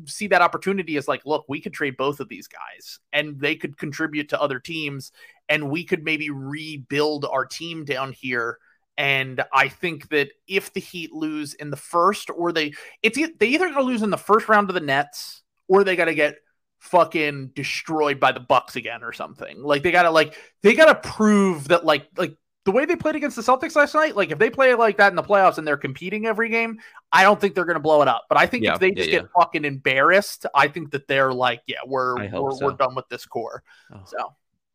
see 0.05 0.25
that 0.27 0.41
opportunity 0.41 0.97
as 0.97 1.07
like 1.07 1.23
look 1.25 1.45
we 1.47 1.61
could 1.61 1.73
trade 1.73 1.95
both 1.95 2.19
of 2.19 2.29
these 2.29 2.47
guys 2.47 2.99
and 3.13 3.39
they 3.39 3.55
could 3.55 3.77
contribute 3.77 4.29
to 4.29 4.41
other 4.41 4.59
teams 4.59 5.11
and 5.47 5.69
we 5.69 5.83
could 5.83 6.03
maybe 6.03 6.31
rebuild 6.31 7.25
our 7.25 7.45
team 7.45 7.85
down 7.85 8.13
here 8.13 8.57
and 8.97 9.43
I 9.53 9.69
think 9.69 10.09
that 10.09 10.29
if 10.47 10.73
the 10.73 10.79
Heat 10.79 11.13
lose 11.13 11.53
in 11.53 11.69
the 11.69 11.77
first, 11.77 12.29
or 12.29 12.51
they, 12.51 12.73
it's 13.03 13.19
they 13.37 13.47
either 13.47 13.69
gonna 13.69 13.81
lose 13.81 14.01
in 14.01 14.09
the 14.09 14.17
first 14.17 14.49
round 14.49 14.69
of 14.69 14.73
the 14.73 14.81
Nets, 14.81 15.43
or 15.67 15.83
they 15.83 15.95
got 15.95 16.05
to 16.05 16.15
get 16.15 16.37
fucking 16.79 17.47
destroyed 17.55 18.19
by 18.19 18.31
the 18.31 18.39
Bucks 18.39 18.75
again 18.75 19.03
or 19.03 19.13
something. 19.13 19.61
Like 19.61 19.83
they 19.83 19.91
got 19.91 20.03
to 20.03 20.11
like 20.11 20.35
they 20.63 20.73
got 20.73 20.85
to 20.85 21.09
prove 21.09 21.67
that 21.69 21.85
like 21.85 22.07
like 22.17 22.35
the 22.65 22.71
way 22.71 22.85
they 22.85 22.95
played 22.95 23.15
against 23.15 23.35
the 23.37 23.41
Celtics 23.41 23.75
last 23.75 23.95
night, 23.95 24.15
like 24.15 24.31
if 24.31 24.39
they 24.39 24.49
play 24.49 24.73
like 24.73 24.97
that 24.97 25.11
in 25.11 25.15
the 25.15 25.23
playoffs 25.23 25.57
and 25.57 25.65
they're 25.65 25.77
competing 25.77 26.25
every 26.25 26.49
game, 26.49 26.77
I 27.13 27.23
don't 27.23 27.39
think 27.39 27.55
they're 27.55 27.65
going 27.65 27.75
to 27.75 27.81
blow 27.81 28.01
it 28.01 28.09
up. 28.09 28.25
But 28.27 28.37
I 28.37 28.45
think 28.45 28.65
Yeah, 28.65 28.73
if 28.73 28.79
they 28.79 28.91
just 28.91 29.09
yeah. 29.09 29.19
get 29.19 29.29
fucking 29.37 29.63
embarrassed, 29.63 30.45
I 30.53 30.67
think 30.67 30.91
that 30.91 31.07
they're 31.07 31.31
like, 31.31 31.61
yeah, 31.65 31.77
we're 31.85 32.15
we're, 32.29 32.51
so. 32.51 32.65
we're 32.65 32.73
done 32.73 32.93
with 32.93 33.07
this 33.09 33.25
core. 33.25 33.63
Oh. 33.93 34.01
So 34.05 34.17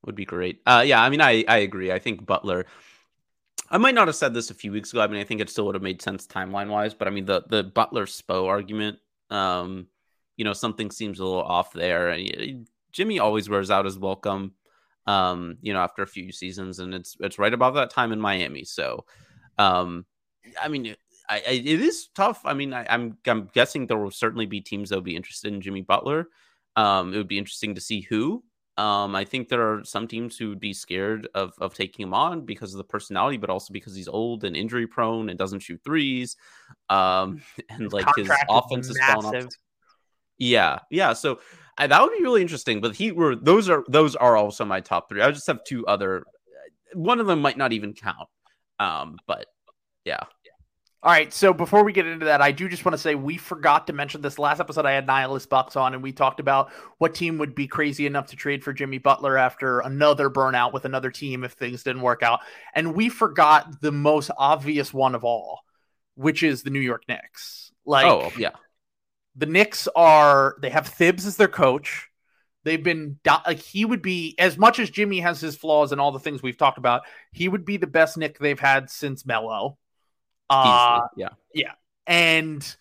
would 0.06 0.14
be 0.14 0.24
great. 0.24 0.60
Uh, 0.66 0.82
yeah, 0.86 1.02
I 1.02 1.10
mean, 1.10 1.20
I 1.20 1.44
I 1.46 1.58
agree. 1.58 1.92
I 1.92 1.98
think 1.98 2.24
Butler. 2.24 2.66
I 3.72 3.78
might 3.78 3.94
not 3.94 4.06
have 4.06 4.16
said 4.16 4.34
this 4.34 4.50
a 4.50 4.54
few 4.54 4.70
weeks 4.70 4.92
ago. 4.92 5.00
I 5.00 5.06
mean, 5.06 5.20
I 5.20 5.24
think 5.24 5.40
it 5.40 5.48
still 5.48 5.64
would 5.64 5.74
have 5.74 5.82
made 5.82 6.02
sense 6.02 6.26
timeline 6.26 6.68
wise, 6.68 6.92
but 6.92 7.08
I 7.08 7.10
mean, 7.10 7.24
the 7.24 7.42
the 7.48 7.64
Butler 7.64 8.04
Spo 8.04 8.46
argument. 8.46 8.98
Um, 9.30 9.86
you 10.36 10.44
know, 10.44 10.52
something 10.52 10.90
seems 10.90 11.20
a 11.20 11.24
little 11.24 11.42
off 11.42 11.72
there. 11.72 12.10
And 12.10 12.68
Jimmy 12.92 13.18
always 13.18 13.48
wears 13.48 13.70
out 13.70 13.86
his 13.86 13.98
welcome. 13.98 14.52
Um, 15.06 15.56
you 15.62 15.72
know, 15.72 15.80
after 15.80 16.02
a 16.02 16.06
few 16.06 16.30
seasons, 16.32 16.78
and 16.78 16.94
it's 16.94 17.16
it's 17.20 17.38
right 17.38 17.52
about 17.52 17.74
that 17.74 17.90
time 17.90 18.12
in 18.12 18.20
Miami. 18.20 18.64
So, 18.64 19.06
um, 19.58 20.04
I 20.62 20.68
mean, 20.68 20.94
I, 21.28 21.36
I, 21.36 21.52
it 21.52 21.80
is 21.80 22.08
tough. 22.14 22.42
I 22.44 22.52
mean, 22.52 22.74
I, 22.74 22.86
I'm 22.88 23.16
I'm 23.26 23.48
guessing 23.54 23.86
there 23.86 23.98
will 23.98 24.10
certainly 24.10 24.46
be 24.46 24.60
teams 24.60 24.90
that 24.90 24.96
will 24.96 25.02
be 25.02 25.16
interested 25.16 25.52
in 25.52 25.62
Jimmy 25.62 25.80
Butler. 25.80 26.28
Um, 26.76 27.14
it 27.14 27.16
would 27.16 27.28
be 27.28 27.38
interesting 27.38 27.74
to 27.74 27.80
see 27.80 28.02
who. 28.02 28.44
Um, 28.78 29.14
I 29.14 29.24
think 29.24 29.48
there 29.48 29.70
are 29.70 29.84
some 29.84 30.08
teams 30.08 30.38
who 30.38 30.48
would 30.48 30.60
be 30.60 30.72
scared 30.72 31.28
of 31.34 31.52
of 31.58 31.74
taking 31.74 32.04
him 32.04 32.14
on 32.14 32.46
because 32.46 32.72
of 32.72 32.78
the 32.78 32.84
personality, 32.84 33.36
but 33.36 33.50
also 33.50 33.72
because 33.72 33.94
he's 33.94 34.08
old 34.08 34.44
and 34.44 34.56
injury 34.56 34.86
prone 34.86 35.28
and 35.28 35.38
doesn't 35.38 35.60
shoot 35.60 35.80
threes. 35.84 36.36
Um, 36.88 37.42
and 37.68 37.92
like 37.92 38.06
his 38.16 38.30
offense 38.48 38.88
is 38.88 38.98
falling 39.06 39.44
off. 39.44 39.52
Yeah, 40.38 40.78
yeah. 40.90 41.12
So 41.12 41.40
I, 41.76 41.86
that 41.86 42.00
would 42.00 42.16
be 42.16 42.22
really 42.22 42.40
interesting. 42.40 42.80
But 42.80 42.96
he 42.96 43.12
were 43.12 43.36
those 43.36 43.68
are 43.68 43.84
those 43.88 44.16
are 44.16 44.36
also 44.36 44.64
my 44.64 44.80
top 44.80 45.08
three. 45.08 45.20
I 45.20 45.30
just 45.30 45.46
have 45.46 45.64
two 45.64 45.86
other. 45.86 46.24
One 46.94 47.20
of 47.20 47.26
them 47.26 47.40
might 47.42 47.58
not 47.58 47.72
even 47.72 47.92
count. 47.92 48.28
Um, 48.78 49.18
but 49.26 49.46
yeah, 50.04 50.20
All 51.04 51.10
right, 51.10 51.32
so 51.32 51.52
before 51.52 51.82
we 51.82 51.92
get 51.92 52.06
into 52.06 52.26
that, 52.26 52.40
I 52.40 52.52
do 52.52 52.68
just 52.68 52.84
want 52.84 52.92
to 52.92 52.98
say 52.98 53.16
we 53.16 53.36
forgot 53.36 53.88
to 53.88 53.92
mention 53.92 54.20
this 54.20 54.38
last 54.38 54.60
episode. 54.60 54.86
I 54.86 54.92
had 54.92 55.04
Nihilist 55.04 55.48
Bucks 55.48 55.74
on, 55.74 55.94
and 55.94 56.02
we 56.02 56.12
talked 56.12 56.38
about 56.38 56.70
what 56.98 57.12
team 57.12 57.38
would 57.38 57.56
be 57.56 57.66
crazy 57.66 58.06
enough 58.06 58.28
to 58.28 58.36
trade 58.36 58.62
for 58.62 58.72
Jimmy 58.72 58.98
Butler 58.98 59.36
after 59.36 59.80
another 59.80 60.30
burnout 60.30 60.72
with 60.72 60.84
another 60.84 61.10
team 61.10 61.42
if 61.42 61.54
things 61.54 61.82
didn't 61.82 62.02
work 62.02 62.22
out. 62.22 62.38
And 62.72 62.94
we 62.94 63.08
forgot 63.08 63.80
the 63.80 63.90
most 63.90 64.30
obvious 64.38 64.94
one 64.94 65.16
of 65.16 65.24
all, 65.24 65.62
which 66.14 66.44
is 66.44 66.62
the 66.62 66.70
New 66.70 66.78
York 66.78 67.02
Knicks. 67.08 67.72
Like, 67.84 68.06
oh 68.06 68.30
yeah, 68.38 68.52
the 69.34 69.46
Knicks 69.46 69.88
are 69.96 70.54
they 70.62 70.70
have 70.70 70.86
Thibs 70.86 71.26
as 71.26 71.36
their 71.36 71.48
coach. 71.48 72.10
They've 72.62 72.82
been 72.82 73.18
like 73.26 73.58
he 73.58 73.84
would 73.84 74.02
be 74.02 74.36
as 74.38 74.56
much 74.56 74.78
as 74.78 74.88
Jimmy 74.88 75.18
has 75.18 75.40
his 75.40 75.56
flaws 75.56 75.90
and 75.90 76.00
all 76.00 76.12
the 76.12 76.20
things 76.20 76.44
we've 76.44 76.56
talked 76.56 76.78
about. 76.78 77.02
He 77.32 77.48
would 77.48 77.64
be 77.64 77.76
the 77.76 77.88
best 77.88 78.16
Knick 78.16 78.38
they've 78.38 78.56
had 78.56 78.88
since 78.88 79.26
Melo. 79.26 79.78
Uh, 80.52 81.00
easily, 81.16 81.30
yeah. 81.54 81.72
and 82.06 82.76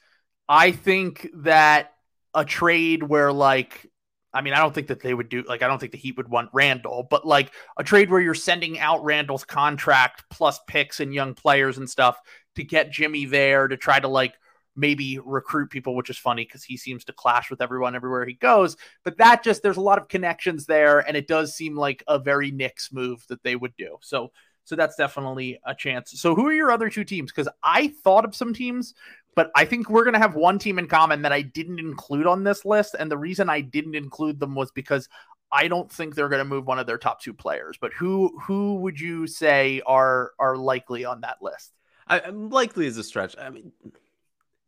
I 0.47 0.71
think 0.71 1.29
that 1.35 1.93
a 2.33 2.45
trade 2.45 3.03
where 3.03 3.31
like 3.31 3.89
I 4.33 4.41
mean, 4.41 4.53
I 4.53 4.59
don't 4.59 4.73
think 4.73 4.87
that 4.87 5.01
they 5.01 5.13
would 5.13 5.29
do 5.29 5.43
like 5.47 5.61
I 5.61 5.67
don't 5.67 5.79
think 5.79 5.91
the 5.91 5.97
Heat 5.97 6.17
would 6.17 6.29
want 6.29 6.49
Randle, 6.53 7.05
but 7.09 7.25
like 7.25 7.51
a 7.77 7.83
trade 7.83 8.09
where 8.09 8.21
you're 8.21 8.33
sending 8.33 8.79
out 8.79 9.03
Randle's 9.03 9.43
contract 9.43 10.23
plus 10.29 10.59
picks 10.67 10.99
and 10.99 11.13
young 11.13 11.33
players 11.33 11.77
and 11.77 11.89
stuff 11.89 12.17
to 12.55 12.63
get 12.63 12.91
Jimmy 12.91 13.25
there 13.25 13.67
to 13.67 13.75
try 13.75 13.99
to 13.99 14.07
like 14.07 14.33
maybe 14.75 15.19
recruit 15.23 15.69
people, 15.69 15.95
which 15.95 16.09
is 16.09 16.17
funny 16.17 16.45
because 16.45 16.63
he 16.63 16.77
seems 16.77 17.03
to 17.05 17.13
clash 17.13 17.49
with 17.49 17.61
everyone 17.61 17.93
everywhere 17.93 18.25
he 18.25 18.33
goes. 18.33 18.77
But 19.03 19.17
that 19.17 19.43
just 19.43 19.63
there's 19.63 19.77
a 19.77 19.81
lot 19.81 19.99
of 19.99 20.07
connections 20.07 20.65
there, 20.65 20.99
and 20.99 21.17
it 21.17 21.27
does 21.27 21.53
seem 21.53 21.75
like 21.75 22.03
a 22.07 22.17
very 22.17 22.51
Knicks 22.51 22.91
move 22.93 23.25
that 23.27 23.43
they 23.43 23.57
would 23.57 23.75
do. 23.75 23.97
So 24.01 24.31
so 24.63 24.75
that's 24.75 24.95
definitely 24.95 25.59
a 25.65 25.75
chance. 25.75 26.19
So 26.19 26.35
who 26.35 26.47
are 26.47 26.53
your 26.53 26.71
other 26.71 26.89
two 26.89 27.03
teams? 27.03 27.31
Because 27.31 27.49
I 27.63 27.87
thought 28.03 28.25
of 28.25 28.35
some 28.35 28.53
teams, 28.53 28.93
but 29.35 29.51
I 29.55 29.65
think 29.65 29.89
we're 29.89 30.05
gonna 30.05 30.19
have 30.19 30.35
one 30.35 30.59
team 30.59 30.79
in 30.79 30.87
common 30.87 31.21
that 31.23 31.31
I 31.31 31.41
didn't 31.41 31.79
include 31.79 32.27
on 32.27 32.43
this 32.43 32.65
list. 32.65 32.95
And 32.97 33.09
the 33.09 33.17
reason 33.17 33.49
I 33.49 33.61
didn't 33.61 33.95
include 33.95 34.39
them 34.39 34.55
was 34.55 34.71
because 34.71 35.09
I 35.51 35.67
don't 35.67 35.91
think 35.91 36.15
they're 36.15 36.29
gonna 36.29 36.45
move 36.45 36.65
one 36.65 36.79
of 36.79 36.87
their 36.87 36.97
top 36.97 37.21
two 37.21 37.33
players. 37.33 37.77
But 37.79 37.93
who 37.93 38.39
who 38.41 38.75
would 38.75 38.99
you 38.99 39.27
say 39.27 39.81
are 39.85 40.31
are 40.39 40.55
likely 40.55 41.05
on 41.05 41.21
that 41.21 41.37
list? 41.41 41.73
I, 42.07 42.19
I'm 42.21 42.49
likely 42.49 42.87
as 42.87 42.97
a 42.97 43.03
stretch. 43.03 43.35
I 43.37 43.49
mean, 43.49 43.71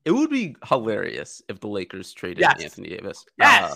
it 0.05 0.11
would 0.11 0.29
be 0.29 0.55
hilarious 0.67 1.41
if 1.47 1.59
the 1.59 1.67
Lakers 1.67 2.13
traded 2.13 2.39
Yes. 2.39 2.61
Anthony 2.61 2.89
Davis. 2.89 3.25
Yes. 3.37 3.71
Uh, 3.71 3.75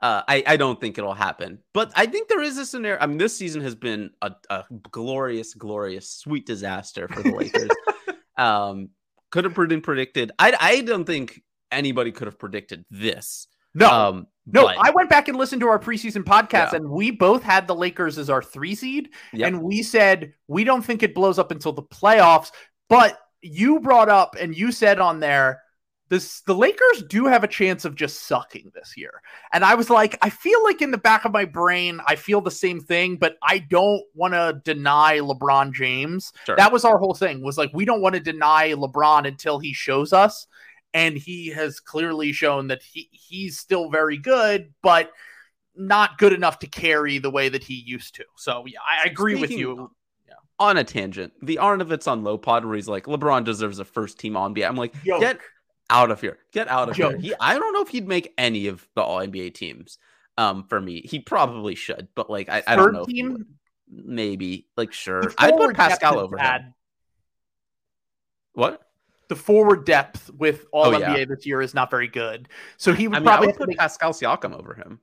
uh, 0.00 0.22
I, 0.28 0.42
I 0.46 0.56
don't 0.56 0.80
think 0.80 0.96
it'll 0.98 1.14
happen, 1.14 1.58
but 1.74 1.92
I 1.96 2.06
think 2.06 2.28
there 2.28 2.42
is 2.42 2.56
a 2.58 2.64
scenario. 2.66 2.98
I 3.00 3.06
mean, 3.06 3.18
this 3.18 3.36
season 3.36 3.60
has 3.62 3.74
been 3.74 4.10
a, 4.22 4.32
a 4.50 4.64
glorious, 4.90 5.54
glorious, 5.54 6.10
sweet 6.10 6.46
disaster 6.46 7.08
for 7.08 7.22
the 7.22 7.32
Lakers. 7.32 7.70
um, 8.36 8.90
could 9.30 9.44
have 9.44 9.54
been 9.54 9.80
predicted. 9.80 10.32
I, 10.38 10.56
I 10.60 10.80
don't 10.82 11.04
think 11.04 11.42
anybody 11.72 12.12
could 12.12 12.26
have 12.26 12.38
predicted 12.38 12.84
this. 12.90 13.48
No, 13.74 13.88
Um, 13.90 14.26
no. 14.46 14.64
but- 14.64 14.76
I 14.78 14.90
went 14.90 15.10
back 15.10 15.28
and 15.28 15.36
listened 15.36 15.60
to 15.60 15.68
our 15.68 15.78
preseason 15.78 16.24
podcast, 16.24 16.72
Yeah. 16.72 16.76
and 16.76 16.88
we 16.88 17.10
both 17.10 17.42
had 17.42 17.66
the 17.66 17.74
Lakers 17.74 18.18
as 18.18 18.30
our 18.30 18.42
three 18.42 18.74
seed, 18.74 19.10
Yep. 19.32 19.46
and 19.48 19.62
we 19.62 19.82
said 19.82 20.32
we 20.46 20.64
don't 20.64 20.82
think 20.82 21.02
it 21.02 21.14
blows 21.14 21.38
up 21.38 21.50
until 21.50 21.72
the 21.72 21.82
playoffs. 21.82 22.50
But 22.88 23.18
you 23.42 23.80
brought 23.80 24.08
up 24.08 24.36
and 24.40 24.56
you 24.56 24.72
said 24.72 24.98
on 24.98 25.20
there. 25.20 25.62
This, 26.10 26.40
the 26.42 26.54
Lakers 26.54 27.02
do 27.08 27.26
have 27.26 27.44
a 27.44 27.48
chance 27.48 27.84
of 27.84 27.94
just 27.94 28.26
sucking 28.26 28.70
this 28.74 28.94
year. 28.96 29.20
And 29.52 29.64
I 29.64 29.74
was 29.74 29.90
like, 29.90 30.16
I 30.22 30.30
feel 30.30 30.62
like 30.64 30.80
in 30.80 30.90
the 30.90 30.98
back 30.98 31.24
of 31.24 31.32
my 31.32 31.44
brain, 31.44 32.00
I 32.06 32.16
feel 32.16 32.40
the 32.40 32.50
same 32.50 32.80
thing, 32.80 33.16
but 33.16 33.36
I 33.42 33.58
don't 33.58 34.02
want 34.14 34.34
to 34.34 34.60
deny 34.64 35.18
LeBron 35.18 35.72
James. 35.72 36.32
Sure. 36.46 36.56
That 36.56 36.72
was 36.72 36.84
our 36.84 36.98
whole 36.98 37.14
thing 37.14 37.42
was 37.44 37.58
like, 37.58 37.70
we 37.74 37.84
don't 37.84 38.00
want 38.00 38.14
to 38.14 38.20
deny 38.20 38.72
LeBron 38.72 39.26
until 39.26 39.58
he 39.58 39.72
shows 39.74 40.12
us. 40.12 40.46
And 40.94 41.16
he 41.18 41.48
has 41.48 41.80
clearly 41.80 42.32
shown 42.32 42.68
that 42.68 42.82
he, 42.82 43.10
he's 43.12 43.58
still 43.58 43.90
very 43.90 44.16
good, 44.16 44.72
but 44.82 45.10
not 45.76 46.16
good 46.18 46.32
enough 46.32 46.58
to 46.60 46.66
carry 46.66 47.18
the 47.18 47.30
way 47.30 47.50
that 47.50 47.62
he 47.62 47.74
used 47.74 48.14
to. 48.16 48.24
So 48.36 48.64
yeah, 48.66 48.78
I 48.88 49.06
agree 49.06 49.34
with 49.34 49.50
Speaking- 49.50 49.58
you. 49.58 49.90
on 50.58 50.76
a 50.78 50.82
tangent, 50.84 51.32
the 51.42 51.58
Arnovitz 51.62 52.10
on 52.10 52.24
Lowe 52.24 52.38
pod 52.38 52.64
where 52.64 52.74
he's 52.74 52.88
like, 52.88 53.04
LeBron 53.04 53.44
deserves 53.44 53.78
a 53.78 53.84
first 53.84 54.18
team 54.18 54.36
on 54.36 54.54
NBA. 54.54 54.66
I'm 54.66 54.74
like, 54.76 54.92
Joke. 55.04 55.20
get 55.20 55.38
out 55.90 56.10
of 56.10 56.20
here. 56.20 56.38
Get 56.52 56.68
out 56.68 56.88
of 56.88 56.96
here. 56.96 57.16
He, 57.16 57.32
I 57.40 57.54
don't 57.58 57.72
know 57.72 57.82
if 57.82 57.88
he'd 57.88 58.06
make 58.08 58.32
any 58.38 58.66
of 58.66 58.86
the 58.94 59.02
all 59.02 59.18
NBA 59.18 59.54
teams. 59.54 59.98
Um, 60.36 60.64
for 60.68 60.80
me, 60.80 61.00
he 61.00 61.18
probably 61.18 61.74
should, 61.74 62.08
but 62.14 62.30
like, 62.30 62.48
I, 62.48 62.62
I 62.66 62.76
don't 62.76 62.92
know. 62.92 63.04
team? 63.04 63.46
Maybe, 63.90 64.68
like, 64.76 64.92
sure. 64.92 65.32
I'd 65.38 65.56
put 65.56 65.74
Pascal 65.74 66.18
over 66.20 66.36
bad. 66.36 66.60
him. 66.60 66.74
What? 68.52 68.82
The 69.28 69.36
forward 69.36 69.84
depth 69.84 70.30
with 70.30 70.66
all 70.72 70.86
Oh, 70.94 70.98
NBA 70.98 71.18
yeah. 71.18 71.24
this 71.24 71.44
year 71.46 71.60
is 71.60 71.74
not 71.74 71.90
very 71.90 72.08
good. 72.08 72.48
So 72.76 72.92
he 72.92 73.08
would 73.08 73.16
I 73.16 73.20
mean, 73.20 73.26
probably 73.26 73.46
would 73.48 73.56
put 73.56 73.68
make- 73.68 73.78
Pascal 73.78 74.12
Siakam 74.12 74.54
over 74.56 74.74
him. 74.74 75.00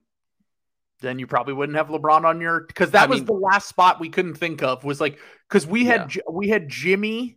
then 1.00 1.18
you 1.18 1.26
probably 1.26 1.52
wouldn't 1.54 1.76
have 1.76 1.88
LeBron 1.88 2.24
on 2.24 2.40
your 2.40 2.60
because 2.66 2.90
that 2.92 3.04
I 3.04 3.06
was 3.06 3.18
mean- 3.20 3.26
the 3.26 3.32
last 3.34 3.68
spot 3.68 4.00
we 4.00 4.08
couldn't 4.08 4.34
think 4.36 4.62
of 4.62 4.82
was 4.84 5.00
like 5.00 5.18
because 5.48 5.66
we 5.66 5.84
had 5.84 6.08
J 6.08 6.22
we 6.30 6.48
had 6.48 6.68
Jimmy 6.68 7.36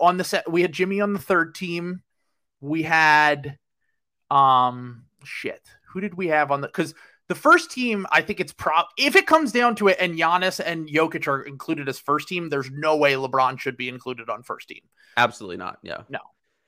on 0.00 0.16
the 0.16 0.24
set 0.24 0.50
we 0.50 0.62
had 0.62 0.72
Jimmy 0.72 1.00
on 1.00 1.12
the 1.12 1.18
third 1.18 1.54
team 1.54 2.02
we 2.60 2.82
had 2.82 3.58
um 4.30 5.04
shit 5.24 5.60
who 5.92 6.00
did 6.00 6.14
we 6.14 6.28
have 6.28 6.50
on 6.50 6.60
the 6.60 6.66
because 6.68 6.94
the 7.28 7.34
first 7.34 7.70
team 7.70 8.06
I 8.10 8.22
think 8.22 8.40
it's 8.40 8.52
prop 8.52 8.88
if 8.96 9.16
it 9.16 9.26
comes 9.26 9.52
down 9.52 9.74
to 9.76 9.88
it 9.88 9.96
and 10.00 10.16
Giannis 10.18 10.60
and 10.64 10.88
Jokic 10.88 11.26
are 11.28 11.42
included 11.42 11.88
as 11.88 11.98
first 11.98 12.28
team 12.28 12.48
there's 12.48 12.70
no 12.70 12.96
way 12.96 13.14
LeBron 13.14 13.58
should 13.58 13.76
be 13.76 13.88
included 13.88 14.28
on 14.30 14.42
first 14.42 14.68
team 14.68 14.82
Absolutely 15.16 15.56
not. 15.56 15.78
Yeah. 15.82 16.02
No. 16.08 16.20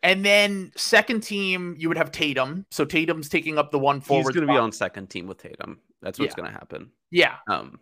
And 0.03 0.25
then 0.25 0.73
second 0.77 1.23
team 1.23 1.77
you 1.79 1.89
would 1.89 1.97
have 1.99 2.11
Tatum 2.11 2.67
so 2.71 2.85
Tatum's 2.85 3.29
taking 3.29 3.59
up 3.59 3.71
the 3.71 3.79
one 3.79 4.01
forward. 4.01 4.35
He's 4.35 4.35
going 4.35 4.49
to 4.49 4.53
be 4.53 4.59
on 4.59 4.73
second 4.73 5.09
team 5.09 5.27
with 5.29 5.39
Tatum. 5.39 5.79
That's 6.01 6.19
what's 6.19 6.33
Yeah. 6.33 6.43
going 6.43 6.53
to 6.53 6.59
happen. 6.59 6.91
yeah 7.11 7.37
Um, 7.49 7.79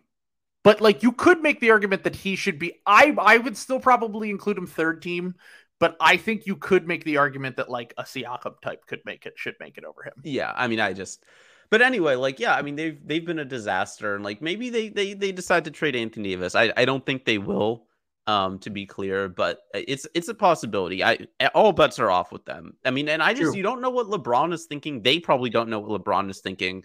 But 0.63 0.79
like 0.81 1.01
you 1.01 1.11
could 1.11 1.41
make 1.41 1.59
the 1.59 1.71
argument 1.71 2.03
that 2.03 2.15
he 2.15 2.35
should 2.35 2.59
be 2.59 2.81
I 2.85 3.15
I 3.17 3.37
would 3.39 3.57
still 3.57 3.79
probably 3.79 4.29
include 4.29 4.57
him 4.57 4.67
third 4.67 5.01
team, 5.01 5.35
but 5.81 5.97
I 5.99 6.15
think 6.15 6.45
you 6.45 6.55
could 6.55 6.87
make 6.87 7.03
the 7.03 7.17
argument 7.17 7.57
that 7.57 7.69
like 7.69 7.93
a 7.97 8.03
Siakam 8.03 8.61
type 8.61 8.85
could 8.85 9.01
make 9.03 9.25
it 9.25 9.33
should 9.35 9.55
make 9.59 9.77
it 9.77 9.83
over 9.83 10.03
him. 10.03 10.13
yeah 10.23 10.53
i 10.55 10.67
mean 10.67 10.79
i 10.79 10.93
just 10.93 11.25
but 11.69 11.81
anyway 11.81 12.15
like 12.15 12.39
yeah 12.39 12.55
i 12.55 12.61
mean 12.61 12.75
they've 12.75 12.99
they've 13.05 13.25
been 13.25 13.39
a 13.39 13.45
disaster 13.45 14.15
and 14.15 14.23
like 14.23 14.41
maybe 14.41 14.69
they 14.69 14.87
they 14.87 15.13
they 15.13 15.31
decide 15.33 15.65
to 15.65 15.71
trade 15.71 15.95
anthony 15.95 16.29
davis. 16.29 16.55
I 16.55 16.71
i 16.77 16.85
don't 16.85 17.05
think 17.05 17.25
they 17.25 17.39
will 17.39 17.87
um 18.27 18.59
to 18.59 18.69
be 18.69 18.85
clear 18.85 19.27
but 19.27 19.59
it's 19.73 20.07
it's 20.13 20.29
a 20.29 20.33
possibility. 20.35 21.03
I 21.03 21.27
all 21.55 21.73
bets 21.73 21.99
are 21.99 22.11
off 22.11 22.31
with 22.31 22.45
them. 22.45 22.77
I 22.85 22.91
mean 22.91 23.09
and 23.09 23.21
i 23.21 23.33
just 23.33 23.51
True. 23.51 23.57
you 23.57 23.63
don't 23.63 23.81
know 23.81 23.89
what 23.89 24.07
lebron 24.07 24.53
is 24.53 24.65
thinking. 24.67 25.01
They 25.01 25.19
probably 25.19 25.49
don't 25.49 25.69
know 25.69 25.79
what 25.79 26.03
lebron 26.03 26.29
is 26.29 26.39
thinking. 26.39 26.83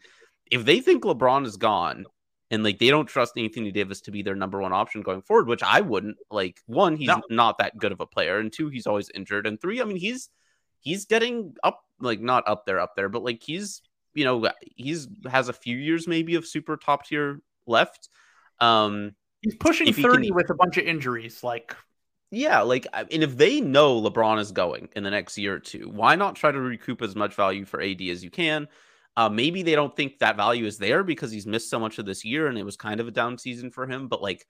If 0.51 0.65
they 0.65 0.81
think 0.81 1.05
lebron 1.05 1.45
is 1.45 1.57
gone 1.57 2.07
and 2.51 2.63
like 2.63 2.79
they 2.79 2.89
don't 2.91 3.07
trust 3.07 3.37
Anthony 3.37 3.73
Davis 3.73 4.01
to 4.03 4.11
be 4.11 4.23
their 4.23 4.35
number 4.37 4.61
one 4.61 4.73
option 4.73 5.03
going 5.03 5.23
forward, 5.23 5.49
which 5.49 5.63
I 5.63 5.81
wouldn't. 5.81 6.17
Like 6.31 6.61
one, 6.67 6.97
he's 6.97 7.09
No. 7.09 7.23
not 7.31 7.59
that 7.59 7.77
good 7.79 7.93
of 7.93 8.01
a 8.01 8.07
player, 8.07 8.39
and 8.39 8.53
two, 8.53 8.69
he's 8.69 8.87
always 8.87 9.11
injured, 9.15 9.47
and 9.47 9.61
three, 9.61 9.81
I 9.81 9.85
mean 9.85 9.97
he's 9.97 10.29
he's 10.81 11.05
getting 11.07 11.55
up 11.65 11.83
like 12.01 12.21
not 12.21 12.47
up 12.47 12.67
there 12.67 12.79
up 12.79 12.95
there 12.95 13.09
but 13.09 13.25
like 13.25 13.43
he's 13.43 13.81
you 14.15 14.25
know 14.25 14.49
he's 14.77 15.09
has 15.29 15.49
a 15.49 15.53
few 15.53 15.77
years 15.77 16.07
maybe 16.07 16.35
of 16.37 16.47
super 16.47 16.77
top 16.77 17.07
tier 17.07 17.41
left 17.67 18.11
um 18.61 19.13
he's 19.41 19.55
pushing 19.57 19.87
he 19.87 19.93
30 20.03 20.27
can- 20.29 20.35
with 20.37 20.51
a 20.51 20.55
bunch 20.55 20.77
of 20.77 20.85
injuries. 20.85 21.43
Like, 21.43 21.75
Yeah, 22.31 22.61
like, 22.63 22.87
and 22.93 23.23
if 23.23 23.37
they 23.37 23.61
know 23.61 24.01
LeBron 24.03 24.39
is 24.41 24.53
going 24.53 24.89
in 24.97 25.05
the 25.05 25.11
next 25.11 25.37
year 25.39 25.55
or 25.55 25.59
two, 25.61 25.89
why 25.89 26.15
not 26.17 26.35
try 26.37 26.51
to 26.53 26.61
recoup 26.61 27.01
as 27.03 27.15
much 27.17 27.35
value 27.35 27.65
for 27.65 27.81
AD 27.81 28.01
as 28.11 28.23
you 28.25 28.31
can? 28.31 28.69
Uh, 29.17 29.29
maybe 29.31 29.63
they 29.63 29.75
don't 29.75 29.97
think 29.97 30.19
that 30.19 30.37
value 30.37 30.67
is 30.67 30.77
there 30.79 31.03
because 31.03 31.31
he's 31.31 31.47
missed 31.47 31.71
so 31.71 31.79
much 31.79 31.99
of 31.99 32.05
this 32.05 32.25
year 32.25 32.49
and 32.49 32.59
it 32.59 32.65
was 32.65 32.77
kind 32.77 33.01
of 33.01 33.09
a 33.09 33.11
down 33.11 33.39
season 33.39 33.71
for 33.71 33.87
him. 33.87 34.09
But 34.09 34.21
like, 34.21 34.47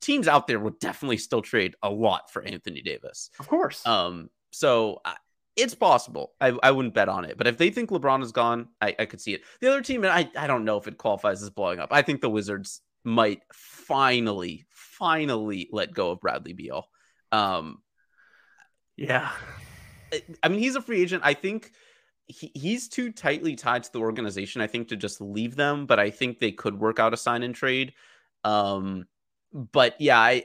teams 0.00 0.26
out 0.28 0.46
there 0.46 0.58
would 0.58 0.78
definitely 0.80 1.18
still 1.18 1.42
trade 1.42 1.74
a 1.82 1.90
lot 1.90 2.30
for 2.30 2.42
Anthony 2.42 2.82
Davis. 2.82 3.30
of 3.38 3.46
course. 3.48 3.86
Um, 3.86 4.28
so 4.50 5.00
uh, 5.04 5.14
it's 5.56 5.74
possible. 5.74 6.32
I, 6.40 6.56
I 6.62 6.70
wouldn't 6.72 6.94
bet 6.94 7.08
on 7.08 7.24
it, 7.24 7.36
but 7.38 7.46
if 7.46 7.58
they 7.58 7.70
think 7.70 7.90
LeBron 7.90 8.22
is 8.22 8.32
gone, 8.32 8.68
I, 8.80 8.94
I 8.98 9.04
could 9.06 9.20
see 9.20 9.34
it. 9.34 9.42
The 9.60 9.68
other 9.68 9.82
team, 9.82 10.04
and 10.04 10.12
I, 10.12 10.28
I 10.36 10.46
don't 10.46 10.64
know 10.64 10.78
if 10.78 10.86
it 10.88 10.98
qualifies 10.98 11.42
as 11.42 11.50
blowing 11.50 11.78
up. 11.78 11.88
I 11.92 12.02
think 12.02 12.20
the 12.20 12.30
Wizards 12.30 12.80
might 13.04 13.42
finally, 13.52 14.66
finally 14.70 15.68
let 15.72 15.92
go 15.94 16.10
of 16.10 16.20
Bradley 16.20 16.52
Beal. 16.54 16.88
Um, 17.32 17.82
yeah. 18.96 19.30
I- 20.12 20.22
I 20.42 20.48
mean, 20.48 20.58
he's 20.60 20.74
a 20.76 20.80
free 20.80 21.02
agent. 21.02 21.22
I 21.24 21.34
think 21.34 21.70
he, 22.28 22.52
he's 22.54 22.88
too 22.88 23.10
tightly 23.10 23.56
tied 23.56 23.82
to 23.84 23.92
the 23.92 23.98
organization. 24.00 24.60
I 24.60 24.66
think 24.66 24.88
to 24.88 24.96
just 24.96 25.20
leave 25.20 25.56
them, 25.56 25.86
but 25.86 25.98
I 25.98 26.10
think 26.10 26.38
they 26.38 26.52
could 26.52 26.78
work 26.78 26.98
out 26.98 27.14
a 27.14 27.16
sign 27.16 27.42
and 27.42 27.54
trade. 27.54 27.94
Um, 28.44 29.06
but 29.52 30.00
yeah, 30.00 30.18
I 30.18 30.44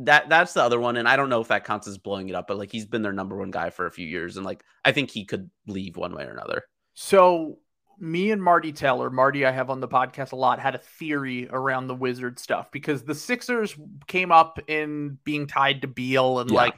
that 0.00 0.28
that's 0.28 0.52
the 0.52 0.62
other 0.62 0.78
one, 0.78 0.96
and 0.96 1.08
I 1.08 1.16
don't 1.16 1.28
know 1.28 1.40
if 1.40 1.48
that 1.48 1.64
counts 1.64 1.88
as 1.88 1.98
blowing 1.98 2.28
it 2.28 2.34
up, 2.34 2.46
but 2.46 2.58
like 2.58 2.70
he's 2.70 2.86
been 2.86 3.02
their 3.02 3.12
number 3.12 3.36
one 3.36 3.50
guy 3.50 3.70
for 3.70 3.86
a 3.86 3.90
few 3.90 4.06
years, 4.06 4.36
and 4.36 4.46
like 4.46 4.62
I 4.84 4.92
think 4.92 5.10
he 5.10 5.24
could 5.24 5.50
leave 5.66 5.96
one 5.96 6.14
way 6.14 6.24
or 6.24 6.30
another. 6.30 6.64
So 6.94 7.58
me 7.98 8.30
and 8.30 8.42
Marty 8.42 8.72
Taylor, 8.72 9.10
Marty 9.10 9.46
I 9.46 9.50
have 9.50 9.70
on 9.70 9.80
the 9.80 9.88
podcast 9.88 10.32
a 10.32 10.36
lot, 10.36 10.60
had 10.60 10.74
a 10.74 10.78
theory 10.78 11.48
around 11.50 11.86
the 11.86 11.94
Wizard 11.94 12.38
stuff 12.38 12.70
because 12.70 13.02
the 13.04 13.14
Sixers 13.14 13.74
came 14.06 14.30
up 14.30 14.58
in 14.68 15.18
being 15.24 15.46
tied 15.46 15.80
to 15.82 15.88
Beal 15.88 16.40
and 16.40 16.50
Yeah. 16.50 16.56
like 16.56 16.74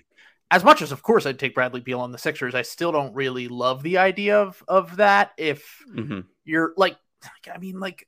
as 0.51 0.64
much 0.64 0.80
as 0.82 0.92
of 0.92 1.03
course 1.03 1.26
I'd 1.26 1.38
take 1.38 1.55
Bradley 1.55 1.80
Beal 1.80 2.01
on 2.01 2.12
the 2.12 2.18
Sixers, 2.18 2.55
I 2.55 2.62
still 2.62 2.92
don't 2.92 3.14
really 3.14 3.49
love 3.49 3.82
the 3.82 3.99
idea 3.99 4.40
of 4.40 4.62
of 4.68 4.96
that 4.96 5.32
if 5.36 5.82
Mhm. 5.94 6.24
you're 6.44 6.72
like 6.76 6.96
I 7.53 7.59
mean 7.59 7.80
like 7.80 8.07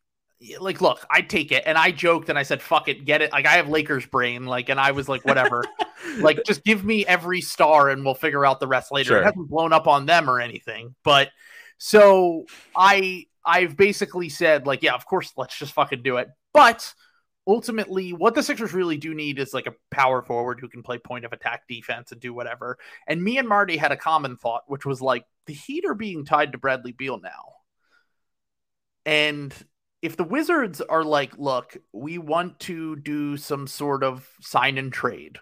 like 0.58 0.80
look, 0.80 1.04
I 1.10 1.20
take 1.20 1.52
it 1.52 1.64
and 1.66 1.76
I 1.76 1.90
joked 1.90 2.30
and 2.30 2.38
I 2.38 2.44
said 2.44 2.62
fuck 2.62 2.88
it, 2.88 3.04
get 3.04 3.20
it. 3.20 3.30
Like 3.30 3.44
I 3.44 3.52
have 3.52 3.68
Lakers 3.68 4.06
brain 4.06 4.46
like 4.46 4.70
and 4.70 4.80
I 4.80 4.92
was 4.92 5.06
like 5.08 5.22
whatever. 5.26 5.64
like 6.20 6.42
just 6.46 6.64
give 6.64 6.82
me 6.82 7.04
every 7.04 7.42
star 7.42 7.90
and 7.90 8.02
we'll 8.04 8.14
figure 8.14 8.46
out 8.46 8.58
the 8.58 8.66
rest 8.66 8.90
later. 8.90 9.08
Sure. 9.08 9.18
It 9.20 9.24
hasn't 9.24 9.50
blown 9.50 9.74
up 9.74 9.86
on 9.86 10.06
them 10.06 10.30
or 10.30 10.40
anything. 10.40 10.94
But 11.04 11.28
so 11.76 12.46
I 12.74 13.26
I've 13.44 13.76
basically 13.76 14.30
said 14.30 14.66
like 14.66 14.82
yeah, 14.82 14.94
of 14.94 15.04
course 15.04 15.32
let's 15.36 15.58
just 15.58 15.72
fucking 15.74 16.02
do 16.02 16.16
it. 16.16 16.28
But 16.54 16.94
ultimately 17.46 18.12
what 18.12 18.34
the 18.34 18.42
Sixers 18.42 18.72
really 18.72 18.96
do 18.96 19.14
need 19.14 19.38
is 19.38 19.54
like 19.54 19.66
a 19.66 19.74
power 19.90 20.22
forward 20.22 20.60
who 20.60 20.68
can 20.68 20.82
play 20.82 20.98
point 20.98 21.24
of 21.24 21.32
attack 21.32 21.66
defense 21.68 22.12
and 22.12 22.20
do 22.20 22.32
whatever. 22.34 22.78
And 23.06 23.22
me 23.22 23.38
and 23.38 23.48
Marty 23.48 23.76
had 23.76 23.92
a 23.92 23.96
common 23.96 24.36
thought 24.36 24.64
which 24.66 24.86
was 24.86 25.00
like 25.00 25.24
the 25.46 25.54
Heat 25.54 25.84
are 25.84 25.94
being 25.94 26.24
tied 26.24 26.52
to 26.52 26.58
Bradley 26.58 26.92
Beal 26.92 27.18
now. 27.20 27.54
And 29.06 29.54
if 30.02 30.16
the 30.16 30.24
Wizards 30.24 30.80
are 30.80 31.04
like, 31.04 31.36
look, 31.38 31.76
we 31.92 32.18
want 32.18 32.60
to 32.60 32.96
do 32.96 33.36
some 33.36 33.66
sort 33.66 34.04
of 34.04 34.28
sign 34.40 34.78
and 34.78 34.92
trade 34.92 35.38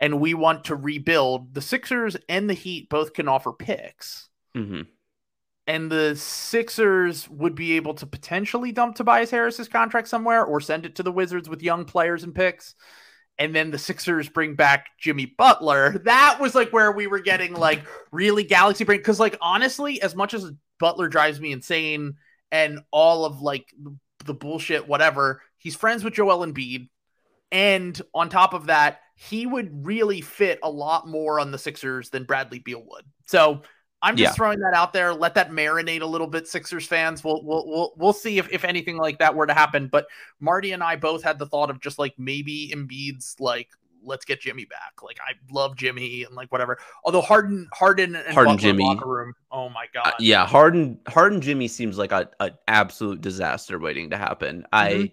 and 0.00 0.20
we 0.20 0.34
want 0.34 0.64
to 0.64 0.76
rebuild, 0.76 1.54
the 1.54 1.60
Sixers 1.60 2.16
and 2.28 2.50
the 2.50 2.54
Heat 2.54 2.88
both 2.88 3.12
can 3.12 3.28
offer 3.28 3.52
picks. 3.52 4.28
Mhm. 4.56 4.86
And 5.66 5.90
the 5.90 6.16
Sixers 6.16 7.28
would 7.30 7.54
be 7.54 7.72
able 7.72 7.94
to 7.94 8.06
potentially 8.06 8.72
dump 8.72 8.96
Tobias 8.96 9.30
Harris's 9.30 9.68
contract 9.68 10.08
somewhere 10.08 10.44
or 10.44 10.60
send 10.60 10.84
it 10.86 10.96
to 10.96 11.02
the 11.02 11.12
Wizards 11.12 11.48
with 11.48 11.62
young 11.62 11.84
players 11.84 12.24
and 12.24 12.34
picks. 12.34 12.74
And 13.38 13.54
then 13.54 13.70
the 13.70 13.78
Sixers 13.78 14.28
bring 14.28 14.54
back 14.54 14.86
Jimmy 14.98 15.26
Butler. 15.26 15.98
That 16.04 16.38
was 16.40 16.54
like 16.54 16.72
where 16.72 16.92
we 16.92 17.06
were 17.06 17.20
getting 17.20 17.54
like 17.54 17.86
really 18.10 18.44
galaxy 18.44 18.84
brain. 18.84 19.02
Cause 19.02 19.20
like 19.20 19.38
honestly, 19.40 20.02
as 20.02 20.16
much 20.16 20.34
as 20.34 20.50
Butler 20.78 21.08
drives 21.08 21.40
me 21.40 21.52
insane 21.52 22.14
and 22.50 22.80
all 22.90 23.24
of 23.24 23.40
like 23.40 23.72
the 24.24 24.34
bullshit, 24.34 24.88
whatever, 24.88 25.42
he's 25.58 25.76
friends 25.76 26.02
with 26.02 26.14
Joel 26.14 26.44
Embiid. 26.46 26.88
And 27.52 28.00
on 28.14 28.28
top 28.28 28.52
of 28.54 28.66
that, 28.66 29.00
he 29.14 29.46
would 29.46 29.86
really 29.86 30.20
fit 30.20 30.58
a 30.62 30.70
lot 30.70 31.06
more 31.06 31.38
on 31.38 31.52
the 31.52 31.58
Sixers 31.58 32.10
than 32.10 32.24
Bradley 32.24 32.58
Beal 32.58 32.82
would. 32.84 33.04
So 33.26 33.62
I'm 34.02 34.16
just 34.16 34.32
Yeah. 34.32 34.34
throwing 34.34 34.58
that 34.60 34.74
out 34.74 34.92
there. 34.92 35.14
Let 35.14 35.34
that 35.34 35.50
marinate 35.50 36.00
a 36.02 36.06
little 36.06 36.26
bit, 36.26 36.48
Sixers 36.48 36.86
fans. 36.86 37.22
We'll 37.22 37.42
we'll 37.44 37.66
we'll, 37.66 37.92
we'll 37.96 38.12
see 38.12 38.38
if, 38.38 38.50
if 38.52 38.64
anything 38.64 38.96
like 38.96 39.18
that 39.18 39.34
were 39.34 39.46
to 39.46 39.54
happen. 39.54 39.88
But 39.88 40.06
Marty 40.40 40.72
and 40.72 40.82
I 40.82 40.96
both 40.96 41.22
had 41.22 41.38
the 41.38 41.46
thought 41.46 41.70
of 41.70 41.80
just 41.80 41.98
like 41.98 42.14
maybe 42.18 42.72
Embiid's 42.74 43.36
like 43.38 43.68
let's 44.04 44.24
get 44.24 44.40
Jimmy 44.40 44.64
back. 44.64 45.00
Like 45.02 45.18
I 45.20 45.34
love 45.52 45.76
Jimmy 45.76 46.24
and 46.24 46.34
like 46.34 46.50
whatever. 46.50 46.78
Although 47.04 47.20
Harden 47.20 47.68
Harden 47.72 48.16
and 48.16 48.34
Harden, 48.34 48.56
Butler 48.56 48.68
Jimmy. 48.70 48.84
locker 48.84 49.08
room. 49.08 49.32
Oh 49.52 49.68
my 49.68 49.86
god. 49.94 50.06
Uh, 50.08 50.12
yeah, 50.18 50.44
Harden 50.46 50.98
Harden 51.06 51.40
Jimmy 51.40 51.68
seems 51.68 51.98
like 51.98 52.10
a 52.10 52.28
an 52.40 52.50
absolute 52.66 53.20
disaster 53.20 53.78
waiting 53.78 54.10
to 54.10 54.16
happen. 54.16 54.66
I 54.72 55.12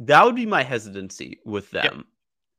that 0.00 0.22
would 0.24 0.34
be 0.36 0.44
my 0.44 0.62
hesitancy 0.62 1.40
with 1.46 1.72
Yep. 1.72 1.94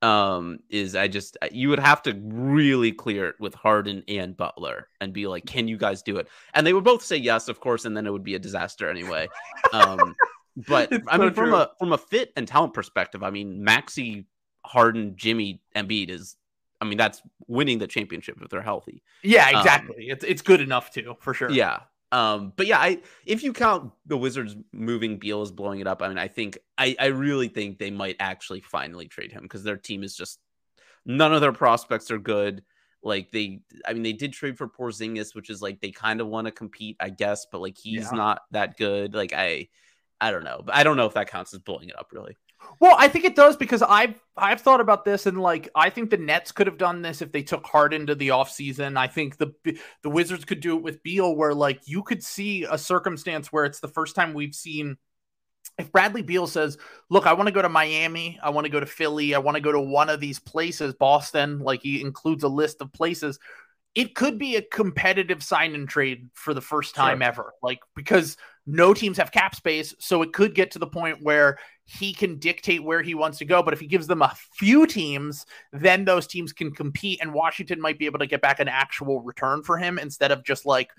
Um, 0.03 0.59
is 0.69 0.95
I 0.95 1.07
just 1.07 1.37
you 1.51 1.69
would 1.69 1.79
have 1.79 2.03
to 2.03 2.13
really 2.23 2.91
clear 2.91 3.29
it 3.29 3.35
with 3.39 3.55
Harden 3.55 4.03
and 4.07 4.37
Butler 4.37 4.89
and 5.01 5.11
be 5.11 5.25
like, 5.25 5.45
can 5.47 5.67
you 5.67 5.75
guys 5.77 6.03
do 6.03 6.17
it? 6.17 6.27
And 6.53 6.67
they 6.67 6.73
would 6.73 6.83
both 6.83 7.01
say 7.03 7.17
yes, 7.17 7.47
of 7.47 7.59
course, 7.59 7.85
and 7.85 7.97
then 7.97 8.05
it 8.05 8.11
would 8.11 8.23
be 8.23 8.35
a 8.35 8.39
disaster 8.39 8.89
anyway. 8.89 9.27
Um, 9.73 10.15
but 10.67 10.91
It's 10.91 11.07
I 11.07 11.17
so 11.17 11.23
mean, 11.23 11.33
from 11.33 11.53
a 11.53 11.71
from 11.79 11.93
a 11.93 11.97
fit 11.97 12.31
and 12.35 12.47
talent 12.47 12.73
perspective, 12.75 13.23
I 13.23 13.31
mean, 13.31 13.63
Maxey, 13.63 14.27
Harden, 14.65 15.15
Jimmy, 15.15 15.61
Embiid 15.75 16.09
is. 16.09 16.35
I 16.79 16.85
mean, 16.85 16.99
that's 16.99 17.23
winning 17.47 17.79
the 17.79 17.87
championship 17.87 18.37
if 18.39 18.49
they're 18.49 18.61
healthy. 18.61 19.01
Yeah, 19.23 19.49
Um, 19.49 19.55
exactly. 19.57 20.09
it's 20.09 20.23
it's 20.23 20.43
good 20.43 20.61
enough 20.61 20.91
too, 20.91 21.15
for 21.21 21.33
sure. 21.33 21.49
Yeah. 21.49 21.79
Um, 22.11 22.53
but 22.55 22.67
yeah, 22.67 22.79
I 22.79 23.01
if 23.25 23.43
you 23.43 23.51
count 23.53 23.91
the 24.05 24.17
Wizards 24.17 24.55
moving 24.71 25.17
Beal 25.17 25.41
as 25.41 25.51
blowing 25.51 25.79
it 25.81 25.87
up, 25.87 26.01
I 26.01 26.07
mean, 26.07 26.17
I 26.17 26.27
think 26.29 26.57
I, 26.77 26.95
I 26.99 27.07
really 27.07 27.49
think 27.49 27.79
they 27.79 27.91
might 27.91 28.15
actually 28.19 28.61
finally 28.61 29.07
trade 29.07 29.31
him 29.31 29.43
because 29.43 29.63
their 29.63 29.77
team 29.77 30.03
is 30.03 30.15
just 30.15 30.39
none 31.05 31.33
of 31.33 31.41
their 31.41 31.53
prospects 31.53 32.11
are 32.11 32.17
good. 32.19 32.63
Like 33.03 33.31
they, 33.31 33.61
I 33.85 33.93
mean, 33.93 34.03
they 34.03 34.13
did 34.13 34.33
trade 34.33 34.57
for 34.57 34.67
Porzingis, 34.67 35.35
which 35.35 35.49
is 35.49 35.61
like 35.61 35.79
they 35.81 35.91
kind 35.91 36.21
of 36.21 36.27
want 36.27 36.45
to 36.47 36.51
compete, 36.51 36.97
I 36.99 37.09
guess, 37.09 37.45
but 37.51 37.61
like 37.61 37.77
he's 37.77 38.11
Yeah. 38.11 38.17
not 38.17 38.41
that 38.51 38.77
good. 38.77 39.13
Like 39.13 39.33
I, 39.33 39.69
I 40.19 40.31
don't 40.31 40.43
know, 40.43 40.61
but 40.65 40.75
I 40.75 40.83
don't 40.83 40.97
know 40.97 41.05
if 41.05 41.13
that 41.13 41.29
counts 41.29 41.53
as 41.53 41.59
blowing 41.59 41.89
it 41.89 41.99
up 41.99 42.11
really. 42.11 42.35
Well, 42.79 42.95
I 42.97 43.07
think 43.07 43.25
it 43.25 43.35
does 43.35 43.57
because 43.57 43.81
I've 43.81 44.19
I've 44.35 44.61
thought 44.61 44.81
about 44.81 45.03
this 45.03 45.25
and 45.25 45.39
like 45.39 45.69
I 45.75 45.89
think 45.89 46.09
the 46.09 46.17
Nets 46.17 46.51
could 46.51 46.67
have 46.67 46.77
done 46.77 47.01
this 47.01 47.21
if 47.21 47.31
they 47.31 47.41
took 47.41 47.65
Harden 47.65 48.07
to 48.07 48.15
the 48.15 48.29
offseason. 48.29 48.97
I 48.97 49.07
think 49.07 49.37
the 49.37 49.53
the 50.03 50.09
Wizards 50.09 50.45
could 50.45 50.59
do 50.59 50.77
it 50.77 50.83
with 50.83 51.01
Beal 51.03 51.35
where 51.35 51.53
like 51.53 51.81
you 51.85 52.03
could 52.03 52.23
see 52.23 52.63
a 52.63 52.77
circumstance 52.77 53.51
where 53.51 53.65
it's 53.65 53.79
the 53.79 53.87
first 53.87 54.15
time 54.15 54.33
we've 54.33 54.55
seen 54.55 54.97
if 55.77 55.91
Bradley 55.91 56.21
Beal 56.23 56.47
says, 56.47 56.77
"Look, 57.09 57.25
I 57.27 57.33
want 57.33 57.47
to 57.47 57.53
go 57.53 57.61
to 57.61 57.69
Miami, 57.69 58.39
I 58.41 58.49
want 58.51 58.65
to 58.65 58.71
go 58.71 58.79
to 58.79 58.85
Philly, 58.85 59.35
I 59.35 59.39
want 59.39 59.55
to 59.55 59.61
go 59.61 59.71
to 59.71 59.79
one 59.79 60.09
of 60.09 60.19
these 60.19 60.39
places, 60.39 60.93
Boston," 60.93 61.59
like 61.59 61.81
he 61.83 62.01
includes 62.01 62.43
a 62.43 62.47
list 62.47 62.81
of 62.81 62.93
places, 62.93 63.37
it 63.95 64.15
could 64.15 64.37
be 64.37 64.55
a 64.55 64.61
competitive 64.61 65.43
sign 65.43 65.73
and 65.75 65.89
trade 65.89 66.29
for 66.33 66.53
the 66.53 66.61
first 66.61 66.95
time 66.95 67.19
Sure. 67.19 67.27
ever. 67.27 67.53
Like 67.61 67.79
because 67.95 68.37
no 68.65 68.93
teams 68.93 69.17
have 69.17 69.31
cap 69.31 69.55
space, 69.55 69.95
so 69.99 70.21
it 70.21 70.33
could 70.33 70.53
get 70.55 70.71
to 70.71 70.79
the 70.79 70.87
point 70.87 71.21
where 71.21 71.57
he 71.87 72.13
can 72.13 72.37
dictate 72.37 72.83
where 72.83 73.01
he 73.01 73.15
wants 73.15 73.37
to 73.37 73.45
go. 73.45 73.63
But 73.63 73.73
if 73.73 73.79
he 73.79 73.87
gives 73.87 74.07
them 74.07 74.21
a 74.21 74.35
few 74.53 74.85
teams, 74.85 75.45
then 75.71 76.03
those 76.05 76.27
teams 76.27 76.51
can 76.53 76.71
compete, 76.71 77.19
and 77.21 77.33
Washington 77.33 77.81
might 77.81 77.97
be 77.97 78.05
able 78.05 78.19
to 78.19 78.27
get 78.27 78.41
back 78.41 78.59
an 78.59 78.67
actual 78.67 79.21
return 79.21 79.63
for 79.63 79.77
him 79.77 79.97
instead 79.97 80.31
of 80.31 80.43
just 80.43 80.65
like 80.65 80.91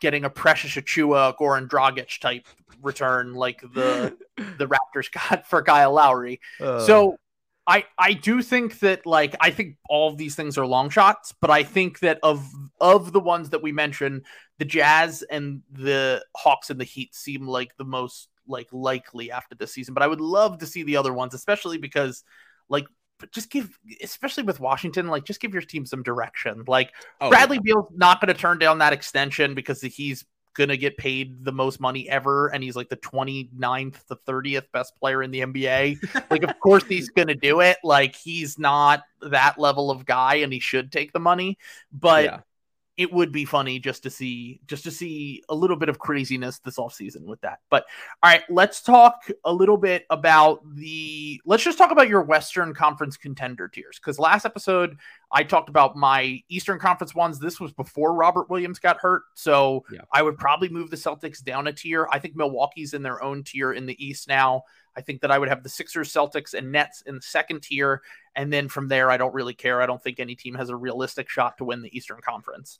getting 0.00 0.24
a 0.24 0.30
Precious 0.30 0.72
Achiuwa, 0.72 1.36
Goran 1.38 1.68
Dragic 1.68 2.18
type 2.18 2.46
return 2.80 3.34
like 3.34 3.60
the 3.60 4.16
the 4.58 4.66
Raptors 4.66 5.12
got 5.12 5.46
for 5.46 5.62
Kyle 5.62 5.92
Lowry. 5.92 6.40
Uh. 6.60 6.80
So 6.80 7.16
I 7.66 7.84
I 7.98 8.14
do 8.14 8.42
think 8.42 8.80
that 8.80 9.04
like 9.04 9.36
I 9.38 9.50
think 9.50 9.76
all 9.88 10.08
of 10.08 10.16
these 10.16 10.34
things 10.34 10.56
are 10.56 10.66
long 10.66 10.88
shots, 10.88 11.34
but 11.40 11.50
I 11.50 11.62
think 11.62 12.00
that 12.00 12.18
of 12.22 12.50
of 12.80 13.12
the 13.12 13.20
ones 13.20 13.50
that 13.50 13.62
we 13.62 13.70
mentioned, 13.70 14.24
the 14.58 14.64
Jazz 14.64 15.22
and 15.22 15.62
the 15.70 16.24
Hawks 16.34 16.70
and 16.70 16.80
the 16.80 16.84
Heat 16.84 17.14
seem 17.14 17.46
like 17.46 17.76
the 17.76 17.84
most 17.84 18.28
like 18.46 18.68
likely 18.72 19.30
after 19.30 19.54
this 19.54 19.72
season. 19.72 19.94
But 19.94 20.02
I 20.02 20.06
would 20.06 20.20
love 20.20 20.58
to 20.58 20.66
see 20.66 20.82
the 20.82 20.96
other 20.96 21.12
ones, 21.12 21.34
especially 21.34 21.78
because 21.78 22.24
like 22.68 22.86
just 23.30 23.50
give 23.50 23.78
especially 24.02 24.42
with 24.42 24.60
Washington, 24.60 25.08
like 25.08 25.24
just 25.24 25.40
give 25.40 25.52
your 25.52 25.62
team 25.62 25.86
some 25.86 26.02
direction. 26.02 26.64
Like 26.66 26.92
Oh, 27.20 27.28
Bradley 27.28 27.56
yeah. 27.56 27.74
Beal's 27.74 27.92
not 27.94 28.20
going 28.20 28.34
to 28.34 28.40
turn 28.40 28.58
down 28.58 28.78
that 28.78 28.92
extension 28.92 29.54
because 29.54 29.80
he's 29.80 30.24
going 30.54 30.68
to 30.68 30.76
get 30.76 30.96
paid 30.96 31.44
the 31.44 31.52
most 31.52 31.80
money 31.80 32.08
ever. 32.08 32.48
And 32.48 32.62
he's 32.62 32.76
like 32.76 32.88
the 32.88 32.96
29th 32.96 34.06
to 34.06 34.16
30th 34.26 34.64
best 34.72 34.96
player 34.96 35.22
in 35.22 35.30
the 35.30 35.40
NBA. 35.40 36.30
like, 36.30 36.42
of 36.42 36.58
course, 36.60 36.84
he's 36.84 37.08
going 37.16 37.28
to 37.28 37.34
do 37.34 37.60
it. 37.60 37.78
Like, 37.82 38.14
he's 38.14 38.58
not 38.58 39.02
that 39.22 39.58
level 39.58 39.90
of 39.90 40.04
guy 40.04 40.36
and 40.36 40.52
he 40.52 40.60
should 40.60 40.92
take 40.92 41.12
the 41.12 41.20
money. 41.20 41.58
But 41.92 42.24
yeah. 42.24 42.40
It 42.98 43.10
would 43.10 43.32
be 43.32 43.44
funny 43.44 43.78
just 43.78 44.02
to 44.02 44.10
see 44.10 44.60
just 44.66 44.84
to 44.84 44.90
see 44.90 45.42
a 45.48 45.54
little 45.54 45.76
bit 45.76 45.88
of 45.88 45.98
craziness 45.98 46.58
this 46.58 46.76
offseason 46.76 47.24
with 47.24 47.40
that. 47.40 47.60
But 47.70 47.86
all 48.22 48.30
right, 48.30 48.42
let's 48.50 48.82
talk 48.82 49.28
a 49.44 49.52
little 49.52 49.78
bit 49.78 50.04
about 50.10 50.60
the 50.74 51.40
let's 51.46 51.64
just 51.64 51.78
talk 51.78 51.90
about 51.90 52.08
your 52.08 52.22
Western 52.22 52.74
Conference 52.74 53.16
contender 53.16 53.68
tiers 53.68 53.98
cuz 53.98 54.18
last 54.18 54.44
episode 54.44 54.98
I 55.30 55.42
talked 55.42 55.70
about 55.70 55.96
my 55.96 56.42
Eastern 56.50 56.78
Conference 56.78 57.14
ones. 57.14 57.38
This 57.38 57.58
was 57.58 57.72
before 57.72 58.14
Robert 58.14 58.50
Williams 58.50 58.78
got 58.78 58.98
hurt, 58.98 59.22
so 59.34 59.84
yeah. 59.90 60.02
I 60.12 60.22
would 60.22 60.36
probably 60.36 60.68
move 60.68 60.90
the 60.90 60.96
Celtics 60.96 61.42
down 61.42 61.68
a 61.68 61.72
tier. 61.72 62.06
I 62.12 62.18
think 62.18 62.36
Milwaukee's 62.36 62.92
in 62.92 63.02
their 63.02 63.22
own 63.22 63.42
tier 63.42 63.72
in 63.72 63.86
the 63.86 64.04
East 64.04 64.28
now. 64.28 64.64
I 64.96 65.00
think 65.00 65.22
that 65.22 65.30
I 65.30 65.38
would 65.38 65.48
have 65.48 65.62
the 65.62 65.68
Sixers, 65.68 66.12
Celtics, 66.12 66.52
and 66.52 66.70
Nets 66.70 67.02
in 67.06 67.16
the 67.16 67.22
second 67.22 67.62
tier. 67.62 68.02
And 68.34 68.52
then 68.52 68.68
from 68.68 68.88
there, 68.88 69.10
I 69.10 69.16
don't 69.16 69.34
really 69.34 69.54
care. 69.54 69.82
I 69.82 69.86
don't 69.86 70.02
think 70.02 70.18
any 70.18 70.34
team 70.34 70.54
has 70.54 70.70
a 70.70 70.76
realistic 70.76 71.28
shot 71.28 71.58
to 71.58 71.64
win 71.64 71.82
the 71.82 71.94
Eastern 71.96 72.20
Conference. 72.20 72.78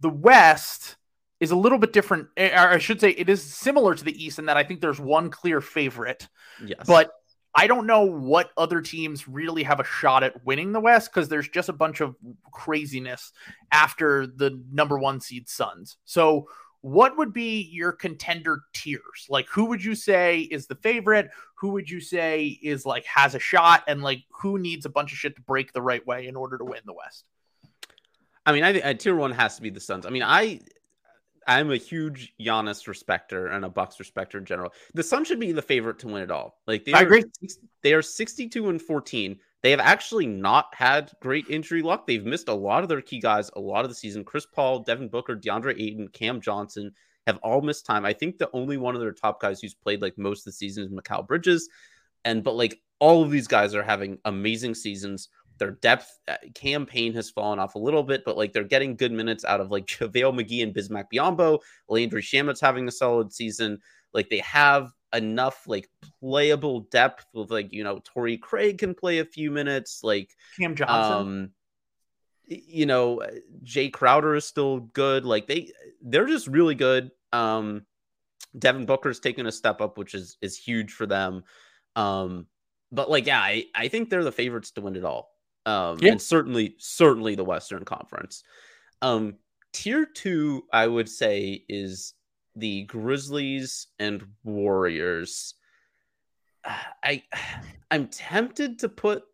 The 0.00 0.10
West 0.10 0.96
is 1.40 1.50
a 1.50 1.56
little 1.56 1.78
bit 1.78 1.92
different. 1.92 2.28
Eh, 2.36 2.50
or 2.50 2.70
I 2.70 2.78
should 2.78 3.00
say, 3.00 3.10
it 3.10 3.28
is 3.28 3.42
similar 3.42 3.94
to 3.94 4.04
the 4.04 4.24
East 4.24 4.38
in 4.38 4.46
that 4.46 4.56
I 4.56 4.64
think 4.64 4.80
there's 4.80 5.00
one 5.00 5.30
clear 5.30 5.60
favorite. 5.60 6.28
Yes. 6.64 6.86
But 6.86 7.12
I 7.54 7.66
don't 7.66 7.86
know 7.86 8.02
what 8.02 8.50
other 8.56 8.80
teams 8.80 9.28
really 9.28 9.62
have 9.62 9.78
a 9.78 9.84
shot 9.84 10.24
at 10.24 10.44
winning 10.44 10.72
the 10.72 10.80
West 10.80 11.12
because 11.12 11.28
there's 11.28 11.48
just 11.48 11.68
a 11.68 11.74
bunch 11.74 12.00
of 12.00 12.16
craziness 12.52 13.32
after 13.70 14.26
the 14.26 14.60
number 14.72 14.98
one 14.98 15.20
seed 15.20 15.48
Suns. 15.48 15.96
So 16.04 16.48
what 16.84 17.16
would 17.16 17.32
be 17.32 17.62
your 17.72 17.92
contender 17.92 18.64
tiers? 18.74 19.26
Like, 19.30 19.48
who 19.48 19.64
would 19.66 19.82
you 19.82 19.94
say 19.94 20.40
is 20.40 20.66
the 20.66 20.74
favorite? 20.74 21.30
Who 21.54 21.70
would 21.70 21.88
you 21.88 21.98
say 21.98 22.58
is 22.62 22.84
like 22.84 23.06
has 23.06 23.34
a 23.34 23.38
shot? 23.38 23.84
And 23.88 24.02
like, 24.02 24.22
who 24.28 24.58
needs 24.58 24.84
a 24.84 24.90
bunch 24.90 25.10
of 25.10 25.16
shit 25.16 25.34
to 25.36 25.40
break 25.40 25.72
the 25.72 25.80
right 25.80 26.06
way 26.06 26.26
in 26.26 26.36
order 26.36 26.58
to 26.58 26.64
win 26.64 26.82
the 26.84 26.92
West? 26.92 27.24
I 28.44 28.52
mean, 28.52 28.64
I 28.64 28.74
think 28.74 28.84
uh, 28.84 28.92
tier 28.92 29.16
one 29.16 29.30
has 29.30 29.56
to 29.56 29.62
be 29.62 29.70
the 29.70 29.80
Suns. 29.80 30.04
I 30.04 30.10
mean, 30.10 30.24
I 30.24 30.60
I'm 31.46 31.70
a 31.72 31.78
huge 31.78 32.34
Giannis 32.38 32.86
respecter 32.86 33.46
and 33.46 33.64
a 33.64 33.70
Bucks 33.70 33.98
respecter 33.98 34.36
in 34.36 34.44
general. 34.44 34.74
The 34.92 35.02
Suns 35.02 35.26
should 35.26 35.40
be 35.40 35.52
the 35.52 35.62
favorite 35.62 35.98
to 36.00 36.08
win 36.08 36.20
it 36.20 36.30
all. 36.30 36.58
Like 36.66 36.84
they 36.84 36.92
I 36.92 37.00
are, 37.00 37.04
agree. 37.04 37.24
They 37.80 37.94
are 37.94 38.02
62 38.02 38.68
and 38.68 38.82
14. 38.82 39.38
They 39.64 39.70
have 39.70 39.80
actually 39.80 40.26
not 40.26 40.74
had 40.74 41.10
great 41.20 41.48
injury 41.48 41.80
luck. 41.80 42.06
They've 42.06 42.22
missed 42.22 42.48
a 42.48 42.54
lot 42.54 42.82
of 42.82 42.90
their 42.90 43.00
key 43.00 43.18
guys 43.18 43.50
a 43.56 43.60
lot 43.60 43.86
of 43.86 43.90
the 43.90 43.94
season. 43.94 44.22
Chris 44.22 44.44
Paul, 44.44 44.80
Devin 44.80 45.08
Booker, 45.08 45.34
DeAndre 45.34 45.80
Ayton, 45.80 46.08
Cam 46.08 46.42
Johnson 46.42 46.92
have 47.26 47.38
all 47.38 47.62
missed 47.62 47.86
time. 47.86 48.04
I 48.04 48.12
think 48.12 48.36
the 48.36 48.50
only 48.52 48.76
one 48.76 48.94
of 48.94 49.00
their 49.00 49.14
top 49.14 49.40
guys 49.40 49.62
who's 49.62 49.72
played 49.72 50.02
like 50.02 50.18
most 50.18 50.40
of 50.40 50.44
the 50.44 50.52
season 50.52 50.84
is 50.84 50.90
Mikal 50.90 51.26
Bridges. 51.26 51.70
And 52.26 52.44
but 52.44 52.56
like 52.56 52.78
all 52.98 53.22
of 53.22 53.30
these 53.30 53.48
guys 53.48 53.74
are 53.74 53.82
having 53.82 54.18
amazing 54.26 54.74
seasons. 54.74 55.30
Their 55.56 55.70
depth 55.70 56.18
uh, 56.28 56.36
campaign 56.54 57.14
has 57.14 57.30
fallen 57.30 57.58
off 57.58 57.74
a 57.74 57.78
little 57.78 58.02
bit, 58.02 58.22
but 58.26 58.36
like 58.36 58.52
they're 58.52 58.64
getting 58.64 58.96
good 58.96 59.12
minutes 59.12 59.46
out 59.46 59.62
of 59.62 59.70
like 59.70 59.86
JaVale 59.86 60.38
McGee 60.38 60.62
and 60.62 60.74
Bismack 60.74 61.06
Biyombo. 61.10 61.58
Landry 61.88 62.20
Shamet's 62.20 62.60
having 62.60 62.86
a 62.86 62.92
solid 62.92 63.32
season. 63.32 63.78
Like 64.12 64.28
they 64.28 64.40
have 64.40 64.90
enough 65.14 65.64
like 65.66 65.88
playable 66.20 66.80
depth 66.90 67.26
with 67.32 67.50
like 67.50 67.72
you 67.72 67.84
know 67.84 68.00
Torrey 68.04 68.36
Craig 68.36 68.78
can 68.78 68.94
play 68.94 69.18
a 69.18 69.24
few 69.24 69.50
minutes 69.50 70.00
like 70.02 70.30
Cam 70.58 70.74
Johnson. 70.74 71.12
Um, 71.12 71.50
you 72.46 72.86
know 72.86 73.22
Jae 73.64 73.92
Crowder 73.92 74.34
is 74.34 74.44
still 74.44 74.80
good. 74.80 75.24
Like 75.24 75.46
they 75.46 75.72
they're 76.02 76.26
just 76.26 76.46
really 76.46 76.74
good. 76.74 77.10
Um, 77.32 77.86
Devin 78.58 78.86
Booker's 78.86 79.20
taken 79.20 79.46
a 79.46 79.52
step 79.52 79.80
up, 79.80 79.98
which 79.98 80.14
is 80.14 80.36
is 80.42 80.56
huge 80.56 80.92
for 80.92 81.06
them. 81.06 81.44
Um, 81.96 82.46
but 82.92 83.10
like 83.10 83.26
yeah, 83.26 83.40
I 83.40 83.64
I 83.74 83.88
think 83.88 84.10
they're 84.10 84.24
the 84.24 84.32
favorites 84.32 84.72
to 84.72 84.80
win 84.80 84.96
it 84.96 85.04
all. 85.04 85.30
Um, 85.66 85.98
yeah. 86.00 86.12
and 86.12 86.20
certainly 86.20 86.76
certainly 86.78 87.34
the 87.34 87.44
Western 87.44 87.84
Conference. 87.84 88.42
Um, 89.00 89.36
tier 89.72 90.06
two, 90.06 90.64
I 90.72 90.86
would 90.86 91.08
say 91.08 91.64
is 91.68 92.14
the 92.56 92.84
Grizzlies 92.84 93.88
and 93.98 94.24
Warriors. 94.42 95.54
I 97.04 97.22
I'm 97.90 98.08
tempted 98.08 98.80
to 98.80 98.88
put 98.88 99.24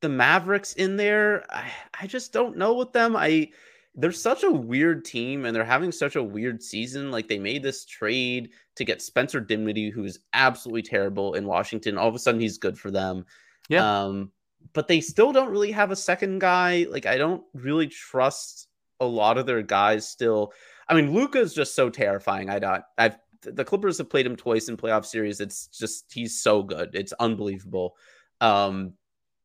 the 0.00 0.08
Mavericks 0.08 0.72
in 0.74 0.96
there. 0.96 1.44
I, 1.50 1.70
I 2.00 2.06
just 2.06 2.32
don't 2.32 2.56
know 2.56 2.74
with 2.74 2.92
them. 2.92 3.16
I 3.16 3.50
they're 3.94 4.12
such 4.12 4.42
a 4.42 4.50
weird 4.50 5.04
team 5.04 5.44
and 5.44 5.54
they're 5.54 5.64
having 5.64 5.92
such 5.92 6.16
a 6.16 6.22
weird 6.22 6.62
season. 6.62 7.10
Like 7.10 7.28
they 7.28 7.38
made 7.38 7.62
this 7.62 7.84
trade 7.84 8.50
to 8.76 8.84
get 8.84 9.02
Spencer 9.02 9.40
Dinwiddie, 9.40 9.90
who's 9.90 10.20
absolutely 10.32 10.82
terrible 10.82 11.34
in 11.34 11.46
Washington. 11.46 11.98
All 11.98 12.08
of 12.08 12.14
a 12.14 12.18
sudden 12.18 12.40
he's 12.40 12.58
good 12.58 12.78
for 12.78 12.90
them. 12.90 13.26
Yeah. 13.68 14.04
Um, 14.04 14.32
but 14.72 14.88
they 14.88 15.00
still 15.00 15.32
don't 15.32 15.50
really 15.50 15.72
have 15.72 15.90
a 15.90 15.96
second 15.96 16.40
guy. 16.40 16.86
Like 16.88 17.06
I 17.06 17.18
don't 17.18 17.42
really 17.52 17.88
trust 17.88 18.68
a 18.98 19.06
lot 19.06 19.36
of 19.36 19.46
their 19.46 19.62
guys 19.62 20.08
still. 20.08 20.52
I 20.88 20.94
mean, 20.94 21.12
Luka 21.12 21.38
is 21.38 21.54
just 21.54 21.74
so 21.74 21.90
terrifying. 21.90 22.50
I 22.50 22.58
don't. 22.58 22.82
I've 22.98 23.16
the 23.42 23.64
Clippers 23.64 23.98
have 23.98 24.10
played 24.10 24.26
him 24.26 24.36
twice 24.36 24.68
in 24.68 24.76
playoff 24.76 25.04
series. 25.04 25.40
It's 25.40 25.66
just 25.66 26.12
he's 26.12 26.42
so 26.42 26.62
good. 26.62 26.90
It's 26.94 27.12
unbelievable. 27.14 27.96
Um, 28.40 28.94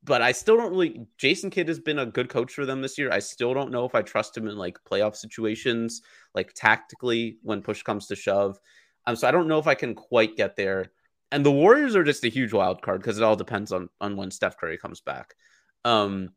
but 0.04 0.22
I 0.22 0.32
still 0.32 0.58
don't 0.58 0.72
really. 0.72 1.06
Jason 1.18 1.50
Kidd 1.50 1.68
has 1.68 1.80
been 1.80 2.00
a 2.00 2.06
good 2.06 2.30
coach 2.30 2.54
for 2.54 2.66
them 2.66 2.82
this 2.82 2.98
year. 2.98 3.12
I 3.12 3.20
still 3.20 3.54
don't 3.54 3.72
know 3.72 3.86
if 3.86 3.96
I 3.96 4.02
trust 4.02 4.38
him 4.38 4.48
in 4.48 4.58
like 4.58 4.78
playoff 4.90 5.16
situations, 5.16 6.02
like 6.36 6.54
tactically 6.54 7.38
when 7.42 7.62
push 7.62 7.84
comes 7.84 8.08
to 8.08 8.16
shove. 8.16 8.60
Um, 9.06 9.16
so 9.16 9.28
I 9.28 9.32
don't 9.32 9.48
know 9.48 9.60
if 9.60 9.68
I 9.68 9.76
can 9.76 9.96
quite 9.96 10.36
get 10.36 10.56
there. 10.56 10.92
And 11.32 11.46
the 11.46 11.52
Warriors 11.52 11.96
are 11.96 12.04
just 12.04 12.24
a 12.24 12.30
huge 12.30 12.54
wild 12.54 12.82
card 12.82 13.02
because 13.02 13.18
it 13.18 13.24
all 13.24 13.36
depends 13.36 13.72
on 13.72 13.90
on 14.00 14.16
when 14.16 14.32
Steph 14.32 14.58
Curry 14.58 14.78
comes 14.78 15.02
back. 15.02 15.36
Um, 15.84 16.30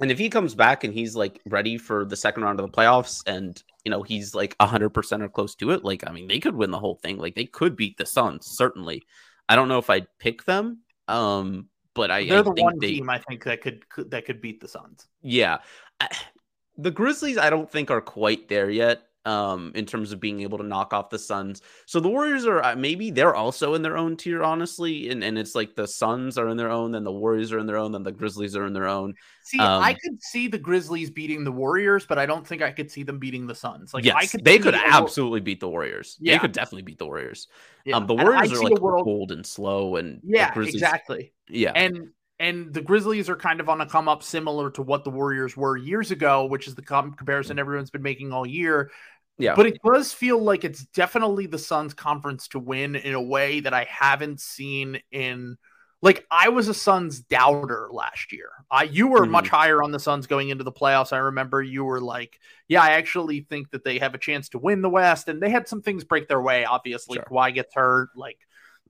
and 0.00 0.10
if 0.10 0.18
he 0.18 0.28
comes 0.28 0.54
back 0.54 0.84
and 0.84 0.92
he's 0.92 1.16
like 1.16 1.40
ready 1.46 1.78
for 1.78 2.04
the 2.04 2.16
second 2.16 2.42
round 2.42 2.60
of 2.60 2.66
the 2.66 2.76
playoffs 2.76 3.22
and 3.26 3.62
you 3.84 3.90
know 3.90 4.02
he's 4.02 4.34
like 4.34 4.56
100% 4.58 5.22
or 5.22 5.28
close 5.28 5.54
to 5.54 5.70
it 5.70 5.84
like 5.84 6.06
i 6.06 6.12
mean 6.12 6.28
they 6.28 6.38
could 6.38 6.54
win 6.54 6.70
the 6.70 6.78
whole 6.78 6.96
thing. 6.96 7.18
Like 7.18 7.34
they 7.34 7.46
could 7.46 7.76
beat 7.76 7.96
the 7.96 8.06
suns 8.06 8.46
certainly. 8.46 9.02
I 9.48 9.56
don't 9.56 9.68
know 9.68 9.78
if 9.78 9.90
i'd 9.90 10.08
pick 10.18 10.44
them 10.44 10.80
um 11.08 11.68
but 11.94 12.10
i 12.10 12.26
they're 12.26 12.38
I 12.38 12.42
the 12.42 12.50
one 12.50 12.78
they, 12.80 12.94
team 12.94 13.08
i 13.08 13.18
think 13.18 13.44
that 13.44 13.62
could, 13.62 13.88
could, 13.88 14.10
that 14.10 14.26
could 14.26 14.40
beat 14.40 14.60
the 14.60 14.68
suns. 14.68 15.06
Yeah. 15.22 15.58
I, 16.00 16.08
the 16.78 16.90
grizzlies 16.90 17.38
i 17.38 17.48
don't 17.48 17.70
think 17.70 17.90
are 17.90 18.02
quite 18.02 18.48
there 18.48 18.68
yet 18.68 19.05
um, 19.26 19.72
in 19.74 19.84
terms 19.84 20.12
of 20.12 20.20
being 20.20 20.40
able 20.40 20.56
to 20.56 20.64
knock 20.64 20.92
off 20.94 21.10
the 21.10 21.18
Suns. 21.18 21.60
So 21.84 22.00
the 22.00 22.08
Warriors 22.08 22.46
are 22.46 22.62
uh, 22.62 22.76
maybe 22.76 23.10
they're 23.10 23.34
also 23.34 23.74
in 23.74 23.82
their 23.82 23.96
own 23.96 24.16
tier, 24.16 24.42
honestly, 24.42 25.10
and 25.10 25.22
and 25.22 25.36
it's 25.36 25.54
like 25.54 25.74
the 25.74 25.86
Suns 25.86 26.38
are 26.38 26.48
in 26.48 26.56
their 26.56 26.70
own, 26.70 26.92
then 26.92 27.04
the 27.04 27.12
Warriors 27.12 27.52
are 27.52 27.58
in 27.58 27.66
their 27.66 27.76
own, 27.76 27.92
then 27.92 28.04
the 28.04 28.12
Grizzlies 28.12 28.56
are 28.56 28.64
in 28.64 28.72
their 28.72 28.86
own. 28.86 29.14
See, 29.44 29.58
um, 29.58 29.82
I 29.82 29.94
could 29.94 30.22
see 30.22 30.48
the 30.48 30.58
Grizzlies 30.58 31.10
beating 31.10 31.44
the 31.44 31.52
Warriors, 31.52 32.06
but 32.06 32.18
I 32.18 32.26
don't 32.26 32.46
think 32.46 32.62
I 32.62 32.70
could 32.70 32.90
see 32.90 33.02
them 33.02 33.18
beating 33.18 33.46
the 33.46 33.54
Suns. 33.54 33.92
Like, 33.92 34.04
yes, 34.04 34.14
I 34.16 34.26
could 34.26 34.44
they 34.44 34.58
could 34.58 34.74
absolutely 34.74 35.40
beat 35.40 35.60
the 35.60 35.68
Warriors. 35.68 36.16
Yeah. 36.20 36.34
They 36.34 36.38
could 36.38 36.52
definitely 36.52 36.82
beat 36.82 36.98
the 36.98 37.06
Warriors. 37.06 37.48
Yeah. 37.84 37.96
Um, 37.96 38.06
the 38.06 38.14
Warriors 38.14 38.52
are 38.52 38.62
like 38.62 38.80
world... 38.80 39.04
cold 39.04 39.32
and 39.32 39.44
slow, 39.44 39.96
and 39.96 40.20
yeah, 40.24 40.52
exactly. 40.58 41.32
Yeah, 41.48 41.72
and 41.74 42.10
and 42.38 42.72
the 42.72 42.82
Grizzlies 42.82 43.28
are 43.30 43.36
kind 43.36 43.60
of 43.60 43.68
on 43.68 43.80
a 43.80 43.86
come 43.86 44.08
up 44.08 44.22
similar 44.22 44.70
to 44.72 44.82
what 44.82 45.04
the 45.04 45.10
Warriors 45.10 45.56
were 45.56 45.76
years 45.76 46.10
ago, 46.10 46.44
which 46.44 46.68
is 46.68 46.74
the 46.74 46.82
comparison 46.82 47.58
everyone's 47.58 47.90
been 47.90 48.02
making 48.02 48.32
all 48.32 48.46
year. 48.46 48.90
Yeah. 49.38 49.54
But 49.54 49.66
it 49.66 49.80
does 49.84 50.12
feel 50.12 50.42
like 50.42 50.64
it's 50.64 50.84
definitely 50.86 51.46
the 51.46 51.58
Suns 51.58 51.94
conference 51.94 52.48
to 52.48 52.58
win 52.58 52.96
in 52.96 53.14
a 53.14 53.20
way 53.20 53.60
that 53.60 53.74
I 53.74 53.84
haven't 53.84 54.40
seen 54.40 55.00
in 55.10 55.58
like 56.02 56.26
I 56.30 56.50
was 56.50 56.68
a 56.68 56.74
Suns 56.74 57.20
doubter 57.20 57.88
last 57.90 58.32
year. 58.32 58.50
I 58.70 58.84
you 58.84 59.08
were 59.08 59.22
mm-hmm. 59.22 59.32
much 59.32 59.48
higher 59.48 59.82
on 59.82 59.92
the 59.92 59.98
Suns 59.98 60.26
going 60.26 60.48
into 60.48 60.64
the 60.64 60.72
playoffs. 60.72 61.12
I 61.12 61.18
remember 61.18 61.62
you 61.62 61.84
were 61.84 62.00
like, 62.00 62.38
yeah, 62.68 62.82
I 62.82 62.90
actually 62.92 63.40
think 63.40 63.70
that 63.70 63.84
they 63.84 63.98
have 63.98 64.14
a 64.14 64.18
chance 64.18 64.50
to 64.50 64.58
win 64.58 64.82
the 64.82 64.90
West 64.90 65.28
and 65.28 65.42
they 65.42 65.50
had 65.50 65.68
some 65.68 65.82
things 65.82 66.04
break 66.04 66.28
their 66.28 66.40
way, 66.40 66.64
obviously. 66.64 67.16
Sure. 67.16 67.24
Kawhi 67.24 67.54
gets 67.54 67.74
hurt, 67.74 68.10
like 68.16 68.38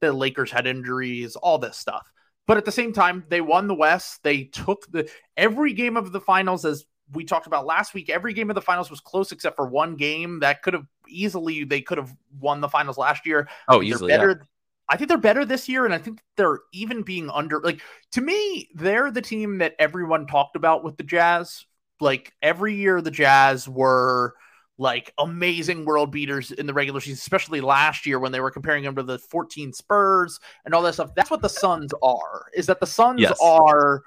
the 0.00 0.12
Lakers 0.12 0.50
had 0.50 0.66
injuries, 0.66 1.36
all 1.36 1.58
this 1.58 1.76
stuff. 1.76 2.10
But 2.46 2.58
at 2.58 2.64
the 2.64 2.72
same 2.72 2.92
time, 2.92 3.24
they 3.28 3.40
won 3.40 3.66
the 3.66 3.74
West. 3.74 4.22
They 4.22 4.44
took 4.44 4.86
the 4.90 5.10
every 5.36 5.72
game 5.72 5.96
of 5.96 6.12
the 6.12 6.20
finals 6.20 6.64
as 6.64 6.84
we 7.12 7.24
talked 7.24 7.46
about 7.46 7.66
last 7.66 7.94
week, 7.94 8.10
every 8.10 8.32
game 8.32 8.50
of 8.50 8.54
the 8.54 8.62
finals 8.62 8.90
was 8.90 9.00
close 9.00 9.32
except 9.32 9.56
for 9.56 9.66
one 9.66 9.96
game 9.96 10.40
that 10.40 10.62
could 10.62 10.74
have 10.74 10.86
easily 11.08 11.64
they 11.64 11.80
could 11.80 11.98
have 11.98 12.14
won 12.40 12.60
the 12.60 12.68
finals 12.68 12.98
last 12.98 13.26
year. 13.26 13.48
Oh, 13.68 13.82
easily. 13.82 14.08
Better. 14.08 14.38
Yeah. 14.40 14.46
I 14.88 14.96
think 14.96 15.08
they're 15.08 15.18
better 15.18 15.44
this 15.44 15.68
year, 15.68 15.84
and 15.84 15.92
I 15.92 15.98
think 15.98 16.20
they're 16.36 16.60
even 16.72 17.02
being 17.02 17.28
under. 17.30 17.60
Like 17.60 17.80
to 18.12 18.20
me, 18.20 18.68
they're 18.74 19.10
the 19.10 19.22
team 19.22 19.58
that 19.58 19.74
everyone 19.78 20.26
talked 20.26 20.56
about 20.56 20.84
with 20.84 20.96
the 20.96 21.02
Jazz. 21.02 21.64
Like 22.00 22.32
every 22.42 22.74
year, 22.74 23.00
the 23.00 23.10
Jazz 23.10 23.68
were 23.68 24.34
like 24.78 25.12
amazing 25.18 25.84
world 25.86 26.10
beaters 26.10 26.52
in 26.52 26.66
the 26.66 26.74
regular 26.74 27.00
season, 27.00 27.14
especially 27.14 27.60
last 27.60 28.06
year 28.06 28.18
when 28.18 28.30
they 28.30 28.40
were 28.40 28.50
comparing 28.50 28.84
them 28.84 28.94
to 28.96 29.02
the 29.02 29.18
14 29.18 29.72
Spurs 29.72 30.38
and 30.64 30.74
all 30.74 30.82
that 30.82 30.94
stuff. 30.94 31.14
That's 31.14 31.30
what 31.30 31.40
the 31.40 31.48
Suns 31.48 31.92
are. 32.02 32.46
Is 32.54 32.66
that 32.66 32.80
the 32.80 32.86
Suns 32.86 33.20
yes. 33.20 33.38
are 33.42 34.02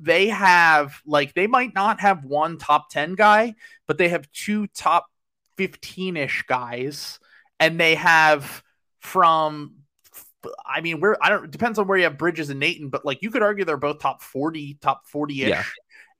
they 0.00 0.28
have 0.28 1.00
like 1.06 1.34
they 1.34 1.46
might 1.46 1.74
not 1.74 2.00
have 2.00 2.24
one 2.24 2.58
top 2.58 2.90
10 2.90 3.14
guy, 3.14 3.54
but 3.86 3.98
they 3.98 4.08
have 4.08 4.30
two 4.32 4.66
top 4.68 5.06
15-ish 5.58 6.44
guys 6.46 7.18
and 7.60 7.78
they 7.78 7.94
have 7.94 8.62
from 9.00 9.74
I 10.64 10.80
mean, 10.80 11.00
where 11.00 11.16
I 11.22 11.30
don't 11.30 11.50
depends 11.50 11.78
on 11.78 11.86
where 11.88 11.98
you 11.98 12.04
have 12.04 12.18
Bridges 12.18 12.50
and 12.50 12.60
Nathan, 12.60 12.88
but 12.88 13.04
like 13.04 13.22
you 13.22 13.30
could 13.30 13.42
argue 13.42 13.64
they're 13.64 13.76
both 13.76 14.00
top 14.00 14.22
40, 14.22 14.78
top 14.80 15.02
40-ish. 15.12 15.48
Yeah. 15.48 15.64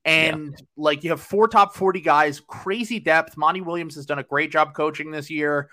And 0.04 0.52
yeah. 0.52 0.64
like 0.76 1.04
you 1.04 1.10
have 1.10 1.20
four 1.20 1.48
top 1.48 1.74
40 1.74 2.00
guys, 2.00 2.40
crazy 2.40 3.00
depth. 3.00 3.36
Monty 3.36 3.60
Williams 3.60 3.96
has 3.96 4.06
done 4.06 4.18
a 4.18 4.24
great 4.24 4.50
job 4.50 4.74
coaching 4.74 5.10
this 5.10 5.30
year. 5.30 5.68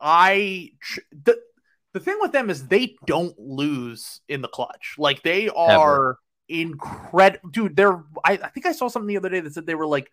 I 0.00 0.72
the 1.12 1.38
the 1.92 2.00
thing 2.00 2.18
with 2.20 2.32
them 2.32 2.50
is 2.50 2.66
they 2.66 2.96
don't 3.06 3.38
lose 3.38 4.20
in 4.28 4.42
the 4.42 4.48
clutch. 4.48 4.96
Like 4.98 5.22
they 5.22 5.48
are 5.48 6.18
incredible, 6.48 7.50
dude. 7.50 7.76
They're 7.76 8.02
I, 8.24 8.32
I 8.42 8.48
think 8.48 8.66
I 8.66 8.72
saw 8.72 8.88
something 8.88 9.08
the 9.08 9.16
other 9.16 9.28
day 9.28 9.40
that 9.40 9.54
said 9.54 9.66
they 9.66 9.74
were 9.74 9.86
like 9.86 10.10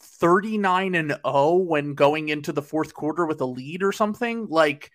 39 0.00 0.94
and 0.94 1.10
0 1.24 1.56
when 1.56 1.94
going 1.94 2.28
into 2.28 2.52
the 2.52 2.62
fourth 2.62 2.94
quarter 2.94 3.26
with 3.26 3.40
a 3.40 3.46
lead 3.46 3.82
or 3.82 3.92
something. 3.92 4.46
Like 4.48 4.90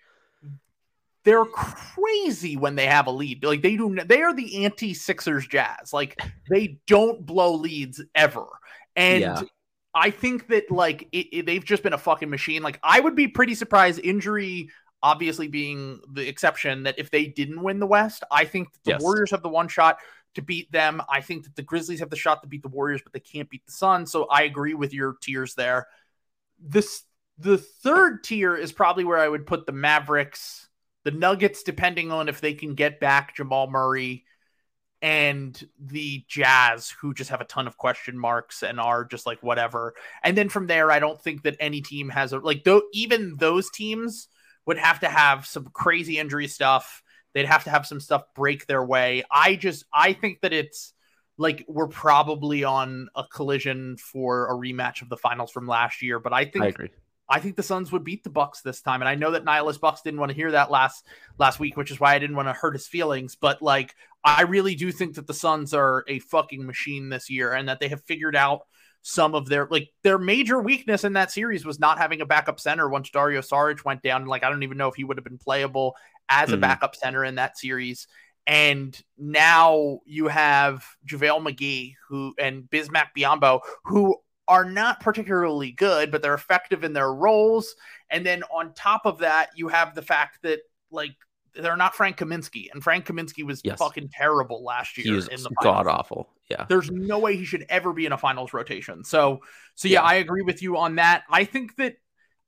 they're 1.24 1.46
crazy 1.46 2.58
when 2.58 2.76
they 2.76 2.88
have 2.88 3.08
a 3.08 3.12
lead. 3.12 3.44
Like 3.44 3.62
they 3.62 3.76
do 3.76 3.96
they 4.06 4.22
are 4.22 4.34
the 4.34 4.66
anti 4.66 4.94
Sixers 4.94 5.48
Jazz. 5.48 5.94
Like 5.94 6.20
they 6.50 6.80
don't 6.88 7.26
blow 7.26 7.56
leads 7.56 8.02
ever. 8.14 8.46
And 8.96 9.22
yeah. 9.22 9.42
I 9.94 10.10
think 10.10 10.48
that 10.48 10.72
like 10.72 11.08
it, 11.12 11.28
it, 11.32 11.46
they've 11.46 11.64
just 11.64 11.84
been 11.84 11.94
a 11.94 11.98
fucking 11.98 12.30
machine. 12.30 12.64
Like 12.64 12.80
I 12.84 13.00
would 13.00 13.16
be 13.16 13.28
pretty 13.28 13.56
surprised 13.56 14.00
injury 14.04 14.70
obviously 15.06 15.48
being 15.48 16.00
the 16.14 16.28
exception 16.28 16.82
that 16.82 16.98
if 16.98 17.12
they 17.12 17.28
didn't 17.28 17.62
win 17.62 17.80
the 17.80 17.86
West, 17.86 18.24
I 18.32 18.44
think 18.44 18.70
the 18.86 18.92
yes. 18.92 19.02
Warriors 19.02 19.30
have 19.30 19.44
the 19.44 19.50
one 19.50 19.68
shot 19.68 20.00
to 20.36 20.41
beat 20.41 20.72
them. 20.72 21.02
I 21.10 21.22
think 21.22 21.44
that 21.44 21.56
the 21.56 21.62
Grizzlies 21.62 21.99
have 21.99 22.10
the 22.10 22.16
shot 22.16 22.41
to 22.41 22.48
beat 22.48 22.62
the 22.62 22.70
Warriors, 22.70 23.02
but 23.03 23.14
they 23.14 23.20
can't 23.20 23.49
beat 23.49 23.66
the 23.66 23.72
Suns. 23.72 24.12
So 24.12 24.26
I 24.26 24.44
agree 24.44 24.74
with 24.74 24.94
your 24.94 25.16
tiers 25.22 25.56
there. 25.56 25.88
This 26.60 27.03
the 27.38 27.57
third 27.57 28.24
tier 28.24 28.56
is 28.56 28.72
probably 28.72 29.03
where 29.03 29.18
I 29.18 29.28
would 29.28 29.45
put 29.45 29.66
the 29.66 29.74
Mavericks, 29.74 30.70
the 31.03 31.12
Nuggets, 31.12 31.64
depending 31.64 32.12
on 32.12 32.30
if 32.30 32.40
they 32.40 32.53
can 32.53 32.76
get 32.76 32.99
back 32.99 33.36
Jamal 33.36 33.70
Murray, 33.70 34.26
and 35.02 35.62
the 35.80 36.24
Jazz, 36.28 36.90
who 36.90 37.14
just 37.14 37.30
have 37.30 37.41
a 37.41 37.45
ton 37.45 37.68
of 37.68 37.78
question 37.78 38.18
marks 38.18 38.64
and 38.64 38.80
are 38.80 39.03
just 39.03 39.26
like 39.26 39.44
whatever. 39.44 39.94
And 40.24 40.38
then 40.38 40.49
from 40.49 40.68
there, 40.68 40.91
I 40.91 40.99
don't 40.99 41.22
think 41.22 41.44
that 41.44 41.57
any 41.60 41.82
team 41.82 42.10
has 42.10 42.34
a 42.34 42.40
like 42.40 42.64
though 42.64 42.84
even 42.94 43.36
those 43.38 43.70
teams 43.70 44.28
would 44.66 44.78
have 44.78 45.02
to 45.02 45.10
have 45.10 45.45
some 45.45 45.70
crazy 45.74 46.18
injury 46.18 46.48
stuff. 46.48 47.03
They'd 47.36 47.45
have 47.45 47.66
to 47.66 47.70
have 47.70 47.86
some 47.86 47.99
stuff 47.99 48.24
break 48.34 48.66
their 48.66 48.84
way. 48.84 49.24
I 49.30 49.56
just 49.57 49.84
I 49.94 50.14
think 50.14 50.41
that 50.41 50.53
it's 50.53 50.94
like 51.38 51.66
we're 51.68 51.90
probably 51.90 52.64
on 52.64 53.10
a 53.14 53.26
collision 53.26 53.98
for 53.98 54.48
a 54.48 54.53
rematch 54.53 55.02
of 55.02 55.10
the 55.10 55.18
finals 55.18 55.52
from 55.52 55.68
last 55.68 56.02
year. 56.02 56.18
But 56.18 56.34
I 56.34 56.45
think 56.45 56.66
I 56.66 56.68
agree. 56.70 56.90
I 57.28 57.40
think 57.40 57.56
the 57.56 57.64
Suns 57.64 57.91
would 57.91 58.03
beat 58.03 58.24
the 58.24 58.30
Bucks 58.30 58.62
this 58.62 58.82
time, 58.82 59.02
and 59.02 59.10
I 59.10 59.16
know 59.16 59.32
that 59.32 59.44
Nihilist 59.44 59.82
Bucks 59.82 60.02
didn't 60.02 60.20
want 60.20 60.30
to 60.30 60.36
hear 60.36 60.52
that 60.52 60.72
last 60.72 61.06
last 61.38 61.60
week, 61.60 61.76
which 61.76 61.91
is 61.91 61.99
why 61.99 62.16
I 62.16 62.20
didn't 62.20 62.36
want 62.36 62.48
to 62.48 62.53
hurt 62.53 62.74
his 62.74 62.88
feelings. 62.88 63.36
But 63.36 63.62
like, 63.62 63.95
I 64.24 64.44
really 64.44 64.76
do 64.76 64.91
think 64.91 65.16
that 65.16 65.28
the 65.28 65.34
Suns 65.34 65.74
are 65.74 66.06
a 66.07 66.20
fucking 66.20 66.66
machine 66.66 67.10
this 67.10 67.30
year, 67.30 67.53
and 67.53 67.68
that 67.68 67.80
they 67.80 67.90
have 67.90 68.03
figured 68.03 68.36
out 68.36 68.62
some 69.02 69.36
of 69.36 69.48
their 69.48 69.68
like 69.70 69.91
their 70.03 70.18
major 70.18 70.60
weakness 70.60 71.03
in 71.03 71.14
that 71.14 71.32
series 71.32 71.64
was 71.64 71.80
not 71.80 71.99
having 71.99 72.22
a 72.22 72.26
backup 72.26 72.60
center 72.60 72.90
once 72.90 73.10
Dario 73.12 73.41
Saric 73.41 73.86
went 73.86 74.02
down. 74.02 74.26
Like 74.26 74.44
I 74.44 74.49
don't 74.49 74.64
even 74.64 74.78
know 74.78 74.88
if 74.88 74.95
he 74.95 75.03
would 75.03 75.18
have 75.18 75.24
been 75.24 75.38
playable 75.38 75.95
as 76.30 76.48
mm-hmm. 76.48 76.56
a 76.56 76.58
backup 76.58 76.96
center 76.96 77.24
in 77.24 77.36
that 77.36 77.58
series. 77.58 78.08
And 78.48 79.00
now 79.18 80.00
you 80.06 80.28
have 80.28 80.86
JaVale 81.10 81.48
McGee 81.48 81.96
who 82.08 82.34
and 82.38 82.64
Bismack 82.64 83.08
Biyombo 83.18 83.62
who 83.86 84.18
are 84.48 84.66
not 84.66 85.00
particularly 85.00 85.72
good, 85.72 86.12
but 86.12 86.22
they're 86.22 86.36
effective 86.36 86.84
in 86.84 86.94
their 86.94 87.12
roles. 87.12 87.76
And 88.12 88.26
then 88.26 88.44
on 88.44 88.74
top 88.74 89.06
of 89.06 89.20
that, 89.20 89.50
you 89.56 89.68
have 89.70 89.96
the 89.96 90.04
fact 90.04 90.44
that 90.44 90.60
like 90.92 91.16
they're 91.56 91.78
not 91.78 91.96
Frank 91.96 92.18
Kaminsky, 92.18 92.68
and 92.74 92.84
Frank 92.84 93.06
Kaminsky 93.06 93.44
was 93.44 93.62
yes. 93.64 93.80
fucking 93.80 94.10
terrible 94.10 94.64
last 94.64 94.98
year. 94.98 95.06
He 95.06 95.12
was 95.12 95.28
in 95.28 95.42
the 95.42 95.52
god 95.62 95.88
awful. 95.88 96.30
Yeah, 96.50 96.66
there's 96.68 96.92
no 96.92 97.18
way 97.20 97.38
he 97.38 97.46
should 97.46 97.66
ever 97.70 97.94
be 97.94 98.06
in 98.06 98.12
a 98.12 98.18
finals 98.18 98.54
rotation. 98.54 99.04
So, 99.04 99.40
so 99.74 99.88
yeah, 99.88 100.02
yeah, 100.02 100.04
I 100.04 100.16
agree 100.16 100.44
with 100.44 100.62
you 100.62 100.78
on 100.78 100.96
that. 100.96 101.24
I 101.30 101.46
think 101.46 101.76
that 101.78 101.96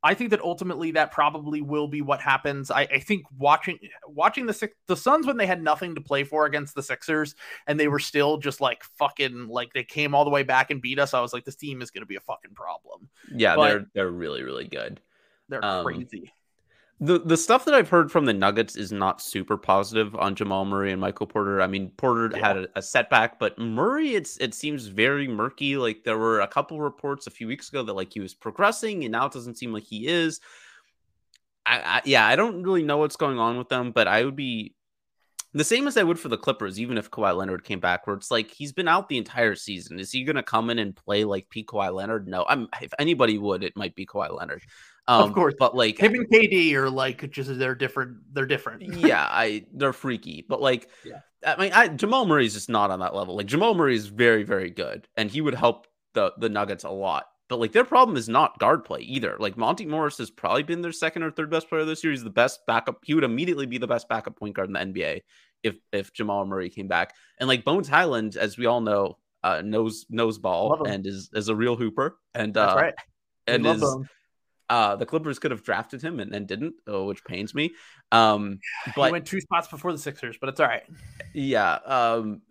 I 0.03 0.13
think 0.13 0.29
that 0.29 0.41
ultimately 0.41 0.91
that 0.91 1.11
probably 1.11 1.61
will 1.61 1.87
be 1.87 2.01
what 2.01 2.21
happens. 2.21 2.69
I, 2.69 2.81
I 2.81 2.99
think 2.99 3.25
watching 3.37 3.79
watching 4.07 4.45
the 4.45 4.53
six, 4.53 4.75
the 4.87 4.95
Suns 4.95 5.25
when 5.25 5.37
they 5.37 5.47
had 5.47 5.61
nothing 5.61 5.95
to 5.95 6.01
play 6.01 6.23
for 6.23 6.45
against 6.45 6.75
the 6.75 6.83
Sixers 6.83 7.35
and 7.65 7.79
they 7.79 7.87
were 7.87 7.99
still 7.99 8.37
just 8.37 8.61
like 8.61 8.83
fucking 8.99 9.47
like 9.47 9.73
they 9.73 9.83
came 9.83 10.13
all 10.13 10.23
the 10.23 10.29
way 10.29 10.43
back 10.43 10.69
and 10.69 10.81
beat 10.81 10.99
us. 10.99 11.13
I 11.13 11.21
was 11.21 11.33
like, 11.33 11.45
this 11.45 11.55
team 11.55 11.81
is 11.81 11.89
going 11.89 12.03
to 12.03 12.07
be 12.07 12.15
a 12.15 12.21
fucking 12.21 12.53
problem. 12.53 13.09
Yeah, 13.33 13.55
but 13.55 13.69
they're 13.69 13.85
they're 13.93 14.11
really 14.11 14.43
really 14.43 14.67
good. 14.67 15.01
They're 15.49 15.65
um, 15.65 15.83
crazy 15.83 16.31
the 16.99 17.19
the 17.19 17.37
stuff 17.37 17.65
that 17.65 17.75
I've 17.75 17.89
heard 17.89 18.11
from 18.11 18.25
the 18.25 18.33
Nuggets 18.33 18.75
is 18.75 18.91
not 18.91 19.21
super 19.21 19.55
positive 19.55 20.15
on 20.15 20.35
Jamal 20.35 20.65
Murray 20.65 20.91
and 20.91 20.99
Michael 20.99 21.27
Porter. 21.27 21.61
I 21.61 21.67
mean, 21.67 21.91
Porter 21.97 22.35
yeah. 22.35 22.47
had 22.47 22.57
a, 22.57 22.67
a, 22.75 22.81
setback, 22.81 23.37
but 23.37 23.57
Murray, 23.59 24.15
it's 24.15 24.37
it 24.37 24.55
seems 24.55 24.87
very 24.87 25.27
murky. 25.27 25.77
Like 25.77 26.03
there 26.03 26.17
were 26.17 26.41
a 26.41 26.47
couple 26.47 26.81
reports 26.81 27.27
a 27.27 27.31
few 27.31 27.47
weeks 27.47 27.69
ago 27.69 27.83
that 27.83 27.93
like 27.93 28.11
he 28.11 28.19
was 28.19 28.33
progressing, 28.33 29.03
and 29.03 29.11
now 29.11 29.27
it 29.27 29.33
doesn't 29.33 29.57
seem 29.57 29.73
like 29.73 29.83
he 29.83 30.07
is. 30.07 30.41
I, 31.67 31.79
I 31.79 32.01
yeah, 32.03 32.25
I 32.25 32.35
don't 32.35 32.63
really 32.63 32.83
know 32.83 32.97
what's 32.97 33.15
going 33.15 33.37
on 33.37 33.59
with 33.59 33.69
them, 33.69 33.91
but 33.91 34.07
I 34.07 34.25
would 34.25 34.35
be 34.35 34.73
the 35.53 35.63
same 35.63 35.87
as 35.87 35.97
I 35.97 36.03
would 36.03 36.19
for 36.19 36.29
the 36.29 36.37
Clippers, 36.37 36.79
even 36.79 36.97
if 36.97 37.11
Kawhi 37.11 37.35
Leonard 37.35 37.63
came 37.63 37.79
back, 37.79 38.07
where 38.07 38.15
it's 38.15 38.31
like 38.31 38.51
he's 38.51 38.73
been 38.73 38.87
out 38.87 39.07
the 39.07 39.17
entire 39.17 39.55
season. 39.55 39.99
Is 39.99 40.11
he 40.11 40.23
going 40.23 40.35
to 40.35 40.43
come 40.43 40.71
in 40.71 40.79
and 40.79 40.95
play 40.95 41.25
like 41.25 41.49
P. 41.49 41.63
Kawhi 41.63 41.93
Leonard? 41.93 42.27
No, 42.27 42.43
I'm. 42.49 42.67
If 42.81 42.93
anybody 42.97 43.37
would, 43.37 43.63
it 43.63 43.77
might 43.77 43.95
be 43.95 44.05
Kawhi 44.05 44.35
Leonard. 44.35 44.63
Um, 45.07 45.23
of 45.23 45.33
course, 45.33 45.53
but 45.57 45.75
like 45.75 45.97
him 45.97 46.13
and 46.15 46.29
KD 46.29 46.73
are 46.73 46.89
like 46.89 47.29
just 47.31 47.57
they're 47.57 47.75
different. 47.75 48.17
They're 48.33 48.45
different. 48.45 48.83
yeah, 48.97 49.25
I 49.29 49.65
they're 49.73 49.93
freaky, 49.93 50.45
but 50.47 50.61
like 50.61 50.89
yeah. 51.05 51.19
I 51.45 51.55
mean, 51.61 51.71
I, 51.71 51.87
Jamal 51.87 52.25
Murray 52.25 52.45
is 52.45 52.53
just 52.53 52.69
not 52.69 52.91
on 52.91 52.99
that 52.99 53.15
level. 53.15 53.37
Like 53.37 53.45
Jamal 53.45 53.73
Murray 53.73 53.95
is 53.95 54.07
very, 54.07 54.43
very 54.43 54.69
good, 54.69 55.07
and 55.15 55.31
he 55.31 55.39
would 55.39 55.55
help 55.55 55.87
the 56.13 56.33
the 56.37 56.49
Nuggets 56.49 56.83
a 56.83 56.89
lot. 56.89 57.25
But 57.47 57.59
like 57.59 57.71
their 57.71 57.85
problem 57.85 58.17
is 58.17 58.27
not 58.27 58.59
guard 58.59 58.83
play 58.83 58.99
either. 59.01 59.37
Like 59.39 59.55
Monte 59.55 59.85
Morris 59.85 60.17
has 60.17 60.29
probably 60.29 60.63
been 60.63 60.81
their 60.81 60.91
second 60.91 61.23
or 61.23 61.31
third 61.31 61.49
best 61.49 61.69
player 61.69 61.85
this 61.85 62.03
year. 62.03 62.11
He's 62.11 62.23
the 62.23 62.29
best 62.29 62.59
backup. 62.67 62.97
He 63.05 63.13
would 63.13 63.23
immediately 63.23 63.65
be 63.65 63.77
the 63.77 63.87
best 63.87 64.09
backup 64.09 64.37
point 64.37 64.55
guard 64.55 64.67
in 64.67 64.73
the 64.73 64.79
NBA 64.79 65.21
if 65.63 65.75
if 65.93 66.11
Jamal 66.11 66.45
Murray 66.45 66.69
came 66.69 66.89
back. 66.89 67.15
And 67.39 67.47
like 67.47 67.63
Bones 67.63 67.87
Hyland, 67.87 68.35
as 68.35 68.57
we 68.57 68.65
all 68.65 68.81
know, 68.81 69.17
uh, 69.43 69.61
knows 69.63 70.05
knows 70.09 70.37
ball 70.37 70.85
and 70.85 71.07
is 71.07 71.29
is 71.33 71.47
a 71.47 71.55
real 71.55 71.77
hooper. 71.77 72.17
And 72.33 72.53
That's 72.53 72.73
uh, 72.73 72.75
right. 72.75 72.93
And 73.45 73.65
is 73.65 73.81
uh, 74.69 74.95
the 74.95 75.05
Clippers 75.05 75.39
could 75.39 75.51
have 75.51 75.63
drafted 75.63 76.01
him 76.01 76.19
and, 76.19 76.33
and 76.33 76.47
didn't, 76.47 76.75
oh, 76.87 77.05
which 77.05 77.23
pains 77.23 77.55
me. 77.55 77.73
Um, 78.11 78.59
but 78.95 79.05
he 79.07 79.11
went 79.11 79.25
two 79.25 79.41
spots 79.41 79.67
before 79.67 79.91
the 79.91 79.97
Sixers, 79.97 80.37
but 80.39 80.49
it's 80.49 80.59
all 80.59 80.67
right. 80.67 80.83
Yeah. 81.33 81.73
Um, 81.85 82.41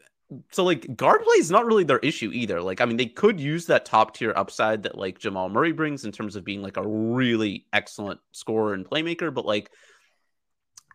so 0.50 0.64
like 0.64 0.96
guard 0.96 1.22
play 1.22 1.36
is 1.36 1.50
not 1.50 1.66
really 1.66 1.84
their 1.84 1.98
issue 1.98 2.30
either. 2.32 2.60
Like, 2.60 2.80
I 2.80 2.84
mean, 2.84 2.96
they 2.96 3.06
could 3.06 3.38
use 3.38 3.66
that 3.66 3.84
top 3.84 4.16
tier 4.16 4.32
upside 4.34 4.82
that 4.84 4.98
like 4.98 5.18
Jamal 5.18 5.48
Murray 5.48 5.72
brings 5.72 6.04
in 6.04 6.12
terms 6.12 6.36
of 6.36 6.44
being 6.44 6.62
like 6.62 6.76
a 6.76 6.86
really 6.86 7.66
excellent 7.72 8.20
scorer 8.32 8.74
and 8.74 8.84
playmaker, 8.84 9.32
but 9.32 9.46
like, 9.46 9.70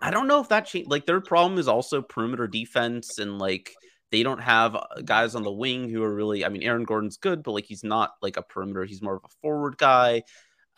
I 0.02 0.10
don't 0.10 0.27
know 0.27 0.41
if 0.41 0.49
that 0.49 0.65
change. 0.65 0.88
Like, 0.88 1.06
their 1.06 1.22
problem 1.22 1.60
is 1.60 1.68
also 1.68 2.02
perimeter 2.02 2.48
defense 2.48 3.19
and 3.19 3.38
like 3.38 3.72
they 4.11 4.23
don't 4.23 4.41
have 4.41 4.76
uh, 4.76 4.85
guys 5.06 5.35
on 5.35 5.43
the 5.43 5.52
wing 5.52 5.89
who 5.89 6.03
are 6.03 6.14
really. 6.14 6.43
I 6.43 6.49
mean, 6.49 6.64
Aaron 6.64 6.84
Gordon's 6.84 7.18
good, 7.18 7.43
but 7.43 7.52
like 7.52 7.65
he's 7.65 7.84
not 7.84 8.11
like 8.22 8.38
a 8.38 8.41
perimeter. 8.41 8.84
He's 8.85 9.02
more 9.02 9.15
of 9.15 9.23
a 9.23 9.34
forward 9.41 9.77
guy. 9.77 10.23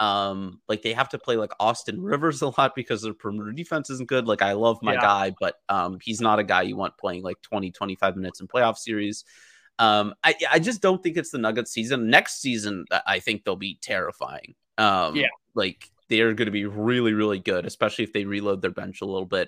Um, 0.04 0.60
like 0.68 0.82
they 0.82 0.92
have 0.92 1.08
to 1.10 1.18
play 1.18 1.38
like 1.38 1.54
Austin 1.62 2.02
Rivers 2.02 2.42
a 2.42 2.48
lot 2.48 2.76
because 2.76 3.04
their 3.04 3.14
perimeter 3.14 3.54
defense 3.54 3.90
isn't 3.90 4.10
good. 4.10 4.28
Like 4.28 4.42
I 4.42 4.52
love 4.52 4.80
my 4.82 4.96
yeah. 4.96 5.02
guy, 5.02 5.36
but 5.40 5.56
um, 5.70 5.98
he's 6.04 6.20
not 6.20 6.40
a 6.40 6.44
guy 6.44 6.64
you 6.64 6.76
want 6.76 6.98
playing 6.98 7.24
like 7.24 7.42
20, 7.42 7.72
25 7.72 8.18
minutes 8.18 8.42
in 8.42 8.48
playoff 8.48 8.78
series. 8.78 9.24
Um, 9.80 10.14
I, 10.22 10.36
I 10.52 10.60
just 10.60 10.82
don't 10.82 11.02
think 11.02 11.16
it's 11.16 11.32
the 11.32 11.38
Nuggets 11.38 11.72
season. 11.72 12.10
Next 12.10 12.42
season, 12.42 12.84
I 13.08 13.20
think 13.20 13.46
they'll 13.46 13.56
be 13.56 13.80
terrifying. 13.82 14.56
Um, 14.78 15.16
yeah, 15.16 15.28
like 15.56 15.90
they 16.10 16.20
are 16.20 16.34
going 16.34 16.48
to 16.48 16.52
be 16.52 16.66
really, 16.66 17.14
really 17.14 17.40
good, 17.40 17.66
especially 17.66 18.04
if 18.04 18.12
they 18.12 18.26
reload 18.26 18.62
their 18.62 18.72
bench 18.72 19.00
a 19.00 19.06
little 19.06 19.26
bit. 19.26 19.48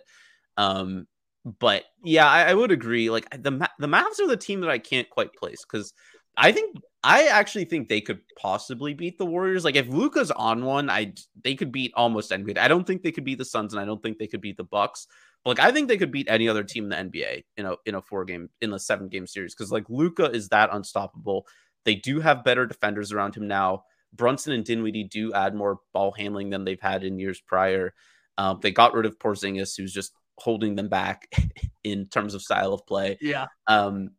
Um, 0.56 1.06
but 1.44 1.84
yeah, 2.02 2.30
I, 2.30 2.44
I 2.44 2.54
would 2.54 2.72
agree. 2.72 3.10
Like 3.10 3.30
the 3.30 3.70
the 3.78 3.88
Mavs 3.88 4.22
are 4.22 4.28
the 4.28 4.38
team 4.38 4.62
that 4.62 4.70
I 4.70 4.80
can't 4.80 5.10
quite 5.10 5.34
place 5.34 5.66
because 5.70 5.94
I 6.38 6.52
think 6.52 6.78
I 7.04 7.28
actually 7.28 7.66
think 7.66 7.88
they 7.88 8.02
could 8.02 8.20
possibly 8.40 8.94
beat 8.94 9.18
the 9.18 9.26
Warriors. 9.26 9.64
Like 9.64 9.76
if 9.76 9.88
Luka's 9.88 10.32
on 10.32 10.66
one, 10.66 10.90
I 10.90 11.14
they 11.44 11.56
could 11.56 11.72
beat 11.72 11.94
almost 11.96 12.32
anybody. 12.32 12.60
I 12.60 12.68
don't 12.68 12.86
think 12.86 13.04
they 13.04 13.12
could 13.12 13.24
beat 13.24 13.38
the 13.38 13.46
Suns, 13.46 13.74
and 13.74 13.80
I 13.80 13.86
don't 13.86 14.02
think 14.02 14.18
they 14.18 14.28
could 14.28 14.42
beat 14.42 14.58
the 14.58 14.64
Bucks. 14.64 15.08
But 15.44 15.58
like 15.58 15.68
I 15.68 15.72
think 15.72 15.88
they 15.88 15.98
could 15.98 16.12
beat 16.12 16.28
any 16.30 16.50
other 16.50 16.64
team 16.64 16.86
in 16.86 16.90
the 16.90 17.20
NBA 17.20 17.44
in 17.58 17.66
a 17.66 17.76
in 17.86 17.96
a 17.96 18.02
four 18.02 18.26
game 18.26 18.50
in 18.62 18.74
a 18.74 18.80
seven 18.80 19.08
game 19.08 19.28
series 19.28 19.54
because 19.54 19.72
like 19.72 19.86
Luka 19.90 20.26
is 20.32 20.50
that 20.50 20.70
unstoppable. 20.72 21.48
They 21.86 21.96
do 21.96 22.20
have 22.20 22.44
better 22.44 22.66
defenders 22.66 23.12
around 23.12 23.36
him 23.36 23.48
now. 23.48 23.84
Brunson 24.12 24.54
and 24.54 24.66
Dinwiddie 24.66 25.04
do 25.04 25.34
add 25.34 25.54
more 25.54 25.80
ball 25.94 26.12
handling 26.12 26.50
than 26.50 26.66
they've 26.66 26.82
had 26.82 27.04
in 27.04 27.20
years 27.20 27.40
prior. 27.40 27.94
Um, 28.38 28.60
they 28.62 28.72
got 28.72 28.94
rid 28.94 29.06
of 29.06 29.20
Porzingis, 29.20 29.78
who's 29.78 29.94
just 29.94 30.14
holding 30.38 30.76
them 30.76 30.90
back 30.90 31.30
in 31.84 32.08
terms 32.08 32.34
of 32.34 32.42
style 32.42 32.74
of 32.74 32.86
play. 32.86 33.18
Yeah. 33.22 33.48
Um, 33.68 34.12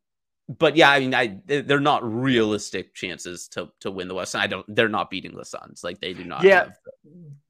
but 0.49 0.77
yeah, 0.77 0.91
I 0.91 1.01
mean, 1.01 1.15
I 1.15 1.39
they're 1.47 1.81
not 1.81 2.05
realistic 2.05 2.95
chances 2.95 3.49
to 3.49 3.69
to 3.81 3.91
win 3.91 4.07
the 4.09 4.15
West. 4.15 4.35
And 4.35 4.43
I 4.43 4.47
don't. 4.47 4.65
They're 4.75 4.89
not 4.89 5.11
beating 5.11 5.35
the 5.35 5.45
Suns. 5.45 5.83
Like 5.83 6.01
they 6.01 6.13
do 6.13 6.25
not. 6.25 6.45
Yeah. 6.45 6.65
have 6.65 6.69
the- 6.85 6.93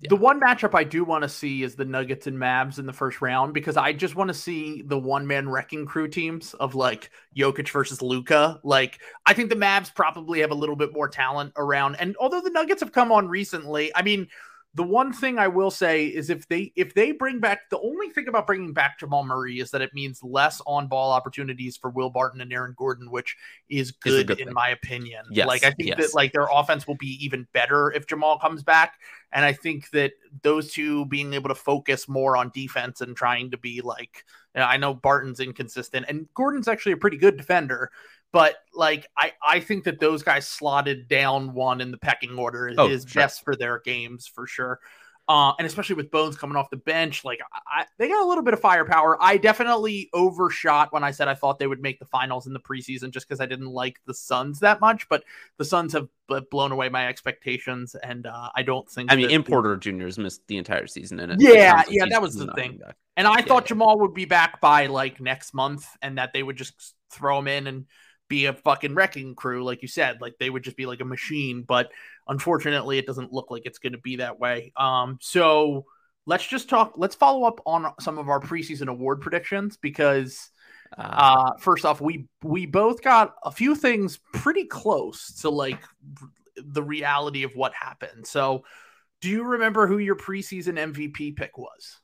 Yeah. 0.01 0.09
The 0.09 0.16
one 0.16 0.40
matchup 0.40 0.74
I 0.74 0.85
do 0.85 1.05
want 1.05 1.23
to 1.23 1.28
see 1.28 1.62
is 1.62 1.74
the 1.74 1.85
Nuggets 1.85 2.27
and 2.27 2.39
Mavs 2.39 2.78
in 2.78 2.86
the 2.86 2.93
first 2.93 3.20
round 3.20 3.52
because 3.55 3.77
I 3.77 3.93
just 3.93 4.14
want 4.14 4.28
to 4.28 4.35
see 4.35 4.82
the 4.82 4.98
one 4.98 5.27
man 5.27 5.48
wrecking 5.48 5.85
crew 5.86 6.09
teams 6.09 6.55
of 6.55 6.74
like 6.74 7.10
Jokic 7.36 7.68
versus 7.70 8.01
Luka. 8.02 8.60
Like 8.62 8.98
I 9.27 9.35
think 9.35 9.51
the 9.51 9.56
Mavs 9.56 9.94
probably 9.94 10.40
have 10.40 10.51
a 10.51 10.55
little 10.55 10.77
bit 10.77 10.93
more 10.93 11.09
talent 11.09 11.52
around, 11.56 11.97
and 11.97 12.16
although 12.18 12.40
the 12.40 12.51
Nuggets 12.51 12.81
have 12.81 12.93
come 12.93 13.12
on 13.12 13.28
recently, 13.28 13.94
I 13.94 14.02
mean. 14.02 14.28
The 14.77 14.82
one 14.82 15.11
thing 15.11 15.39
I 15.39 15.48
will 15.48 15.70
say 15.70 16.05
is 16.05 16.28
if 16.28 16.47
they 16.48 16.70
if 16.77 16.93
they 16.93 17.12
bring 17.12 17.40
back 17.40 17.70
the 17.70 17.78
only 17.81 18.11
thing 18.11 18.28
about 18.28 18.47
bringing 18.47 18.74
back 18.74 18.98
Jamal 18.98 19.24
Murray 19.24 19.59
is 19.59 19.70
that 19.70 19.81
it 19.81 19.94
means 19.94 20.23
less 20.23 20.61
on 20.66 20.86
ball 20.86 21.12
opportunities 21.12 21.78
for 21.78 21.89
Will 21.89 22.11
Barton 22.11 22.43
and 22.43 22.53
Aaron 22.53 22.74
Gordon, 22.77 23.11
which 23.11 23.36
is 23.70 23.90
good, 23.90 24.27
good 24.27 24.39
in 24.39 24.48
thing. 24.48 24.55
my 24.55 24.69
opinion. 24.69 25.24
Yes, 25.31 25.47
like 25.47 25.65
I 25.65 25.70
think 25.70 25.89
yes. 25.89 25.98
that 25.98 26.15
like 26.15 26.32
their 26.35 26.47
offense 26.53 26.86
will 26.86 26.97
be 26.97 27.19
even 27.24 27.48
better 27.55 27.90
if 27.90 28.07
Jamal 28.07 28.39
comes 28.39 28.62
back. 28.62 29.01
And 29.32 29.47
I 29.47 29.55
think 29.55 29.90
that 29.90 30.12
those 30.43 30.73
two 30.73 31.07
being 31.07 31.32
able 31.32 31.48
to 31.48 31.55
focus 31.55 32.07
more 32.07 32.36
on 32.36 32.51
defense 32.55 33.01
and 33.01 33.16
trying 33.16 33.51
to 33.53 33.59
be 33.59 33.81
like, 33.81 34.24
you 34.55 34.61
know, 34.61 34.66
I 34.66 34.77
know 34.77 34.93
Barton's 34.93 35.40
inconsistent 35.40 36.05
and 36.07 36.28
Gordon's 36.35 36.69
actually 36.69 36.93
a 36.93 36.98
pretty 36.98 37.16
good 37.16 37.39
defender, 37.39 37.90
but 38.32 38.57
like 38.74 39.07
I, 39.16 39.32
I 39.47 39.61
think 39.61 39.85
that 39.85 40.01
those 40.01 40.23
guys 40.23 40.47
slotted 40.47 41.09
down 41.09 41.55
one 41.55 41.81
in 41.81 41.90
the 41.90 41.98
pecking 41.98 42.39
order 42.39 42.69
is, 42.69 42.77
Oh, 42.78 42.89
is 42.89 43.05
sure. 43.05 43.23
best 43.23 43.44
for 43.44 43.57
their 43.57 43.81
games 43.81 44.27
for 44.27 44.47
sure. 44.47 44.81
Uh, 45.28 45.53
and 45.59 45.66
especially 45.66 45.97
with 45.97 46.09
Bones 46.12 46.36
coming 46.36 46.57
off 46.57 46.70
the 46.70 46.77
bench, 46.77 47.24
like 47.24 47.40
I, 47.66 47.85
they 47.98 48.07
got 48.07 48.23
a 48.23 48.28
little 48.28 48.44
bit 48.44 48.55
of 48.55 48.61
firepower. 48.61 49.20
I 49.20 49.39
definitely 49.39 50.09
overshot 50.12 50.93
when 50.93 51.03
I 51.03 51.11
said 51.11 51.27
I 51.27 51.35
thought 51.35 51.59
they 51.59 51.66
would 51.66 51.82
make 51.82 51.98
the 51.98 52.05
finals 52.05 52.47
in 52.47 52.53
the 52.53 52.61
preseason, 52.61 53.11
just 53.11 53.27
because 53.27 53.40
I 53.40 53.47
didn't 53.47 53.66
like 53.66 53.98
the 54.07 54.15
Suns 54.15 54.61
that 54.61 54.81
much. 54.81 55.09
But 55.09 55.24
the 55.57 55.65
Suns 55.65 55.94
have 55.94 56.07
blown 56.51 56.70
away 56.70 56.90
my 56.90 57.09
expectations, 57.09 57.97
and 58.05 58.24
uh, 58.24 58.51
I 58.55 58.62
don't 58.62 58.89
think. 58.89 59.11
I 59.11 59.16
mean, 59.16 59.23
that 59.24 59.28
the- 59.31 59.35
Importer 59.35 59.77
Juniors 59.77 60.16
missed 60.16 60.47
the 60.47 60.59
entire 60.59 60.86
season 60.86 61.19
in 61.19 61.32
it. 61.32 61.40
Yeah, 61.40 61.82
yeah, 61.90 62.07
that 62.09 62.23
was 62.23 62.36
the 62.36 62.53
thing. 62.53 62.77
back. 62.77 62.94
And 63.16 63.27
I 63.27 63.39
Yeah, 63.39 63.43
thought 63.47 63.65
yeah. 63.65 63.69
Jamal 63.69 63.98
would 63.98 64.15
be 64.15 64.27
back 64.27 64.61
by 64.61 64.86
like 64.86 65.20
next 65.20 65.55
month 65.55 65.89
and 66.03 66.19
that 66.19 66.35
they 66.35 66.43
would 66.44 66.57
just 66.57 66.94
throw 67.11 67.40
him 67.40 67.48
in 67.48 67.66
and 67.66 67.86
be 68.28 68.47
a 68.47 68.53
fucking 68.53 68.94
wrecking 68.94 69.35
crew, 69.35 69.65
like 69.65 69.82
you 69.82 69.89
said. 69.89 70.20
Like 70.20 70.36
they 70.39 70.51
would 70.51 70.65
just 70.65 70.77
be 70.77 70.86
like 70.86 71.01
a 71.01 71.05
machine. 71.05 71.62
But 71.62 71.90
unfortunately, 72.27 72.98
it 72.98 73.07
doesn't 73.07 73.32
look 73.32 73.51
like 73.51 73.62
it's 73.66 73.78
going 73.78 73.93
to 73.93 73.98
be 73.98 74.16
that 74.16 74.39
way. 74.39 74.73
Um, 74.77 75.19
so 75.20 75.86
let's 76.27 76.47
just 76.47 76.69
talk, 76.69 76.94
let's 76.97 77.15
follow 77.15 77.44
up 77.44 77.61
on 77.66 77.93
some 78.01 78.19
of 78.19 78.28
our 78.28 78.40
preseason 78.40 78.89
award 78.89 79.20
predictions 79.20 79.77
because 79.77 80.51
Uh, 80.97 81.03
uh 81.03 81.57
first 81.59 81.85
off 81.85 82.01
we 82.01 82.28
we 82.44 82.65
both 82.65 83.03
got 83.03 83.35
a 83.43 83.51
few 83.51 83.74
things 83.74 84.20
pretty 84.32 84.65
close 84.65 85.40
to 85.43 85.51
like 85.51 85.82
the 86.57 86.82
reality 86.82 87.43
of 87.43 87.57
what 87.57 87.74
happened 87.74 88.24
so 88.24 88.62
do 89.20 89.28
you 89.28 89.43
remember 89.43 89.89
who 89.89 89.98
your 89.98 90.15
preseason 90.15 90.78
mvp 90.78 91.35
pick 91.35 91.59
was 91.59 92.01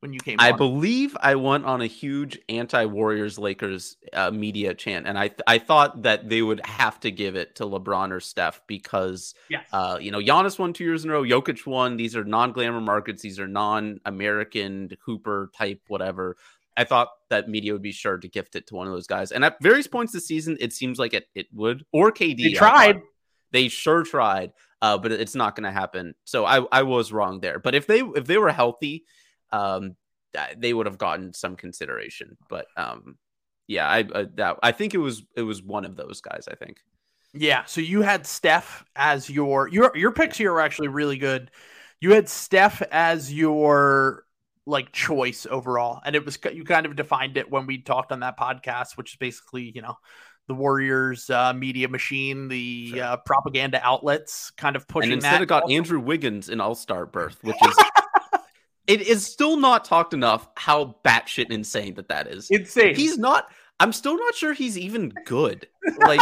when 0.00 0.12
you 0.12 0.20
came 0.20 0.36
I 0.38 0.52
on? 0.52 0.58
believe 0.58 1.16
I 1.20 1.34
went 1.34 1.64
on 1.64 1.80
a 1.80 1.86
huge 1.86 2.38
anti-Warriors 2.48 3.38
Lakers 3.38 3.96
uh, 4.12 4.30
media 4.30 4.74
chant, 4.74 5.06
and 5.06 5.18
I 5.18 5.28
th- 5.28 5.40
I 5.46 5.58
thought 5.58 6.02
that 6.02 6.28
they 6.28 6.42
would 6.42 6.64
have 6.64 7.00
to 7.00 7.10
give 7.10 7.36
it 7.36 7.56
to 7.56 7.64
LeBron 7.64 8.12
or 8.12 8.20
Steph 8.20 8.60
because 8.66 9.34
yes 9.48 9.64
uh, 9.72 9.98
you 10.00 10.10
know 10.10 10.20
Giannis 10.20 10.58
won 10.58 10.72
two 10.72 10.84
years 10.84 11.04
in 11.04 11.10
a 11.10 11.14
row, 11.14 11.22
Jokic 11.22 11.66
won. 11.66 11.96
These 11.96 12.16
are 12.16 12.24
non-glamour 12.24 12.80
markets. 12.80 13.22
These 13.22 13.40
are 13.40 13.48
non-American 13.48 14.96
Hooper 15.04 15.50
type 15.56 15.80
whatever. 15.88 16.36
I 16.76 16.84
thought 16.84 17.08
that 17.28 17.48
media 17.48 17.72
would 17.72 17.82
be 17.82 17.90
sure 17.92 18.18
to 18.18 18.28
gift 18.28 18.54
it 18.54 18.68
to 18.68 18.76
one 18.76 18.86
of 18.86 18.92
those 18.92 19.08
guys, 19.08 19.32
and 19.32 19.44
at 19.44 19.56
various 19.60 19.88
points 19.88 20.12
this 20.12 20.26
season, 20.26 20.56
it 20.60 20.72
seems 20.72 20.98
like 20.98 21.12
it 21.14 21.26
it 21.34 21.46
would 21.52 21.84
or 21.92 22.12
KD. 22.12 22.36
they 22.42 22.52
tried. 22.52 23.02
They 23.50 23.68
sure 23.68 24.02
tried, 24.02 24.52
uh, 24.82 24.98
but 24.98 25.10
it's 25.10 25.34
not 25.34 25.56
going 25.56 25.64
to 25.64 25.70
happen. 25.70 26.14
So 26.24 26.44
I, 26.44 26.66
I 26.70 26.82
was 26.82 27.12
wrong 27.12 27.40
there. 27.40 27.58
But 27.58 27.74
if 27.74 27.86
they 27.86 28.00
if 28.00 28.26
they 28.26 28.36
were 28.36 28.52
healthy, 28.52 29.06
um, 29.52 29.96
they 30.56 30.72
would 30.72 30.86
have 30.86 30.98
gotten 30.98 31.32
some 31.32 31.56
consideration. 31.56 32.36
But 32.48 32.66
um, 32.76 33.16
yeah, 33.66 33.88
I 33.88 34.00
uh, 34.02 34.26
that 34.34 34.56
I 34.62 34.72
think 34.72 34.94
it 34.94 34.98
was 34.98 35.24
it 35.36 35.42
was 35.42 35.62
one 35.62 35.84
of 35.84 35.96
those 35.96 36.20
guys. 36.20 36.48
I 36.50 36.54
think. 36.54 36.78
Yeah, 37.34 37.64
so 37.66 37.80
you 37.80 38.02
had 38.02 38.26
Steph 38.26 38.84
as 38.96 39.28
your 39.28 39.68
your 39.68 39.92
your 39.94 40.12
picks 40.12 40.38
here 40.38 40.52
are 40.52 40.60
actually 40.60 40.88
really 40.88 41.18
good. 41.18 41.50
You 42.00 42.12
had 42.12 42.28
Steph 42.28 42.80
as 42.90 43.32
your 43.32 44.24
like 44.66 44.92
choice 44.92 45.46
overall, 45.50 46.00
and 46.04 46.14
it 46.16 46.24
was 46.24 46.38
you 46.52 46.64
kind 46.64 46.86
of 46.86 46.96
defined 46.96 47.36
it 47.36 47.50
when 47.50 47.66
we 47.66 47.78
talked 47.78 48.12
on 48.12 48.20
that 48.20 48.38
podcast, 48.38 48.96
which 48.96 49.12
is 49.12 49.16
basically 49.16 49.72
you 49.74 49.82
know 49.82 49.96
the 50.46 50.54
Warriors 50.54 51.28
uh, 51.28 51.52
media 51.52 51.88
machine, 51.88 52.48
the 52.48 52.92
Sure. 52.94 53.02
uh, 53.02 53.16
propaganda 53.18 53.78
outlets, 53.82 54.50
kind 54.52 54.76
of 54.76 54.88
pushing 54.88 55.12
and 55.12 55.18
instead 55.18 55.34
that. 55.34 55.42
it 55.42 55.46
got 55.46 55.70
Andrew 55.70 56.00
Wiggins 56.00 56.48
in 56.48 56.60
All 56.60 56.74
Star 56.74 57.04
berth, 57.04 57.36
which 57.42 57.56
is 57.62 57.76
it 58.88 59.02
is 59.02 59.24
still 59.24 59.56
not 59.58 59.84
talked 59.84 60.14
enough 60.14 60.48
how 60.56 60.96
batshit 61.04 61.50
insane 61.50 61.94
that 61.94 62.08
that 62.08 62.26
is. 62.26 62.48
insane. 62.50 62.96
He's 62.96 63.18
not. 63.18 63.48
I'm 63.78 63.92
still 63.92 64.16
not 64.16 64.34
sure 64.34 64.54
he's 64.54 64.76
even 64.76 65.12
good. 65.24 65.68
Like, 65.98 66.20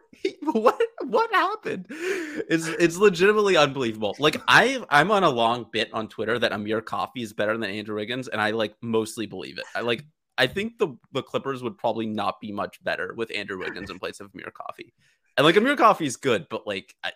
what 0.42 0.82
what 1.04 1.32
happened? 1.32 1.86
It's 1.88 2.66
it's 2.66 2.96
legitimately 2.96 3.56
unbelievable. 3.56 4.16
Like 4.18 4.42
I 4.48 4.84
I'm 4.90 5.10
on 5.10 5.22
a 5.22 5.30
long 5.30 5.66
bit 5.72 5.88
on 5.94 6.08
Twitter 6.08 6.38
that 6.40 6.52
Amir 6.52 6.82
Coffey 6.82 7.22
is 7.22 7.32
better 7.32 7.56
than 7.56 7.70
Andrew 7.70 7.94
Wiggins, 7.94 8.28
and 8.28 8.40
I 8.40 8.50
like 8.50 8.74
mostly 8.82 9.26
believe 9.26 9.58
it. 9.58 9.64
I 9.74 9.80
like 9.80 10.04
I 10.36 10.48
think 10.48 10.78
the 10.78 10.96
the 11.12 11.22
Clippers 11.22 11.62
would 11.62 11.78
probably 11.78 12.06
not 12.06 12.40
be 12.40 12.50
much 12.52 12.82
better 12.82 13.14
with 13.16 13.30
Andrew 13.34 13.58
Wiggins 13.58 13.90
in 13.90 13.98
place 13.98 14.20
of 14.20 14.30
Amir 14.34 14.52
Coffey. 14.52 14.92
And 15.36 15.46
like 15.46 15.56
Amir 15.56 15.76
Coffey 15.76 16.06
is 16.06 16.16
good, 16.16 16.48
but 16.50 16.66
like 16.66 16.96
I, 17.04 17.12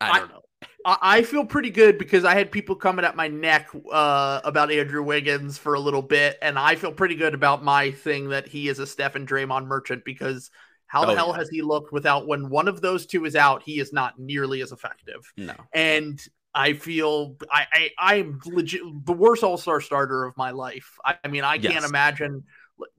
I 0.00 0.18
don't 0.18 0.28
know. 0.28 0.42
I 0.84 1.22
feel 1.22 1.44
pretty 1.44 1.70
good 1.70 1.96
because 1.98 2.24
I 2.24 2.34
had 2.34 2.50
people 2.50 2.74
coming 2.74 3.04
at 3.04 3.14
my 3.14 3.28
neck 3.28 3.68
uh, 3.92 4.40
about 4.42 4.72
Andrew 4.72 5.02
Wiggins 5.02 5.56
for 5.56 5.74
a 5.74 5.80
little 5.80 6.02
bit, 6.02 6.38
and 6.42 6.58
I 6.58 6.74
feel 6.74 6.92
pretty 6.92 7.14
good 7.14 7.34
about 7.34 7.62
my 7.62 7.92
thing 7.92 8.30
that 8.30 8.48
he 8.48 8.68
is 8.68 8.78
a 8.80 8.86
Stephen 8.86 9.26
Draymond 9.26 9.66
merchant 9.66 10.04
because 10.04 10.50
how 10.86 11.04
the 11.04 11.12
Oh, 11.12 11.14
hell 11.14 11.28
yeah. 11.30 11.36
has 11.36 11.48
he 11.48 11.62
looked 11.62 11.92
without 11.92 12.26
when 12.26 12.48
one 12.50 12.68
of 12.68 12.80
those 12.80 13.06
two 13.06 13.24
is 13.24 13.36
out, 13.36 13.62
he 13.62 13.78
is 13.78 13.92
not 13.92 14.18
nearly 14.18 14.60
as 14.60 14.72
effective. 14.72 15.32
No. 15.36 15.54
And 15.72 16.20
I 16.54 16.74
feel 16.74 17.36
I, 17.50 17.66
I 17.72 17.90
I'm 18.14 18.40
legit 18.44 18.82
the 19.06 19.12
worst 19.12 19.42
All 19.42 19.56
Star 19.56 19.80
starter 19.80 20.24
of 20.24 20.36
my 20.36 20.50
life. 20.50 20.98
I, 21.04 21.16
I 21.24 21.28
mean 21.28 21.44
I 21.44 21.58
can't 21.58 21.84
imagine. 21.84 22.44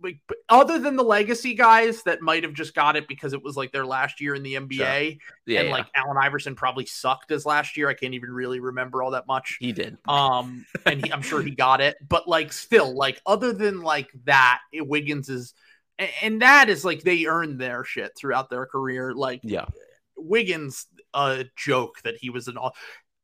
Like, 0.02 0.20
Other 0.50 0.80
than 0.80 0.96
the 0.96 1.04
legacy 1.04 1.54
guys 1.54 2.04
that 2.04 2.22
might 2.22 2.44
have 2.44 2.54
just 2.54 2.74
got 2.76 2.96
it 2.96 3.08
because 3.08 3.34
it 3.34 3.44
was 3.44 3.56
like 3.58 3.72
their 3.72 3.86
last 3.86 4.22
year 4.22 4.36
in 4.36 4.44
the 4.44 4.56
NBA, 4.56 5.20
Yeah, 5.46 5.60
and 5.60 5.70
yeah. 5.70 5.74
like 5.74 5.88
Allen 5.96 6.18
Iverson 6.22 6.56
probably 6.56 6.86
sucked 6.86 7.32
as 7.32 7.46
last 7.46 7.78
year. 7.78 7.90
I 7.90 7.94
can't 7.94 8.14
even 8.14 8.32
really 8.32 8.60
remember 8.60 9.02
all 9.04 9.12
that 9.12 9.28
much. 9.28 9.58
he 9.60 9.72
did. 9.72 9.98
Um, 10.08 10.66
and 10.86 11.06
he, 11.06 11.12
I'm 11.12 11.22
sure 11.22 11.42
he 11.42 11.52
got 11.52 11.82
it, 11.82 11.96
but 12.08 12.28
like 12.28 12.54
still, 12.54 12.96
like 12.96 13.22
other 13.26 13.54
than 13.54 13.82
like 13.82 14.10
that, 14.26 14.60
it, 14.72 14.88
Wiggins 14.88 15.30
is, 15.30 15.54
and, 16.00 16.10
and 16.22 16.42
that 16.42 16.70
is 16.70 16.84
like 16.84 17.02
they 17.04 17.26
earned 17.26 17.60
their 17.60 17.84
shit 17.84 18.12
throughout 18.18 18.50
their 18.50 18.66
career. 18.66 19.14
Like 19.14 19.42
Yeah. 19.44 19.66
Wiggins, 20.18 20.86
a 21.14 21.46
joke 21.56 22.02
that 22.04 22.16
he 22.20 22.30
was 22.30 22.48
an 22.48 22.58
all 22.58 22.76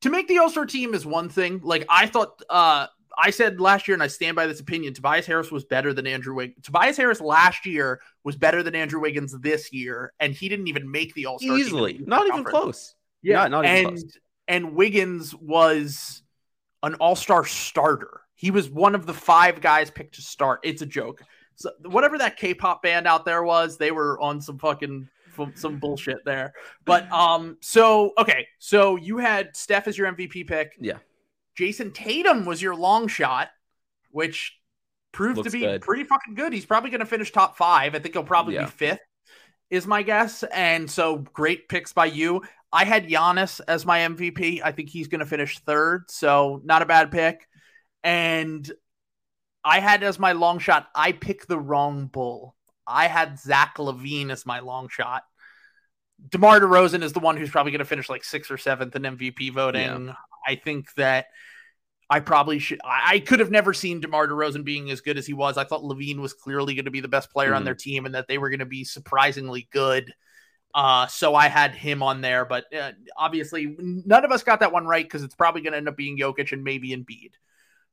to 0.02 0.10
make 0.10 0.28
the 0.28 0.38
All 0.38 0.50
Star 0.50 0.66
team 0.66 0.94
is 0.94 1.06
one 1.06 1.30
thing. 1.30 1.60
Like 1.64 1.86
I 1.90 2.06
thought, 2.06 2.42
uh, 2.50 2.88
I 3.22 3.30
said 3.32 3.60
last 3.60 3.88
year, 3.88 3.94
and 3.96 4.04
I 4.04 4.08
stand 4.08 4.36
by 4.36 4.48
this 4.48 4.60
opinion. 4.60 4.94
Tobias 4.94 5.26
Harris 5.26 5.52
was 5.52 5.66
better 5.66 5.94
than 5.94 6.08
Andrew 6.08 6.34
Wiggins. 6.36 6.64
Tobias 6.64 6.96
Harris 6.98 7.20
last 7.22 7.66
year 7.66 8.00
was 8.24 8.36
better 8.36 8.64
than 8.64 8.76
Andrew 8.76 9.00
Wiggins 9.02 9.38
this 9.40 9.74
year, 9.74 10.14
and 10.20 10.34
he 10.34 10.48
didn't 10.50 10.68
even 10.68 10.90
make 10.90 11.14
the 11.14 11.26
All 11.26 11.40
Star 11.40 11.58
Easily. 11.58 12.00
Not 12.06 12.28
even 12.28 12.44
close. 12.44 12.96
yeah, 13.22 13.36
Not- 13.48 13.52
not 13.52 13.66
even 13.66 13.78
and 13.78 13.88
close. 13.88 14.18
and 14.48 14.76
Wiggins 14.76 15.36
was 15.36 16.24
an 16.84 16.96
all-star 16.96 17.46
starter. 17.46 18.22
He 18.36 18.52
was 18.52 18.70
one 18.70 18.96
of 18.96 19.06
the 19.06 19.14
five 19.14 19.60
guys 19.60 19.92
picked 19.92 20.16
to 20.16 20.22
start. 20.22 20.62
It's 20.64 20.82
a 20.82 20.86
joke. 20.86 21.22
So 21.56 21.72
whatever 21.84 22.18
that 22.20 22.38
K-pop 22.38 22.82
band 22.82 23.06
out 23.06 23.26
there 23.26 23.44
was, 23.44 23.78
they 23.78 23.92
were 23.92 24.18
on 24.22 24.40
some 24.40 24.58
fucking 24.58 25.10
some 25.56 25.78
bullshit 25.78 26.24
there. 26.26 26.54
But 26.86 27.12
um, 27.12 27.58
so 27.62 28.14
okay, 28.18 28.48
so 28.60 28.96
you 28.96 29.18
had 29.18 29.56
Steph 29.56 29.88
as 29.88 29.98
your 29.98 30.12
MVP 30.12 30.48
pick. 30.48 30.72
Yeah. 30.80 30.98
Jayson 31.60 31.94
Tatum 31.94 32.46
was 32.46 32.62
your 32.62 32.76
long 32.76 33.08
shot, 33.08 33.50
which 34.12 34.58
proved 35.12 35.38
Looks 35.38 35.52
to 35.52 35.58
be 35.58 35.62
good. 35.66 35.82
pretty 35.82 36.04
fucking 36.06 36.36
good. 36.36 36.54
He's 36.54 36.66
probably 36.66 36.90
going 36.90 37.00
to 37.02 37.06
finish 37.06 37.32
top 37.32 37.58
five. 37.58 37.96
I 37.96 38.00
think 38.00 38.16
he'll 38.16 38.24
probably 38.24 38.56
Yeah. 38.56 38.66
be 38.66 38.72
fifth, 38.72 39.00
is 39.70 39.86
my 39.88 40.02
guess. 40.04 40.44
And 40.44 40.90
so 40.90 41.18
great 41.18 41.68
picks 41.68 41.94
by 41.94 42.06
you. 42.06 42.44
I 42.72 42.86
had 42.86 43.08
Giannis 43.10 43.60
as 43.68 43.86
my 43.86 44.00
MVP. 44.02 44.62
I 44.64 44.72
think 44.72 44.90
he's 44.90 45.08
going 45.08 45.20
to 45.20 45.26
finish 45.26 45.60
third, 45.60 46.10
so 46.10 46.62
not 46.64 46.82
a 46.84 46.86
bad 46.86 47.12
pick. 47.12 47.48
And 48.04 48.72
I 49.64 49.80
had 49.80 50.04
as 50.04 50.20
my 50.20 50.32
long 50.34 50.60
shot. 50.60 50.88
I 50.96 51.12
picked 51.12 51.48
the 51.48 51.60
wrong 51.60 52.06
bull. 52.08 52.56
I 52.88 53.08
had 53.08 53.40
Zach 53.40 53.76
LaVine 53.78 54.32
as 54.32 54.46
my 54.46 54.60
long 54.60 54.88
shot. 54.88 55.24
DeMar 56.30 56.60
DeRozan 56.60 57.02
is 57.04 57.14
the 57.14 57.20
one 57.20 57.38
who's 57.38 57.50
probably 57.50 57.72
going 57.72 57.80
to 57.80 57.86
finish 57.86 58.10
like 58.10 58.24
sixth 58.24 58.52
or 58.52 58.58
seventh 58.58 58.96
in 58.96 59.04
MVP 59.04 59.52
voting. 59.52 60.14
I 60.48 60.56
think 60.56 60.94
that 60.96 61.28
I 62.10 62.20
probably 62.20 62.58
should. 62.58 62.80
I, 62.84 63.20
could 63.20 63.40
have 63.40 63.52
never 63.52 63.72
seen 63.72 64.00
DeMar 64.00 64.28
DeRozan 64.28 64.64
being 64.64 64.90
as 64.90 65.00
good 65.00 65.18
as 65.18 65.28
he 65.28 65.34
was. 65.34 65.58
I 65.58 65.64
thought 65.64 65.84
LaVine 65.84 66.18
was 66.18 66.34
clearly 66.34 66.74
going 66.74 66.86
to 66.86 66.92
be 66.92 67.02
the 67.02 67.08
best 67.08 67.32
player 67.32 67.50
mm-hmm. 67.50 67.58
on 67.58 67.64
their 67.66 67.76
team 67.76 68.06
and 68.06 68.16
that 68.16 68.28
they 68.28 68.40
were 68.40 68.50
going 68.50 68.60
to 68.60 68.66
be 68.66 68.84
surprisingly 68.84 69.68
good. 69.72 70.12
Uh, 70.74 71.06
so 71.08 71.36
I 71.36 71.48
had 71.48 71.76
him 71.76 72.02
on 72.02 72.22
there, 72.22 72.46
but 72.46 72.66
uh, 72.76 72.92
obviously 73.18 73.76
none 73.80 74.26
of 74.26 74.32
us 74.32 74.44
got 74.44 74.60
that 74.62 74.72
one 74.72 74.86
right 74.86 75.06
because 75.06 75.24
it's 75.24 75.36
probably 75.36 75.62
going 75.62 75.74
to 75.74 75.78
end 75.78 75.88
up 75.88 75.98
being 75.98 76.18
Jokic 76.18 76.52
and 76.52 76.64
maybe 76.64 76.90
Embiid. 76.90 77.32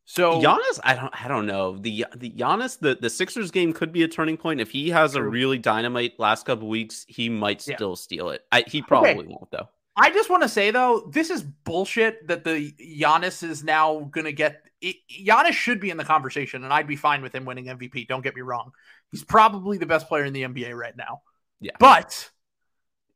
So 0.04 0.40
Giannis, 0.40 0.78
I 0.84 0.94
don't, 0.94 1.24
I 1.24 1.26
don't 1.26 1.46
know. 1.46 1.76
The 1.78 2.06
the 2.14 2.30
Giannis, 2.30 2.78
the 2.78 2.96
the 3.00 3.10
Sixers 3.10 3.50
game 3.50 3.72
could 3.72 3.92
be 3.92 4.04
a 4.04 4.08
turning 4.08 4.36
point 4.36 4.60
if 4.60 4.70
he 4.70 4.90
has 4.90 5.16
a 5.16 5.22
really 5.22 5.58
dynamite 5.58 6.12
last 6.20 6.46
couple 6.46 6.68
weeks. 6.68 7.04
He 7.08 7.28
might 7.28 7.60
still 7.60 7.90
yeah. 7.90 7.94
steal 7.96 8.30
it. 8.30 8.42
I, 8.52 8.62
he 8.68 8.82
probably 8.82 9.10
okay. 9.10 9.26
won't 9.26 9.50
though. 9.50 9.68
I 9.96 10.10
just 10.10 10.28
want 10.28 10.42
to 10.42 10.48
say 10.48 10.70
though, 10.70 11.08
this 11.10 11.30
is 11.30 11.42
bullshit 11.42 12.28
that 12.28 12.44
the 12.44 12.72
Giannis 12.72 13.42
is 13.42 13.64
now 13.64 14.00
going 14.10 14.26
to 14.26 14.32
get. 14.32 14.62
It, 14.80 14.96
Giannis 15.10 15.52
should 15.52 15.80
be 15.80 15.90
in 15.90 15.96
the 15.96 16.04
conversation, 16.04 16.62
and 16.62 16.72
I'd 16.72 16.86
be 16.86 16.96
fine 16.96 17.22
with 17.22 17.34
him 17.34 17.46
winning 17.46 17.66
MVP. 17.66 18.06
Don't 18.06 18.22
get 18.22 18.36
me 18.36 18.42
wrong; 18.42 18.72
he's 19.10 19.24
probably 19.24 19.78
the 19.78 19.86
best 19.86 20.06
player 20.08 20.24
in 20.24 20.34
the 20.34 20.42
NBA 20.42 20.76
right 20.76 20.96
now. 20.96 21.22
Yeah, 21.60 21.72
but 21.80 22.30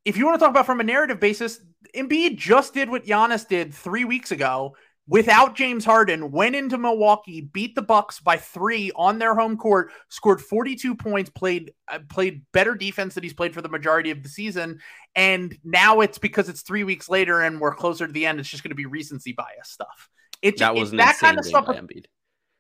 if 0.05 0.17
you 0.17 0.25
want 0.25 0.41
to 0.41 0.45
talk 0.45 0.51
about 0.51 0.67
from 0.67 0.81
a 0.81 0.85
narrative 0.85 1.21
basis, 1.21 1.61
Embiid 1.95 2.39
just 2.39 2.73
did 2.73 2.89
what 2.89 3.05
Giannis 3.05 3.47
did 3.47 3.75
three 3.75 4.05
weeks 4.05 4.33
ago 4.33 4.75
without 5.11 5.57
James 5.57 5.85
Harden, 5.85 6.31
went 6.31 6.55
into 6.55 6.79
Milwaukee, 6.79 7.41
beat 7.41 7.75
the 7.75 7.83
Bucks 7.83 8.21
by 8.21 8.37
three 8.37 8.93
on 8.95 9.19
their 9.19 9.35
home 9.35 9.57
court, 9.57 9.91
scored 10.09 10.41
42 10.41 10.95
points, 10.95 11.29
played 11.29 11.75
uh, 11.89 11.99
played 12.09 12.43
better 12.53 12.75
defense 12.75 13.15
than 13.15 13.25
he's 13.25 13.35
played 13.35 13.53
for 13.53 13.61
the 13.61 13.69
majority 13.69 14.11
of 14.11 14.23
the 14.23 14.29
season, 14.29 14.81
and 15.15 15.59
now 15.65 16.01
it's 16.01 16.19
because 16.19 16.49
it's 16.49 16.63
three 16.63 16.85
weeks 16.85 17.09
later 17.09 17.43
and 17.43 17.61
we're 17.61 17.75
closer 17.75 18.07
to 18.07 18.13
the 18.13 18.25
end. 18.25 18.41
It's 18.41 18.49
just 18.49 18.63
going 18.63 18.71
to 18.71 18.77
be 18.77 18.87
recency 18.87 19.33
bias 19.33 19.69
stuff. 19.69 20.09
It, 20.41 20.59
that 20.59 20.75
was 20.75 20.93
that 20.93 21.19
kind 21.19 21.39
of 21.39 21.45
stuff. 21.45 21.67
By 21.67 21.75
Embiid. 21.75 22.07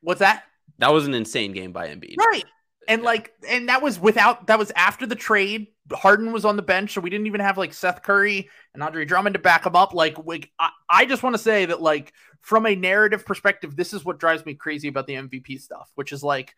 What's 0.02 0.20
that? 0.20 0.44
That 0.78 0.93
was 0.93 1.06
an 1.06 1.14
insane 1.14 1.52
game 1.52 1.72
by 1.72 1.89
Embiid. 1.89 2.16
Right. 2.18 2.44
And 2.89 3.02
like, 3.02 3.32
and 3.48 3.68
that 3.68 3.82
was 3.82 4.01
without 4.01 4.48
that 4.48 4.59
was 4.59 4.72
after 4.74 5.06
the 5.06 5.14
trade. 5.14 5.68
Harden 5.93 6.33
was 6.33 6.45
on 6.45 6.57
the 6.57 6.62
bench, 6.62 6.95
so 6.95 7.01
we 7.01 7.11
didn't 7.11 7.27
even 7.27 7.41
have 7.41 7.59
like 7.59 7.75
Seth 7.75 8.03
Curry 8.03 8.49
and 8.75 8.83
Andre 8.83 9.05
Drummond 9.05 9.35
to 9.35 9.41
back 9.41 9.67
him 9.67 9.77
up. 9.77 9.95
Like, 9.95 10.17
like 10.25 10.51
I, 10.59 10.71
I 10.89 11.07
just 11.07 11.23
want 11.23 11.35
to 11.35 11.43
say 11.43 11.67
that 11.67 11.83
like 11.83 12.12
from 12.43 12.67
a 12.67 12.75
narrative 12.75 13.27
perspective, 13.27 13.77
this 13.77 13.93
is 13.93 14.05
what 14.05 14.19
drives 14.19 14.45
me 14.47 14.55
crazy 14.55 14.89
about 14.89 15.07
the 15.07 15.15
MVP 15.15 15.61
stuff, 15.61 15.91
which 15.95 16.12
is 16.12 16.23
like 16.23 16.55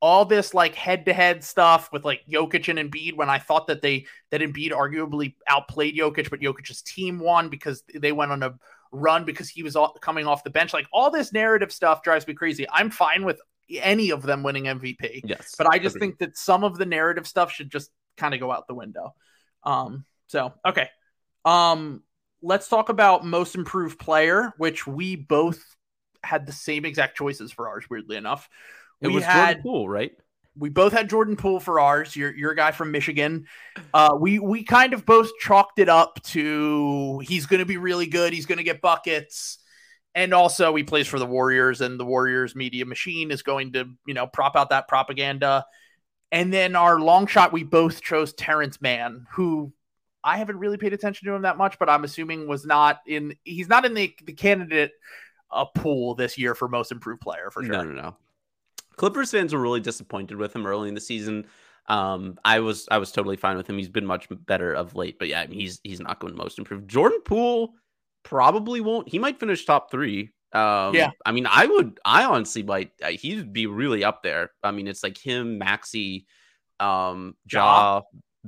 all 0.00 0.24
this 0.24 0.52
like 0.52 0.74
head 0.74 1.06
to 1.06 1.12
head 1.12 1.42
stuff 1.42 1.90
with 1.92 2.04
like 2.04 2.20
Jokic 2.30 2.68
and 2.68 2.78
Embiid 2.78 3.16
when 3.16 3.30
I 3.30 3.38
thought 3.38 3.66
that 3.68 3.82
they 3.82 4.06
that 4.30 4.40
Embiid 4.40 4.70
arguably 4.70 5.34
outplayed 5.48 5.96
Jokic, 5.96 6.30
but 6.30 6.40
Jokic's 6.40 6.82
team 6.82 7.18
won 7.18 7.48
because 7.48 7.82
they 7.94 8.12
went 8.12 8.32
on 8.32 8.42
a 8.42 8.54
run 8.92 9.24
because 9.24 9.48
he 9.48 9.62
was 9.62 9.76
all, 9.76 9.94
coming 10.00 10.26
off 10.26 10.44
the 10.44 10.50
bench. 10.50 10.72
Like 10.72 10.86
all 10.92 11.10
this 11.10 11.32
narrative 11.32 11.72
stuff 11.72 12.02
drives 12.02 12.26
me 12.26 12.34
crazy. 12.34 12.66
I'm 12.72 12.90
fine 12.90 13.24
with 13.24 13.40
any 13.80 14.10
of 14.10 14.22
them 14.22 14.42
winning 14.42 14.64
MVP. 14.64 15.22
Yes. 15.24 15.54
But 15.56 15.68
I 15.72 15.78
just 15.78 15.98
think 15.98 16.18
that 16.18 16.36
some 16.36 16.64
of 16.64 16.78
the 16.78 16.86
narrative 16.86 17.26
stuff 17.26 17.50
should 17.50 17.70
just 17.70 17.90
kind 18.16 18.34
of 18.34 18.40
go 18.40 18.50
out 18.50 18.66
the 18.66 18.74
window. 18.74 19.14
Um 19.62 20.04
so 20.28 20.52
okay. 20.64 20.88
Um 21.44 22.02
let's 22.42 22.68
talk 22.68 22.88
about 22.88 23.24
most 23.24 23.54
improved 23.54 23.98
player, 23.98 24.52
which 24.58 24.86
we 24.86 25.16
both 25.16 25.62
had 26.22 26.46
the 26.46 26.52
same 26.52 26.84
exact 26.84 27.16
choices 27.16 27.52
for 27.52 27.68
ours, 27.68 27.88
weirdly 27.88 28.16
enough. 28.16 28.48
It 29.00 29.08
we 29.08 29.14
was 29.14 29.24
had, 29.24 29.46
Jordan 29.46 29.62
Poole, 29.62 29.88
right? 29.88 30.12
We 30.58 30.70
both 30.70 30.92
had 30.92 31.10
Jordan 31.10 31.36
Poole 31.36 31.60
for 31.60 31.80
ours. 31.80 32.16
You're 32.16 32.34
you're 32.34 32.52
a 32.52 32.56
guy 32.56 32.70
from 32.70 32.90
Michigan. 32.90 33.46
Uh, 33.92 34.16
we 34.18 34.38
we 34.38 34.64
kind 34.64 34.94
of 34.94 35.04
both 35.04 35.30
chalked 35.40 35.78
it 35.78 35.88
up 35.88 36.22
to 36.24 37.20
he's 37.24 37.46
going 37.46 37.60
to 37.60 37.66
be 37.66 37.76
really 37.76 38.06
good. 38.06 38.32
He's 38.32 38.46
going 38.46 38.58
to 38.58 38.64
get 38.64 38.80
buckets, 38.80 39.58
and 40.14 40.32
also 40.32 40.74
he 40.74 40.82
plays 40.82 41.06
for 41.06 41.18
the 41.18 41.26
Warriors, 41.26 41.82
and 41.82 42.00
the 42.00 42.06
Warriors 42.06 42.56
media 42.56 42.86
machine 42.86 43.30
is 43.30 43.42
going 43.42 43.74
to 43.74 43.86
you 44.06 44.14
know 44.14 44.26
prop 44.26 44.56
out 44.56 44.70
that 44.70 44.88
propaganda. 44.88 45.66
And 46.32 46.52
then 46.52 46.74
our 46.74 47.00
long 47.00 47.26
shot, 47.26 47.52
we 47.52 47.62
both 47.62 48.02
chose 48.02 48.32
Terance 48.32 48.80
Mann, 48.80 49.26
who 49.30 49.72
I 50.24 50.38
haven't 50.38 50.58
really 50.58 50.76
paid 50.76 50.92
attention 50.92 51.28
to 51.28 51.34
him 51.34 51.42
that 51.42 51.56
much, 51.56 51.78
but 51.78 51.88
I'm 51.88 52.04
assuming 52.04 52.48
was 52.48 52.66
not 52.66 53.00
in. 53.06 53.36
He's 53.44 53.68
not 53.68 53.84
in 53.84 53.94
the 53.94 54.14
the 54.24 54.32
candidate 54.32 54.92
uh, 55.50 55.66
pool 55.66 56.14
this 56.14 56.36
year 56.36 56.54
for 56.54 56.68
most 56.68 56.90
improved 56.90 57.20
player 57.20 57.50
for 57.50 57.62
sure. 57.62 57.72
No, 57.72 57.84
no, 57.84 57.92
no. 57.92 58.16
Clippers 58.96 59.30
fans 59.30 59.54
were 59.54 59.60
really 59.60 59.80
disappointed 59.80 60.36
with 60.36 60.54
him 60.54 60.66
early 60.66 60.88
in 60.88 60.94
the 60.94 61.00
season. 61.00 61.46
Um, 61.88 62.38
I 62.44 62.60
was 62.60 62.88
I 62.90 62.98
was 62.98 63.12
totally 63.12 63.36
fine 63.36 63.56
with 63.56 63.68
him. 63.68 63.78
He's 63.78 63.88
been 63.88 64.06
much 64.06 64.26
better 64.30 64.72
of 64.72 64.94
late, 64.96 65.18
but 65.18 65.28
yeah, 65.28 65.42
I 65.42 65.46
mean, 65.46 65.60
he's 65.60 65.80
he's 65.84 66.00
not 66.00 66.18
going 66.18 66.34
most 66.34 66.58
improved. 66.58 66.88
Jordan 66.88 67.20
Poole 67.24 67.74
probably 68.24 68.80
won't. 68.80 69.08
He 69.08 69.18
might 69.18 69.38
finish 69.38 69.64
top 69.64 69.90
three. 69.90 70.32
Um, 70.56 70.94
yeah, 70.94 71.10
I 71.24 71.32
mean, 71.32 71.46
I 71.46 71.66
would. 71.66 72.00
I 72.04 72.24
honestly 72.24 72.62
might. 72.62 72.92
Uh, 73.02 73.08
he'd 73.08 73.52
be 73.52 73.66
really 73.66 74.04
up 74.04 74.22
there. 74.22 74.52
I 74.62 74.70
mean, 74.70 74.88
it's 74.88 75.02
like 75.02 75.18
him, 75.18 75.58
Maxey, 75.58 76.26
um, 76.80 77.36
Ja, 77.50 78.00
Ja. 78.00 78.02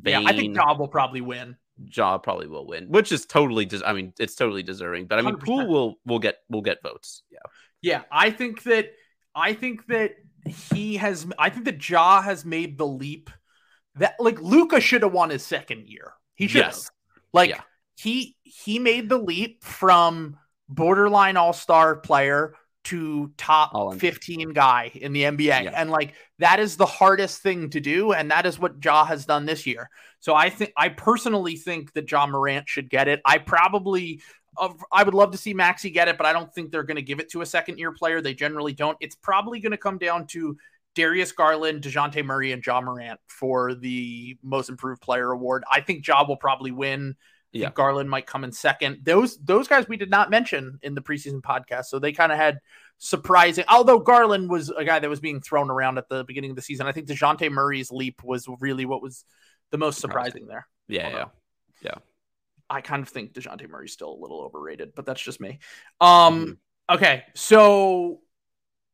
Yeah, 0.05 0.23
I 0.25 0.37
think 0.37 0.57
Ja 0.57 0.77
will 0.77 0.89
probably 0.89 1.21
win. 1.21 1.57
Ja 1.81 2.19
probably 2.19 2.49
will 2.49 2.67
win, 2.67 2.89
which 2.89 3.13
is 3.13 3.27
totally. 3.27 3.67
Des- 3.67 3.85
I 3.85 3.93
mean, 3.93 4.13
it's 4.19 4.35
totally 4.35 4.63
deserving. 4.63 5.07
But 5.07 5.19
I 5.19 5.23
mean, 5.23 5.37
100%. 5.37 5.45
Poole 5.45 5.69
will 5.69 5.95
will 6.07 6.19
get 6.19 6.37
will 6.49 6.63
get 6.63 6.79
votes. 6.83 7.23
Yeah, 7.31 7.39
yeah. 7.83 8.03
I 8.11 8.31
think 8.31 8.63
that 8.65 8.91
I 9.35 9.53
think 9.53 9.87
that 9.89 10.13
he 10.47 10.97
has. 10.97 11.27
I 11.39 11.51
think 11.51 11.67
that 11.67 11.89
Ja 11.89 12.23
has 12.23 12.45
made 12.45 12.79
the 12.79 12.87
leap 12.87 13.31
that 13.97 14.15
like 14.19 14.41
Luka 14.41 14.81
should 14.81 15.03
have 15.03 15.13
won 15.13 15.31
his 15.31 15.45
second 15.45 15.89
year. 15.89 16.15
He 16.35 16.49
should 16.49 16.63
yes. 16.63 16.91
Like 17.33 17.51
yeah. 17.51 17.61
he 17.97 18.37
he 18.43 18.79
made 18.79 19.09
the 19.09 19.19
leap 19.19 19.63
from 19.63 20.39
borderline 20.69 21.37
all 21.37 21.53
star 21.53 21.97
player 21.97 22.55
to 22.85 23.31
top 23.37 23.99
15 23.99 24.51
guy 24.51 24.91
in 24.95 25.13
the 25.13 25.23
NBA. 25.23 25.65
Yeah. 25.65 25.73
And 25.75 25.91
like 25.91 26.15
that 26.39 26.59
is 26.61 26.77
the 26.77 26.87
hardest 26.87 27.43
thing 27.43 27.71
to 27.71 27.81
do. 27.81 28.13
And 28.13 28.31
that 28.31 28.47
is 28.47 28.59
what 28.59 28.83
Ja 28.83 29.05
has 29.05 29.27
done 29.27 29.45
this 29.45 29.67
year. 29.67 29.91
So 30.21 30.35
I 30.35 30.49
think 30.51 30.73
I 30.77 30.89
personally 30.89 31.57
think 31.57 31.93
that 31.93 32.11
Ja 32.11 32.27
Morant 32.27 32.69
should 32.69 32.89
get 32.89 33.09
it. 33.09 33.21
I 33.25 33.39
probably 33.39 34.21
I 34.91 35.03
would 35.05 35.15
love 35.15 35.33
to 35.33 35.39
see 35.39 35.55
Maxey 35.55 35.91
get 35.91 36.09
it, 36.09 36.17
but 36.17 36.27
I 36.27 36.33
don't 36.33 36.53
think 36.53 36.73
they're 36.73 36.83
going 36.83 36.97
to 36.97 37.03
give 37.03 37.21
it 37.21 37.31
to 37.31 37.43
a 37.43 37.47
second 37.47 37.79
year 37.79 37.93
player. 37.93 38.21
They 38.21 38.35
generally 38.35 38.73
don't. 38.73 38.97
It's 39.01 39.15
probably 39.15 39.61
going 39.61 39.73
to 39.73 39.79
come 39.79 39.99
down 39.99 40.27
to 40.29 40.57
Darius 40.95 41.31
Garland, 41.31 41.83
DeJounte 41.83 42.25
Murray, 42.25 42.53
and 42.53 42.65
Ja 42.65 42.81
Morant 42.81 43.21
for 43.27 43.75
the 43.75 44.37
most 44.43 44.69
improved 44.69 45.01
player 45.01 45.31
award. 45.31 45.63
I 45.71 45.81
think 45.81 46.07
Ja 46.07 46.27
will 46.27 46.37
probably 46.37 46.73
win. 46.73 47.15
Yeah. 47.53 47.71
Garland 47.71 48.11
might 48.11 48.27
come 48.27 48.45
in 48.45 48.53
second. 48.53 48.99
Those 49.05 49.39
those 49.39 49.69
guys 49.69 49.89
we 49.89 49.97
did 49.97 50.11
not 50.11 50.31
mention 50.31 50.79
in 50.83 50.95
the 50.95 51.01
preseason 51.01 51.41
podcast, 51.41 51.87
so 51.87 51.99
they 51.99 52.13
kind 52.13 52.31
of 52.31 52.39
had 52.39 52.59
surprising. 52.99 53.65
Although 53.69 54.01
Garland 54.01 54.51
was 54.51 54.71
a 54.71 54.85
guy 54.85 54.99
that 54.99 55.09
was 55.09 55.21
being 55.21 55.41
thrown 55.41 55.71
around 55.71 55.99
at 55.99 56.09
the 56.09 56.25
beginning 56.25 56.51
of 56.51 56.57
the 56.57 56.63
season, 56.63 56.87
I 56.87 56.93
think 56.93 57.09
Dejounte 57.09 57.51
Murray's 57.51 57.91
leap 57.91 58.23
was 58.23 58.47
really 58.61 58.85
what 58.85 59.03
was 59.03 59.25
the 59.71 59.79
most 59.79 60.01
surprising 60.01 60.47
there. 60.47 60.67
Yeah, 60.89 61.09
yeah, 61.09 61.25
yeah. 61.83 61.95
I 62.69 62.83
kind 62.83 63.03
of 63.03 63.09
think 63.09 63.33
Dejounte 63.33 63.69
Murray's 63.69 63.93
still 63.93 64.13
a 64.13 64.21
little 64.21 64.41
overrated, 64.41 64.93
but 64.95 65.07
that's 65.07 65.23
just 65.23 65.41
me. 65.41 65.59
Um, 66.01 66.41
mm-hmm. 66.41 66.95
okay, 66.97 67.25
so 67.35 68.21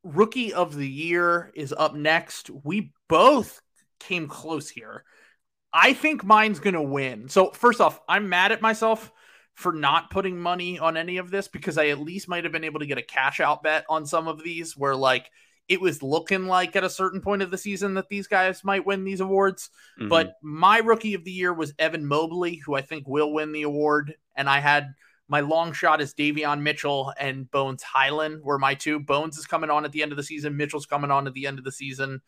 rookie 0.04 0.54
of 0.54 0.76
the 0.76 0.88
year 0.88 1.50
is 1.56 1.74
up 1.76 1.94
next. 1.94 2.50
We 2.50 2.92
both 3.08 3.60
came 3.98 4.28
close 4.28 4.68
here. 4.68 5.04
I 5.74 5.92
think 5.92 6.24
mine's 6.24 6.60
going 6.60 6.74
to 6.74 6.82
win. 6.82 7.28
So, 7.28 7.50
first 7.50 7.80
off, 7.80 8.00
I'm 8.08 8.28
mad 8.28 8.52
at 8.52 8.62
myself 8.62 9.12
for 9.54 9.72
not 9.72 10.10
putting 10.10 10.40
money 10.40 10.78
on 10.78 10.96
any 10.96 11.16
of 11.16 11.30
this 11.30 11.48
because 11.48 11.76
I 11.76 11.88
at 11.88 11.98
least 11.98 12.28
might 12.28 12.44
have 12.44 12.52
been 12.52 12.64
able 12.64 12.80
to 12.80 12.86
get 12.86 12.98
a 12.98 13.02
cash 13.02 13.40
out 13.40 13.64
bet 13.64 13.84
on 13.88 14.06
some 14.06 14.28
of 14.28 14.42
these 14.42 14.76
where, 14.76 14.94
like, 14.94 15.30
it 15.66 15.80
was 15.80 16.02
looking 16.02 16.46
like 16.46 16.76
at 16.76 16.84
a 16.84 16.90
certain 16.90 17.20
point 17.20 17.42
of 17.42 17.50
the 17.50 17.58
season 17.58 17.94
that 17.94 18.08
these 18.08 18.28
guys 18.28 18.62
might 18.64 18.86
win 18.86 19.02
these 19.02 19.20
awards. 19.20 19.70
Mm-hmm. 19.98 20.08
But 20.08 20.34
my 20.42 20.78
rookie 20.78 21.14
of 21.14 21.24
the 21.24 21.32
year 21.32 21.52
was 21.52 21.74
Evan 21.78 22.06
Mobley, 22.06 22.56
who 22.56 22.74
I 22.74 22.82
think 22.82 23.08
will 23.08 23.32
win 23.32 23.52
the 23.52 23.62
award. 23.62 24.14
And 24.36 24.48
I 24.48 24.60
had 24.60 24.94
my 25.26 25.40
long 25.40 25.72
shot 25.72 26.00
is 26.00 26.14
Davion 26.14 26.60
Mitchell 26.60 27.12
and 27.18 27.50
Bones 27.50 27.82
Hyland 27.82 28.42
were 28.42 28.58
my 28.58 28.74
two. 28.74 29.00
Bones 29.00 29.38
is 29.38 29.46
coming 29.46 29.70
on 29.70 29.84
at 29.84 29.92
the 29.92 30.02
end 30.02 30.12
of 30.12 30.16
the 30.16 30.22
season. 30.22 30.56
Mitchell's 30.56 30.86
coming 30.86 31.10
on 31.10 31.26
at 31.26 31.32
the 31.32 31.46
end 31.46 31.58
of 31.58 31.64
the 31.64 31.72
season. 31.72 32.20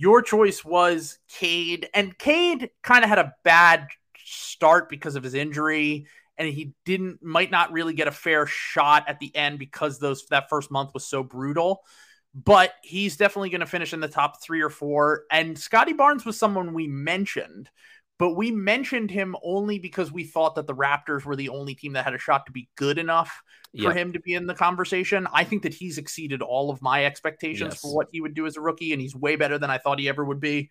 Your 0.00 0.22
choice 0.22 0.64
was 0.64 1.18
Cade, 1.28 1.90
and 1.92 2.16
Cade 2.16 2.70
kind 2.82 3.04
of 3.04 3.10
had 3.10 3.18
a 3.18 3.34
bad 3.44 3.86
start 4.24 4.88
because 4.88 5.14
of 5.14 5.22
his 5.22 5.34
injury, 5.34 6.06
and 6.38 6.48
he 6.48 6.72
didn't 6.86 7.22
might 7.22 7.50
not 7.50 7.70
really 7.70 7.92
get 7.92 8.08
a 8.08 8.10
fair 8.10 8.46
shot 8.46 9.04
at 9.08 9.20
the 9.20 9.30
end 9.36 9.58
because 9.58 9.98
those 9.98 10.24
that 10.30 10.48
first 10.48 10.70
month 10.70 10.94
was 10.94 11.06
so 11.06 11.22
brutal. 11.22 11.82
But 12.34 12.72
he's 12.82 13.18
definitely 13.18 13.50
going 13.50 13.60
to 13.60 13.66
finish 13.66 13.92
in 13.92 14.00
the 14.00 14.08
top 14.08 14.42
three 14.42 14.62
or 14.62 14.70
four. 14.70 15.24
And 15.30 15.58
Scotty 15.58 15.92
Barnes 15.92 16.24
was 16.24 16.38
someone 16.38 16.72
we 16.72 16.88
mentioned, 16.88 17.68
but 18.20 18.36
we 18.36 18.50
mentioned 18.50 19.10
him 19.10 19.34
only 19.42 19.78
because 19.78 20.12
we 20.12 20.24
thought 20.24 20.54
that 20.56 20.66
the 20.66 20.74
Raptors 20.74 21.24
were 21.24 21.36
the 21.36 21.48
only 21.48 21.74
team 21.74 21.94
that 21.94 22.04
had 22.04 22.12
a 22.12 22.18
shot 22.18 22.44
to 22.44 22.52
be 22.52 22.68
good 22.76 22.98
enough 22.98 23.42
for 23.80 23.94
him 23.94 24.12
to 24.12 24.20
be 24.20 24.34
in 24.34 24.46
the 24.46 24.54
conversation. 24.54 25.26
I 25.32 25.44
think 25.44 25.62
that 25.62 25.72
he's 25.72 25.96
exceeded 25.96 26.42
all 26.42 26.70
of 26.70 26.82
my 26.82 27.06
expectations 27.06 27.72
yes. 27.72 27.80
for 27.80 27.96
what 27.96 28.08
he 28.12 28.20
would 28.20 28.34
do 28.34 28.44
as 28.44 28.58
a 28.58 28.60
rookie, 28.60 28.92
and 28.92 29.00
he's 29.00 29.16
way 29.16 29.36
better 29.36 29.56
than 29.56 29.70
I 29.70 29.78
thought 29.78 29.98
he 29.98 30.06
ever 30.06 30.22
would 30.22 30.38
be. 30.38 30.68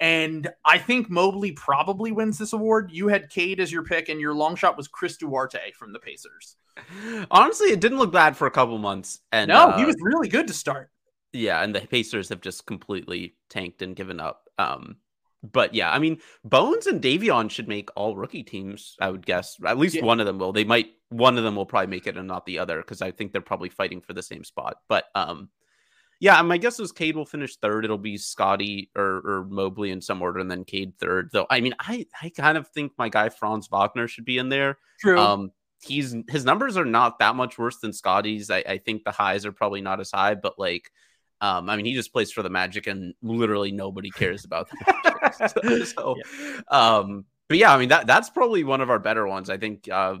And 0.00 0.50
I 0.64 0.78
think 0.78 1.08
Mobley 1.08 1.52
probably 1.52 2.10
wins 2.10 2.38
this 2.38 2.54
award. 2.54 2.90
You 2.92 3.06
had 3.06 3.30
Cade 3.30 3.60
as 3.60 3.70
your 3.70 3.84
pick, 3.84 4.08
and 4.08 4.20
your 4.20 4.34
long 4.34 4.56
shot 4.56 4.76
was 4.76 4.88
Chris 4.88 5.16
Duarte 5.16 5.70
from 5.78 5.92
the 5.92 6.00
Pacers. 6.00 6.56
Honestly, 7.30 7.68
it 7.68 7.78
didn't 7.78 7.98
look 7.98 8.10
bad 8.10 8.36
for 8.36 8.48
a 8.48 8.50
couple 8.50 8.78
months. 8.78 9.20
And 9.30 9.50
no, 9.50 9.68
uh, 9.68 9.78
he 9.78 9.84
was 9.84 9.94
really 10.00 10.28
good 10.28 10.48
to 10.48 10.52
start. 10.52 10.90
Yeah, 11.32 11.62
and 11.62 11.72
the 11.72 11.82
Pacers 11.82 12.30
have 12.30 12.40
just 12.40 12.66
completely 12.66 13.36
tanked 13.48 13.80
and 13.80 13.94
given 13.94 14.18
up. 14.18 14.48
Um, 14.58 14.96
but 15.42 15.74
yeah, 15.74 15.90
I 15.90 15.98
mean, 15.98 16.18
Bones 16.44 16.86
and 16.86 17.00
Davion 17.02 17.50
should 17.50 17.68
make 17.68 17.88
all 17.96 18.16
rookie 18.16 18.42
teams. 18.42 18.96
I 19.00 19.10
would 19.10 19.24
guess 19.24 19.56
at 19.66 19.78
least 19.78 19.96
Yeah. 19.96 20.04
one 20.04 20.20
of 20.20 20.26
them 20.26 20.38
will. 20.38 20.52
They 20.52 20.64
might 20.64 20.88
one 21.08 21.38
of 21.38 21.44
them 21.44 21.56
will 21.56 21.66
probably 21.66 21.88
make 21.88 22.06
it 22.06 22.16
and 22.16 22.28
not 22.28 22.46
the 22.46 22.58
other 22.58 22.78
because 22.78 23.02
I 23.02 23.10
think 23.10 23.32
they're 23.32 23.40
probably 23.40 23.68
fighting 23.68 24.00
for 24.00 24.12
the 24.12 24.22
same 24.22 24.44
spot. 24.44 24.76
But 24.88 25.06
um, 25.14 25.48
yeah, 26.20 26.40
my 26.42 26.58
guess 26.58 26.78
is 26.78 26.92
Cade 26.92 27.16
will 27.16 27.24
finish 27.24 27.56
third. 27.56 27.84
It'll 27.84 27.96
be 27.98 28.18
Scotty 28.18 28.90
or, 28.94 29.22
or 29.24 29.46
Mobley 29.48 29.90
in 29.90 30.02
some 30.02 30.20
order, 30.20 30.38
and 30.38 30.50
then 30.50 30.64
Cade 30.64 30.98
third. 30.98 31.30
Though 31.32 31.46
I 31.48 31.60
mean, 31.60 31.74
I 31.80 32.06
I 32.22 32.28
kind 32.28 32.58
of 32.58 32.68
think 32.68 32.92
my 32.98 33.08
guy 33.08 33.30
Franz 33.30 33.68
Wagner 33.70 34.06
should 34.06 34.26
be 34.26 34.38
in 34.38 34.50
there. 34.50 34.78
True. 35.00 35.18
Um, 35.18 35.50
he's 35.82 36.14
his 36.28 36.44
numbers 36.44 36.76
are 36.76 36.84
not 36.84 37.18
that 37.20 37.34
much 37.36 37.56
worse 37.58 37.78
than 37.78 37.94
Scotty's. 37.94 38.50
I, 38.50 38.58
I 38.58 38.78
think 38.78 39.04
the 39.04 39.12
highs 39.12 39.46
are 39.46 39.52
probably 39.52 39.80
not 39.80 39.98
as 40.00 40.10
high, 40.10 40.34
but 40.34 40.58
like, 40.58 40.90
um, 41.40 41.70
I 41.70 41.76
mean, 41.76 41.86
he 41.86 41.94
just 41.94 42.12
plays 42.12 42.30
for 42.30 42.42
the 42.42 42.50
Magic, 42.50 42.86
and 42.86 43.14
literally 43.22 43.72
nobody 43.72 44.10
cares 44.14 44.44
about 44.44 44.68
the 44.70 44.76
Magic. 45.64 45.86
so, 45.94 46.16
um, 46.68 47.24
but 47.48 47.58
yeah, 47.58 47.74
I 47.74 47.78
mean 47.78 47.88
that 47.88 48.06
that's 48.06 48.30
probably 48.30 48.64
one 48.64 48.80
of 48.80 48.90
our 48.90 48.98
better 48.98 49.26
ones. 49.26 49.50
I 49.50 49.56
think. 49.58 49.88
Uh, 49.90 50.16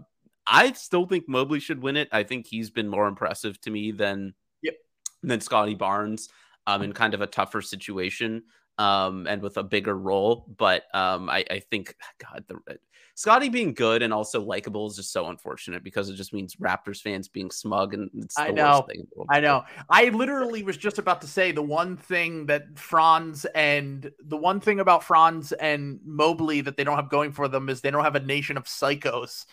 I 0.46 0.72
still 0.72 1.06
think 1.06 1.28
Mobley 1.28 1.60
should 1.60 1.80
win 1.80 1.96
it. 1.96 2.08
I 2.10 2.24
think 2.24 2.46
he's 2.46 2.70
been 2.70 2.88
more 2.88 3.06
impressive 3.06 3.60
to 3.60 3.70
me 3.70 3.92
than 3.92 4.34
Yep. 4.62 4.74
than 5.22 5.40
Scotty 5.40 5.74
Barnes, 5.74 6.28
um, 6.66 6.82
in 6.82 6.92
kind 6.92 7.14
of 7.14 7.20
a 7.20 7.26
tougher 7.26 7.60
situation, 7.62 8.42
um, 8.80 9.26
and 9.26 9.42
with 9.42 9.58
a 9.58 9.62
bigger 9.62 9.96
role. 9.96 10.46
But 10.56 10.84
um, 10.94 11.28
I, 11.28 11.44
I 11.50 11.60
think 11.60 11.94
God, 12.18 12.44
the 12.48 12.78
Scotty 13.14 13.50
being 13.50 13.74
good 13.74 14.00
and 14.02 14.14
also 14.14 14.40
likable 14.40 14.86
is 14.86 14.96
just 14.96 15.12
so 15.12 15.26
unfortunate 15.26 15.84
because 15.84 16.08
it 16.08 16.14
just 16.14 16.32
means 16.32 16.56
Raptors 16.56 17.02
fans 17.02 17.28
being 17.28 17.50
smug 17.50 17.92
and 17.92 18.08
it's 18.14 18.34
the 18.34 18.40
I 18.40 18.46
worst 18.46 18.56
know. 18.56 18.86
thing 18.88 19.00
in 19.00 19.06
the 19.12 19.18
world. 19.18 19.28
I 19.30 19.40
know. 19.40 19.64
I 19.90 20.08
literally 20.08 20.62
was 20.62 20.78
just 20.78 20.98
about 20.98 21.20
to 21.20 21.26
say 21.26 21.52
the 21.52 21.60
one 21.60 21.98
thing 21.98 22.46
that 22.46 22.78
Franz 22.78 23.44
and 23.54 24.10
the 24.24 24.38
one 24.38 24.58
thing 24.58 24.80
about 24.80 25.04
Franz 25.04 25.52
and 25.52 26.00
Mobley 26.02 26.62
that 26.62 26.78
they 26.78 26.84
don't 26.84 26.96
have 26.96 27.10
going 27.10 27.32
for 27.32 27.46
them 27.46 27.68
is 27.68 27.82
they 27.82 27.90
don't 27.90 28.04
have 28.04 28.16
a 28.16 28.20
nation 28.20 28.56
of 28.56 28.64
psychos 28.64 29.44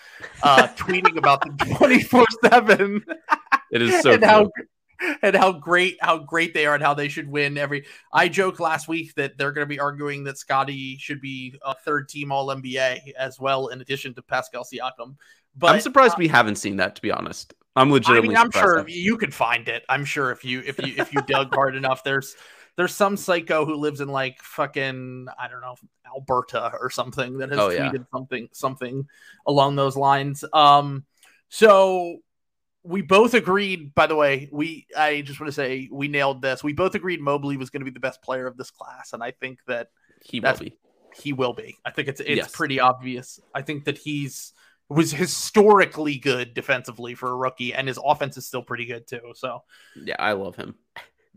uh, 0.43 0.67
tweeting 0.77 1.17
about 1.17 1.41
them 1.41 1.57
24 1.75 2.25
7 2.45 3.03
It 3.73 3.81
is 3.81 4.01
so 4.01 4.11
and 4.13 4.23
how 4.23 4.43
true. 4.43 4.65
And 5.21 5.35
how 5.35 5.51
great 5.51 5.97
how 6.01 6.17
great 6.17 6.53
they 6.53 6.65
are 6.65 6.75
and 6.75 6.83
how 6.83 6.93
they 6.93 7.07
should 7.07 7.27
win 7.27 7.57
every 7.57 7.85
I 8.11 8.27
joked 8.27 8.59
last 8.59 8.87
week 8.87 9.13
that 9.15 9.37
they're 9.37 9.51
going 9.51 9.65
to 9.65 9.69
be 9.69 9.79
arguing 9.79 10.23
that 10.25 10.37
Scotty 10.37 10.97
should 10.97 11.21
be 11.21 11.59
a 11.63 11.75
third 11.75 12.09
team 12.09 12.31
all 12.31 12.47
NBA 12.47 13.13
as 13.17 13.39
well 13.39 13.67
in 13.67 13.81
addition 13.81 14.13
to 14.15 14.21
Pascal 14.21 14.63
Siakam 14.63 15.15
but 15.55 15.73
I'm 15.73 15.81
surprised 15.81 16.17
we 16.17 16.27
haven't 16.27 16.57
seen 16.57 16.77
that 16.77 16.95
to 16.95 17.01
be 17.01 17.11
honest. 17.11 17.53
I'm 17.75 17.89
I 17.89 17.93
legitimately 17.93 18.29
mean, 18.29 18.37
I'm 18.37 18.51
surprised 18.51 18.89
sure 18.89 18.89
you 18.89 19.17
could 19.17 19.33
find 19.33 19.67
it. 19.67 19.83
I'm 19.89 20.05
sure 20.05 20.31
if 20.31 20.45
you 20.45 20.61
if 20.65 20.79
you 20.79 20.93
if 20.97 21.13
you 21.13 21.21
dug 21.21 21.53
hard 21.53 21.75
enough, 21.75 22.03
there's 22.03 22.35
there's 22.75 22.93
some 22.93 23.17
psycho 23.17 23.65
who 23.65 23.75
lives 23.75 24.01
in 24.01 24.07
like 24.07 24.39
fucking 24.41 25.27
I 25.39 25.47
don't 25.47 25.61
know 25.61 25.75
Alberta 26.05 26.73
or 26.79 26.89
something 26.89 27.37
that 27.39 27.49
has 27.49 27.59
Oh, 27.59 27.69
yeah. 27.69 27.89
tweeted 27.89 28.05
something 28.11 28.49
something 28.51 29.07
along 29.45 29.75
those 29.75 29.95
lines. 29.95 30.45
Um, 30.53 31.05
so 31.49 32.17
we 32.87 33.01
both 33.01 33.33
agreed. 33.33 33.93
By 33.93 34.07
the 34.07 34.15
way, 34.15 34.49
we 34.51 34.87
I 34.97 35.21
just 35.21 35.39
want 35.39 35.49
to 35.49 35.53
say 35.53 35.89
we 35.91 36.07
nailed 36.07 36.41
this. 36.41 36.63
We 36.63 36.73
both 36.73 36.95
agreed 36.95 37.19
Mobley 37.21 37.57
was 37.57 37.69
going 37.69 37.81
to 37.81 37.85
be 37.85 37.91
the 37.91 37.99
best 37.99 38.21
player 38.21 38.47
of 38.47 38.57
this 38.57 38.71
class, 38.71 39.13
and 39.13 39.21
I 39.21 39.31
think 39.31 39.59
that 39.67 39.89
he 40.23 40.39
will 40.39 40.55
be. 40.57 40.77
he 41.21 41.33
will 41.33 41.53
be. 41.53 41.75
I 41.85 41.91
think 41.91 42.07
it's 42.07 42.21
it's 42.21 42.29
Yes. 42.29 42.51
pretty 42.51 42.79
obvious. 42.79 43.39
I 43.53 43.61
think 43.61 43.85
that 43.85 43.97
he's 43.97 44.53
was 44.89 45.11
historically 45.11 46.17
good 46.17 46.53
defensively 46.53 47.13
for 47.13 47.29
a 47.29 47.35
rookie, 47.35 47.73
and 47.73 47.87
his 47.87 47.99
offense 48.03 48.37
is 48.37 48.47
still 48.47 48.63
pretty 48.63 48.85
good 48.85 49.05
too. 49.05 49.33
So 49.35 49.63
Yeah, 49.95 50.15
I 50.17 50.31
love 50.31 50.55
him. 50.55 50.75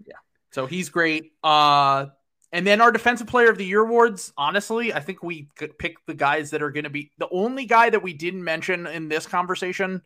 Yeah, 0.06 0.14
so 0.52 0.66
he's 0.66 0.88
great. 0.88 1.32
Uh 1.42 2.06
and 2.52 2.66
then 2.66 2.80
our 2.80 2.90
defensive 2.90 3.28
player 3.28 3.48
of 3.50 3.58
the 3.58 3.64
year 3.64 3.80
awards, 3.82 4.32
honestly, 4.36 4.92
I 4.92 4.98
think 5.00 5.22
we 5.22 5.48
could 5.56 5.78
pick 5.78 6.04
the 6.06 6.14
guys 6.14 6.50
that 6.50 6.62
are 6.62 6.72
going 6.72 6.82
to 6.82 6.90
be 6.90 7.12
the 7.18 7.28
only 7.30 7.64
guy 7.64 7.90
that 7.90 8.02
we 8.02 8.12
didn't 8.12 8.42
mention 8.42 8.88
in 8.88 9.08
this 9.08 9.24
conversation 9.24 10.02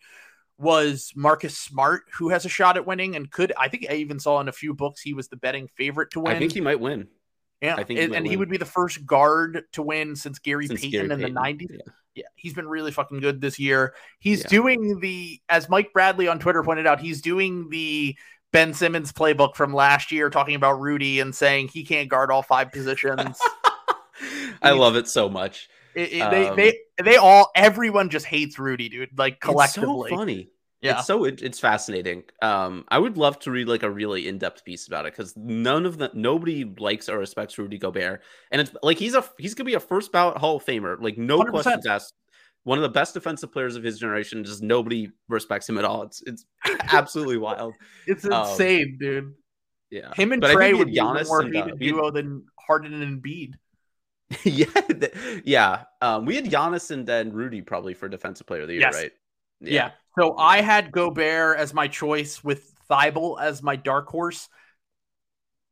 was 0.59 1.13
Marcus 1.17 1.57
Smart, 1.59 2.03
who 2.15 2.29
has 2.29 2.45
a 2.45 2.49
shot 2.49 2.77
at 2.77 2.87
winning 2.87 3.17
and 3.17 3.31
could. 3.31 3.53
I 3.59 3.69
think 3.69 3.87
I 3.91 3.95
even 3.95 4.19
saw 4.21 4.41
in 4.41 4.49
a 4.49 4.53
few 4.53 4.75
books 4.75 5.01
he 5.01 5.15
was 5.15 5.29
the 5.29 5.37
betting 5.37 5.69
favorite 5.69 6.11
to 6.13 6.21
win. 6.21 6.37
I 6.37 6.39
think 6.39 6.53
he 6.53 6.61
might 6.61 6.81
win. 6.81 7.09
yeah, 7.61 7.75
I 7.77 7.85
think 7.85 7.99
and, 8.01 8.11
might 8.11 8.17
and 8.19 8.27
he 8.27 8.37
would 8.37 8.49
be 8.51 8.57
the 8.57 8.65
first 8.65 9.05
guard 9.05 9.63
to 9.73 9.83
win 9.83 10.15
since 10.17 10.39
Gary 10.39 10.67
Since 10.67 10.81
Payton 10.81 11.09
Gary 11.09 11.11
in 11.13 11.19
Payton. 11.19 11.35
the 11.35 11.41
'90s. 11.41 11.67
Yeah. 11.71 11.93
Yeah, 12.17 12.23
he's 12.37 12.55
been 12.55 12.69
really 12.69 12.93
fucking 12.93 13.19
good 13.19 13.41
this 13.41 13.59
year. 13.59 13.93
He's 14.21 14.43
Yeah. 14.43 14.49
doing 14.49 15.01
the, 15.01 15.41
as 15.49 15.69
Mike 15.69 15.93
Bradley 15.93 16.29
on 16.29 16.39
Twitter 16.39 16.63
pointed 16.63 16.87
out, 16.87 17.01
he's 17.01 17.21
doing 17.21 17.69
the 17.71 18.17
Ben 18.53 18.73
Simmons 18.73 19.13
playbook 19.13 19.57
from 19.57 19.75
last 19.75 20.13
year, 20.13 20.31
talking 20.31 20.55
about 20.55 20.81
Rudy 20.81 21.19
and 21.19 21.35
saying 21.35 21.69
he 21.73 21.83
can't 21.85 22.09
guard 22.09 22.31
all 22.31 22.43
five 22.43 22.71
positions. 22.71 23.37
I 24.63 24.71
love 24.71 24.95
it 24.95 25.09
so 25.09 25.29
much. 25.29 25.69
It- 25.97 26.13
it- 26.13 26.21
Um, 26.21 26.31
they, 26.31 26.51
they 26.55 26.79
all, 27.21 27.51
everyone 27.55 28.09
just 28.11 28.27
hates 28.27 28.59
Rudy, 28.59 28.89
dude. 28.89 29.19
Like 29.19 29.41
collectively. 29.41 30.09
It's 30.09 30.11
so 30.11 30.17
funny. 30.17 30.49
Yeah. 30.81 30.99
It's 30.99 31.07
so 31.07 31.25
it, 31.25 31.43
it's 31.43 31.59
fascinating. 31.59 32.25
Um, 32.43 32.85
I 32.89 32.99
would 32.99 33.17
love 33.17 33.39
to 33.41 33.51
read 33.51 33.69
like 33.69 33.83
a 33.83 33.91
really 33.91 34.29
in 34.29 34.37
depth 34.39 34.65
piece 34.67 34.87
about 34.87 35.07
it 35.07 35.15
because 35.15 35.35
none 35.37 35.87
of 35.87 35.97
the 35.97 36.11
nobody 36.13 36.65
likes 36.79 37.09
or 37.09 37.19
respects 37.19 37.57
Rudy 37.57 37.79
Gobert, 37.79 38.21
and 38.51 38.61
it's 38.61 38.71
like 38.83 38.99
he's 38.99 39.15
a 39.15 39.25
he's 39.39 39.55
gonna 39.55 39.65
be 39.67 39.75
a 39.75 39.81
first 39.81 40.13
ballot 40.13 40.37
Hall 40.37 40.57
of 40.57 40.65
Famer. 40.67 41.01
Like 41.01 41.17
no 41.17 41.41
100%. 41.41 41.49
questions 41.51 41.87
asked. 41.87 42.13
One 42.65 42.79
of 42.79 42.83
the 42.83 42.89
best 42.91 43.15
defensive 43.15 43.51
players 43.53 43.77
of 43.77 43.83
his 43.83 43.99
generation. 43.99 44.45
Just 44.45 44.63
nobody 44.63 45.11
respects 45.29 45.69
him 45.69 45.79
at 45.79 45.85
all. 45.87 46.03
It's 46.03 46.23
it's 46.27 46.45
absolutely 46.93 47.39
wild. 47.39 47.73
It's 48.07 48.25
Um, 48.27 48.51
insane, 48.51 48.99
dude. 49.01 49.33
Yeah, 49.91 50.13
Him 50.15 50.33
and 50.33 50.41
but 50.41 50.55
Trae 50.57 50.77
would 50.77 50.89
be 50.89 50.97
Giannis 50.97 51.27
more 51.29 51.41
and, 51.43 51.55
uh, 51.57 51.61
hated 51.61 51.71
had- 51.71 51.79
duo 51.79 52.11
than 52.11 52.45
Harden 52.59 53.01
and 53.01 53.23
Embiid. 53.23 53.53
yeah, 54.45 54.67
th- 54.67 55.15
yeah. 55.45 55.85
Um, 56.01 56.25
we 56.25 56.37
had 56.37 56.47
Giannis 56.47 56.91
and 56.91 57.07
then 57.07 57.33
Rudy 57.33 57.63
probably 57.63 57.95
for 57.95 58.09
defensive 58.09 58.47
player 58.47 58.63
of 58.63 58.69
the 58.69 58.75
year, 58.75 58.83
Yes. 58.83 58.95
right? 58.95 59.13
Yeah. 59.61 59.91
So 60.19 60.37
I 60.37 60.61
had 60.61 60.93
Gobert 60.93 61.59
as 61.59 61.75
my 61.75 61.89
choice 61.89 62.43
with 62.43 62.73
Thybulle 62.91 63.41
as 63.41 63.63
my 63.63 63.77
dark 63.77 64.09
horse. 64.09 64.49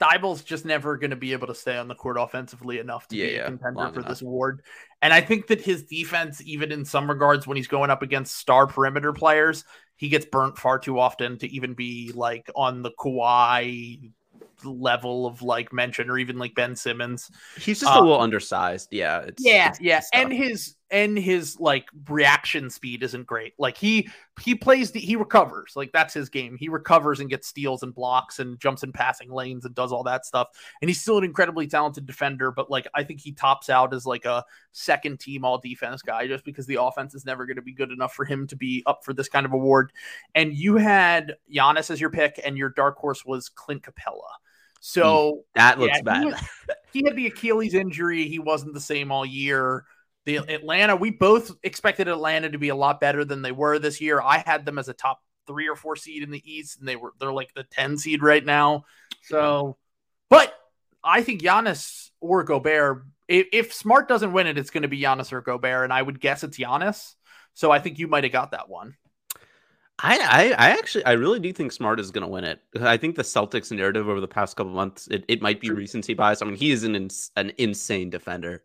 Thybulle's 0.01 0.43
just 0.43 0.65
never 0.65 0.97
going 0.97 1.11
to 1.11 1.17
be 1.17 1.33
able 1.33 1.47
to 1.47 1.55
stay 1.55 1.77
on 1.77 1.87
the 1.87 1.95
court 1.95 2.17
offensively 2.19 2.81
enough 2.81 3.07
to 3.09 3.17
Yeah, 3.17 3.27
be 3.27 3.33
yeah, 3.35 3.41
a 3.41 3.45
contender 3.45 3.89
for 3.93 4.01
enough. 4.01 4.09
this 4.09 4.23
award. 4.23 4.63
And 5.01 5.13
I 5.13 5.21
think 5.21 5.47
that 5.47 5.61
his 5.61 5.85
defense, 5.85 6.43
even 6.45 6.73
in 6.73 6.85
some 6.85 7.09
regards, 7.09 7.47
when 7.47 7.57
he's 7.57 7.69
going 7.69 7.91
up 7.91 8.03
against 8.03 8.37
star 8.37 8.67
perimeter 8.67 9.13
players, 9.13 9.65
he 9.97 10.09
gets 10.09 10.27
burnt 10.27 10.59
far 10.59 10.81
too 10.81 10.99
often 10.99 11.39
to 11.39 11.49
even 11.49 11.75
be 11.75 12.11
like 12.15 12.51
on 12.57 12.83
the 12.83 12.91
Kawhi 12.99 14.11
level 14.65 15.27
of 15.27 15.43
like 15.43 15.73
mention 15.73 16.11
or 16.11 16.19
even 16.19 16.39
like 16.39 16.55
Ben 16.55 16.77
Simmons. 16.77 17.31
He's 17.59 17.81
just 17.81 17.93
Uh, 17.95 17.99
a 17.99 18.03
little 18.03 18.21
undersized. 18.21 18.89
Yeah. 18.93 19.21
It's, 19.21 19.45
Yeah, 19.45 19.71
it's- 19.73 19.81
yeah, 19.81 20.01
and 20.13 20.33
his 20.33 20.77
and 20.91 21.17
his 21.19 21.59
like 21.59 21.87
reaction 22.11 22.69
speed 22.69 23.03
isn't 23.03 23.27
great. 23.27 23.55
Like 23.59 23.79
he 23.79 24.11
he 24.43 24.55
plays 24.55 24.91
the 24.91 25.01
he 25.01 25.17
recovers. 25.17 25.73
Like 25.75 25.91
that's 25.91 26.13
his 26.13 26.29
game. 26.29 26.55
He 26.59 26.69
recovers 26.69 27.19
and 27.21 27.31
gets 27.31 27.49
steals 27.49 27.83
and 27.83 27.95
blocks 27.95 28.41
and 28.41 28.61
jumps 28.61 28.83
in 28.83 28.93
passing 28.93 29.31
lanes 29.33 29.65
and 29.65 29.75
does 29.75 29.91
all 29.91 30.03
that 30.03 30.27
stuff. 30.27 30.49
And 30.83 30.91
he's 30.91 31.01
still 31.01 31.17
an 31.17 31.25
incredibly 31.25 31.67
talented 31.67 32.05
defender, 32.05 32.51
but 32.51 32.71
like 32.71 32.87
I 32.95 33.05
think 33.05 33.23
he 33.23 33.33
tops 33.33 33.71
out 33.71 33.95
as 33.95 34.05
like 34.05 34.27
a 34.27 34.45
second 34.73 35.19
team 35.19 35.47
all 35.47 35.57
defense 35.57 36.03
guy 36.03 36.27
just 36.27 36.45
because 36.45 36.67
the 36.67 36.83
offense 36.83 37.15
is 37.15 37.25
never 37.25 37.47
going 37.47 37.57
to 37.57 37.63
be 37.63 37.73
good 37.73 37.91
enough 37.91 38.13
for 38.13 38.27
him 38.27 38.47
to 38.49 38.57
be 38.57 38.83
up 38.85 39.03
for 39.03 39.15
this 39.15 39.31
kind 39.31 39.47
of 39.47 39.55
award. 39.55 39.93
And 40.35 40.55
you 40.55 40.77
had 40.77 41.37
Giannis 41.51 41.91
as 41.91 42.03
your 42.03 42.11
pick 42.11 42.39
and 42.45 42.59
your 42.59 42.69
dark 42.69 42.99
horse 42.99 43.25
was 43.25 43.49
Clint 43.49 43.83
Capela. 43.83 44.29
So 44.85 45.45
that 45.55 45.79
looks 45.79 45.93
yeah, 45.93 45.99
he 45.99 46.03
bad. 46.03 46.25
was- 46.25 46.51
he 46.93 47.05
had 47.07 47.15
the 47.15 47.29
Achilles 47.29 47.73
injury. 47.73 48.27
He 48.27 48.41
wasn't 48.41 48.75
the 48.75 48.81
same 48.81 49.13
all 49.13 49.25
year. 49.25 49.85
The 50.25 50.37
Atlanta, 50.37 50.97
we 50.97 51.11
both 51.11 51.53
expected 51.63 52.09
Atlanta 52.09 52.51
to 52.51 52.59
be 52.59 52.69
a 52.69 52.75
lot 52.75 53.01
better 53.01 53.25
than 53.25 53.43
they 53.43 53.53
were 53.53 53.79
this 53.79 54.01
year. 54.01 54.21
I 54.21 54.39
had 54.39 54.67
them 54.67 54.79
as 54.81 54.89
a 54.89 54.93
top 54.93 55.21
three 55.47 55.69
or 55.69 55.77
four 55.77 55.95
seed 55.95 56.25
in 56.25 56.33
the 56.33 56.43
East, 56.45 56.81
and 56.81 56.89
they 56.89 56.97
were 56.97 57.13
they're 57.21 57.33
like 57.33 57.55
the 57.55 57.63
10 57.63 57.97
seed 57.97 58.23
right 58.23 58.45
now. 58.45 58.85
So, 59.23 59.77
but 60.29 60.53
I 61.05 61.23
think 61.23 61.43
Giannis 61.43 62.11
or 62.21 62.43
Gobert, 62.43 63.05
if, 63.29 63.47
if 63.53 63.73
Smart 63.73 64.09
doesn't 64.09 64.33
win 64.33 64.49
it, 64.49 64.59
it's 64.59 64.71
going 64.71 64.83
to 64.83 64.89
be 64.89 65.01
Giannis 65.01 65.33
or 65.33 65.43
Gobert, 65.43 65.85
and 65.85 65.93
I 65.93 66.03
would 66.03 66.21
guess 66.21 66.43
it's 66.43 66.59
Giannis. 66.59 67.15
So 67.55 67.71
I 67.71 67.79
think 67.79 68.01
you 68.01 68.09
might 68.09 68.25
have 68.25 68.33
got 68.33 68.51
that 68.51 68.69
one. 68.69 68.97
I, 69.99 70.19
I, 70.19 70.67
I 70.67 70.71
actually, 70.71 71.05
I 71.05 71.13
really 71.13 71.39
do 71.39 71.53
think 71.53 71.71
Smart 71.71 72.01
is 72.01 72.11
going 72.11 72.23
to 72.23 72.31
win 72.31 72.45
it. 72.45 72.61
I 72.81 72.97
think 72.97 73.15
the 73.15 73.23
Celtics 73.23 73.71
narrative 73.71 74.09
over 74.09 74.21
the 74.21 74.29
past 74.29 74.57
couple 74.57 74.73
months, 74.73 75.07
it, 75.09 75.25
it 75.29 75.43
might 75.43 75.61
be 75.61 75.71
recency 75.71 76.15
bias. 76.15 76.43
I 76.43 76.47
mean, 76.47 76.57
he 76.57 76.71
is 76.71 76.83
an 76.85 76.97
ins- 76.97 77.31
an 77.37 77.53
insane 77.59 78.11
defender, 78.11 78.63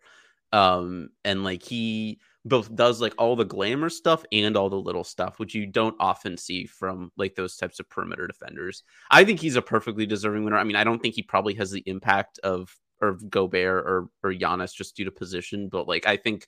um, 0.52 1.10
and 1.26 1.44
like 1.44 1.62
he 1.62 2.20
both 2.46 2.74
does 2.74 3.02
like 3.02 3.14
all 3.18 3.36
the 3.36 3.46
glamour 3.46 3.90
stuff 3.90 4.24
and 4.32 4.56
all 4.56 4.70
the 4.70 4.80
little 4.80 5.04
stuff, 5.04 5.38
which 5.38 5.54
you 5.54 5.66
don't 5.66 5.96
often 6.00 6.38
see 6.38 6.66
from 6.66 7.12
like 7.18 7.36
those 7.36 7.58
types 7.58 7.80
of 7.80 7.90
perimeter 7.90 8.26
defenders. 8.26 8.84
I 9.12 9.26
think 9.26 9.40
he's 9.40 9.58
a 9.58 9.62
perfectly 9.62 10.06
deserving 10.06 10.46
winner. 10.46 10.58
I 10.58 10.64
mean, 10.64 10.78
I 10.78 10.84
don't 10.84 11.00
think 11.00 11.16
he 11.16 11.24
probably 11.24 11.54
has 11.56 11.72
the 11.72 11.84
impact 11.86 12.40
of 12.40 12.76
or 13.02 13.18
Gobert 13.30 13.86
or 13.86 14.10
or 14.24 14.34
Giannis 14.34 14.74
just 14.74 14.96
due 14.96 15.06
to 15.06 15.12
position. 15.12 15.70
But 15.70 15.88
like 15.88 16.08
I 16.08 16.18
think 16.18 16.48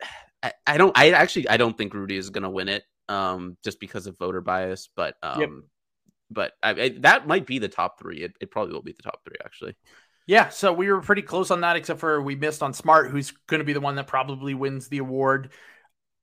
I, 0.42 0.52
I 0.66 0.76
don't 0.76 0.96
I 0.96 1.10
actually 1.10 1.48
I 1.48 1.56
don't 1.56 1.76
think 1.76 1.94
Rudy 1.94 2.16
is 2.16 2.30
gonna 2.30 2.50
win 2.50 2.68
it 2.68 2.84
um 3.08 3.56
just 3.64 3.80
because 3.80 4.06
of 4.06 4.18
voter 4.18 4.40
bias. 4.40 4.88
But 4.94 5.16
um 5.22 5.40
Yep. 5.40 5.50
but 6.30 6.52
I, 6.62 6.70
I, 6.70 6.88
that 7.00 7.26
might 7.26 7.46
be 7.46 7.58
the 7.58 7.68
top 7.68 7.98
three. 7.98 8.22
It, 8.22 8.34
it 8.40 8.50
probably 8.50 8.74
will 8.74 8.82
be 8.82 8.92
the 8.92 9.02
top 9.02 9.24
three 9.24 9.36
actually. 9.44 9.76
Yeah, 10.26 10.48
so 10.48 10.72
we 10.72 10.90
were 10.90 11.00
pretty 11.00 11.22
close 11.22 11.52
on 11.52 11.60
that, 11.60 11.76
except 11.76 12.00
for 12.00 12.20
we 12.20 12.34
missed 12.34 12.60
on 12.60 12.72
Smart, 12.72 13.10
who's 13.10 13.30
going 13.46 13.60
to 13.60 13.64
be 13.64 13.72
the 13.72 13.80
one 13.80 13.94
that 13.94 14.08
probably 14.08 14.54
wins 14.54 14.88
the 14.88 14.98
award. 14.98 15.52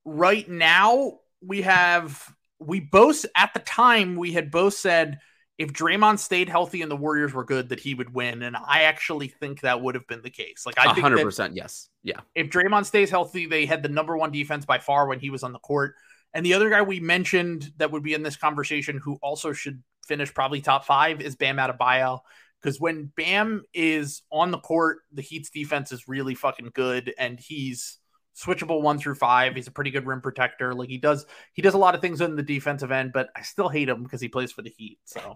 Right 0.03 0.47
now, 0.49 1.19
we 1.41 1.61
have 1.61 2.21
we 2.59 2.81
both 2.81 3.25
at 3.35 3.53
the 3.53 3.61
time 3.61 4.15
we 4.15 4.33
had 4.33 4.51
both 4.51 4.73
said 4.73 5.19
if 5.57 5.71
Draymond 5.71 6.19
stayed 6.19 6.49
healthy 6.49 6.81
and 6.81 6.89
the 6.89 6.95
Warriors 6.97 7.33
were 7.33 7.45
good, 7.45 7.69
that 7.69 7.79
he 7.79 7.93
would 7.93 8.13
win, 8.13 8.41
and 8.41 8.57
I 8.57 8.83
actually 8.83 9.27
think 9.27 9.61
that 9.61 9.81
would 9.81 9.95
have 9.95 10.07
been 10.07 10.21
the 10.21 10.29
case. 10.29 10.65
Like 10.65 10.77
I, 10.77 10.93
think 10.93 10.99
hundred 10.99 11.21
percent 11.21 11.55
yes. 11.55 11.89
Yeah. 12.01 12.21
if 12.35 12.49
Draymond 12.49 12.85
stays 12.85 13.09
healthy, 13.09 13.45
they 13.45 13.65
had 13.65 13.83
the 13.83 13.89
number 13.89 14.17
one 14.17 14.31
defense 14.31 14.65
by 14.65 14.79
far 14.79 15.07
when 15.07 15.19
he 15.19 15.29
was 15.29 15.43
on 15.43 15.53
the 15.53 15.59
court. 15.59 15.95
And 16.33 16.45
the 16.45 16.53
other 16.53 16.69
guy 16.69 16.81
we 16.81 16.99
mentioned 16.99 17.71
that 17.77 17.91
would 17.91 18.03
be 18.03 18.13
in 18.13 18.23
this 18.23 18.35
conversation, 18.35 18.99
who 19.03 19.17
also 19.21 19.53
should 19.53 19.83
finish 20.07 20.33
probably 20.33 20.61
top 20.61 20.85
five, 20.85 21.21
is 21.21 21.35
Bam 21.35 21.57
Adebayo. 21.57 22.19
Because 22.61 22.79
when 22.79 23.11
Bam 23.17 23.63
is 23.73 24.21
on 24.31 24.51
the 24.51 24.57
court, 24.57 24.99
the 25.11 25.21
Heat's 25.21 25.49
defense 25.49 25.91
is 25.91 26.07
really 26.07 26.33
fucking 26.33 26.71
good, 26.73 27.13
and 27.17 27.39
he's 27.39 27.99
switchable 28.35 28.81
one 28.81 28.97
through 28.97 29.15
five. 29.15 29.55
He's 29.55 29.67
a 29.67 29.71
pretty 29.71 29.91
good 29.91 30.07
rim 30.07 30.21
protector. 30.21 30.73
Like 30.73 30.89
he 30.89 30.97
does, 30.97 31.25
he 31.53 31.61
does 31.61 31.73
a 31.73 31.77
lot 31.77 31.93
of 31.93 32.01
things 32.01 32.21
in 32.21 32.35
the 32.35 32.43
defensive 32.43 32.91
end, 32.91 33.11
but 33.13 33.29
I 33.35 33.41
still 33.41 33.69
hate 33.69 33.89
him 33.89 34.01
because 34.03 34.21
he 34.21 34.27
plays 34.27 34.51
for 34.51 34.61
the 34.61 34.73
Heat. 34.75 34.99
So 35.05 35.35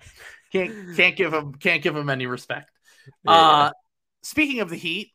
can't 0.52 0.96
can't 0.96 1.16
give 1.16 1.34
him 1.34 1.54
can't 1.56 1.84
give 1.84 1.96
him 1.96 2.10
any 2.10 2.26
respect. 2.28 2.72
Uh, 3.26 3.72
speaking 4.24 4.62
of 4.62 4.70
the 4.70 4.76
Heat, 4.78 5.12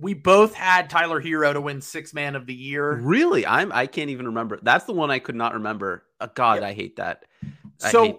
we 0.00 0.14
both 0.14 0.54
had 0.54 0.88
Tyler 0.90 1.20
Herro 1.22 1.52
to 1.52 1.60
win 1.60 1.80
six 1.80 2.14
man 2.14 2.36
of 2.36 2.46
the 2.46 2.54
year. 2.54 2.94
Really? 2.94 3.46
I'm 3.46 3.72
I 3.72 3.86
can't 3.86 4.10
even 4.10 4.26
remember. 4.26 4.58
That's 4.62 4.84
the 4.84 4.92
one 4.92 5.10
I 5.10 5.18
could 5.18 5.34
not 5.34 5.54
remember. 5.54 6.04
Uh, 6.20 6.28
God. 6.34 6.62
I 6.62 6.72
hate 6.72 6.96
that. 6.96 7.24
I 7.82 7.90
So 7.90 8.04
hate- 8.04 8.16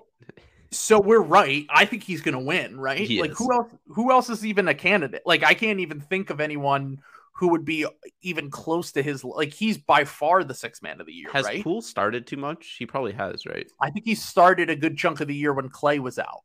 so 0.71 0.99
we're 1.01 1.21
right. 1.21 1.65
I 1.69 1.85
think 1.85 2.03
he's 2.03 2.21
gonna 2.21 2.39
win, 2.39 2.79
right? 2.79 2.99
He 2.99 3.21
like 3.21 3.31
is. 3.31 3.37
who 3.37 3.51
else 3.51 3.71
who 3.87 4.11
else 4.11 4.29
is 4.29 4.45
even 4.45 4.67
a 4.67 4.73
candidate? 4.75 5.23
Like 5.25 5.43
I 5.43 5.53
can't 5.53 5.79
even 5.79 5.99
think 5.99 6.29
of 6.29 6.39
anyone 6.39 6.99
who 7.33 7.47
would 7.49 7.65
be 7.65 7.85
even 8.21 8.51
close 8.51 8.91
to 8.91 9.01
his 9.01 9.23
like 9.23 9.51
he's 9.53 9.77
by 9.77 10.03
far 10.03 10.43
the 10.43 10.53
six 10.53 10.81
man 10.81 10.99
of 10.99 11.07
the 11.07 11.13
year, 11.13 11.29
has 11.31 11.45
right? 11.45 11.63
Poole 11.63 11.81
started 11.81 12.27
too 12.27 12.37
much? 12.37 12.75
He 12.77 12.85
probably 12.85 13.13
has, 13.13 13.45
right? 13.45 13.65
I 13.81 13.89
think 13.89 14.05
he 14.05 14.13
started 14.13 14.69
a 14.69 14.75
good 14.75 14.97
chunk 14.97 15.21
of 15.21 15.27
the 15.27 15.35
year 15.35 15.53
when 15.53 15.69
Clay 15.69 15.99
was 15.99 16.19
out. 16.19 16.41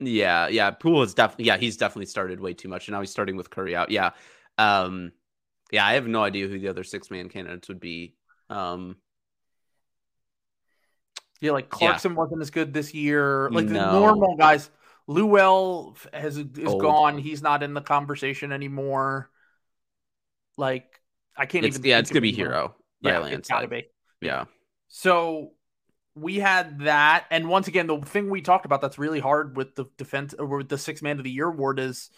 Yeah, 0.00 0.48
yeah. 0.48 0.70
Poole 0.70 1.02
is 1.02 1.12
definitely 1.14 1.46
yeah, 1.46 1.56
he's 1.56 1.76
definitely 1.76 2.06
started 2.06 2.40
way 2.40 2.54
too 2.54 2.68
much. 2.68 2.88
And 2.88 2.94
now 2.94 3.00
he's 3.00 3.10
starting 3.10 3.36
with 3.36 3.50
Curry 3.50 3.76
out. 3.76 3.90
Yeah. 3.90 4.10
Um 4.58 5.12
yeah, 5.70 5.86
I 5.86 5.94
have 5.94 6.06
no 6.06 6.22
idea 6.22 6.48
who 6.48 6.58
the 6.58 6.68
other 6.68 6.84
six 6.84 7.10
man 7.10 7.28
candidates 7.28 7.68
would 7.68 7.80
be. 7.80 8.14
Um 8.50 8.96
Yeah, 11.40 11.52
like 11.52 11.66
Yeah. 11.72 11.78
Clarkson 11.78 12.14
wasn't 12.14 12.42
as 12.42 12.50
good 12.50 12.72
this 12.74 12.92
year. 12.94 13.48
Like 13.50 13.68
the 13.68 13.74
normal 13.74 14.36
guys. 14.36 14.70
Lou 15.06 15.24
Will 15.24 15.96
has 16.12 16.36
is 16.36 16.46
Old. 16.66 16.82
gone. 16.82 17.16
He's 17.18 17.40
not 17.42 17.62
in 17.62 17.72
the 17.72 17.80
conversation 17.80 18.52
anymore. 18.52 19.30
Like 20.56 21.00
I 21.36 21.46
can't 21.46 21.64
it's 21.64 21.78
even. 21.78 21.88
yeah, 21.88 21.98
it's 21.98 22.10
gonna 22.10 22.20
be 22.20 22.34
Herro 22.34 22.74
Yeah, 23.00 23.24
it's 23.26 23.48
gotta 23.48 23.68
be. 23.68 23.86
Yeah. 24.20 24.44
So 24.88 25.52
we 26.14 26.36
had 26.36 26.80
that, 26.80 27.26
and 27.30 27.48
once 27.48 27.68
again, 27.68 27.86
the 27.86 27.98
thing 28.00 28.28
we 28.28 28.40
talked 28.42 28.66
about 28.66 28.80
that's 28.80 28.98
really 28.98 29.20
hard 29.20 29.56
with 29.56 29.76
the 29.76 29.84
defense 29.96 30.34
or 30.34 30.46
with 30.46 30.68
the 30.68 30.78
six 30.78 31.00
man 31.00 31.18
of 31.18 31.24
the 31.24 31.30
year 31.30 31.46
award 31.48 31.78
is 31.78 32.10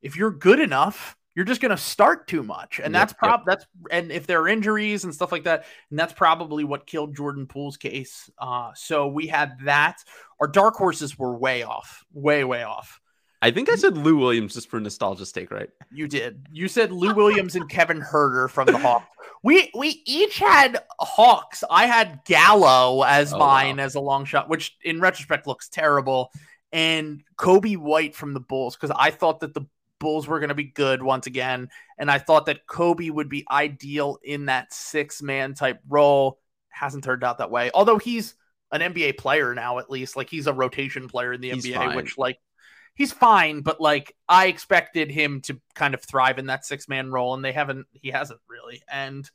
if 0.00 0.16
you're 0.16 0.30
good 0.30 0.58
enough, 0.58 1.16
you're 1.34 1.44
just 1.44 1.60
going 1.60 1.70
to 1.70 1.76
start 1.76 2.28
too 2.28 2.42
much, 2.42 2.78
and 2.82 2.92
Yep, 2.94 3.00
that's 3.00 3.12
yep. 3.12 3.18
prob 3.18 3.40
that's 3.46 3.66
and 3.90 4.12
if 4.12 4.26
there 4.26 4.40
are 4.42 4.48
injuries 4.48 5.04
and 5.04 5.14
stuff 5.14 5.32
like 5.32 5.44
that, 5.44 5.64
and 5.90 5.98
that's 5.98 6.12
probably 6.12 6.64
what 6.64 6.86
killed 6.86 7.16
Jordan 7.16 7.46
Poole's 7.46 7.76
case. 7.76 8.28
Uh, 8.38 8.70
so 8.74 9.06
we 9.08 9.26
had 9.26 9.52
that. 9.64 9.96
Our 10.40 10.48
dark 10.48 10.74
horses 10.74 11.18
were 11.18 11.36
way 11.36 11.62
off, 11.62 12.04
way 12.12 12.44
way 12.44 12.62
off. 12.62 13.00
I 13.44 13.50
think 13.50 13.68
I 13.68 13.74
said 13.74 13.96
Lou 13.98 14.16
Williams 14.18 14.54
just 14.54 14.70
for 14.70 14.78
nostalgia's 14.78 15.30
sake, 15.30 15.50
right? 15.50 15.68
You 15.90 16.06
did. 16.06 16.46
You 16.52 16.68
said 16.68 16.92
Lou 16.92 17.12
Williams 17.12 17.56
and 17.56 17.68
Kevin 17.68 18.00
Huerter 18.00 18.48
from 18.48 18.66
the 18.66 18.78
Hawks. 18.78 19.06
We 19.42 19.70
we 19.76 20.00
each 20.06 20.38
had 20.38 20.78
Hawks. 21.00 21.64
I 21.68 21.86
had 21.86 22.20
Gallo 22.24 23.02
as 23.02 23.32
Oh, 23.32 23.38
mine 23.38 23.78
wow. 23.78 23.82
as 23.82 23.96
a 23.96 24.00
long 24.00 24.24
shot, 24.24 24.48
which 24.48 24.76
in 24.84 25.00
retrospect 25.00 25.48
looks 25.48 25.68
terrible, 25.68 26.30
and 26.72 27.24
Coby 27.36 27.76
White 27.76 28.14
from 28.14 28.34
the 28.34 28.38
Bulls 28.40 28.76
because 28.76 28.94
I 28.96 29.10
thought 29.10 29.40
that 29.40 29.54
the 29.54 29.62
Bulls 30.02 30.26
were 30.26 30.40
going 30.40 30.48
to 30.48 30.54
be 30.56 30.64
good 30.64 31.00
once 31.00 31.28
again, 31.28 31.68
and 31.96 32.10
I 32.10 32.18
thought 32.18 32.46
that 32.46 32.66
Coby 32.66 33.08
would 33.08 33.28
be 33.28 33.46
ideal 33.48 34.18
in 34.24 34.46
that 34.46 34.72
six 34.74 35.22
man 35.22 35.54
type 35.54 35.78
role. 35.88 36.40
Hasn't 36.70 37.04
turned 37.04 37.22
out 37.22 37.38
that 37.38 37.52
way. 37.52 37.70
Although 37.72 37.98
he's 37.98 38.34
an 38.72 38.80
NBA 38.80 39.16
player 39.16 39.54
now, 39.54 39.78
at 39.78 39.88
least 39.90 40.16
like 40.16 40.28
he's 40.28 40.48
a 40.48 40.52
rotation 40.52 41.06
player 41.08 41.32
in 41.32 41.40
the 41.40 41.50
He's 41.50 41.64
NBA, 41.64 41.74
fine. 41.76 41.96
which 41.96 42.18
like 42.18 42.38
he's 42.96 43.12
fine, 43.12 43.60
but 43.60 43.80
like 43.80 44.16
I 44.28 44.46
expected 44.48 45.08
him 45.10 45.40
to 45.42 45.60
kind 45.76 45.94
of 45.94 46.02
thrive 46.02 46.40
in 46.40 46.46
that 46.46 46.64
six 46.66 46.88
man 46.88 47.12
role, 47.12 47.34
and 47.34 47.44
they 47.44 47.52
haven't. 47.52 47.86
He 47.92 48.10
hasn't 48.10 48.40
really. 48.48 48.82
And 48.90 49.30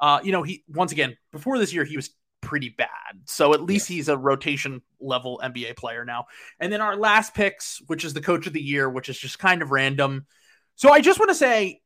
uh, 0.00 0.20
you 0.24 0.32
know, 0.32 0.42
he 0.42 0.64
once 0.66 0.92
again 0.92 1.18
before 1.30 1.58
this 1.58 1.74
year 1.74 1.84
he 1.84 1.96
was 1.96 2.08
pretty 2.46 2.70
bad. 2.70 2.88
So 3.26 3.52
at 3.52 3.62
least 3.62 3.88
he's 3.88 4.08
a 4.08 4.16
rotation 4.16 4.80
level 5.00 5.40
NBA 5.44 5.76
player 5.76 6.04
now. 6.04 6.26
And 6.58 6.72
then 6.72 6.80
our 6.80 6.96
last 6.96 7.34
picks, 7.34 7.82
which 7.88 8.04
is 8.04 8.14
the 8.14 8.22
coach 8.22 8.46
of 8.46 8.54
the 8.54 8.62
year, 8.62 8.88
which 8.88 9.08
is 9.10 9.18
just 9.18 9.38
kind 9.38 9.60
of 9.60 9.70
random. 9.70 10.26
So 10.76 10.90
I 10.90 11.00
just 11.00 11.18
want 11.18 11.30
to 11.30 11.34
say. 11.34 11.82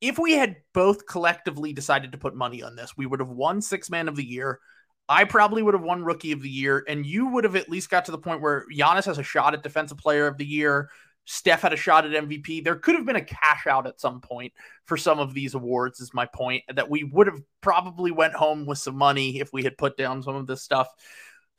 If 0.00 0.16
we 0.16 0.34
had 0.34 0.58
both 0.74 1.06
collectively 1.06 1.72
decided 1.72 2.12
to 2.12 2.18
put 2.18 2.32
money 2.32 2.62
on 2.62 2.76
this, 2.76 2.96
we 2.96 3.04
would 3.04 3.18
have 3.18 3.30
won 3.30 3.60
six 3.60 3.90
man 3.90 4.06
of 4.06 4.14
the 4.14 4.24
year. 4.24 4.60
I 5.08 5.24
probably 5.24 5.60
would 5.60 5.74
have 5.74 5.82
won 5.82 6.04
rookie 6.04 6.30
of 6.30 6.40
the 6.40 6.48
year, 6.48 6.84
and 6.86 7.04
you 7.04 7.26
would 7.30 7.42
have 7.42 7.56
at 7.56 7.68
least 7.68 7.90
got 7.90 8.04
to 8.04 8.12
the 8.12 8.18
point 8.18 8.40
where 8.40 8.64
Giannis 8.72 9.06
has 9.06 9.18
a 9.18 9.24
shot 9.24 9.54
at 9.54 9.64
defensive 9.64 9.98
player 9.98 10.28
of 10.28 10.38
the 10.38 10.46
year. 10.46 10.88
Steph 11.30 11.60
had 11.60 11.74
a 11.74 11.76
shot 11.76 12.06
at 12.06 12.24
MVP. 12.24 12.64
There 12.64 12.76
could 12.76 12.94
have 12.94 13.04
been 13.04 13.16
a 13.16 13.20
cash 13.20 13.66
out 13.66 13.86
at 13.86 14.00
some 14.00 14.18
point 14.22 14.54
for 14.86 14.96
some 14.96 15.18
of 15.18 15.34
these 15.34 15.52
awards, 15.52 16.00
is 16.00 16.14
my 16.14 16.24
point. 16.24 16.64
That 16.74 16.88
we 16.88 17.04
would 17.04 17.26
have 17.26 17.42
probably 17.60 18.10
went 18.10 18.32
home 18.32 18.64
with 18.64 18.78
some 18.78 18.96
money 18.96 19.38
if 19.38 19.52
we 19.52 19.62
had 19.62 19.76
put 19.76 19.98
down 19.98 20.22
some 20.22 20.36
of 20.36 20.46
this 20.46 20.62
stuff. 20.62 20.88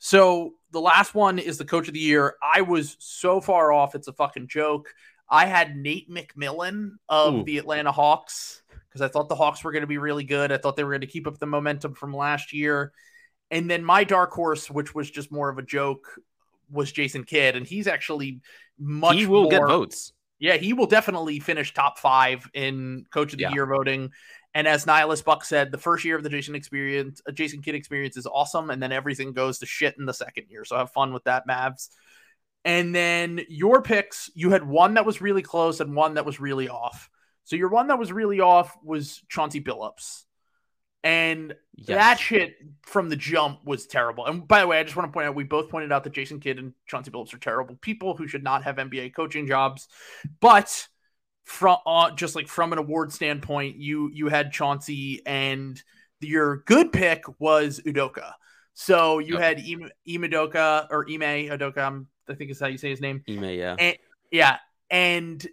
So 0.00 0.54
the 0.72 0.80
last 0.80 1.14
one 1.14 1.38
is 1.38 1.56
the 1.56 1.64
coach 1.64 1.86
of 1.86 1.94
the 1.94 2.00
year. 2.00 2.34
I 2.42 2.62
was 2.62 2.96
so 2.98 3.40
far 3.40 3.72
off, 3.72 3.94
it's 3.94 4.08
a 4.08 4.12
fucking 4.12 4.48
joke. 4.48 4.92
I 5.28 5.46
had 5.46 5.76
Nate 5.76 6.10
McMillan 6.10 6.96
of 7.08 7.34
Ooh. 7.34 7.44
the 7.44 7.58
Atlanta 7.58 7.92
Hawks 7.92 8.62
because 8.88 9.02
I 9.02 9.06
thought 9.08 9.28
the 9.28 9.36
Hawks 9.36 9.62
were 9.62 9.70
going 9.70 9.82
to 9.82 9.86
be 9.86 9.98
really 9.98 10.24
good. 10.24 10.50
I 10.50 10.58
thought 10.58 10.74
they 10.74 10.82
were 10.82 10.90
going 10.90 11.02
to 11.02 11.06
keep 11.06 11.28
up 11.28 11.38
the 11.38 11.46
momentum 11.46 11.94
from 11.94 12.12
last 12.12 12.52
year. 12.52 12.92
And 13.52 13.70
then 13.70 13.84
my 13.84 14.02
dark 14.02 14.32
horse, 14.32 14.68
which 14.68 14.96
was 14.96 15.08
just 15.08 15.30
more 15.30 15.48
of 15.48 15.58
a 15.58 15.62
joke, 15.62 16.08
was 16.72 16.92
Jason 16.92 17.24
Kidd, 17.24 17.56
and 17.56 17.66
he's 17.66 17.86
actually 17.86 18.40
much. 18.80 19.16
he 19.16 19.26
will 19.26 19.48
get 19.48 19.60
votes. 19.60 20.12
Yeah, 20.38 20.56
he 20.56 20.72
will 20.72 20.86
definitely 20.86 21.38
finish 21.38 21.74
top 21.74 21.98
five 21.98 22.48
in 22.54 23.04
Coach 23.12 23.32
of 23.32 23.38
the 23.38 23.42
Yeah. 23.42 23.52
Year 23.52 23.66
voting. 23.66 24.10
And 24.54 24.66
as 24.66 24.84
Nihilus 24.86 25.24
Buck 25.24 25.44
said, 25.44 25.70
the 25.70 25.78
first 25.78 26.04
year 26.04 26.16
of 26.16 26.22
the 26.24 26.30
Jason 26.30 26.54
experience, 26.54 27.20
uh, 27.28 27.32
Jason 27.32 27.62
Kidd 27.62 27.74
experience 27.76 28.16
is 28.16 28.26
awesome, 28.26 28.70
and 28.70 28.82
then 28.82 28.90
everything 28.90 29.32
goes 29.32 29.58
to 29.58 29.66
shit 29.66 29.94
in 29.98 30.06
the 30.06 30.14
second 30.14 30.46
year. 30.48 30.64
So 30.64 30.76
have 30.76 30.90
fun 30.90 31.12
with 31.12 31.24
that, 31.24 31.46
Mavs. 31.46 31.88
And 32.64 32.94
then 32.94 33.42
your 33.48 33.80
picks, 33.82 34.30
you 34.34 34.50
had 34.50 34.66
one 34.66 34.94
that 34.94 35.06
was 35.06 35.20
really 35.20 35.42
close 35.42 35.80
and 35.80 35.94
one 35.94 36.14
that 36.14 36.26
was 36.26 36.40
really 36.40 36.68
off. 36.68 37.08
So 37.44 37.56
your 37.56 37.68
one 37.68 37.88
that 37.88 37.98
was 37.98 38.10
really 38.12 38.40
off 38.40 38.76
was 38.82 39.22
Chauncey 39.28 39.60
Billups. 39.60 40.24
And 41.02 41.54
Yes. 41.76 41.96
that 41.96 42.18
shit 42.18 42.56
from 42.82 43.08
the 43.08 43.16
jump 43.16 43.64
was 43.64 43.86
terrible. 43.86 44.26
And 44.26 44.46
by 44.46 44.60
the 44.60 44.66
way, 44.66 44.78
I 44.78 44.82
just 44.82 44.96
want 44.96 45.08
to 45.08 45.12
point 45.12 45.26
out 45.26 45.34
we 45.34 45.44
both 45.44 45.70
pointed 45.70 45.92
out 45.92 46.04
that 46.04 46.12
Jason 46.12 46.40
Kidd 46.40 46.58
and 46.58 46.74
Chauncey 46.86 47.10
Billups 47.10 47.32
are 47.32 47.38
terrible 47.38 47.76
people 47.76 48.14
who 48.16 48.28
should 48.28 48.44
not 48.44 48.64
have 48.64 48.76
NBA 48.76 49.14
coaching 49.14 49.46
jobs. 49.46 49.88
But 50.40 50.86
from 51.44 51.78
uh, 51.86 52.10
just 52.10 52.36
like 52.36 52.48
from 52.48 52.72
an 52.72 52.78
award 52.78 53.12
standpoint, 53.12 53.76
you 53.76 54.10
you 54.12 54.28
had 54.28 54.52
Chauncey 54.52 55.22
and 55.24 55.82
your 56.20 56.58
good 56.66 56.92
pick 56.92 57.22
was 57.40 57.80
Udoka. 57.86 58.32
So 58.74 59.18
you 59.18 59.38
Yep. 59.38 59.42
had 59.42 59.58
Ime 59.58 59.90
Ime 60.06 60.34
or 60.90 61.06
Ime 61.08 61.48
Udoka, 61.48 61.78
um, 61.78 62.08
I 62.28 62.34
think 62.34 62.50
is 62.50 62.60
how 62.60 62.66
you 62.66 62.78
say 62.78 62.90
his 62.90 63.00
name. 63.00 63.24
Ime, 63.28 63.44
yeah. 63.44 63.76
And, 63.78 63.96
yeah, 64.30 64.58
and 64.90 65.46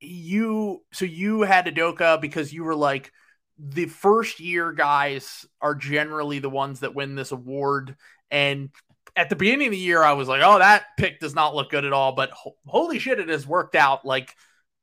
you 0.00 0.82
so 0.92 1.04
you 1.04 1.42
had 1.42 1.66
Udoka 1.66 2.20
because 2.20 2.52
you 2.52 2.64
were 2.64 2.74
like 2.74 3.12
the 3.58 3.86
first 3.86 4.40
year 4.40 4.72
guys 4.72 5.46
are 5.60 5.74
generally 5.74 6.38
the 6.38 6.50
ones 6.50 6.80
that 6.80 6.94
win 6.94 7.14
this 7.14 7.32
award 7.32 7.96
and 8.30 8.70
at 9.14 9.28
the 9.28 9.36
beginning 9.36 9.68
of 9.68 9.72
the 9.72 9.78
year 9.78 10.02
I 10.02 10.14
was 10.14 10.28
like, 10.28 10.42
"Oh, 10.42 10.58
that 10.58 10.84
pick 10.96 11.20
does 11.20 11.34
not 11.34 11.54
look 11.54 11.70
good 11.70 11.84
at 11.84 11.92
all," 11.92 12.12
but 12.12 12.30
ho- 12.30 12.56
holy 12.66 12.98
shit 12.98 13.20
it 13.20 13.28
has 13.28 13.46
worked 13.46 13.74
out 13.74 14.04
like 14.06 14.34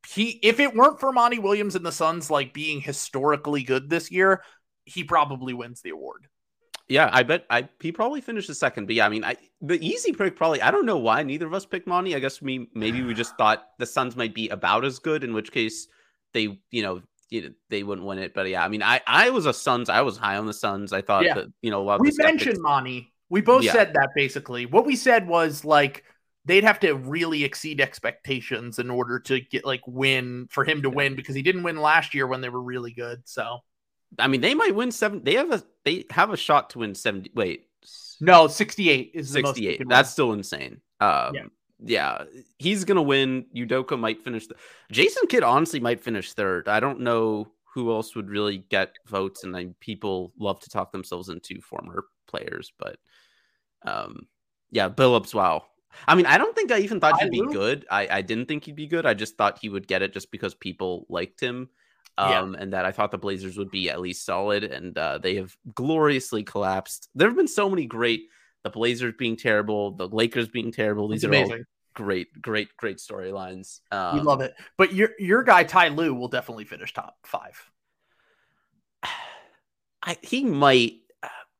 he 0.07 0.39
if 0.43 0.59
it 0.59 0.75
weren't 0.75 0.99
for 0.99 1.11
Monty 1.11 1.39
Williams 1.39 1.75
and 1.75 1.85
the 1.85 1.91
Suns 1.91 2.29
like 2.29 2.53
being 2.53 2.81
historically 2.81 3.63
good 3.63 3.89
this 3.89 4.11
year, 4.11 4.43
he 4.85 5.03
probably 5.03 5.53
wins 5.53 5.81
the 5.81 5.89
award. 5.89 6.27
Yeah, 6.87 7.09
I 7.11 7.23
bet 7.23 7.45
I 7.49 7.69
he 7.81 7.91
probably 7.91 8.21
finished 8.21 8.53
second. 8.55 8.87
But 8.87 8.95
yeah, 8.95 9.05
I 9.05 9.09
mean, 9.09 9.23
I 9.23 9.35
the 9.61 9.83
easy 9.85 10.11
pick 10.11 10.35
probably. 10.35 10.61
I 10.61 10.71
don't 10.71 10.85
know 10.85 10.97
why 10.97 11.21
neither 11.23 11.45
of 11.45 11.53
us 11.53 11.65
picked 11.65 11.87
Monty. 11.87 12.15
I 12.15 12.19
guess 12.19 12.41
we 12.41 12.67
maybe 12.73 13.03
we 13.03 13.13
just 13.13 13.37
thought 13.37 13.63
the 13.77 13.85
Suns 13.85 14.15
might 14.15 14.33
be 14.33 14.49
about 14.49 14.85
as 14.85 14.99
good. 14.99 15.23
In 15.23 15.33
which 15.33 15.51
case, 15.51 15.87
they 16.33 16.59
you 16.71 16.81
know 16.81 17.01
you 17.29 17.41
know, 17.41 17.49
they 17.69 17.83
wouldn't 17.83 18.05
win 18.07 18.19
it. 18.19 18.33
But 18.33 18.49
yeah, 18.49 18.63
I 18.63 18.67
mean, 18.67 18.83
I 18.83 19.01
I 19.05 19.29
was 19.29 19.45
a 19.45 19.53
Suns. 19.53 19.89
I 19.89 20.01
was 20.01 20.17
high 20.17 20.37
on 20.37 20.45
the 20.45 20.53
Suns. 20.53 20.93
I 20.93 21.01
thought 21.01 21.25
Yeah. 21.25 21.35
that 21.35 21.47
you 21.61 21.71
know 21.71 21.81
a 21.81 21.83
lot 21.83 21.95
of 21.95 22.01
we 22.01 22.11
mentioned 22.17 22.59
Monty. 22.61 23.13
We 23.29 23.41
both 23.41 23.63
Yeah. 23.63 23.73
said 23.73 23.93
that 23.93 24.09
basically. 24.15 24.65
What 24.65 24.85
we 24.85 24.95
said 24.95 25.27
was 25.27 25.63
like 25.63 26.03
they'd 26.45 26.63
have 26.63 26.79
to 26.79 26.93
really 26.93 27.43
exceed 27.43 27.79
expectations 27.79 28.79
in 28.79 28.89
order 28.89 29.19
to 29.19 29.39
get 29.39 29.65
like 29.65 29.81
win 29.85 30.47
for 30.49 30.63
him 30.63 30.81
to 30.81 30.89
win 30.89 31.15
because 31.15 31.35
he 31.35 31.41
didn't 31.43 31.63
win 31.63 31.77
last 31.77 32.15
year 32.15 32.25
when 32.25 32.41
they 32.41 32.49
were 32.49 32.61
really 32.61 32.91
good. 32.91 33.21
So 33.25 33.59
I 34.17 34.27
mean, 34.27 34.41
they 34.41 34.55
might 34.55 34.73
win 34.73 34.91
seven. 34.91 35.23
They 35.23 35.35
have 35.35 35.51
a 35.51 35.63
they 35.85 36.05
have 36.09 36.31
a 36.31 36.37
shot 36.37 36.71
to 36.71 36.79
win 36.79 36.95
seventy. 36.95 37.31
Wait, 37.35 37.67
no, 38.19 38.47
68 38.47 39.11
is 39.13 39.31
the 39.31 39.41
most 39.43 39.57
he 39.57 39.65
68. 39.65 39.77
can 39.77 39.87
win. 39.87 39.95
That's 39.95 40.09
still 40.09 40.33
insane. 40.33 40.81
Um, 40.99 41.51
Yeah. 41.83 42.23
yeah. 42.33 42.41
he's 42.57 42.83
gonna 42.83 43.01
win. 43.01 43.45
Udoka 43.55 43.99
might 43.99 44.21
finish. 44.21 44.47
The, 44.47 44.55
Jason 44.91 45.27
Kidd 45.27 45.43
honestly 45.43 45.79
might 45.79 46.01
finish 46.01 46.33
third. 46.33 46.67
I 46.67 46.79
don't 46.79 47.01
know 47.01 47.47
who 47.73 47.91
else 47.91 48.15
would 48.15 48.29
really 48.29 48.65
get 48.69 48.95
votes, 49.07 49.43
and 49.43 49.55
I, 49.55 49.67
people 49.79 50.33
love 50.39 50.59
to 50.61 50.69
talk 50.69 50.91
themselves 50.91 51.29
into 51.29 51.61
former 51.61 52.05
players, 52.27 52.73
but 52.77 52.97
um, 53.85 54.27
yeah, 54.71 54.89
Billups. 54.89 55.33
Wow. 55.33 55.63
I 56.07 56.15
mean, 56.15 56.27
I 56.27 56.37
don't 56.37 56.55
think 56.55 56.71
I 56.71 56.79
even 56.79 56.99
thought 56.99 57.19
he'd 57.21 57.31
be 57.31 57.45
good. 57.51 57.85
I, 57.89 58.07
I 58.11 58.21
didn't 58.21 58.47
think 58.47 58.65
he'd 58.65 58.75
be 58.75 58.87
good. 58.87 59.05
I 59.05 59.15
just 59.15 59.37
thought 59.37 59.57
he 59.59 59.69
would 59.69 59.87
get 59.87 60.03
it 60.03 60.13
just 60.13 60.31
because 60.31 60.53
people 60.53 61.05
liked 61.09 61.39
him. 61.39 61.69
Yeah. 62.17 62.41
Um, 62.41 62.55
and 62.55 62.73
that 62.73 62.85
I 62.85 62.91
thought 62.91 63.11
the 63.11 63.17
Blazers 63.17 63.57
would 63.57 63.71
be 63.71 63.89
at 63.89 64.01
least 64.01 64.25
solid, 64.25 64.65
and 64.65 64.97
uh, 64.97 65.19
they 65.19 65.35
have 65.35 65.55
gloriously 65.73 66.43
collapsed. 66.43 67.09
There 67.15 67.29
have 67.29 67.37
been 67.37 67.47
so 67.47 67.69
many 67.69 67.85
great 67.85 68.23
the 68.63 68.69
Blazers 68.69 69.13
being 69.17 69.37
terrible, 69.37 69.91
the 69.91 70.07
Lakers 70.07 70.47
being 70.47 70.71
terrible. 70.71 71.07
These 71.07 71.23
are 71.23 71.33
all 71.33 71.43
amazing. 71.43 71.63
great, 71.93 72.27
great, 72.41 72.75
great 72.77 72.97
storylines. 72.97 73.79
Um, 73.91 74.17
we 74.17 74.21
love 74.21 74.41
it. 74.41 74.53
But 74.77 74.93
your 74.93 75.11
your 75.19 75.43
guy 75.43 75.63
Ty 75.63 75.89
Lue 75.89 76.13
will 76.13 76.27
definitely 76.27 76.65
finish 76.65 76.93
top 76.93 77.15
five. 77.23 77.61
I, 80.03 80.17
he 80.21 80.43
might. 80.43 80.93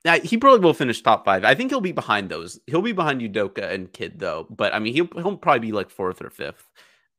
Uh, 0.06 0.20
he 0.22 0.38
probably 0.38 0.60
will 0.62 0.74
finish 0.74 1.02
top 1.02 1.26
five. 1.26 1.44
I 1.44 1.56
think 1.56 1.72
he'll 1.72 1.82
be 1.82 1.92
behind 1.92 2.30
those. 2.30 2.60
He'll 2.68 2.82
be 2.82 2.94
behind 2.94 3.22
Udoka 3.22 3.70
and 3.70 3.92
Kidd 3.92 4.20
though. 4.20 4.48
But 4.50 4.74
I 4.74 4.80
mean, 4.80 4.94
he'll 4.94 5.10
he'll 5.16 5.38
probably 5.38 5.60
be 5.60 5.72
like 5.72 5.90
fourth 5.90 6.22
or 6.22 6.30
fifth. 6.30 6.70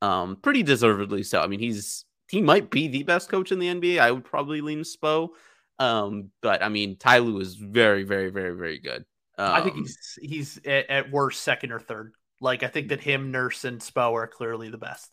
Um, 0.02 0.36
pretty 0.36 0.62
deservedly 0.62 1.22
so. 1.22 1.40
I 1.40 1.46
mean, 1.46 1.60
he's 1.60 2.04
he 2.30 2.40
might 2.40 2.70
be 2.70 2.88
the 2.88 3.02
best 3.02 3.28
coach 3.28 3.52
in 3.52 3.58
the 3.58 3.66
NBA. 3.66 3.98
I 3.98 4.10
would 4.12 4.24
probably 4.24 4.60
lean 4.60 4.80
Spo. 4.80 5.30
Um, 5.80 6.30
but 6.42 6.62
I 6.62 6.68
mean, 6.68 6.96
Ty 6.96 7.18
Lue 7.18 7.40
is 7.40 7.54
very, 7.54 8.04
very, 8.04 8.30
very, 8.30 8.54
very 8.54 8.78
good. 8.78 9.04
Um, 9.40 9.54
I 9.54 9.60
think 9.62 9.76
he's 9.76 10.18
he's 10.20 10.60
at, 10.66 10.90
at 10.90 11.10
worst 11.10 11.42
second 11.42 11.72
or 11.72 11.80
third. 11.80 12.12
Like 12.40 12.62
I 12.62 12.68
think 12.68 12.88
that 12.88 13.00
him, 13.00 13.30
Nurse, 13.30 13.64
and 13.64 13.80
Spo 13.80 14.12
are 14.12 14.26
clearly 14.26 14.68
the 14.70 14.78
best. 14.78 15.10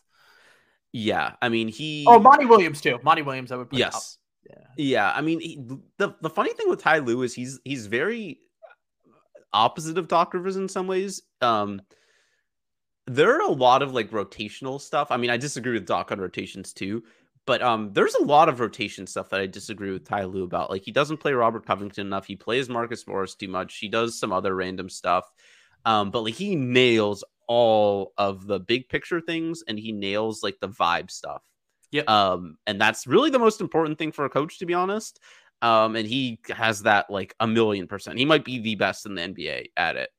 yeah. 0.91 1.33
I 1.41 1.49
mean, 1.49 1.67
he. 1.67 2.05
Oh, 2.07 2.19
Monty 2.19 2.45
Williams 2.45 2.81
too. 2.81 2.99
Monty 3.03 3.21
Williams, 3.21 3.51
I 3.51 3.57
would 3.57 3.69
put 3.69 3.75
up. 3.81 3.93
yes. 3.93 4.17
Yeah. 4.49 4.55
Yeah, 4.77 5.11
I 5.13 5.21
mean, 5.21 5.41
he, 5.41 5.59
the 5.97 6.15
the 6.21 6.29
funny 6.29 6.53
thing 6.53 6.69
with 6.69 6.81
Ty 6.81 6.99
Lue 6.99 7.21
is 7.23 7.33
he's 7.33 7.59
he's 7.65 7.87
very 7.87 8.39
opposite 9.51 9.97
of 9.97 10.07
Doc 10.07 10.33
Rivers 10.33 10.55
in 10.55 10.69
some 10.69 10.87
ways. 10.87 11.21
Um, 11.41 11.81
there 13.07 13.35
are 13.35 13.41
a 13.41 13.51
lot 13.51 13.81
of 13.81 13.93
like 13.93 14.11
rotational 14.11 14.79
stuff. 14.79 15.11
I 15.11 15.17
mean, 15.17 15.29
I 15.29 15.37
disagree 15.37 15.73
with 15.73 15.85
Doc 15.85 16.11
on 16.11 16.19
rotations 16.21 16.71
too, 16.73 17.03
but 17.48 17.61
um, 17.64 17.91
there's 17.94 18.14
a 18.14 18.24
lot 18.24 18.49
of 18.49 18.60
rotation 18.60 19.07
stuff 19.07 19.30
that 19.30 19.40
I 19.40 19.48
disagree 19.48 19.91
with 19.91 20.06
Ty 20.06 20.26
Lue 20.26 20.44
about. 20.44 20.69
Like, 20.69 20.84
he 20.84 20.91
doesn't 20.91 21.18
play 21.18 21.34
Robert 21.34 21.65
Covington 21.65 22.06
enough. 22.06 22.28
He 22.28 22.36
plays 22.36 22.69
Marcus 22.69 23.07
Morris 23.07 23.36
too 23.36 23.48
much. 23.48 23.78
He 23.78 23.88
does 23.88 24.19
some 24.19 24.32
other 24.34 24.53
random 24.53 24.90
stuff, 24.90 25.26
um, 25.86 26.11
but 26.11 26.24
like 26.24 26.36
he 26.36 26.56
nails 26.56 27.24
all 27.48 28.14
of 28.18 28.45
the 28.45 28.60
big 28.60 28.90
picture 28.90 29.22
things, 29.22 29.64
and 29.68 29.80
he 29.80 29.94
nails 29.94 30.44
like 30.44 30.60
the 30.60 30.69
vibe 30.69 31.10
stuff. 31.10 31.41
Yeah. 31.91 32.03
Um, 32.03 32.57
and 32.68 32.80
that's 32.80 33.07
really 33.07 33.30
the 33.30 33.40
most 33.40 33.61
important 33.61 33.98
thing 33.98 34.11
for 34.11 34.26
a 34.26 34.30
coach, 34.30 34.60
to 34.60 34.65
be 34.65 34.74
honest. 34.74 35.19
Um, 35.61 35.95
and 35.95 36.07
he 36.07 36.40
has 36.49 36.84
that 36.84 37.10
like 37.10 37.34
a 37.40 37.48
million 37.48 37.88
percent. 37.88 38.19
He 38.19 38.26
might 38.26 38.45
be 38.45 38.60
the 38.60 38.76
best 38.76 39.06
in 39.06 39.15
the 39.15 39.22
NBA 39.22 39.68
at 39.76 39.95
it. 39.95 40.10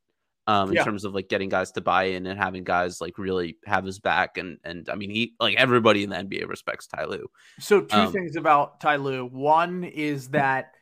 Um, 0.48 0.70
in 0.70 0.76
Yeah. 0.76 0.84
terms 0.84 1.04
of 1.04 1.14
like 1.14 1.28
getting 1.28 1.50
guys 1.50 1.72
to 1.72 1.82
buy 1.82 2.04
in 2.04 2.26
and 2.26 2.40
having 2.40 2.64
guys 2.64 3.00
like 3.02 3.18
really 3.18 3.58
have 3.66 3.84
his 3.84 3.98
back, 4.00 4.38
and 4.38 4.58
and 4.64 4.88
I 4.88 4.94
mean 4.94 5.10
he 5.10 5.34
like 5.38 5.56
everybody 5.56 6.02
in 6.02 6.10
the 6.10 6.16
NBA 6.16 6.48
respects 6.48 6.86
Ty 6.86 7.04
Lue. 7.04 7.28
So 7.60 7.82
two 7.82 7.96
Um, 8.06 8.12
things 8.12 8.36
about 8.36 8.80
Ty 8.80 8.96
Lue. 8.96 9.26
One 9.26 9.84
is 9.84 10.28
that 10.30 10.72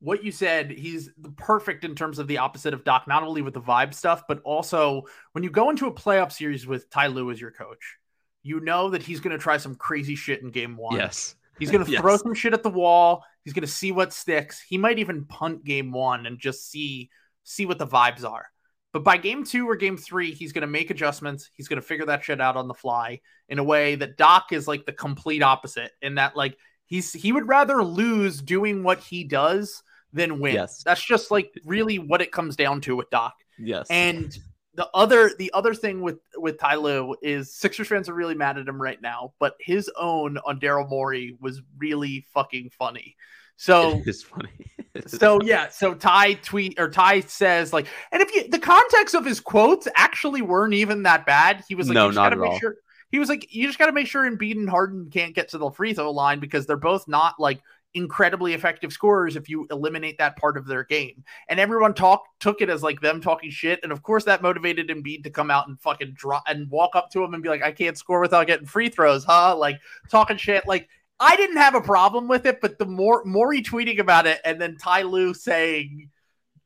what 0.00 0.22
you 0.24 0.30
said, 0.32 0.70
he's 0.70 1.10
the 1.18 1.30
perfect 1.30 1.84
in 1.84 1.94
terms 1.96 2.18
of 2.18 2.28
the 2.28 2.38
opposite 2.38 2.72
of 2.72 2.84
Doc, 2.84 3.08
not 3.08 3.24
only 3.24 3.42
with 3.42 3.54
the 3.54 3.60
vibe 3.60 3.92
stuff, 3.94 4.22
but 4.28 4.40
also 4.44 5.02
when 5.32 5.42
you 5.44 5.50
go 5.50 5.70
into 5.70 5.86
a 5.86 5.92
playoff 5.92 6.32
series 6.32 6.66
with 6.66 6.88
Ty 6.88 7.08
Lue 7.08 7.30
as 7.30 7.40
your 7.40 7.50
coach, 7.50 7.96
you 8.42 8.60
know 8.60 8.90
that 8.90 9.02
he's 9.02 9.20
going 9.20 9.36
to 9.36 9.42
try 9.42 9.56
some 9.56 9.74
crazy 9.74 10.14
shit 10.14 10.40
in 10.40 10.50
game 10.50 10.76
one. 10.76 10.96
Yes, 10.96 11.34
He's 11.58 11.70
going 11.72 11.84
to 11.84 11.90
Yes. 11.90 12.00
throw 12.00 12.16
some 12.16 12.34
shit 12.34 12.54
at 12.54 12.62
the 12.62 12.70
wall. 12.70 13.24
He's 13.44 13.52
going 13.54 13.66
to 13.66 13.66
see 13.72 13.90
what 13.90 14.12
sticks. 14.12 14.62
He 14.66 14.78
might 14.78 15.00
even 15.00 15.24
punt 15.24 15.64
game 15.64 15.90
one 15.90 16.26
and 16.26 16.38
just 16.38 16.70
see 16.70 17.10
see 17.42 17.66
what 17.66 17.78
the 17.78 17.86
vibes 17.86 18.24
are. 18.24 18.46
But 18.92 19.04
by 19.04 19.18
game 19.18 19.44
two 19.44 19.68
or 19.68 19.76
game 19.76 19.96
three, 19.96 20.32
he's 20.32 20.52
going 20.52 20.62
to 20.62 20.68
make 20.68 20.90
adjustments. 20.90 21.50
He's 21.52 21.68
going 21.68 21.80
to 21.80 21.86
figure 21.86 22.06
that 22.06 22.24
shit 22.24 22.40
out 22.40 22.56
on 22.56 22.68
the 22.68 22.74
fly 22.74 23.20
in 23.48 23.58
a 23.58 23.64
way 23.64 23.96
that 23.96 24.16
Doc 24.16 24.52
is 24.52 24.66
like 24.66 24.86
the 24.86 24.92
complete 24.92 25.42
opposite. 25.42 25.92
In 26.00 26.14
that, 26.14 26.36
like 26.36 26.56
he's 26.86 27.12
he 27.12 27.32
would 27.32 27.46
rather 27.48 27.82
lose 27.82 28.40
doing 28.40 28.82
what 28.82 29.00
he 29.00 29.24
does 29.24 29.82
than 30.12 30.40
win. 30.40 30.54
Yes. 30.54 30.82
That's 30.82 31.04
just 31.04 31.30
like 31.30 31.52
really 31.64 31.98
what 31.98 32.22
it 32.22 32.32
comes 32.32 32.56
down 32.56 32.80
to 32.82 32.96
with 32.96 33.10
Doc. 33.10 33.34
yes, 33.58 33.86
And 33.90 34.36
the 34.78 34.88
other 34.94 35.32
the 35.38 35.50
other 35.54 35.74
thing 35.74 36.02
with 36.02 36.20
with 36.36 36.56
Ty 36.56 36.76
Lue 36.76 37.16
is 37.20 37.52
Sixers 37.52 37.88
fans 37.88 38.08
are 38.08 38.14
really 38.14 38.36
mad 38.36 38.58
at 38.58 38.68
him 38.68 38.80
right 38.80 39.02
now, 39.02 39.34
but 39.40 39.56
his 39.58 39.90
own 39.98 40.38
on 40.46 40.60
Daryl 40.60 40.88
Morey 40.88 41.36
was 41.40 41.60
really 41.78 42.24
fucking 42.32 42.70
funny. 42.70 43.16
So 43.56 44.00
it's 44.06 44.22
funny. 44.22 44.50
so 45.08 45.40
yeah, 45.42 45.68
so 45.68 45.94
Ty 45.94 46.34
tweet 46.34 46.78
or 46.78 46.88
Ty 46.88 47.22
says 47.22 47.72
like, 47.72 47.88
and 48.12 48.22
if 48.22 48.32
you 48.32 48.48
the 48.48 48.60
context 48.60 49.16
of 49.16 49.24
his 49.24 49.40
quotes 49.40 49.88
actually 49.96 50.42
weren't 50.42 50.74
even 50.74 51.02
that 51.02 51.26
bad. 51.26 51.64
He 51.66 51.74
was 51.74 51.88
like, 51.88 51.96
No, 51.96 52.04
you 52.04 52.10
just 52.10 52.16
not 52.16 52.30
gotta 52.30 52.36
at 52.36 52.42
make 52.42 52.50
all. 52.52 52.58
sure. 52.60 52.76
He 53.10 53.18
was 53.18 53.28
like, 53.28 53.52
you 53.52 53.66
just 53.66 53.78
got 53.78 53.86
to 53.86 53.92
make 53.92 54.06
sure 54.06 54.30
Embiid 54.30 54.56
and 54.56 54.68
Harden 54.68 55.08
can't 55.10 55.34
get 55.34 55.48
to 55.48 55.58
the 55.58 55.70
free 55.70 55.94
throw 55.94 56.10
line 56.10 56.40
because 56.40 56.66
they're 56.66 56.76
both 56.76 57.08
not 57.08 57.36
like 57.38 57.62
incredibly 57.94 58.54
effective 58.54 58.92
scorers 58.92 59.36
if 59.36 59.48
you 59.48 59.66
eliminate 59.70 60.18
that 60.18 60.36
part 60.36 60.56
of 60.56 60.66
their 60.66 60.84
game. 60.84 61.24
And 61.48 61.58
everyone 61.58 61.94
talked 61.94 62.28
took 62.40 62.60
it 62.60 62.70
as 62.70 62.82
like 62.82 63.00
them 63.00 63.20
talking 63.20 63.50
shit, 63.50 63.80
and 63.82 63.92
of 63.92 64.02
course 64.02 64.24
that 64.24 64.42
motivated 64.42 64.88
Embiid 64.88 65.24
to 65.24 65.30
come 65.30 65.50
out 65.50 65.68
and 65.68 65.80
fucking 65.80 66.12
drop 66.14 66.44
and 66.46 66.70
walk 66.70 66.94
up 66.94 67.10
to 67.10 67.22
him 67.22 67.34
and 67.34 67.42
be 67.42 67.48
like, 67.48 67.62
I 67.62 67.72
can't 67.72 67.98
score 67.98 68.20
without 68.20 68.46
getting 68.46 68.66
free 68.66 68.88
throws, 68.88 69.24
huh? 69.24 69.56
Like 69.56 69.80
talking 70.10 70.36
shit. 70.36 70.66
Like 70.66 70.88
I 71.20 71.36
didn't 71.36 71.56
have 71.56 71.74
a 71.74 71.80
problem 71.80 72.28
with 72.28 72.46
it, 72.46 72.60
but 72.60 72.78
the 72.78 72.86
more 72.86 73.22
Morey 73.24 73.62
tweeting 73.62 73.98
about 73.98 74.26
it 74.26 74.40
and 74.44 74.60
then 74.60 74.76
Ty 74.76 75.02
Lue 75.02 75.34
saying, 75.34 76.10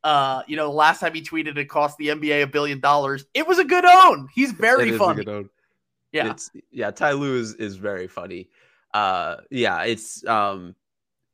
uh, 0.05 0.43
you 0.47 0.57
know, 0.57 0.67
the 0.67 0.75
last 0.75 1.01
time 1.01 1.15
he 1.15 1.23
tweeted 1.23 1.57
it 1.57 1.69
cost 1.69 1.97
the 1.97 2.09
NBA 2.09 2.43
a 2.43 2.47
billion 2.47 2.81
dollars. 2.81 3.25
It 3.35 3.47
was 3.47 3.59
a 3.59 3.65
good 3.65 3.85
own. 3.85 4.29
He's 4.35 4.51
It 4.51 4.57
very 4.57 4.95
a 4.95 4.99
funny. 4.99 5.25
Yeah. 6.11 6.31
It's 6.31 6.51
yeah, 6.71 6.91
Ty 6.91 7.13
Lue 7.13 7.39
is, 7.39 7.55
is 7.55 7.77
very 7.77 8.09
funny. 8.09 8.49
Uh 8.93 9.37
yeah, 9.51 9.85
it's 9.85 10.27
um 10.27 10.75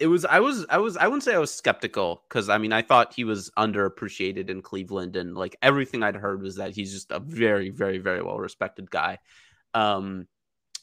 it 0.01 0.07
was 0.07 0.25
I 0.25 0.41
was 0.41 0.65
I 0.71 0.79
was 0.79 0.97
I 0.97 1.07
wouldn't 1.07 1.25
say 1.25 1.35
I 1.35 1.39
was 1.39 1.53
skeptical 1.53 2.23
because 2.29 2.49
I 2.49 2.59
mean 2.59 2.73
I 2.73 2.83
thought 2.83 3.15
he 3.15 3.25
was 3.25 3.51
underappreciated 3.59 4.49
in 4.49 4.63
Cleveland 4.63 5.17
and 5.17 5.35
like 5.35 5.57
everything 5.61 6.03
I'd 6.03 6.17
heard 6.17 6.43
was 6.43 6.57
that 6.57 6.75
he's 6.75 6.93
just 6.93 7.11
a 7.11 7.19
very, 7.19 7.71
very, 7.71 7.99
very 7.99 8.23
well 8.23 8.39
respected 8.39 8.91
guy. 8.91 9.19
Um 9.75 10.27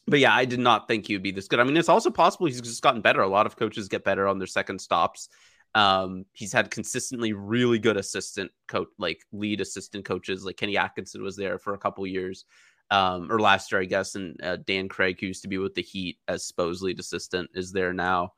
but 0.07 0.19
yeah, 0.19 0.35
I 0.35 0.45
did 0.45 0.59
not 0.59 0.87
think 0.87 1.07
he 1.07 1.13
would 1.13 1.23
be 1.23 1.31
this 1.31 1.47
good. 1.47 1.59
I 1.59 1.63
mean, 1.63 1.77
it's 1.77 1.89
also 1.89 2.11
possible 2.11 2.45
he's 2.45 2.61
just 2.61 2.83
gotten 2.83 3.01
better. 3.01 3.21
A 3.21 3.27
lot 3.27 3.47
of 3.47 3.55
coaches 3.55 3.87
get 3.87 4.03
better 4.03 4.27
on 4.27 4.37
their 4.37 4.47
second 4.47 4.79
stops. 4.79 5.29
Um, 5.73 6.25
he's 6.31 6.53
had 6.53 6.69
consistently 6.69 7.33
really 7.33 7.79
good 7.79 7.97
assistant 7.97 8.51
coach, 8.67 8.87
like 8.99 9.25
lead 9.31 9.61
assistant 9.61 10.05
coaches. 10.05 10.45
Like 10.45 10.57
Kenny 10.57 10.77
Atkinson 10.77 11.23
was 11.23 11.35
there 11.35 11.57
for 11.57 11.73
a 11.73 11.79
couple 11.79 12.05
years, 12.05 12.45
um, 12.91 13.31
or 13.31 13.39
last 13.39 13.71
year, 13.71 13.81
I 13.81 13.85
guess. 13.85 14.13
And 14.13 14.39
uh, 14.43 14.57
Dan 14.57 14.87
Craig, 14.87 15.19
who 15.19 15.25
used 15.27 15.41
to 15.41 15.49
be 15.49 15.57
with 15.57 15.73
the 15.73 15.81
Heat 15.81 16.19
as 16.27 16.45
Spo's 16.45 16.83
lead 16.83 16.99
assistant, 16.99 17.49
is 17.55 17.71
there 17.71 17.91
now. 17.91 18.33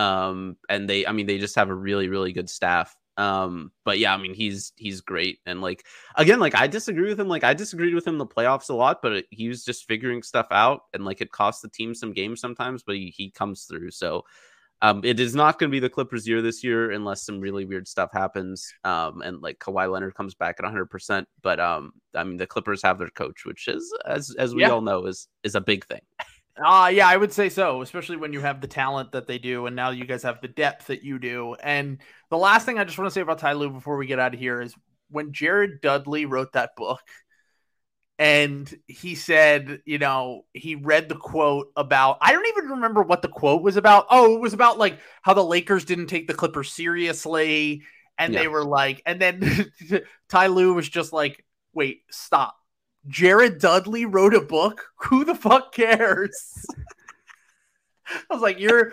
Um, 0.00 0.56
and 0.68 0.88
they, 0.88 1.06
I 1.06 1.12
mean, 1.12 1.26
they 1.26 1.38
just 1.38 1.56
have 1.56 1.68
a 1.70 1.74
really, 1.74 2.08
really 2.08 2.32
good 2.32 2.48
staff. 2.50 2.94
Um, 3.16 3.72
but 3.84 3.98
yeah, 3.98 4.14
I 4.14 4.16
mean, 4.16 4.34
he's 4.34 4.72
he's 4.76 5.00
great. 5.02 5.40
And 5.44 5.60
like 5.60 5.84
again, 6.16 6.40
like 6.40 6.54
I 6.54 6.66
disagree 6.66 7.08
with 7.10 7.20
him. 7.20 7.28
Like 7.28 7.44
I 7.44 7.52
disagreed 7.54 7.94
with 7.94 8.06
him 8.06 8.14
in 8.14 8.18
the 8.18 8.26
playoffs 8.26 8.70
a 8.70 8.74
lot, 8.74 9.00
but 9.02 9.12
it, 9.12 9.26
he 9.30 9.48
was 9.48 9.64
just 9.64 9.86
figuring 9.86 10.22
stuff 10.22 10.46
out, 10.50 10.82
and 10.94 11.04
like 11.04 11.20
it 11.20 11.30
cost 11.32 11.60
the 11.62 11.68
team 11.68 11.94
some 11.94 12.12
games 12.14 12.40
sometimes, 12.40 12.82
but 12.82 12.94
he 12.96 13.12
he 13.14 13.30
comes 13.30 13.64
through. 13.64 13.90
So 13.90 14.24
um, 14.82 15.02
it 15.04 15.20
is 15.20 15.34
not 15.34 15.58
going 15.58 15.68
to 15.70 15.72
be 15.74 15.80
the 15.80 15.90
Clippers' 15.90 16.26
year 16.26 16.40
this 16.40 16.64
year 16.64 16.90
unless 16.92 17.22
some 17.26 17.40
really 17.40 17.66
weird 17.66 17.86
stuff 17.86 18.10
happens. 18.14 18.72
Um, 18.84 19.20
and 19.20 19.42
like 19.42 19.58
Kawhi 19.58 19.90
Leonard 19.92 20.14
comes 20.14 20.34
back 20.34 20.56
at 20.58 20.64
100. 20.64 20.86
percent 20.86 21.28
But 21.42 21.60
um, 21.60 21.92
I 22.14 22.24
mean, 22.24 22.38
the 22.38 22.46
Clippers 22.46 22.82
have 22.82 22.96
their 22.98 23.10
coach, 23.10 23.44
which 23.44 23.68
is 23.68 23.92
as 24.06 24.34
as 24.38 24.54
we 24.54 24.62
Yeah. 24.62 24.70
all 24.70 24.80
know 24.80 25.04
is 25.04 25.28
is 25.42 25.54
a 25.54 25.60
big 25.60 25.84
thing. 25.86 26.00
Uh 26.56 26.90
yeah, 26.92 27.08
I 27.08 27.16
would 27.16 27.32
say 27.32 27.48
so, 27.48 27.82
especially 27.82 28.16
when 28.16 28.32
you 28.32 28.40
have 28.40 28.60
the 28.60 28.66
talent 28.66 29.12
that 29.12 29.26
they 29.26 29.38
do, 29.38 29.66
and 29.66 29.76
now 29.76 29.90
you 29.90 30.04
guys 30.04 30.22
have 30.24 30.40
the 30.40 30.48
depth 30.48 30.88
that 30.88 31.02
you 31.02 31.18
do. 31.18 31.54
And 31.62 31.98
the 32.28 32.36
last 32.36 32.66
thing 32.66 32.78
I 32.78 32.84
just 32.84 32.98
want 32.98 33.06
to 33.06 33.14
say 33.14 33.20
about 33.20 33.38
Ty 33.38 33.54
Lue 33.54 33.70
before 33.70 33.96
we 33.96 34.06
get 34.06 34.18
out 34.18 34.34
of 34.34 34.40
here 34.40 34.60
is 34.60 34.74
when 35.10 35.32
Jared 35.32 35.80
Dudley 35.80 36.26
wrote 36.26 36.52
that 36.52 36.76
book, 36.76 37.00
and 38.18 38.72
he 38.86 39.14
said, 39.14 39.80
you 39.86 39.98
know, 39.98 40.44
he 40.52 40.74
read 40.74 41.08
the 41.08 41.16
quote 41.16 41.72
about 41.76 42.18
I 42.20 42.32
don't 42.32 42.46
even 42.48 42.72
remember 42.72 43.02
what 43.02 43.22
the 43.22 43.28
quote 43.28 43.62
was 43.62 43.76
about. 43.76 44.06
Oh, 44.10 44.34
it 44.34 44.40
was 44.40 44.52
about 44.52 44.78
like 44.78 44.98
how 45.22 45.32
the 45.32 45.44
Lakers 45.44 45.86
didn't 45.86 46.08
take 46.08 46.26
the 46.26 46.34
Clippers 46.34 46.70
seriously, 46.70 47.82
and 48.18 48.34
yeah. 48.34 48.40
they 48.40 48.48
were 48.48 48.64
like, 48.64 49.02
and 49.06 49.18
then 49.18 49.72
Ty 50.28 50.48
Lue 50.48 50.74
was 50.74 50.88
just 50.88 51.14
like, 51.14 51.42
wait, 51.72 52.02
stop. 52.10 52.59
Jared 53.06 53.58
Dudley 53.58 54.04
wrote 54.04 54.34
a 54.34 54.40
book. 54.40 54.86
Who 55.08 55.24
the 55.24 55.34
fuck 55.34 55.72
cares? 55.72 56.66
I 58.06 58.34
was 58.34 58.42
like, 58.42 58.58
you're 58.58 58.92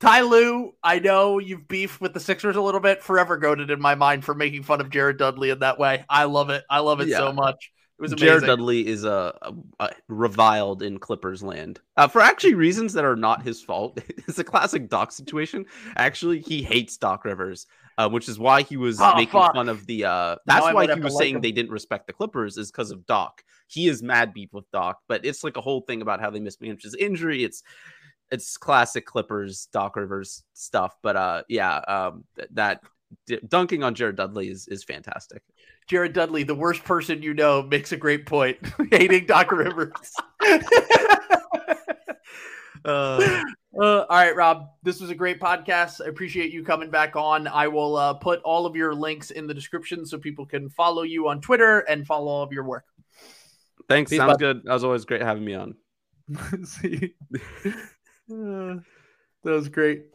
Ty 0.00 0.22
Lue. 0.22 0.74
I 0.82 0.98
know 0.98 1.38
you've 1.38 1.68
beefed 1.68 2.00
with 2.00 2.14
the 2.14 2.20
Sixers 2.20 2.56
a 2.56 2.60
little 2.60 2.80
bit. 2.80 3.02
Forever 3.02 3.36
goaded 3.36 3.70
in 3.70 3.80
my 3.80 3.94
mind 3.94 4.24
for 4.24 4.34
making 4.34 4.62
fun 4.62 4.80
of 4.80 4.90
Jared 4.90 5.18
Dudley 5.18 5.50
in 5.50 5.58
that 5.60 5.78
way. 5.78 6.04
I 6.08 6.24
love 6.24 6.50
it. 6.50 6.64
I 6.70 6.80
love 6.80 7.00
it 7.00 7.08
yeah. 7.08 7.18
so 7.18 7.32
much. 7.32 7.72
It 7.98 8.02
was 8.02 8.12
amazing. 8.12 8.28
Jared 8.28 8.44
Dudley 8.44 8.86
is 8.86 9.04
a, 9.04 9.36
a, 9.42 9.54
a, 9.80 9.90
reviled 10.06 10.82
in 10.82 10.98
Clippers 10.98 11.42
land 11.42 11.80
uh, 11.96 12.06
for 12.06 12.20
actually 12.20 12.54
reasons 12.54 12.92
that 12.92 13.04
are 13.04 13.16
not 13.16 13.42
his 13.42 13.60
fault. 13.60 14.00
it's 14.08 14.38
a 14.38 14.44
classic 14.44 14.88
Doc 14.88 15.10
situation. 15.10 15.66
Actually, 15.96 16.40
he 16.40 16.62
hates 16.62 16.96
Doc 16.96 17.24
Rivers, 17.24 17.66
uh, 17.98 18.08
which 18.08 18.28
is 18.28 18.38
why 18.38 18.62
he 18.62 18.76
was 18.76 19.00
oh, 19.00 19.14
making 19.16 19.32
fuck. 19.32 19.54
fun 19.54 19.68
of 19.68 19.84
the. 19.86 20.04
Uh, 20.04 20.36
that's 20.46 20.64
now 20.64 20.72
why 20.72 20.86
he 20.86 21.00
was 21.00 21.18
saying 21.18 21.34
like 21.34 21.42
they 21.42 21.52
didn't 21.52 21.72
respect 21.72 22.06
the 22.06 22.12
Clippers 22.12 22.56
is 22.56 22.70
because 22.70 22.92
of 22.92 23.04
Doc. 23.06 23.42
He 23.66 23.88
is 23.88 24.02
mad 24.02 24.32
beef 24.32 24.50
with 24.52 24.70
Doc, 24.70 25.00
but 25.08 25.26
it's 25.26 25.42
like 25.42 25.56
a 25.56 25.60
whole 25.60 25.80
thing 25.82 26.00
about 26.00 26.20
how 26.20 26.30
they 26.30 26.40
mismanaged 26.40 26.84
his 26.84 26.94
injury. 26.94 27.42
It's 27.42 27.62
it's 28.30 28.56
classic 28.56 29.04
Clippers 29.04 29.68
Doc 29.72 29.96
Rivers 29.96 30.44
stuff. 30.54 30.96
But 31.02 31.16
uh, 31.16 31.42
yeah, 31.48 31.76
um, 31.76 32.24
that 32.52 32.82
d- 33.26 33.40
dunking 33.46 33.82
on 33.82 33.96
Jared 33.96 34.16
Dudley 34.16 34.48
is 34.48 34.68
is 34.68 34.84
fantastic. 34.84 35.42
Jared 35.88 36.12
Dudley, 36.12 36.44
the 36.44 36.54
worst 36.54 36.84
person 36.84 37.22
you 37.22 37.34
know, 37.34 37.62
makes 37.62 37.90
a 37.90 37.96
great 37.96 38.26
point. 38.26 38.58
Hating 38.92 39.26
Doc 39.26 39.50
Rivers. 39.50 39.92
Uh, 42.84 43.42
uh, 43.80 44.00
all 44.00 44.06
right, 44.10 44.34
Rob. 44.34 44.70
This 44.82 45.00
was 45.00 45.10
a 45.10 45.14
great 45.14 45.40
podcast. 45.40 46.04
I 46.04 46.08
appreciate 46.08 46.52
you 46.52 46.64
coming 46.64 46.90
back 46.90 47.16
on. 47.16 47.46
I 47.46 47.68
will 47.68 47.96
uh, 47.96 48.14
put 48.14 48.40
all 48.42 48.66
of 48.66 48.76
your 48.76 48.94
links 48.94 49.30
in 49.30 49.46
the 49.46 49.54
description 49.54 50.06
so 50.06 50.18
people 50.18 50.46
can 50.46 50.68
follow 50.70 51.02
you 51.02 51.28
on 51.28 51.40
Twitter 51.40 51.80
and 51.80 52.06
follow 52.06 52.28
all 52.28 52.42
of 52.42 52.52
your 52.52 52.64
work. 52.64 52.84
Thanks. 53.88 54.10
Peace, 54.10 54.18
Sounds 54.18 54.32
bud. 54.32 54.38
good. 54.38 54.62
As 54.68 54.84
always, 54.84 55.04
great 55.04 55.22
having 55.22 55.44
me 55.44 55.54
on. 55.54 55.74
See, 56.64 57.14
uh, 57.66 57.72
that 58.28 58.82
was 59.44 59.68
great. 59.68 60.06